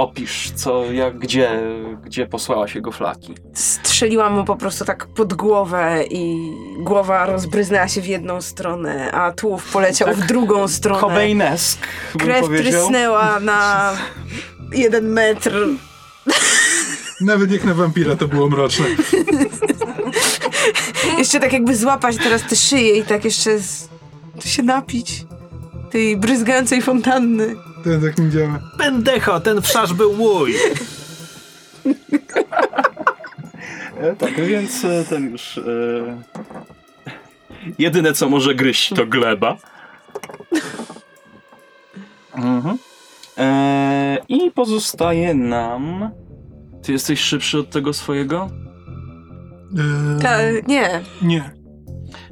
Opisz, 0.02 0.52
co, 0.56 0.92
jak, 0.92 1.20
gdzie, 1.20 1.62
gdzie 2.04 2.26
posłałaś 2.26 2.76
jego 2.76 2.92
flaki. 2.92 3.36
Strzeliłam 3.54 4.34
mu 4.34 4.46
po 4.46 4.56
prostu 4.56 4.86
tak 4.86 5.08
pod 5.08 5.34
głowę 5.34 6.04
i 6.10 6.52
głowa 6.80 7.26
rozbryznęła 7.26 7.88
się 7.88 8.02
w 8.02 8.08
jedną 8.08 8.42
stronę, 8.42 9.12
a 9.12 9.32
tułów 9.32 9.72
poleciał 9.72 10.14
w 10.14 10.20
drugą 10.20 10.68
stronę. 10.68 11.02
Cobain-esk, 11.02 11.78
bym 12.16 12.28
Krew 12.28 12.42
powiedział. 12.42 12.72
trysnęła 12.72 13.40
na 13.40 13.92
jeden 14.74 15.10
metr. 15.10 15.68
Nawet 17.22 17.52
jak 17.52 17.64
na 17.64 17.74
wampira 17.74 18.16
to 18.16 18.28
było 18.28 18.50
mroczne. 18.50 18.86
Jeszcze 21.18 21.40
tak 21.40 21.54
jakby 21.54 21.76
złapać 21.76 22.18
teraz 22.18 22.42
te 22.50 22.56
szyje 22.56 22.98
i 22.98 23.04
tak 23.04 23.26
jeszcze 23.26 23.60
z... 23.60 23.90
się 24.46 24.64
napić 24.64 25.26
tej 25.92 26.18
bryzgającej 26.18 26.82
fontanny. 26.82 27.56
To 27.84 27.90
tak 28.08 28.18
nie 28.18 28.30
działa. 28.30 28.60
Pendecho, 28.78 29.40
ten 29.40 29.62
wszarz 29.62 29.94
był 29.94 30.14
mój! 30.14 30.56
E, 34.02 34.16
Tak, 34.16 34.46
więc 34.46 34.86
e, 34.86 35.04
ten 35.10 35.32
już... 35.32 35.58
E... 35.58 35.62
Jedyne, 37.80 38.14
co 38.14 38.30
może 38.30 38.56
gryźć, 38.56 38.90
to 38.90 39.06
gleba. 39.06 39.58
Mhm. 42.36 42.78
E, 43.38 44.18
I 44.30 44.52
pozostaje 44.52 45.34
nam... 45.34 46.12
Ty 46.84 46.92
jesteś 46.92 47.20
szybszy 47.20 47.60
od 47.60 47.70
tego 47.70 47.94
swojego? 47.94 48.50
E, 50.18 50.22
Ta, 50.22 50.38
nie. 50.68 51.02
Nie. 51.22 51.52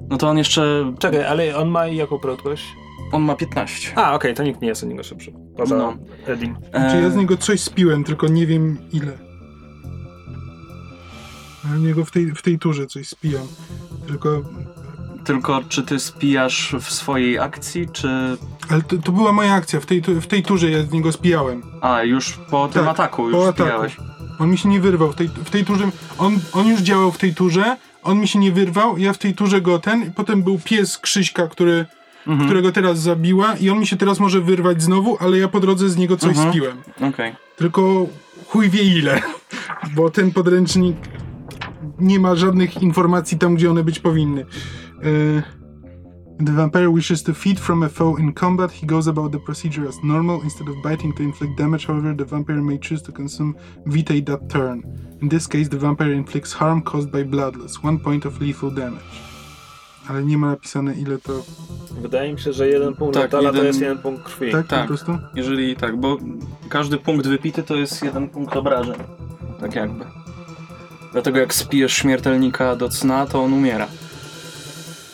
No 0.09 0.17
to 0.17 0.30
on 0.30 0.38
jeszcze... 0.38 0.93
Czekaj, 0.99 1.26
ale 1.26 1.57
on 1.57 1.69
ma 1.69 1.88
jaką 1.88 2.19
prędkość? 2.19 2.63
On 3.11 3.22
ma 3.23 3.36
15. 3.36 3.91
A, 3.98 4.14
okej, 4.15 4.34
to 4.34 4.44
nikt 4.44 4.61
nie 4.61 4.68
jest 4.68 4.84
od 4.84 4.90
niego 4.90 5.03
szybszy. 5.03 5.34
Poza 5.57 5.77
No. 5.77 5.98
Edim. 6.27 6.57
E, 6.72 6.91
Czy 6.91 7.02
ja 7.02 7.10
z 7.10 7.15
niego 7.15 7.38
coś 7.38 7.60
spiłem, 7.61 8.03
tylko 8.03 8.27
nie 8.27 8.48
wiem 8.48 8.77
ile. 8.91 9.18
Ja 11.72 11.77
z 11.77 11.81
niego 11.81 12.06
w 12.06 12.11
tej, 12.11 12.31
w 12.36 12.41
tej 12.41 12.60
turze 12.60 12.88
coś 12.88 13.07
spijam. 13.07 13.48
Tylko... 14.07 14.41
Tylko 15.26 15.61
czy 15.69 15.84
ty 15.84 15.99
spijasz 15.99 16.76
w 16.81 16.91
swojej 16.94 17.40
akcji, 17.40 17.88
czy... 17.94 18.07
Ale 18.69 18.81
to, 18.81 18.98
to 18.98 19.11
była 19.11 19.31
moja 19.31 19.53
akcja. 19.53 19.80
W 19.80 19.86
tej, 19.86 20.02
w 20.02 20.27
tej 20.27 20.44
turze 20.44 20.69
ja 20.72 20.84
z 20.84 20.91
niego 20.91 21.11
spijałem. 21.11 21.64
A, 21.81 22.03
już 22.03 22.31
po 22.49 22.68
tym 22.68 22.81
Tak, 22.84 22.91
ataku 22.91 23.23
już 23.23 23.31
po 23.34 23.44
ataku. 23.48 23.61
spijałeś. 23.61 23.98
On 24.40 24.49
mi 24.52 24.57
się 24.57 24.69
nie 24.69 24.80
wyrwał. 24.80 25.11
W 25.11 25.15
tej, 25.15 25.27
w 25.27 25.49
tej 25.49 25.65
turze... 25.65 25.90
On, 26.18 26.40
on 26.53 26.68
już 26.68 26.81
działał 26.81 27.11
w 27.11 27.18
tej 27.18 27.36
turze. 27.36 27.77
On 28.03 28.19
mi 28.19 28.27
się 28.27 28.40
nie 28.40 28.52
wyrwał. 28.52 28.98
Ja 28.98 29.14
w 29.14 29.18
tej 29.18 29.34
turze 29.34 29.61
go 29.61 29.80
ten... 29.80 30.03
I 30.07 30.11
potem 30.11 30.44
był 30.44 30.60
pies 30.64 30.98
Krzyśka, 30.98 31.48
który... 31.48 31.86
Mhm. 32.30 32.45
którego 32.49 32.72
teraz 32.72 32.99
zabiła 32.99 33.56
i 33.56 33.69
on 33.69 33.80
mi 33.80 33.88
się 33.88 33.97
teraz 33.97 34.19
może 34.19 34.41
wyrwać 34.41 34.81
znowu, 34.84 35.18
ale 35.19 35.38
ja 35.38 35.47
po 35.47 35.60
drodze 35.60 35.89
z 35.89 35.97
niego 35.97 36.18
coś 36.18 36.30
Mhm. 36.38 36.49
spiłem. 36.49 36.77
Okej. 37.14 37.35
Tylko 37.56 38.07
chuj 38.47 38.69
wie 38.69 38.84
ile, 38.84 39.22
bo 39.95 40.10
ten 40.10 40.31
podręcznik 40.31 40.95
nie 41.99 42.19
ma 42.19 42.35
żadnych 42.35 42.81
informacji 42.84 43.38
tam, 43.38 43.56
gdzie 43.56 43.72
one 43.72 43.84
być 43.84 43.99
powinny. 43.99 44.45
E, 45.03 45.60
The 46.45 46.51
vampire 46.53 46.93
wishes 46.93 47.23
to 47.23 47.34
feed 47.34 47.60
from 47.60 47.84
a 47.84 47.89
foe 47.89 48.15
in 48.19 48.34
combat. 48.34 48.72
He 48.72 48.88
goes 48.88 49.07
about 49.07 49.31
the 49.31 49.39
procedure 49.39 49.89
as 49.89 49.95
normal. 50.03 50.39
Instead 50.43 50.69
of 50.69 50.76
biting 50.91 51.18
to 51.18 51.23
inflict 51.23 51.57
damage, 51.57 51.88
however, 51.88 52.15
the 52.18 52.26
vampire 52.26 52.61
may 52.61 52.80
choose 52.80 53.03
to 53.03 53.11
consume 53.11 53.53
vitae 53.85 54.22
that 54.22 54.39
turn. 54.49 54.84
In 55.22 55.30
this 55.30 55.47
case, 55.47 55.69
the 55.69 55.77
vampire 55.77 56.14
inflicts 56.14 56.53
harm 56.53 56.81
caused 56.81 57.11
by 57.11 57.23
bloodless. 57.23 57.84
One 57.84 57.99
point 57.99 58.26
of 58.26 58.39
lethal 58.41 58.72
damage. 58.72 59.03
Ale 60.10 60.23
nie 60.23 60.38
ma 60.38 60.48
napisane 60.48 60.94
ile 60.94 61.18
to... 61.18 61.44
Wydaje 62.02 62.34
mi 62.34 62.40
się, 62.40 62.53
że 62.53 62.68
jeden 62.68 62.95
punkt 62.95 63.14
Tak, 63.14 63.23
metala 63.23 63.49
to 63.49 63.56
jeden- 63.56 63.68
jest 63.68 63.81
jeden 63.81 63.98
punkt 63.98 64.23
krwi. 64.23 64.52
Tak, 64.52 64.68
Tak. 64.68 64.81
po 64.81 64.88
prostu? 64.88 65.18
Jeżeli 65.36 65.76
tak, 65.76 65.98
bo 65.98 66.18
każdy 66.69 66.98
punkt 66.98 67.27
wypity 67.27 67.64
to 67.64 67.76
jest 67.76 68.03
jeden 68.03 68.30
punkt 68.30 68.56
obrażeń. 68.56 68.95
Tak 69.60 69.76
jakby. 69.76 70.06
Dlatego 71.11 71.40
jak 71.40 71.53
spijesz 71.53 71.94
śmiertelnika 71.94 72.76
do 72.76 72.90
cna, 72.90 73.26
to 73.26 73.44
on 73.44 73.53
umiera. 73.53 73.88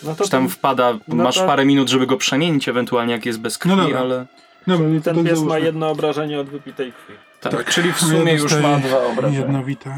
No 0.04 0.16
to 0.16 0.24
Czy 0.24 0.30
tam 0.30 0.42
ten, 0.44 0.50
wpada, 0.50 0.94
no 1.08 1.24
masz 1.24 1.36
to- 1.36 1.46
parę 1.48 1.66
minut, 1.66 1.90
żeby 1.90 2.08
go 2.08 2.18
przemienić, 2.18 2.70
ewentualnie 2.70 3.14
jak 3.14 3.26
jest 3.26 3.40
bez 3.40 3.58
krwi, 3.58 3.76
No 3.76 3.84
dobra. 3.84 4.00
ale... 4.00 4.26
No 4.68 4.78
to 4.78 4.84
ten 4.84 5.02
tak 5.02 5.14
pies 5.16 5.24
ma 5.26 5.36
załóżmy. 5.36 5.60
jedno 5.62 5.90
obrażenie 5.90 6.40
od 6.40 6.50
wypitej 6.50 6.94
krwi. 6.94 7.14
Tak, 7.42 7.70
czyli 7.70 7.94
w 7.94 8.02
Ja 8.02 8.08
sumie 8.08 8.34
już 8.34 8.54
ma 8.62 8.78
dwa 8.78 8.98
obrażenia. 9.12 9.40
Jednowite. 9.40 9.96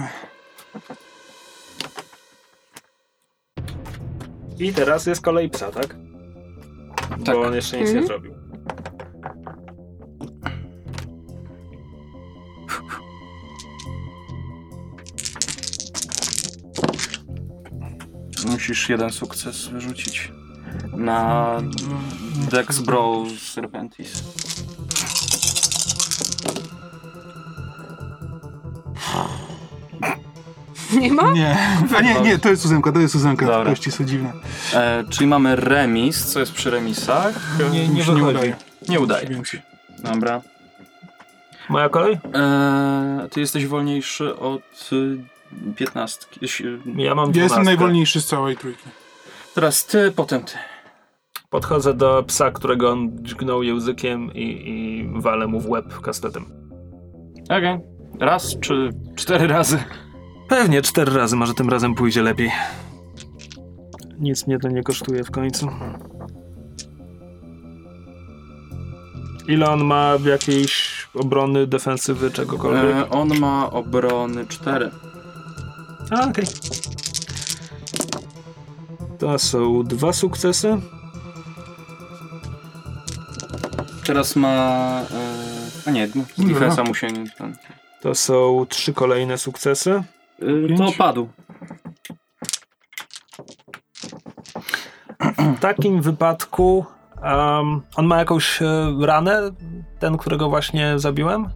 I 4.59 4.73
teraz 4.73 5.05
jest 5.05 5.21
kolej 5.21 5.49
psa, 5.49 5.71
tak? 5.71 5.95
Tak. 7.25 7.35
Bo 7.35 7.41
on 7.41 7.53
jeszcze 7.55 7.77
nic 7.79 7.85
nie 7.93 7.99
Mhm. 7.99 8.07
zrobił. 8.07 8.33
Musisz 18.45 18.89
jeden 18.89 19.09
sukces 19.11 19.67
wyrzucić 19.67 20.31
na 20.97 21.57
Dex 22.51 22.79
Brawl 22.79 23.25
Serpentis. 23.39 24.23
Nie 31.01 31.13
ma? 31.13 31.31
Nie, 31.31 31.57
a 31.97 32.01
nie, 32.01 32.21
nie, 32.21 32.39
to 32.39 32.49
jest 32.49 32.65
ósemka, 32.65 32.91
to 32.91 32.99
jest 32.99 33.15
ósemka. 33.15 33.45
Dobra. 33.45 33.69
Kości 33.69 33.91
są 33.91 34.05
dziwne. 34.05 34.33
E, 34.73 35.03
czyli 35.09 35.27
mamy 35.27 35.55
remis, 35.55 36.25
co 36.25 36.39
jest 36.39 36.51
przy 36.53 36.69
remisach? 36.69 37.59
Nie, 37.71 37.87
nie 37.87 38.03
wychodzi. 38.03 38.21
udaje. 38.23 38.55
Nie 38.89 38.99
udaje. 38.99 39.41
Dobra. 40.03 40.41
Moja 41.69 41.89
kolej? 41.89 42.17
E, 42.35 43.27
ty 43.31 43.39
jesteś 43.39 43.65
wolniejszy 43.67 44.35
od 44.37 44.89
y, 44.93 45.17
piętnastki. 45.75 46.39
Jeśli- 46.41 46.79
Ja 46.95 47.15
mam 47.15 47.25
Ja 47.35 47.43
jestem 47.43 47.63
12. 47.63 47.63
najwolniejszy 47.63 48.21
z 48.21 48.25
całej 48.25 48.57
trójki. 48.57 48.83
Teraz 49.55 49.85
ty, 49.85 50.11
potem 50.15 50.43
ty. 50.43 50.53
Podchodzę 51.49 51.93
do 51.93 52.23
psa, 52.27 52.51
którego 52.51 52.91
on 52.91 53.09
dźgnął 53.21 53.63
językiem 53.63 54.33
i, 54.33 54.41
i 54.69 55.09
walę 55.21 55.47
mu 55.47 55.59
w 55.61 55.69
łeb 55.69 56.01
kastetem. 56.01 56.45
Okej. 57.49 57.79
Raz 58.19 58.59
czy 58.59 58.89
cztery 59.15 59.47
razy? 59.47 59.79
Pewnie 60.49 60.81
cztery 60.81 61.13
razy, 61.13 61.35
może 61.35 61.53
tym 61.53 61.69
razem 61.69 61.95
pójdzie 61.95 62.21
lepiej. 62.21 62.51
Nic 64.19 64.47
mnie 64.47 64.59
to 64.59 64.67
nie 64.69 64.83
kosztuje 64.83 65.23
w 65.23 65.31
końcu. 65.31 65.67
Ile 69.47 69.69
on 69.69 69.83
ma 69.83 70.13
jakiejś 70.25 71.07
obrony, 71.13 71.67
defensywy, 71.67 72.31
czegokolwiek? 72.31 72.95
E, 72.95 73.09
on 73.09 73.39
ma 73.39 73.71
obrony 73.71 74.45
cztery. 74.47 74.91
A, 76.11 76.29
okej. 76.29 76.45
To 79.19 79.39
są 79.39 79.83
dwa 79.83 80.13
sukcesy. 80.13 80.81
Teraz 84.05 84.35
ma... 84.35 85.01
E, 85.85 85.89
a 85.89 85.91
nie, 85.91 86.09
no, 86.15 86.23
defensa 86.47 86.83
mu 86.83 86.95
się... 86.95 87.07
nie- 87.07 87.29
Ten, 87.37 87.55
To 88.01 88.15
są 88.15 88.65
trzy 88.69 88.93
kolejne 88.93 89.37
sukcesy. 89.37 90.03
Y, 90.43 90.67
to 90.77 90.83
Pięć. 90.83 90.97
padł. 90.97 91.27
W 95.55 95.59
takim 95.59 96.01
wypadku 96.01 96.85
um, 97.23 97.81
on 97.95 98.05
ma 98.05 98.17
jakąś 98.17 98.61
e, 98.61 98.65
ranę 99.01 99.41
Ten, 99.99 100.17
którego 100.17 100.49
właśnie 100.49 100.99
zabiłem? 100.99 101.49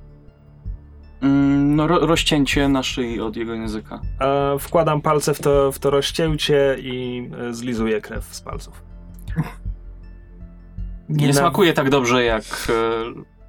Mm, 1.21 1.75
no, 1.75 1.87
ro, 1.87 1.99
rozcięcie 1.99 2.69
na 2.69 2.83
szyi 2.83 3.21
od 3.21 3.35
jego 3.35 3.53
języka. 3.53 3.99
E, 4.21 4.59
wkładam 4.59 5.01
palce 5.01 5.33
w 5.33 5.39
to, 5.41 5.71
w 5.71 5.79
to 5.79 5.89
rozcięcie 5.89 6.75
i 6.79 7.29
e, 7.49 7.53
zlizuję 7.53 8.01
krew 8.01 8.25
z 8.35 8.41
palców. 8.41 8.83
Nie 11.09 11.27
Niena- 11.27 11.39
smakuje 11.39 11.73
tak 11.73 11.89
dobrze 11.89 12.23
jak 12.23 12.43
e, 12.43 12.73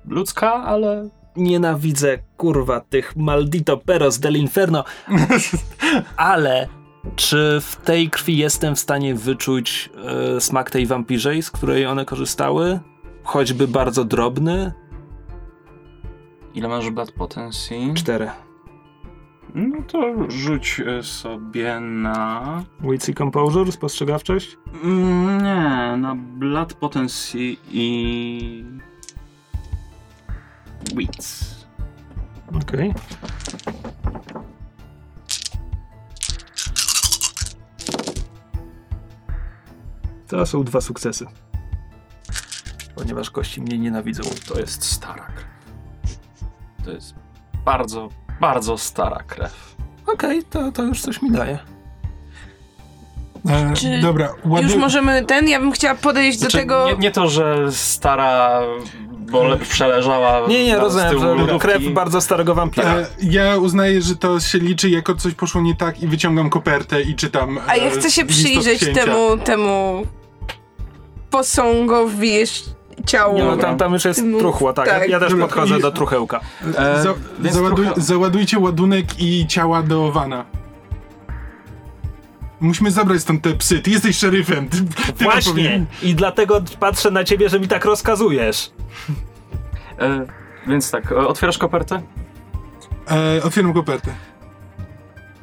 ludzka, 0.09 0.53
ale 0.53 1.09
Nienawidzę, 1.37 2.19
kurwa, 2.37 2.81
tych 2.81 3.17
maldito 3.17 3.77
peros 3.77 4.19
del 4.19 4.37
inferno. 4.37 4.85
Ale 6.17 6.69
czy 7.17 7.59
w 7.61 7.77
tej 7.77 8.11
krwi 8.11 8.37
jestem 8.37 8.77
w 8.77 8.81
stanie 8.81 9.15
wyczuć 9.15 9.91
e, 10.37 10.41
smak 10.41 10.71
tej 10.71 10.87
wampirzej, 10.87 11.43
z 11.43 11.51
której 11.51 11.87
one 11.87 12.05
korzystały? 12.05 12.81
Choćby 13.25 13.69
bardzo 13.69 14.05
drobny? 14.05 14.73
ile 16.55 16.69
masz 16.69 16.91
blood 16.91 17.13
potencji? 17.13 17.93
Cztery. 17.95 18.31
No 19.55 19.83
to 19.83 20.31
rzuć 20.31 20.81
e, 20.87 21.03
sobie 21.03 21.81
na... 21.81 22.63
Wits 22.81 23.09
i 23.09 23.15
Composure, 23.15 23.73
spostrzegawczość? 23.73 24.59
Mm, 24.85 25.39
nie, 25.39 25.97
na 25.97 26.15
blood 26.17 26.75
potencji 26.75 27.61
i... 27.71 28.65
Wits. 30.97 31.55
Okej. 32.63 32.95
To 40.29 40.47
są 40.47 40.65
dwa 40.65 40.81
sukcesy. 40.81 41.27
Ponieważ 42.95 43.31
kości 43.31 43.61
mnie 43.63 43.79
nienawidzą. 43.79 44.23
To 44.49 44.61
jest 44.61 44.85
stara 44.85 45.27
krew. 45.27 45.49
To 46.85 46.91
jest 46.91 47.15
bardzo, 47.65 48.09
bardzo 48.41 48.79
stara 48.79 49.23
krew. 49.27 49.77
Okej, 50.07 50.43
to, 50.45 50.73
to 50.73 50.83
już 50.83 51.01
coś 51.03 51.23
mi 51.23 51.31
daje. 51.31 51.59
E, 53.49 53.73
Czy 53.75 54.01
dobra, 54.01 54.35
ładnie. 54.45 54.69
Już 54.69 54.77
możemy 54.81 55.25
ten, 55.25 55.49
ja 55.49 55.61
bym 55.61 55.73
chciała 55.73 55.95
podejść 55.95 56.39
Znaczy, 56.39 56.57
do 56.57 56.63
tego... 56.63 56.87
nie, 56.87 56.97
nie 56.97 57.11
to, 57.11 57.29
że 57.29 57.73
stara, 57.73 58.61
bo 59.33 59.45
le- 59.45 59.57
przeleżała 59.59 60.49
Nie, 60.49 60.65
nie, 60.65 60.77
rozumiem, 60.79 61.11
tyłu 61.11 61.59
krew 61.59 61.83
bardzo 61.93 62.21
starego 62.21 62.55
wampira. 62.55 62.95
E, 62.97 63.07
ja 63.23 63.57
uznaję, 63.57 64.03
że 64.03 64.17
to 64.17 64.41
się 64.41 64.59
liczy 64.59 64.91
jako 64.91 65.15
coś 65.15 65.35
poszło 65.35 65.61
nie 65.61 65.77
tak 65.77 66.03
i 66.03 66.07
wyciągam 66.07 66.51
kopertę 66.51 67.03
i 67.03 67.15
czytam. 67.15 67.59
A 67.67 67.77
ja 67.77 67.85
e, 67.85 67.91
chcę 67.91 68.11
się 68.11 68.25
przyjrzeć 68.25 68.81
temu, 68.95 69.39
temu 69.45 70.07
posągowi 71.31 72.33
ciału. 73.07 73.37
Nie, 73.39 73.45
no 73.45 73.57
tam, 73.57 73.77
tam 73.79 73.93
już 73.93 74.05
jest 74.05 74.23
truchło, 74.39 74.73
tak. 74.73 74.89
tak. 74.89 75.09
Ja 75.09 75.21
też 75.21 75.35
podchodzę 75.35 75.79
i- 75.79 75.83
do 75.83 75.93
truchełka. 75.93 76.41
E, 76.79 77.03
Za, 77.03 77.15
załaduj, 77.51 77.87
Załadujcie 77.97 78.59
ładunek 78.59 79.07
i 79.19 79.47
ciała 79.47 79.83
do 79.83 80.13
wana. 80.13 80.45
Musimy 82.63 82.91
zabrać 82.91 83.21
stąd 83.21 83.43
te 83.43 83.55
psy. 83.55 83.79
Ty 83.79 83.91
jesteś 83.91 84.19
szeryfem. 84.19 84.69
Ty, 84.69 84.77
ty 85.19 85.25
Właśnie! 85.25 85.85
I 86.03 86.15
dlatego 86.15 86.63
patrzę 86.81 87.11
na 87.11 87.25
ciebie, 87.25 87.49
że 87.49 87.61
mi 87.61 87.69
tak 87.69 87.85
rozkazujesz. 87.85 88.71
E, 89.99 90.27
więc 90.67 90.91
tak, 90.91 91.13
e, 91.13 91.17
otwierasz 91.17 91.59
kopertę? 91.59 92.03
E, 93.11 93.43
otwieram 93.43 93.73
kopertę. 93.73 94.15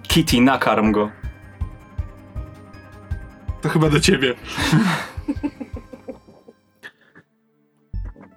Kitty, 0.07 0.41
nakarm 0.41 0.91
go. 0.91 1.11
To 3.61 3.69
chyba 3.69 3.89
do 3.89 3.99
ciebie. 3.99 4.35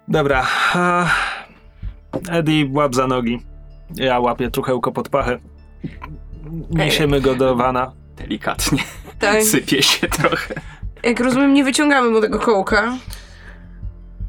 Dobra. 0.07 0.47
Eddie, 2.29 2.69
łap 2.71 2.95
za 2.95 3.07
nogi. 3.07 3.39
Ja 3.95 4.19
łapię 4.19 4.51
truchełko 4.51 4.91
pod 4.91 5.09
pachę. 5.09 5.39
Niesiemy 6.69 7.21
go 7.21 7.35
do 7.35 7.55
wana. 7.55 8.02
Delikatnie. 8.15 8.83
Tak. 9.19 9.43
Sypie 9.43 9.83
się 9.83 10.07
trochę. 10.07 10.53
Jak 11.03 11.19
rozumiem, 11.19 11.53
nie 11.53 11.63
wyciągamy 11.63 12.09
mu 12.09 12.21
tego 12.21 12.39
kołka. 12.39 12.97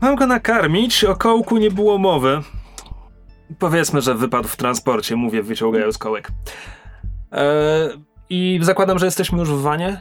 Mam 0.00 0.16
go 0.16 0.26
nakarmić, 0.26 1.04
o 1.04 1.16
kołku 1.16 1.56
nie 1.56 1.70
było 1.70 1.98
mowy. 1.98 2.40
Powiedzmy, 3.58 4.00
że 4.00 4.14
wypadł 4.14 4.48
w 4.48 4.56
transporcie, 4.56 5.16
mówię 5.16 5.42
wyciągając 5.42 5.98
kołek. 5.98 6.30
E, 7.32 7.88
I 8.30 8.58
zakładam, 8.62 8.98
że 8.98 9.06
jesteśmy 9.06 9.38
już 9.38 9.50
w 9.50 9.60
wanie? 9.60 10.00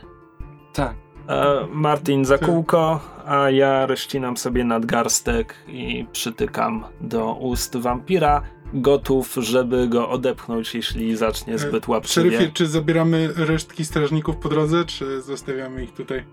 Tak. 0.73 0.93
E, 1.30 1.68
Martin 1.72 2.26
za 2.26 2.38
kółko, 2.38 2.99
a 3.26 3.49
ja 3.49 3.85
rozcinam 3.85 4.38
sobie 4.38 4.64
nadgarstek 4.64 5.55
i 5.68 6.05
przytykam 6.11 6.84
do 7.01 7.34
ust 7.34 7.77
wampira, 7.77 8.41
gotów, 8.73 9.37
żeby 9.41 9.87
go 9.87 10.09
odepchnąć, 10.09 10.75
jeśli 10.75 11.15
zacznie 11.15 11.57
zbyt 11.57 11.85
Szeryfie, 11.85 11.91
łapczywie. 11.91 12.51
czy 12.53 12.67
zabieramy 12.67 13.33
resztki 13.35 13.85
strażników 13.85 14.37
po 14.37 14.49
drodze, 14.49 14.85
czy 14.85 15.21
zostawiamy 15.21 15.83
ich 15.83 15.93
tutaj? 15.93 16.25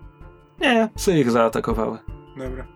Nie, 0.61 0.89
psy 0.95 1.19
ich 1.19 1.31
zaatakowały. 1.31 1.97
Dobra. 2.37 2.67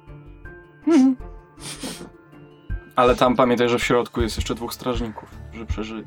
Ale 2.95 3.15
tam 3.15 3.35
pamiętaj, 3.35 3.69
że 3.69 3.79
w 3.79 3.83
środku 3.83 4.21
jest 4.21 4.35
jeszcze 4.37 4.55
dwóch 4.55 4.73
strażników, 4.73 5.29
że 5.53 5.65
przeżyli. 5.65 6.03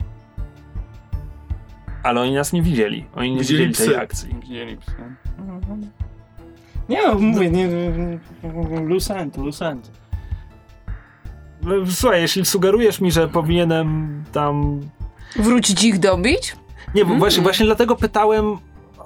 Ale 2.03 2.21
oni 2.21 2.35
nas 2.35 2.53
nie 2.53 2.63
widzieli. 2.63 3.05
Oni 3.15 3.31
nie 3.33 3.39
Widzieli 3.41 3.67
widzieli 3.67 3.91
tej 3.91 3.97
akcji. 4.01 4.35
Widzieli 4.43 4.77
psy. 4.77 4.93
Nie, 6.89 7.07
no, 7.07 7.15
mówię, 7.15 7.51
nie, 7.51 7.69
Lucent, 8.87 9.37
Lucent. 9.37 9.91
Słuchaj, 11.91 12.21
jeśli 12.21 12.45
sugerujesz 12.45 13.01
mi, 13.01 13.13
że 13.13 13.29
powinienem 13.29 14.09
tam 14.33 14.81
Wrócić 15.37 15.85
ich 15.85 15.99
dobić? 15.99 16.57
Nie, 16.95 17.05
bo 17.05 17.15
właśnie, 17.15 17.43
właśnie 17.43 17.67
dlatego 17.67 17.97
pytałem 17.97 18.57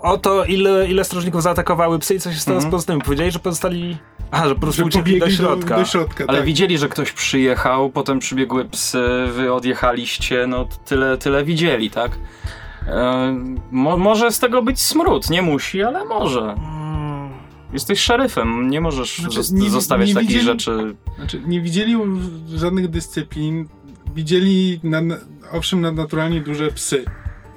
o 0.02 0.18
to, 0.18 0.44
ile, 0.44 0.88
ile 0.88 1.04
strażników 1.04 1.42
zaatakowały 1.42 1.98
psy 1.98 2.14
i 2.14 2.20
co 2.20 2.32
się 2.32 2.38
stało 2.40 2.56
Mhm. 2.56 2.70
z 2.70 2.72
pozostałymi. 2.72 3.04
Powiedzieli, 3.04 3.30
że 3.30 3.38
pozostali... 3.38 3.96
Aha, 4.30 4.48
że 4.48 4.54
po 4.54 4.60
prostu 4.60 4.78
Że 4.82 4.86
uciekli 4.86 5.20
do 5.20 5.30
środka. 5.30 5.74
Do, 5.74 5.80
do 5.80 5.86
środka, 5.86 6.24
Ale 6.28 6.38
tak. 6.38 6.46
widzieli, 6.46 6.78
że 6.78 6.88
ktoś 6.88 7.12
przyjechał, 7.12 7.90
potem 7.90 8.18
przybiegły 8.18 8.64
psy, 8.64 9.02
wy 9.32 9.52
odjechaliście, 9.52 10.46
no 10.46 10.68
tyle, 10.84 11.18
tyle 11.18 11.44
widzieli, 11.44 11.90
tak? 11.90 12.12
E, 12.86 13.34
mo, 13.70 13.96
może 13.96 14.30
z 14.32 14.38
tego 14.38 14.62
być 14.62 14.80
smród, 14.80 15.30
nie 15.30 15.42
musi, 15.42 15.82
ale 15.82 16.04
może. 16.04 16.54
Jesteś 17.72 18.00
szeryfem, 18.00 18.70
nie 18.70 18.80
możesz 18.80 19.18
Znaczy, 19.18 19.40
nie- 19.52 19.70
zostawiać 19.70 20.08
nie 20.08 20.14
takich 20.14 20.28
widzieli- 20.30 20.44
rzeczy. 20.44 20.96
Znaczy, 21.16 21.40
nie 21.46 21.60
widzieli 21.60 21.96
żadnych 22.54 22.88
dyscyplin. 22.88 23.68
Widzieli, 24.14 24.80
na, 24.82 25.00
owszem, 25.52 25.80
nadnaturalnie 25.80 26.40
duże 26.40 26.70
psy, 26.70 27.04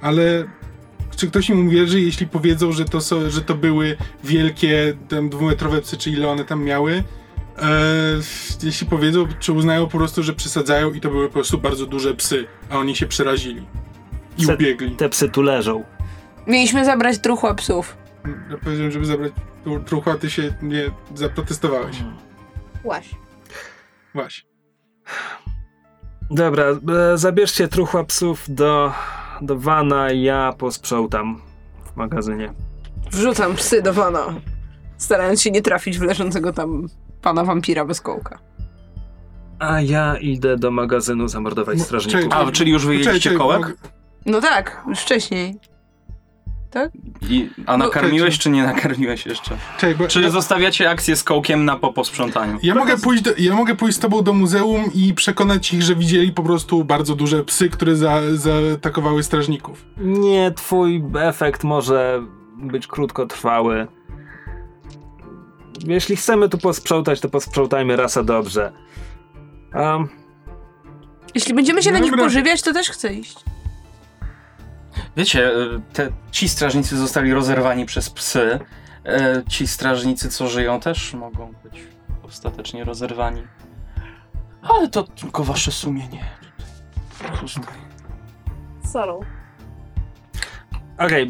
ale 0.02 0.44
czy 1.16 1.28
ktoś 1.28 1.50
im 1.50 1.68
uwierzy, 1.68 2.02
jeśli 2.02 2.28
powiedzą, 2.28 2.72
że 2.72 2.86
to, 2.86 3.02
są, 3.02 3.30
że 3.30 3.42
to 3.42 3.56
były 3.56 3.98
wielkie, 4.24 4.94
tam 5.10 5.30
dwumetrowe 5.30 5.82
psy, 5.82 5.98
czy 5.98 6.10
ile 6.10 6.28
one 6.30 6.46
tam 6.46 6.64
miały? 6.64 7.04
E, 7.58 7.72
jeśli 8.64 8.88
powiedzą, 8.88 9.28
czy 9.40 9.54
uznają 9.54 9.88
po 9.88 9.98
prostu, 9.98 10.24
że 10.24 10.34
przesadzają 10.34 10.94
i 10.94 11.02
to 11.02 11.10
były 11.10 11.28
po 11.28 11.34
prostu 11.34 11.58
bardzo 11.58 11.86
duże 11.86 12.14
psy, 12.14 12.46
a 12.70 12.78
oni 12.78 12.96
się 12.96 13.06
przerazili 13.08 13.64
i 14.38 14.46
Se- 14.46 14.56
ubiegli. 14.56 14.92
te 14.92 15.10
psy 15.10 15.30
tu 15.30 15.42
leżą. 15.42 15.84
Mieliśmy 16.48 16.86
zabrać 16.86 17.20
truchła 17.20 17.54
psów. 17.54 17.98
Ja 18.52 18.58
powiedziałem, 18.64 18.92
żeby 18.92 19.06
zabrać 19.06 19.32
tru- 19.66 19.84
truchła, 19.84 20.16
ty 20.18 20.30
się 20.30 20.54
nie 20.62 20.92
zaprotestowałeś. 21.16 22.04
Właśnie. 22.84 23.18
Właśnie. 24.14 24.50
Dobra, 26.32 26.64
e, 27.14 27.18
zabierzcie 27.18 27.68
truchła 27.68 28.04
psów 28.04 28.46
do, 28.48 28.92
do 29.42 29.60
wana, 29.60 30.12
ja 30.12 30.54
posprzątam 30.58 31.42
w 31.94 31.96
magazynie. 31.96 32.54
Wrzucam 33.12 33.56
psy 33.56 33.82
do 33.82 33.94
wana, 33.94 34.34
starając 34.98 35.42
się 35.42 35.52
nie 35.52 35.62
trafić 35.62 36.00
w 36.00 36.02
leżącego 36.02 36.54
tam 36.54 36.88
pana 37.22 37.44
wampira 37.44 37.86
bez 37.86 38.02
kołka. 38.02 38.40
A 39.60 39.82
ja 39.82 40.18
idę 40.18 40.58
do 40.58 40.72
magazynu 40.72 41.28
zamordować 41.28 41.78
No, 41.78 41.84
strażników. 41.84 42.34
A, 42.34 42.52
czyli 42.52 42.72
już 42.72 42.86
wyjedliście 42.86 43.20
Czekaj, 43.20 43.38
kołek? 43.38 43.78
No 44.26 44.42
tak, 44.42 44.84
już 44.88 45.00
wcześniej. 45.00 45.60
I, 47.30 47.50
a 47.66 47.78
nakarmiłeś, 47.78 48.40
czy 48.40 48.50
nie 48.50 48.64
nakarmiłeś 48.64 49.26
jeszcze? 49.26 49.58
Czekaj, 49.78 49.96
bo 49.96 50.08
Czy 50.08 50.22
ja- 50.22 50.30
zostawiacie 50.30 50.90
akcję 50.90 51.16
z 51.16 51.24
kołkiem 51.24 51.66
na 51.66 51.76
po 51.76 51.94
posprzątaniu? 51.94 52.60
Ja 52.64 52.76
mogę, 52.76 52.98
pójść 52.98 53.24
do, 53.24 53.32
ja 53.38 53.56
mogę 53.56 53.76
pójść 53.76 53.98
z 53.98 54.00
tobą 54.00 54.22
do 54.22 54.34
muzeum 54.34 54.84
i 54.94 55.14
przekonać 55.14 55.74
ich, 55.74 55.82
że 55.82 55.96
widzieli 55.96 56.32
po 56.32 56.44
prostu 56.44 56.84
bardzo 56.84 57.16
duże 57.16 57.44
psy, 57.44 57.70
które 57.70 57.96
za, 57.96 58.22
zaatakowały 58.34 59.24
strażników. 59.24 59.86
Nie, 59.98 60.52
twój 60.52 61.04
efekt 61.20 61.64
może 61.64 62.22
być 62.58 62.88
krótkotrwały. 62.88 63.88
Jeśli 65.88 66.16
chcemy 66.16 66.50
tu 66.50 66.58
posprzątać, 66.58 67.20
to 67.20 67.30
posprzątajmy 67.30 67.96
raz 67.96 68.18
a 68.18 68.24
dobrze. 68.24 68.72
Um, 69.74 70.08
Jeśli 71.36 71.54
będziemy 71.54 71.84
się 71.84 71.92
na 71.92 72.00
nich 72.00 72.16
pożywiać, 72.16 72.62
to 72.62 72.74
też 72.74 72.90
chcę 72.90 73.14
iść. 73.14 73.38
Wiecie, 75.18 75.48
e, 75.48 75.54
te, 75.94 76.12
ci 76.32 76.50
strażnicy 76.50 76.98
zostali 76.98 77.34
rozerwani 77.34 77.86
przez 77.86 78.10
psy. 78.10 78.60
E, 79.06 79.44
Ci 79.50 79.68
strażnicy, 79.68 80.30
co 80.30 80.48
żyją, 80.48 80.80
też 80.80 81.14
mogą 81.14 81.54
być 81.64 81.84
ostatecznie 82.24 82.84
rozerwani. 82.84 83.48
Ale 84.62 84.88
to 84.88 85.04
tylko 85.04 85.44
wasze 85.44 85.72
sumienie. 85.72 86.26
Tutaj. 87.40 87.76
Sorrow. 88.94 89.26
Okej, 90.98 91.30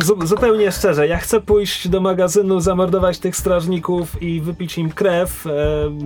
e, 0.00 0.04
zu- 0.04 0.26
zupełnie 0.26 0.72
szczerze, 0.72 1.08
ja 1.08 1.18
chcę 1.18 1.40
pójść 1.40 1.88
do 1.88 2.00
magazynu, 2.00 2.60
zamordować 2.60 3.18
tych 3.18 3.36
strażników 3.36 4.22
i 4.22 4.40
wypić 4.40 4.78
im 4.78 4.90
krew, 4.92 5.46
e, 5.46 5.50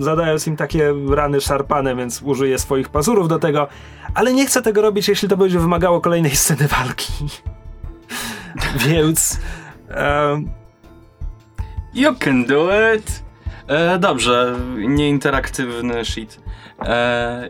zadając 0.03 0.47
im 0.47 0.55
takie 0.55 0.93
rany 1.09 1.41
szarpane, 1.41 1.95
więc 1.95 2.21
użyję 2.21 2.59
swoich 2.59 2.89
pazurów 2.89 3.27
do 3.27 3.39
tego, 3.39 3.67
ale 4.13 4.33
nie 4.33 4.45
chcę 4.45 4.61
tego 4.61 4.81
robić, 4.81 5.07
jeśli 5.07 5.29
to 5.29 5.37
będzie 5.37 5.59
wymagało 5.59 6.01
kolejnej 6.01 6.35
sceny 6.45 6.67
walki. 6.67 7.13
więc... 8.87 9.39
E, 9.89 10.41
You 11.93 12.15
can 12.15 12.45
do 12.45 12.69
it! 12.95 13.23
E, 13.67 13.99
dobrze, 13.99 14.55
nieinteraktywny 14.77 16.05
shit. 16.05 16.39
E, 16.81 17.49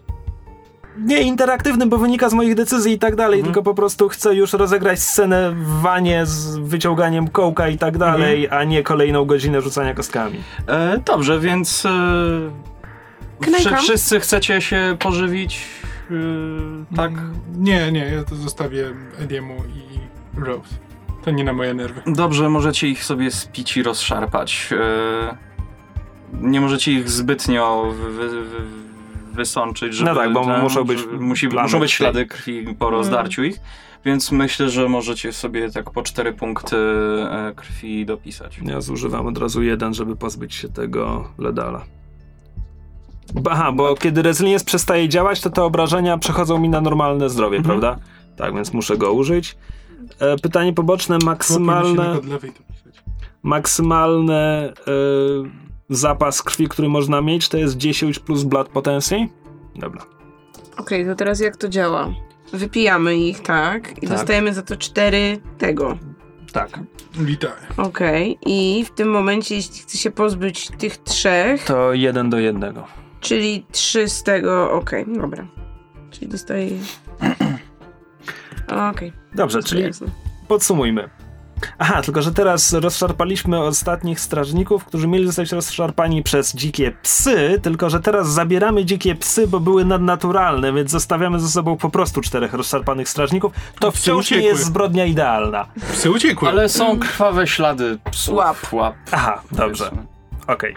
nie 1.00 1.22
interaktywny, 1.22 1.86
bo 1.86 1.98
wynika 1.98 2.30
z 2.30 2.34
moich 2.34 2.56
decyzji 2.56 2.94
i 2.94 3.00
tak 3.00 3.16
dalej, 3.16 3.44
tylko 3.44 3.64
po 3.64 3.74
prostu 3.74 4.10
chcę 4.10 4.36
już 4.36 4.54
rozegrać 4.54 5.00
scenę 5.00 5.52
w 5.52 5.82
wanie 5.82 6.26
z 6.26 6.58
wyciąganiem 6.58 7.28
kołka 7.28 7.68
i 7.70 7.78
tak 7.78 7.98
dalej, 7.98 8.50
a 8.50 8.64
nie 8.64 8.84
kolejną 8.84 9.26
godzinę 9.26 9.62
rzucania 9.62 9.94
kostkami. 9.94 10.40
e, 10.68 10.98
dobrze, 11.06 11.40
więc 11.40 11.86
e, 11.86 13.78
wszyscy 13.78 14.20
chcecie 14.20 14.62
się 14.62 14.98
pożywić, 15.00 15.66
e, 16.12 16.96
tak? 16.96 17.12
Nie, 17.58 17.92
nie, 17.92 18.06
ja 18.06 18.24
to 18.24 18.36
zostawię 18.36 18.88
Ediemu 19.20 19.56
i 19.56 20.00
Rose. 20.40 20.76
To 21.24 21.32
nie 21.32 21.44
na 21.44 21.54
moje 21.54 21.74
nerwy. 21.74 22.02
Dobrze, 22.08 22.50
możecie 22.50 22.88
ich 22.88 23.04
sobie 23.04 23.32
spić 23.32 23.78
i 23.78 23.84
rozszarpać. 23.84 24.70
E, 24.72 25.38
nie 26.34 26.62
możecie 26.62 26.92
ich 26.92 27.10
zbytnio 27.10 27.94
wy, 27.98 28.12
wy, 28.12 28.44
wy, 28.44 28.60
wysączyć, 29.38 29.94
żeby... 29.94 30.10
No 30.10 30.16
tak, 30.16 30.34
bo 30.34 30.46
ten, 30.46 30.62
muszą 30.62 30.84
być 30.84 31.00
musi, 31.20 31.48
muszą 31.48 31.80
być 31.80 31.92
ślady 31.92 32.26
krwi 32.26 32.76
po 32.80 32.90
rozdarciu 32.90 33.44
ich, 33.44 33.60
więc 34.06 34.32
myślę, 34.32 34.70
że 34.70 34.90
możecie 34.90 35.34
sobie 35.34 35.72
tak 35.72 35.92
po 35.92 36.04
cztery 36.04 36.34
punkty 36.34 36.76
e, 36.78 37.54
krwi 37.56 38.06
dopisać. 38.06 38.60
Ja 38.64 38.82
zużywam 38.82 39.28
od 39.28 39.38
razu 39.38 39.64
jeden, 39.64 39.94
żeby 39.94 40.16
pozbyć 40.16 40.56
się 40.56 40.70
tego 40.70 41.28
ledala. 41.38 41.84
Aha, 43.52 43.72
bo 43.72 43.96
kiedy 43.96 44.22
Resilience 44.22 44.66
przestaje 44.66 45.10
działać, 45.10 45.42
to 45.42 45.50
te 45.50 45.64
obrażenia 45.64 46.18
przechodzą 46.18 46.60
mi 46.60 46.70
na 46.70 46.82
normalne 46.82 47.30
zdrowie, 47.30 47.58
Mhm. 47.58 47.80
prawda? 47.80 48.04
Tak, 48.38 48.54
więc 48.56 48.74
muszę 48.74 48.98
go 48.98 49.12
użyć. 49.14 49.58
E, 50.20 50.38
pytanie 50.38 50.74
poboczne, 50.74 51.18
maksymalne, 51.26 52.20
Maksymalne... 53.44 54.74
od 54.76 55.67
zapas 55.90 56.42
krwi, 56.44 56.68
który 56.68 56.90
można 56.90 57.22
mieć, 57.22 57.50
to 57.50 57.58
jest 57.58 57.78
10 57.78 58.20
plus 58.20 58.44
blood 58.44 58.70
potencji? 58.70 59.30
Dobra. 59.76 60.02
Okej, 60.78 61.06
to 61.06 61.16
teraz 61.16 61.40
jak 61.40 61.58
to 61.58 61.70
działa? 61.70 62.14
Wypijamy 62.54 63.16
ich, 63.18 63.40
tak? 63.40 63.92
I 63.98 64.02
Tak. 64.02 64.10
dostajemy 64.10 64.54
za 64.54 64.62
to 64.62 64.78
cztery 64.78 65.38
tego. 65.58 65.98
Tak. 66.54 66.80
Witaj. 67.14 67.52
Okej, 67.78 68.38
i 68.46 68.86
w 68.86 68.90
tym 68.92 69.10
momencie, 69.10 69.56
jeśli 69.56 69.80
chce 69.80 69.98
się 69.98 70.12
pozbyć 70.12 70.68
tych 70.78 70.98
trzech, 70.98 71.64
To 71.66 71.94
jeden 71.94 72.30
do 72.30 72.40
jednego. 72.40 72.88
czyli 73.20 73.66
trzy 73.72 74.10
z 74.10 74.24
tego, 74.24 74.72
okej, 74.72 75.06
dobra. 75.20 75.48
Czyli 76.12 76.28
dostaję... 76.28 76.70
Okej, 78.92 79.14
Dobrze, 79.36 79.58
wszystko 79.60 79.70
czyli 79.76 79.84
jasne. 79.88 80.08
Podsumujmy. 80.48 81.10
Aha, 81.80 82.02
tylko 82.02 82.22
że 82.22 82.32
teraz 82.34 82.74
rozszarpaliśmy 82.74 83.60
ostatnich 83.60 84.20
strażników, 84.20 84.86
którzy 84.86 85.08
mieli 85.08 85.26
zostać 85.26 85.52
rozszarpani 85.52 86.24
przez 86.24 86.54
dzikie 86.56 86.92
psy, 87.02 87.60
tylko 87.64 87.90
że 87.90 88.00
teraz 88.00 88.28
zabieramy 88.28 88.86
dzikie 88.86 89.16
psy, 89.16 89.48
bo 89.48 89.60
były 89.60 89.86
nadnaturalne, 89.86 90.74
więc 90.74 90.92
zostawiamy 90.92 91.40
ze 91.40 91.50
sobą 91.50 91.78
po 91.78 91.90
prostu 91.90 92.22
czterech 92.22 92.54
rozszarpanych 92.54 93.10
strażników. 93.10 93.54
To 93.80 93.92
Psy 93.92 94.02
wciąż 94.02 94.32
nie 94.32 94.38
jest 94.42 94.64
zbrodnia 94.66 95.06
idealna. 95.06 95.66
Psy 95.94 96.12
uciekły. 96.12 96.50
Ale 96.50 96.70
są 96.70 97.00
krwawe 97.00 97.48
ślady 97.48 97.98
psów. 98.12 98.36
Łap. 98.36 98.74
Łap. 98.74 98.96
Aha, 99.12 99.42
dobrze. 99.52 99.92
Okej. 100.48 100.76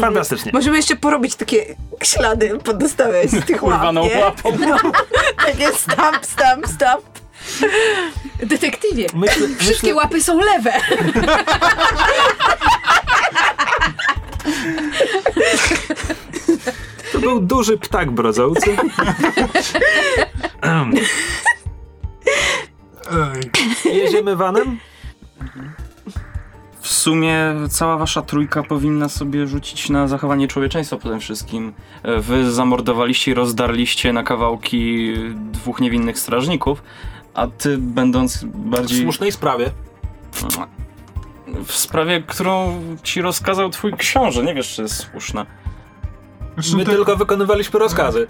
Fantastycznie. 0.00 0.52
Możemy 0.54 0.76
jeszcze 0.76 0.96
porobić 0.96 1.36
takie 1.36 1.76
ślady, 2.02 2.58
podostawiać 2.64 3.30
z 3.30 3.44
tych 3.46 3.62
łap, 3.62 3.74
Urwaną 3.74 4.04
nie? 4.04 4.18
łapą. 4.18 4.52
Takie 5.46 5.72
stamp, 5.72 6.26
stamp, 6.26 6.66
stamp. 6.66 7.15
Detektywie. 8.42 9.06
Myślę, 9.14 9.48
Wszystkie 9.58 9.86
myślę, 9.86 9.94
łapy 9.94 10.22
są 10.22 10.40
lewe. 10.40 10.72
to 17.12 17.18
był 17.18 17.40
duży 17.40 17.78
ptak 17.78 18.10
brodzący. 18.10 18.76
Jedziemy 23.84 24.36
vanem? 24.36 24.78
W 26.80 26.88
sumie 26.88 27.54
cała 27.70 27.96
wasza 27.96 28.22
trójka 28.22 28.62
powinna 28.62 29.08
sobie 29.08 29.46
rzucić 29.46 29.90
na 29.90 30.08
zachowanie 30.08 30.48
człowieczeństwa 30.48 30.96
po 30.96 31.08
tym 31.08 31.20
wszystkim. 31.20 31.72
Wy 32.18 32.52
zamordowaliście 32.52 33.30
i 33.30 33.34
rozdarliście 33.34 34.12
na 34.12 34.22
kawałki 34.22 35.14
dwóch 35.34 35.80
niewinnych 35.80 36.18
strażników, 36.18 36.82
a 37.36 37.46
ty 37.46 37.78
będąc 37.78 38.36
W 38.36 38.46
bardziej 38.46 39.02
słusznej 39.02 39.32
sprawie. 39.32 39.70
w 41.66 41.72
sprawie, 41.72 42.22
którą 42.26 42.82
ci 43.02 43.22
rozkazał 43.22 43.70
twój 43.70 43.92
książę, 43.92 44.42
nie 44.42 44.54
wiesz 44.54 44.74
czy 44.74 44.82
jest 44.82 44.94
słuszna. 44.94 45.46
My 46.76 46.84
to, 46.84 46.90
tylko 46.90 47.16
wykonywaliśmy 47.16 47.78
rozkazy. 47.78 48.26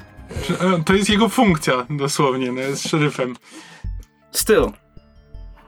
e, 0.61 0.83
to 0.85 0.95
jest 0.95 1.11
jego 1.11 1.29
funkcja, 1.29 1.87
dosłownie, 1.91 2.53
no, 2.53 2.61
jest 2.61 2.89
szeryfem. 2.89 3.37
Styl. 4.33 4.67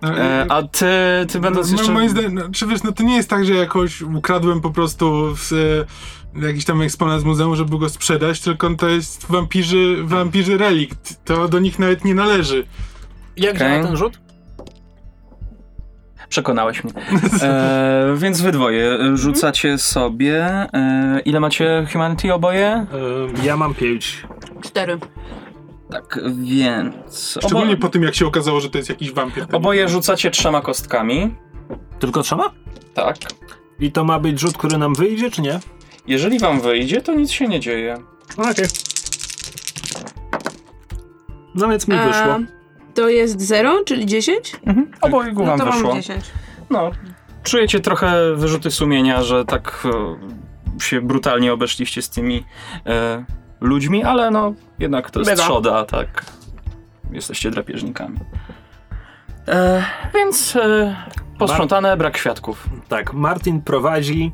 No, 0.02 0.18
E, 0.18 0.46
a 0.48 0.62
ty, 0.62 0.86
ty 1.28 1.40
będąc 1.40 1.70
no, 1.70 1.76
jeszcze... 1.78 1.92
Moim 1.92 2.08
zdaniem, 2.08 2.34
no, 2.34 2.42
czy 2.52 2.66
wiesz, 2.66 2.82
no 2.82 2.92
to 2.92 3.02
nie 3.02 3.16
jest 3.16 3.30
tak, 3.30 3.44
że 3.44 3.54
jakoś 3.54 4.02
ukradłem 4.02 4.60
po 4.60 4.70
prostu 4.70 5.34
w, 5.36 5.52
e, 5.52 6.46
jakiś 6.46 6.64
tam 6.64 6.82
eksponat 6.82 7.20
z 7.20 7.24
muzeum, 7.24 7.56
żeby 7.56 7.78
go 7.78 7.88
sprzedać, 7.88 8.40
tylko 8.40 8.74
to 8.74 8.88
jest 8.88 9.26
wampirzy, 9.26 9.96
wampirzy 10.04 10.58
relikt. 10.58 11.24
To 11.24 11.48
do 11.48 11.58
nich 11.58 11.78
nawet 11.78 12.04
nie 12.04 12.14
należy. 12.14 12.66
Jak 13.38 13.54
Okej. 13.56 13.68
działa 13.68 13.84
ten 13.84 13.96
rzut? 13.96 14.20
Przekonałeś 16.28 16.84
mnie. 16.84 16.92
E, 17.42 18.14
więc 18.16 18.40
wy 18.40 18.52
dwoje 18.52 18.92
e, 18.92 19.16
rzucacie 19.16 19.78
sobie... 19.78 20.44
E, 20.72 21.20
ile 21.24 21.40
macie 21.40 21.86
humanity 21.92 22.34
oboje? 22.34 22.86
Y, 23.42 23.46
ja 23.46 23.56
mam 23.56 23.74
pięć. 23.74 24.26
Cztery. 24.60 24.98
Tak, 25.90 26.20
więc... 26.34 27.38
Szczególnie 27.44 27.72
Obo, 27.72 27.82
po 27.82 27.88
tym, 27.88 28.02
jak 28.02 28.14
się 28.14 28.26
okazało, 28.26 28.60
że 28.60 28.70
to 28.70 28.78
jest 28.78 28.88
jakiś 28.90 29.12
wampir. 29.12 29.46
oboje 29.52 29.88
rzucacie 29.88 30.30
trzema 30.30 30.60
kostkami. 30.60 31.34
Tylko 31.98 32.22
trzema? 32.22 32.50
Tak. 32.94 33.16
I 33.80 33.92
to 33.92 34.04
ma 34.04 34.18
być 34.18 34.40
rzut, 34.40 34.56
który 34.56 34.78
nam 34.78 34.94
wyjdzie, 34.94 35.30
czy 35.30 35.42
nie? 35.42 35.60
Jeżeli 36.06 36.38
wam 36.38 36.60
wyjdzie, 36.60 37.00
to 37.00 37.14
nic 37.14 37.30
się 37.30 37.48
nie 37.48 37.60
dzieje. 37.60 37.96
Okej. 38.36 38.66
No 41.54 41.68
więc 41.68 41.88
mi 41.88 41.96
A, 41.96 42.06
wyszło. 42.06 42.57
To 42.98 43.08
jest 43.08 43.40
0, 43.40 43.84
czyli 43.84 44.06
10? 44.06 44.56
Mhm. 44.66 44.90
Obojgu 45.00 45.40
No 45.40 45.46
wam 45.46 45.58
to 45.58 45.66
wyszło. 45.66 45.88
mam 45.88 45.96
10. 46.02 46.24
No, 46.70 46.90
czujecie 47.42 47.80
trochę 47.80 48.34
wyrzuty 48.34 48.70
sumienia, 48.70 49.22
że 49.22 49.44
tak 49.44 49.86
e, 50.78 50.82
się 50.82 51.00
brutalnie 51.00 51.52
obeszliście 51.52 52.02
z 52.02 52.10
tymi 52.10 52.44
e, 52.86 53.24
ludźmi, 53.60 54.04
ale 54.04 54.30
no, 54.30 54.54
jednak 54.78 55.10
to 55.10 55.20
jest 55.20 55.30
Bywa. 55.30 55.42
trzoda, 55.42 55.84
tak. 55.84 56.24
Jesteście 57.12 57.50
drapieżnikami. 57.50 58.18
E, 59.48 59.84
więc 60.14 60.56
e, 60.56 60.96
posprzątane, 61.38 61.96
brak 61.96 62.16
świadków. 62.18 62.68
Tak, 62.88 63.14
Martin 63.14 63.60
prowadzi. 63.62 64.32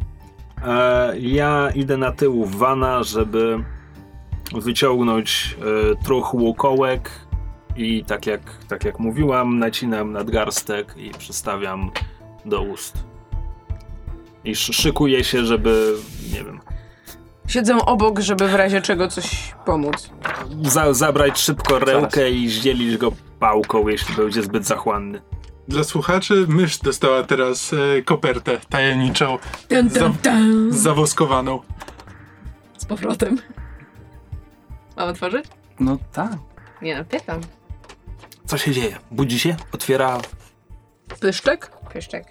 E, 0.67 1.13
ja 1.19 1.69
idę 1.75 1.97
na 1.97 2.13
tył 2.13 2.45
wana, 2.45 3.03
żeby 3.03 3.65
wyciągnąć 4.55 5.57
e, 6.01 6.05
truch 6.05 6.35
łukołek 6.35 7.11
i 7.77 8.05
tak 8.05 8.27
jak, 8.27 8.41
tak 8.69 8.85
jak 8.85 8.99
mówiłam, 8.99 9.59
nacinam 9.59 10.13
nadgarstek 10.13 10.95
i 10.97 11.11
przystawiam 11.11 11.91
do 12.45 12.63
ust. 12.63 13.05
I 14.45 14.51
sz- 14.51 14.77
szykuję 14.77 15.25
się, 15.25 15.45
żeby, 15.45 15.95
nie 16.33 16.45
wiem, 16.45 16.61
Siedzę 17.47 17.77
obok, 17.77 18.21
żeby 18.21 18.49
w 18.49 18.55
razie 18.55 18.83
czego 18.83 19.09
coś 19.09 19.55
pomóc. 19.67 20.11
za, 20.63 20.95
zabrać 20.95 21.39
szybko 21.41 21.79
rękę 21.79 22.31
i 22.31 22.49
zdzielić 22.49 22.97
go 22.97 23.13
pałką, 23.41 23.89
jeśli 23.89 24.15
będzie 24.17 24.43
zbyt 24.43 24.67
zachłanny. 24.67 25.23
Dla 25.69 25.85
słuchaczy 25.85 26.47
mysz 26.49 26.79
dostała 26.79 27.23
teraz 27.23 27.73
e, 27.73 28.03
kopertę 28.03 28.59
tajemniczą, 28.69 29.39
Dun, 29.71 29.89
dun, 29.89 30.13
dun. 30.23 30.73
zawoskowaną. 30.73 31.61
Z 32.79 32.85
powrotem. 32.85 33.39
Mam 34.97 35.09
otworzyć? 35.09 35.45
No 35.81 35.99
tak. 36.13 36.33
Nie 36.83 36.99
no, 36.99 37.05
pytam. 37.05 37.41
Co 38.55 38.59
się 38.59 38.73
dzieje? 38.73 38.97
Budzi 39.11 39.39
się? 39.39 39.57
Otwiera 39.73 40.21
Pyszczek? 41.21 41.71
Pyszczek. 41.93 42.25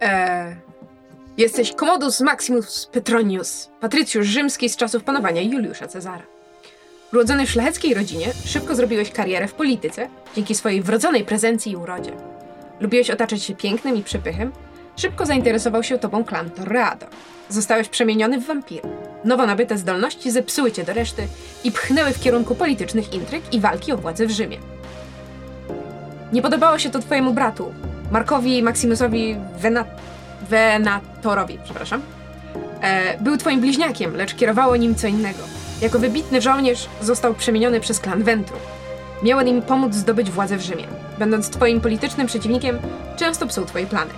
Eee, 0.00 0.56
Jesteś 1.36 1.74
Commodus 1.74 2.20
Maximus 2.20 2.86
Petronius, 2.92 3.68
patrycjusz 3.80 4.26
rzymski 4.26 4.68
z 4.68 4.76
czasów 4.76 5.04
panowania 5.04 5.42
Juliusza 5.42 5.88
Cezara. 5.88 6.22
Urodzony 7.12 7.46
w 7.46 7.50
szlacheckiej 7.50 7.94
rodzinie, 7.94 8.26
szybko 8.44 8.74
zrobiłeś 8.74 9.10
karierę 9.10 9.48
w 9.48 9.54
polityce 9.54 10.08
dzięki 10.36 10.54
swojej 10.54 10.82
wrodzonej 10.82 11.24
prezencji 11.24 11.72
i 11.72 11.76
urodzie. 11.76 12.12
Lubiłeś 12.80 13.10
otaczać 13.10 13.42
się 13.42 13.54
pięknem 13.54 13.96
i 13.96 14.02
przepychem, 14.02 14.52
szybko 14.96 15.26
zainteresował 15.26 15.82
się 15.82 15.98
tobą 15.98 16.24
klan 16.24 16.50
Torreado. 16.50 17.06
Zostałeś 17.48 17.88
przemieniony 17.88 18.40
w 18.40 18.46
wampira. 18.46 18.88
Nowo 19.24 19.46
nabyte 19.46 19.78
zdolności 19.78 20.30
zepsuły 20.30 20.72
cię 20.72 20.84
do 20.84 20.92
reszty 20.92 21.28
i 21.64 21.72
pchnęły 21.72 22.12
w 22.12 22.20
kierunku 22.20 22.54
politycznych 22.54 23.12
intryg 23.12 23.54
i 23.54 23.60
walki 23.60 23.92
o 23.92 23.96
władzę 23.96 24.26
w 24.26 24.30
Rzymie. 24.30 24.58
Nie 26.32 26.42
podobało 26.42 26.78
się 26.78 26.90
to 26.90 26.98
twojemu 26.98 27.34
bratu, 27.34 27.74
Markowi 28.10 28.62
Maximusowi 28.62 29.36
Vena... 29.58 29.84
Venatorowi, 30.50 31.58
przepraszam. 31.64 32.02
E, 32.82 33.18
był 33.20 33.36
twoim 33.36 33.60
bliźniakiem, 33.60 34.16
lecz 34.16 34.34
kierowało 34.34 34.76
nim 34.76 34.94
co 34.94 35.06
innego. 35.06 35.38
Jako 35.80 35.98
wybitny 35.98 36.40
żołnierz 36.40 36.88
został 37.02 37.34
przemieniony 37.34 37.80
przez 37.80 38.00
klan 38.00 38.22
Ventru. 38.22 38.56
Miał 39.22 39.38
on 39.38 39.48
im 39.48 39.62
pomóc 39.62 39.94
zdobyć 39.94 40.30
władzę 40.30 40.56
w 40.56 40.60
Rzymie. 40.60 40.84
Będąc 41.18 41.50
twoim 41.50 41.80
politycznym 41.80 42.26
przeciwnikiem, 42.26 42.78
często 43.16 43.46
psuł 43.46 43.64
twoje 43.64 43.86
plany. 43.86 44.10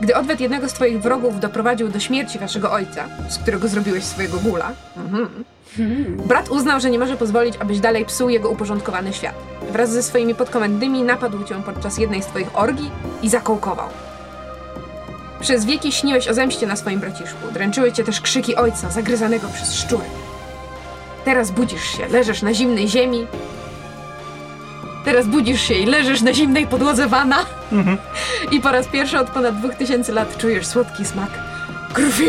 Gdy 0.00 0.16
odwet 0.16 0.40
jednego 0.40 0.68
z 0.68 0.72
twoich 0.72 1.00
wrogów 1.00 1.40
doprowadził 1.40 1.88
do 1.88 2.00
śmierci 2.00 2.38
waszego 2.38 2.72
ojca, 2.72 3.04
z 3.28 3.38
którego 3.38 3.68
zrobiłeś 3.68 4.04
swojego 4.04 4.38
gula, 4.38 4.72
mhm, 4.96 5.44
brat 6.26 6.48
uznał, 6.48 6.80
że 6.80 6.90
nie 6.90 6.98
może 6.98 7.16
pozwolić, 7.16 7.54
abyś 7.60 7.80
dalej 7.80 8.04
psuł 8.04 8.28
jego 8.28 8.50
uporządkowany 8.50 9.12
świat. 9.12 9.34
Wraz 9.70 9.92
ze 9.92 10.02
swoimi 10.02 10.34
podkomendnymi 10.34 11.02
napadł 11.02 11.44
cię 11.44 11.62
podczas 11.66 11.98
jednej 11.98 12.22
z 12.22 12.26
twoich 12.26 12.58
orgii 12.58 12.90
i 13.22 13.28
zakołkował. 13.28 13.88
Przez 15.40 15.64
wieki 15.64 15.92
śniłeś 15.92 16.28
o 16.28 16.34
zemście 16.34 16.66
na 16.66 16.76
swoim 16.76 17.00
braciszku. 17.00 17.52
Dręczyły 17.52 17.92
cię 17.92 18.04
też 18.04 18.20
krzyki 18.20 18.56
ojca, 18.56 18.90
zagryzanego 18.90 19.48
przez 19.48 19.74
szczury. 19.74 20.04
Teraz 21.24 21.50
budzisz 21.50 21.84
się, 21.84 22.08
leżysz 22.08 22.42
na 22.42 22.54
zimnej 22.54 22.88
ziemi. 22.88 23.26
Teraz 25.06 25.26
budzisz 25.26 25.60
się 25.62 25.74
i 25.74 25.86
leżysz 25.86 26.22
na 26.22 26.34
zimnej 26.34 26.66
podłodze 26.66 27.08
wana. 27.08 27.46
I 28.50 28.60
po 28.60 28.72
raz 28.72 28.86
pierwszy 28.86 29.18
od 29.18 29.30
ponad 29.30 29.58
dwóch 29.58 29.74
tysięcy 29.74 30.12
lat 30.12 30.38
czujesz 30.38 30.66
słodki 30.66 31.04
smak 31.04 31.30
krwi. 31.92 32.26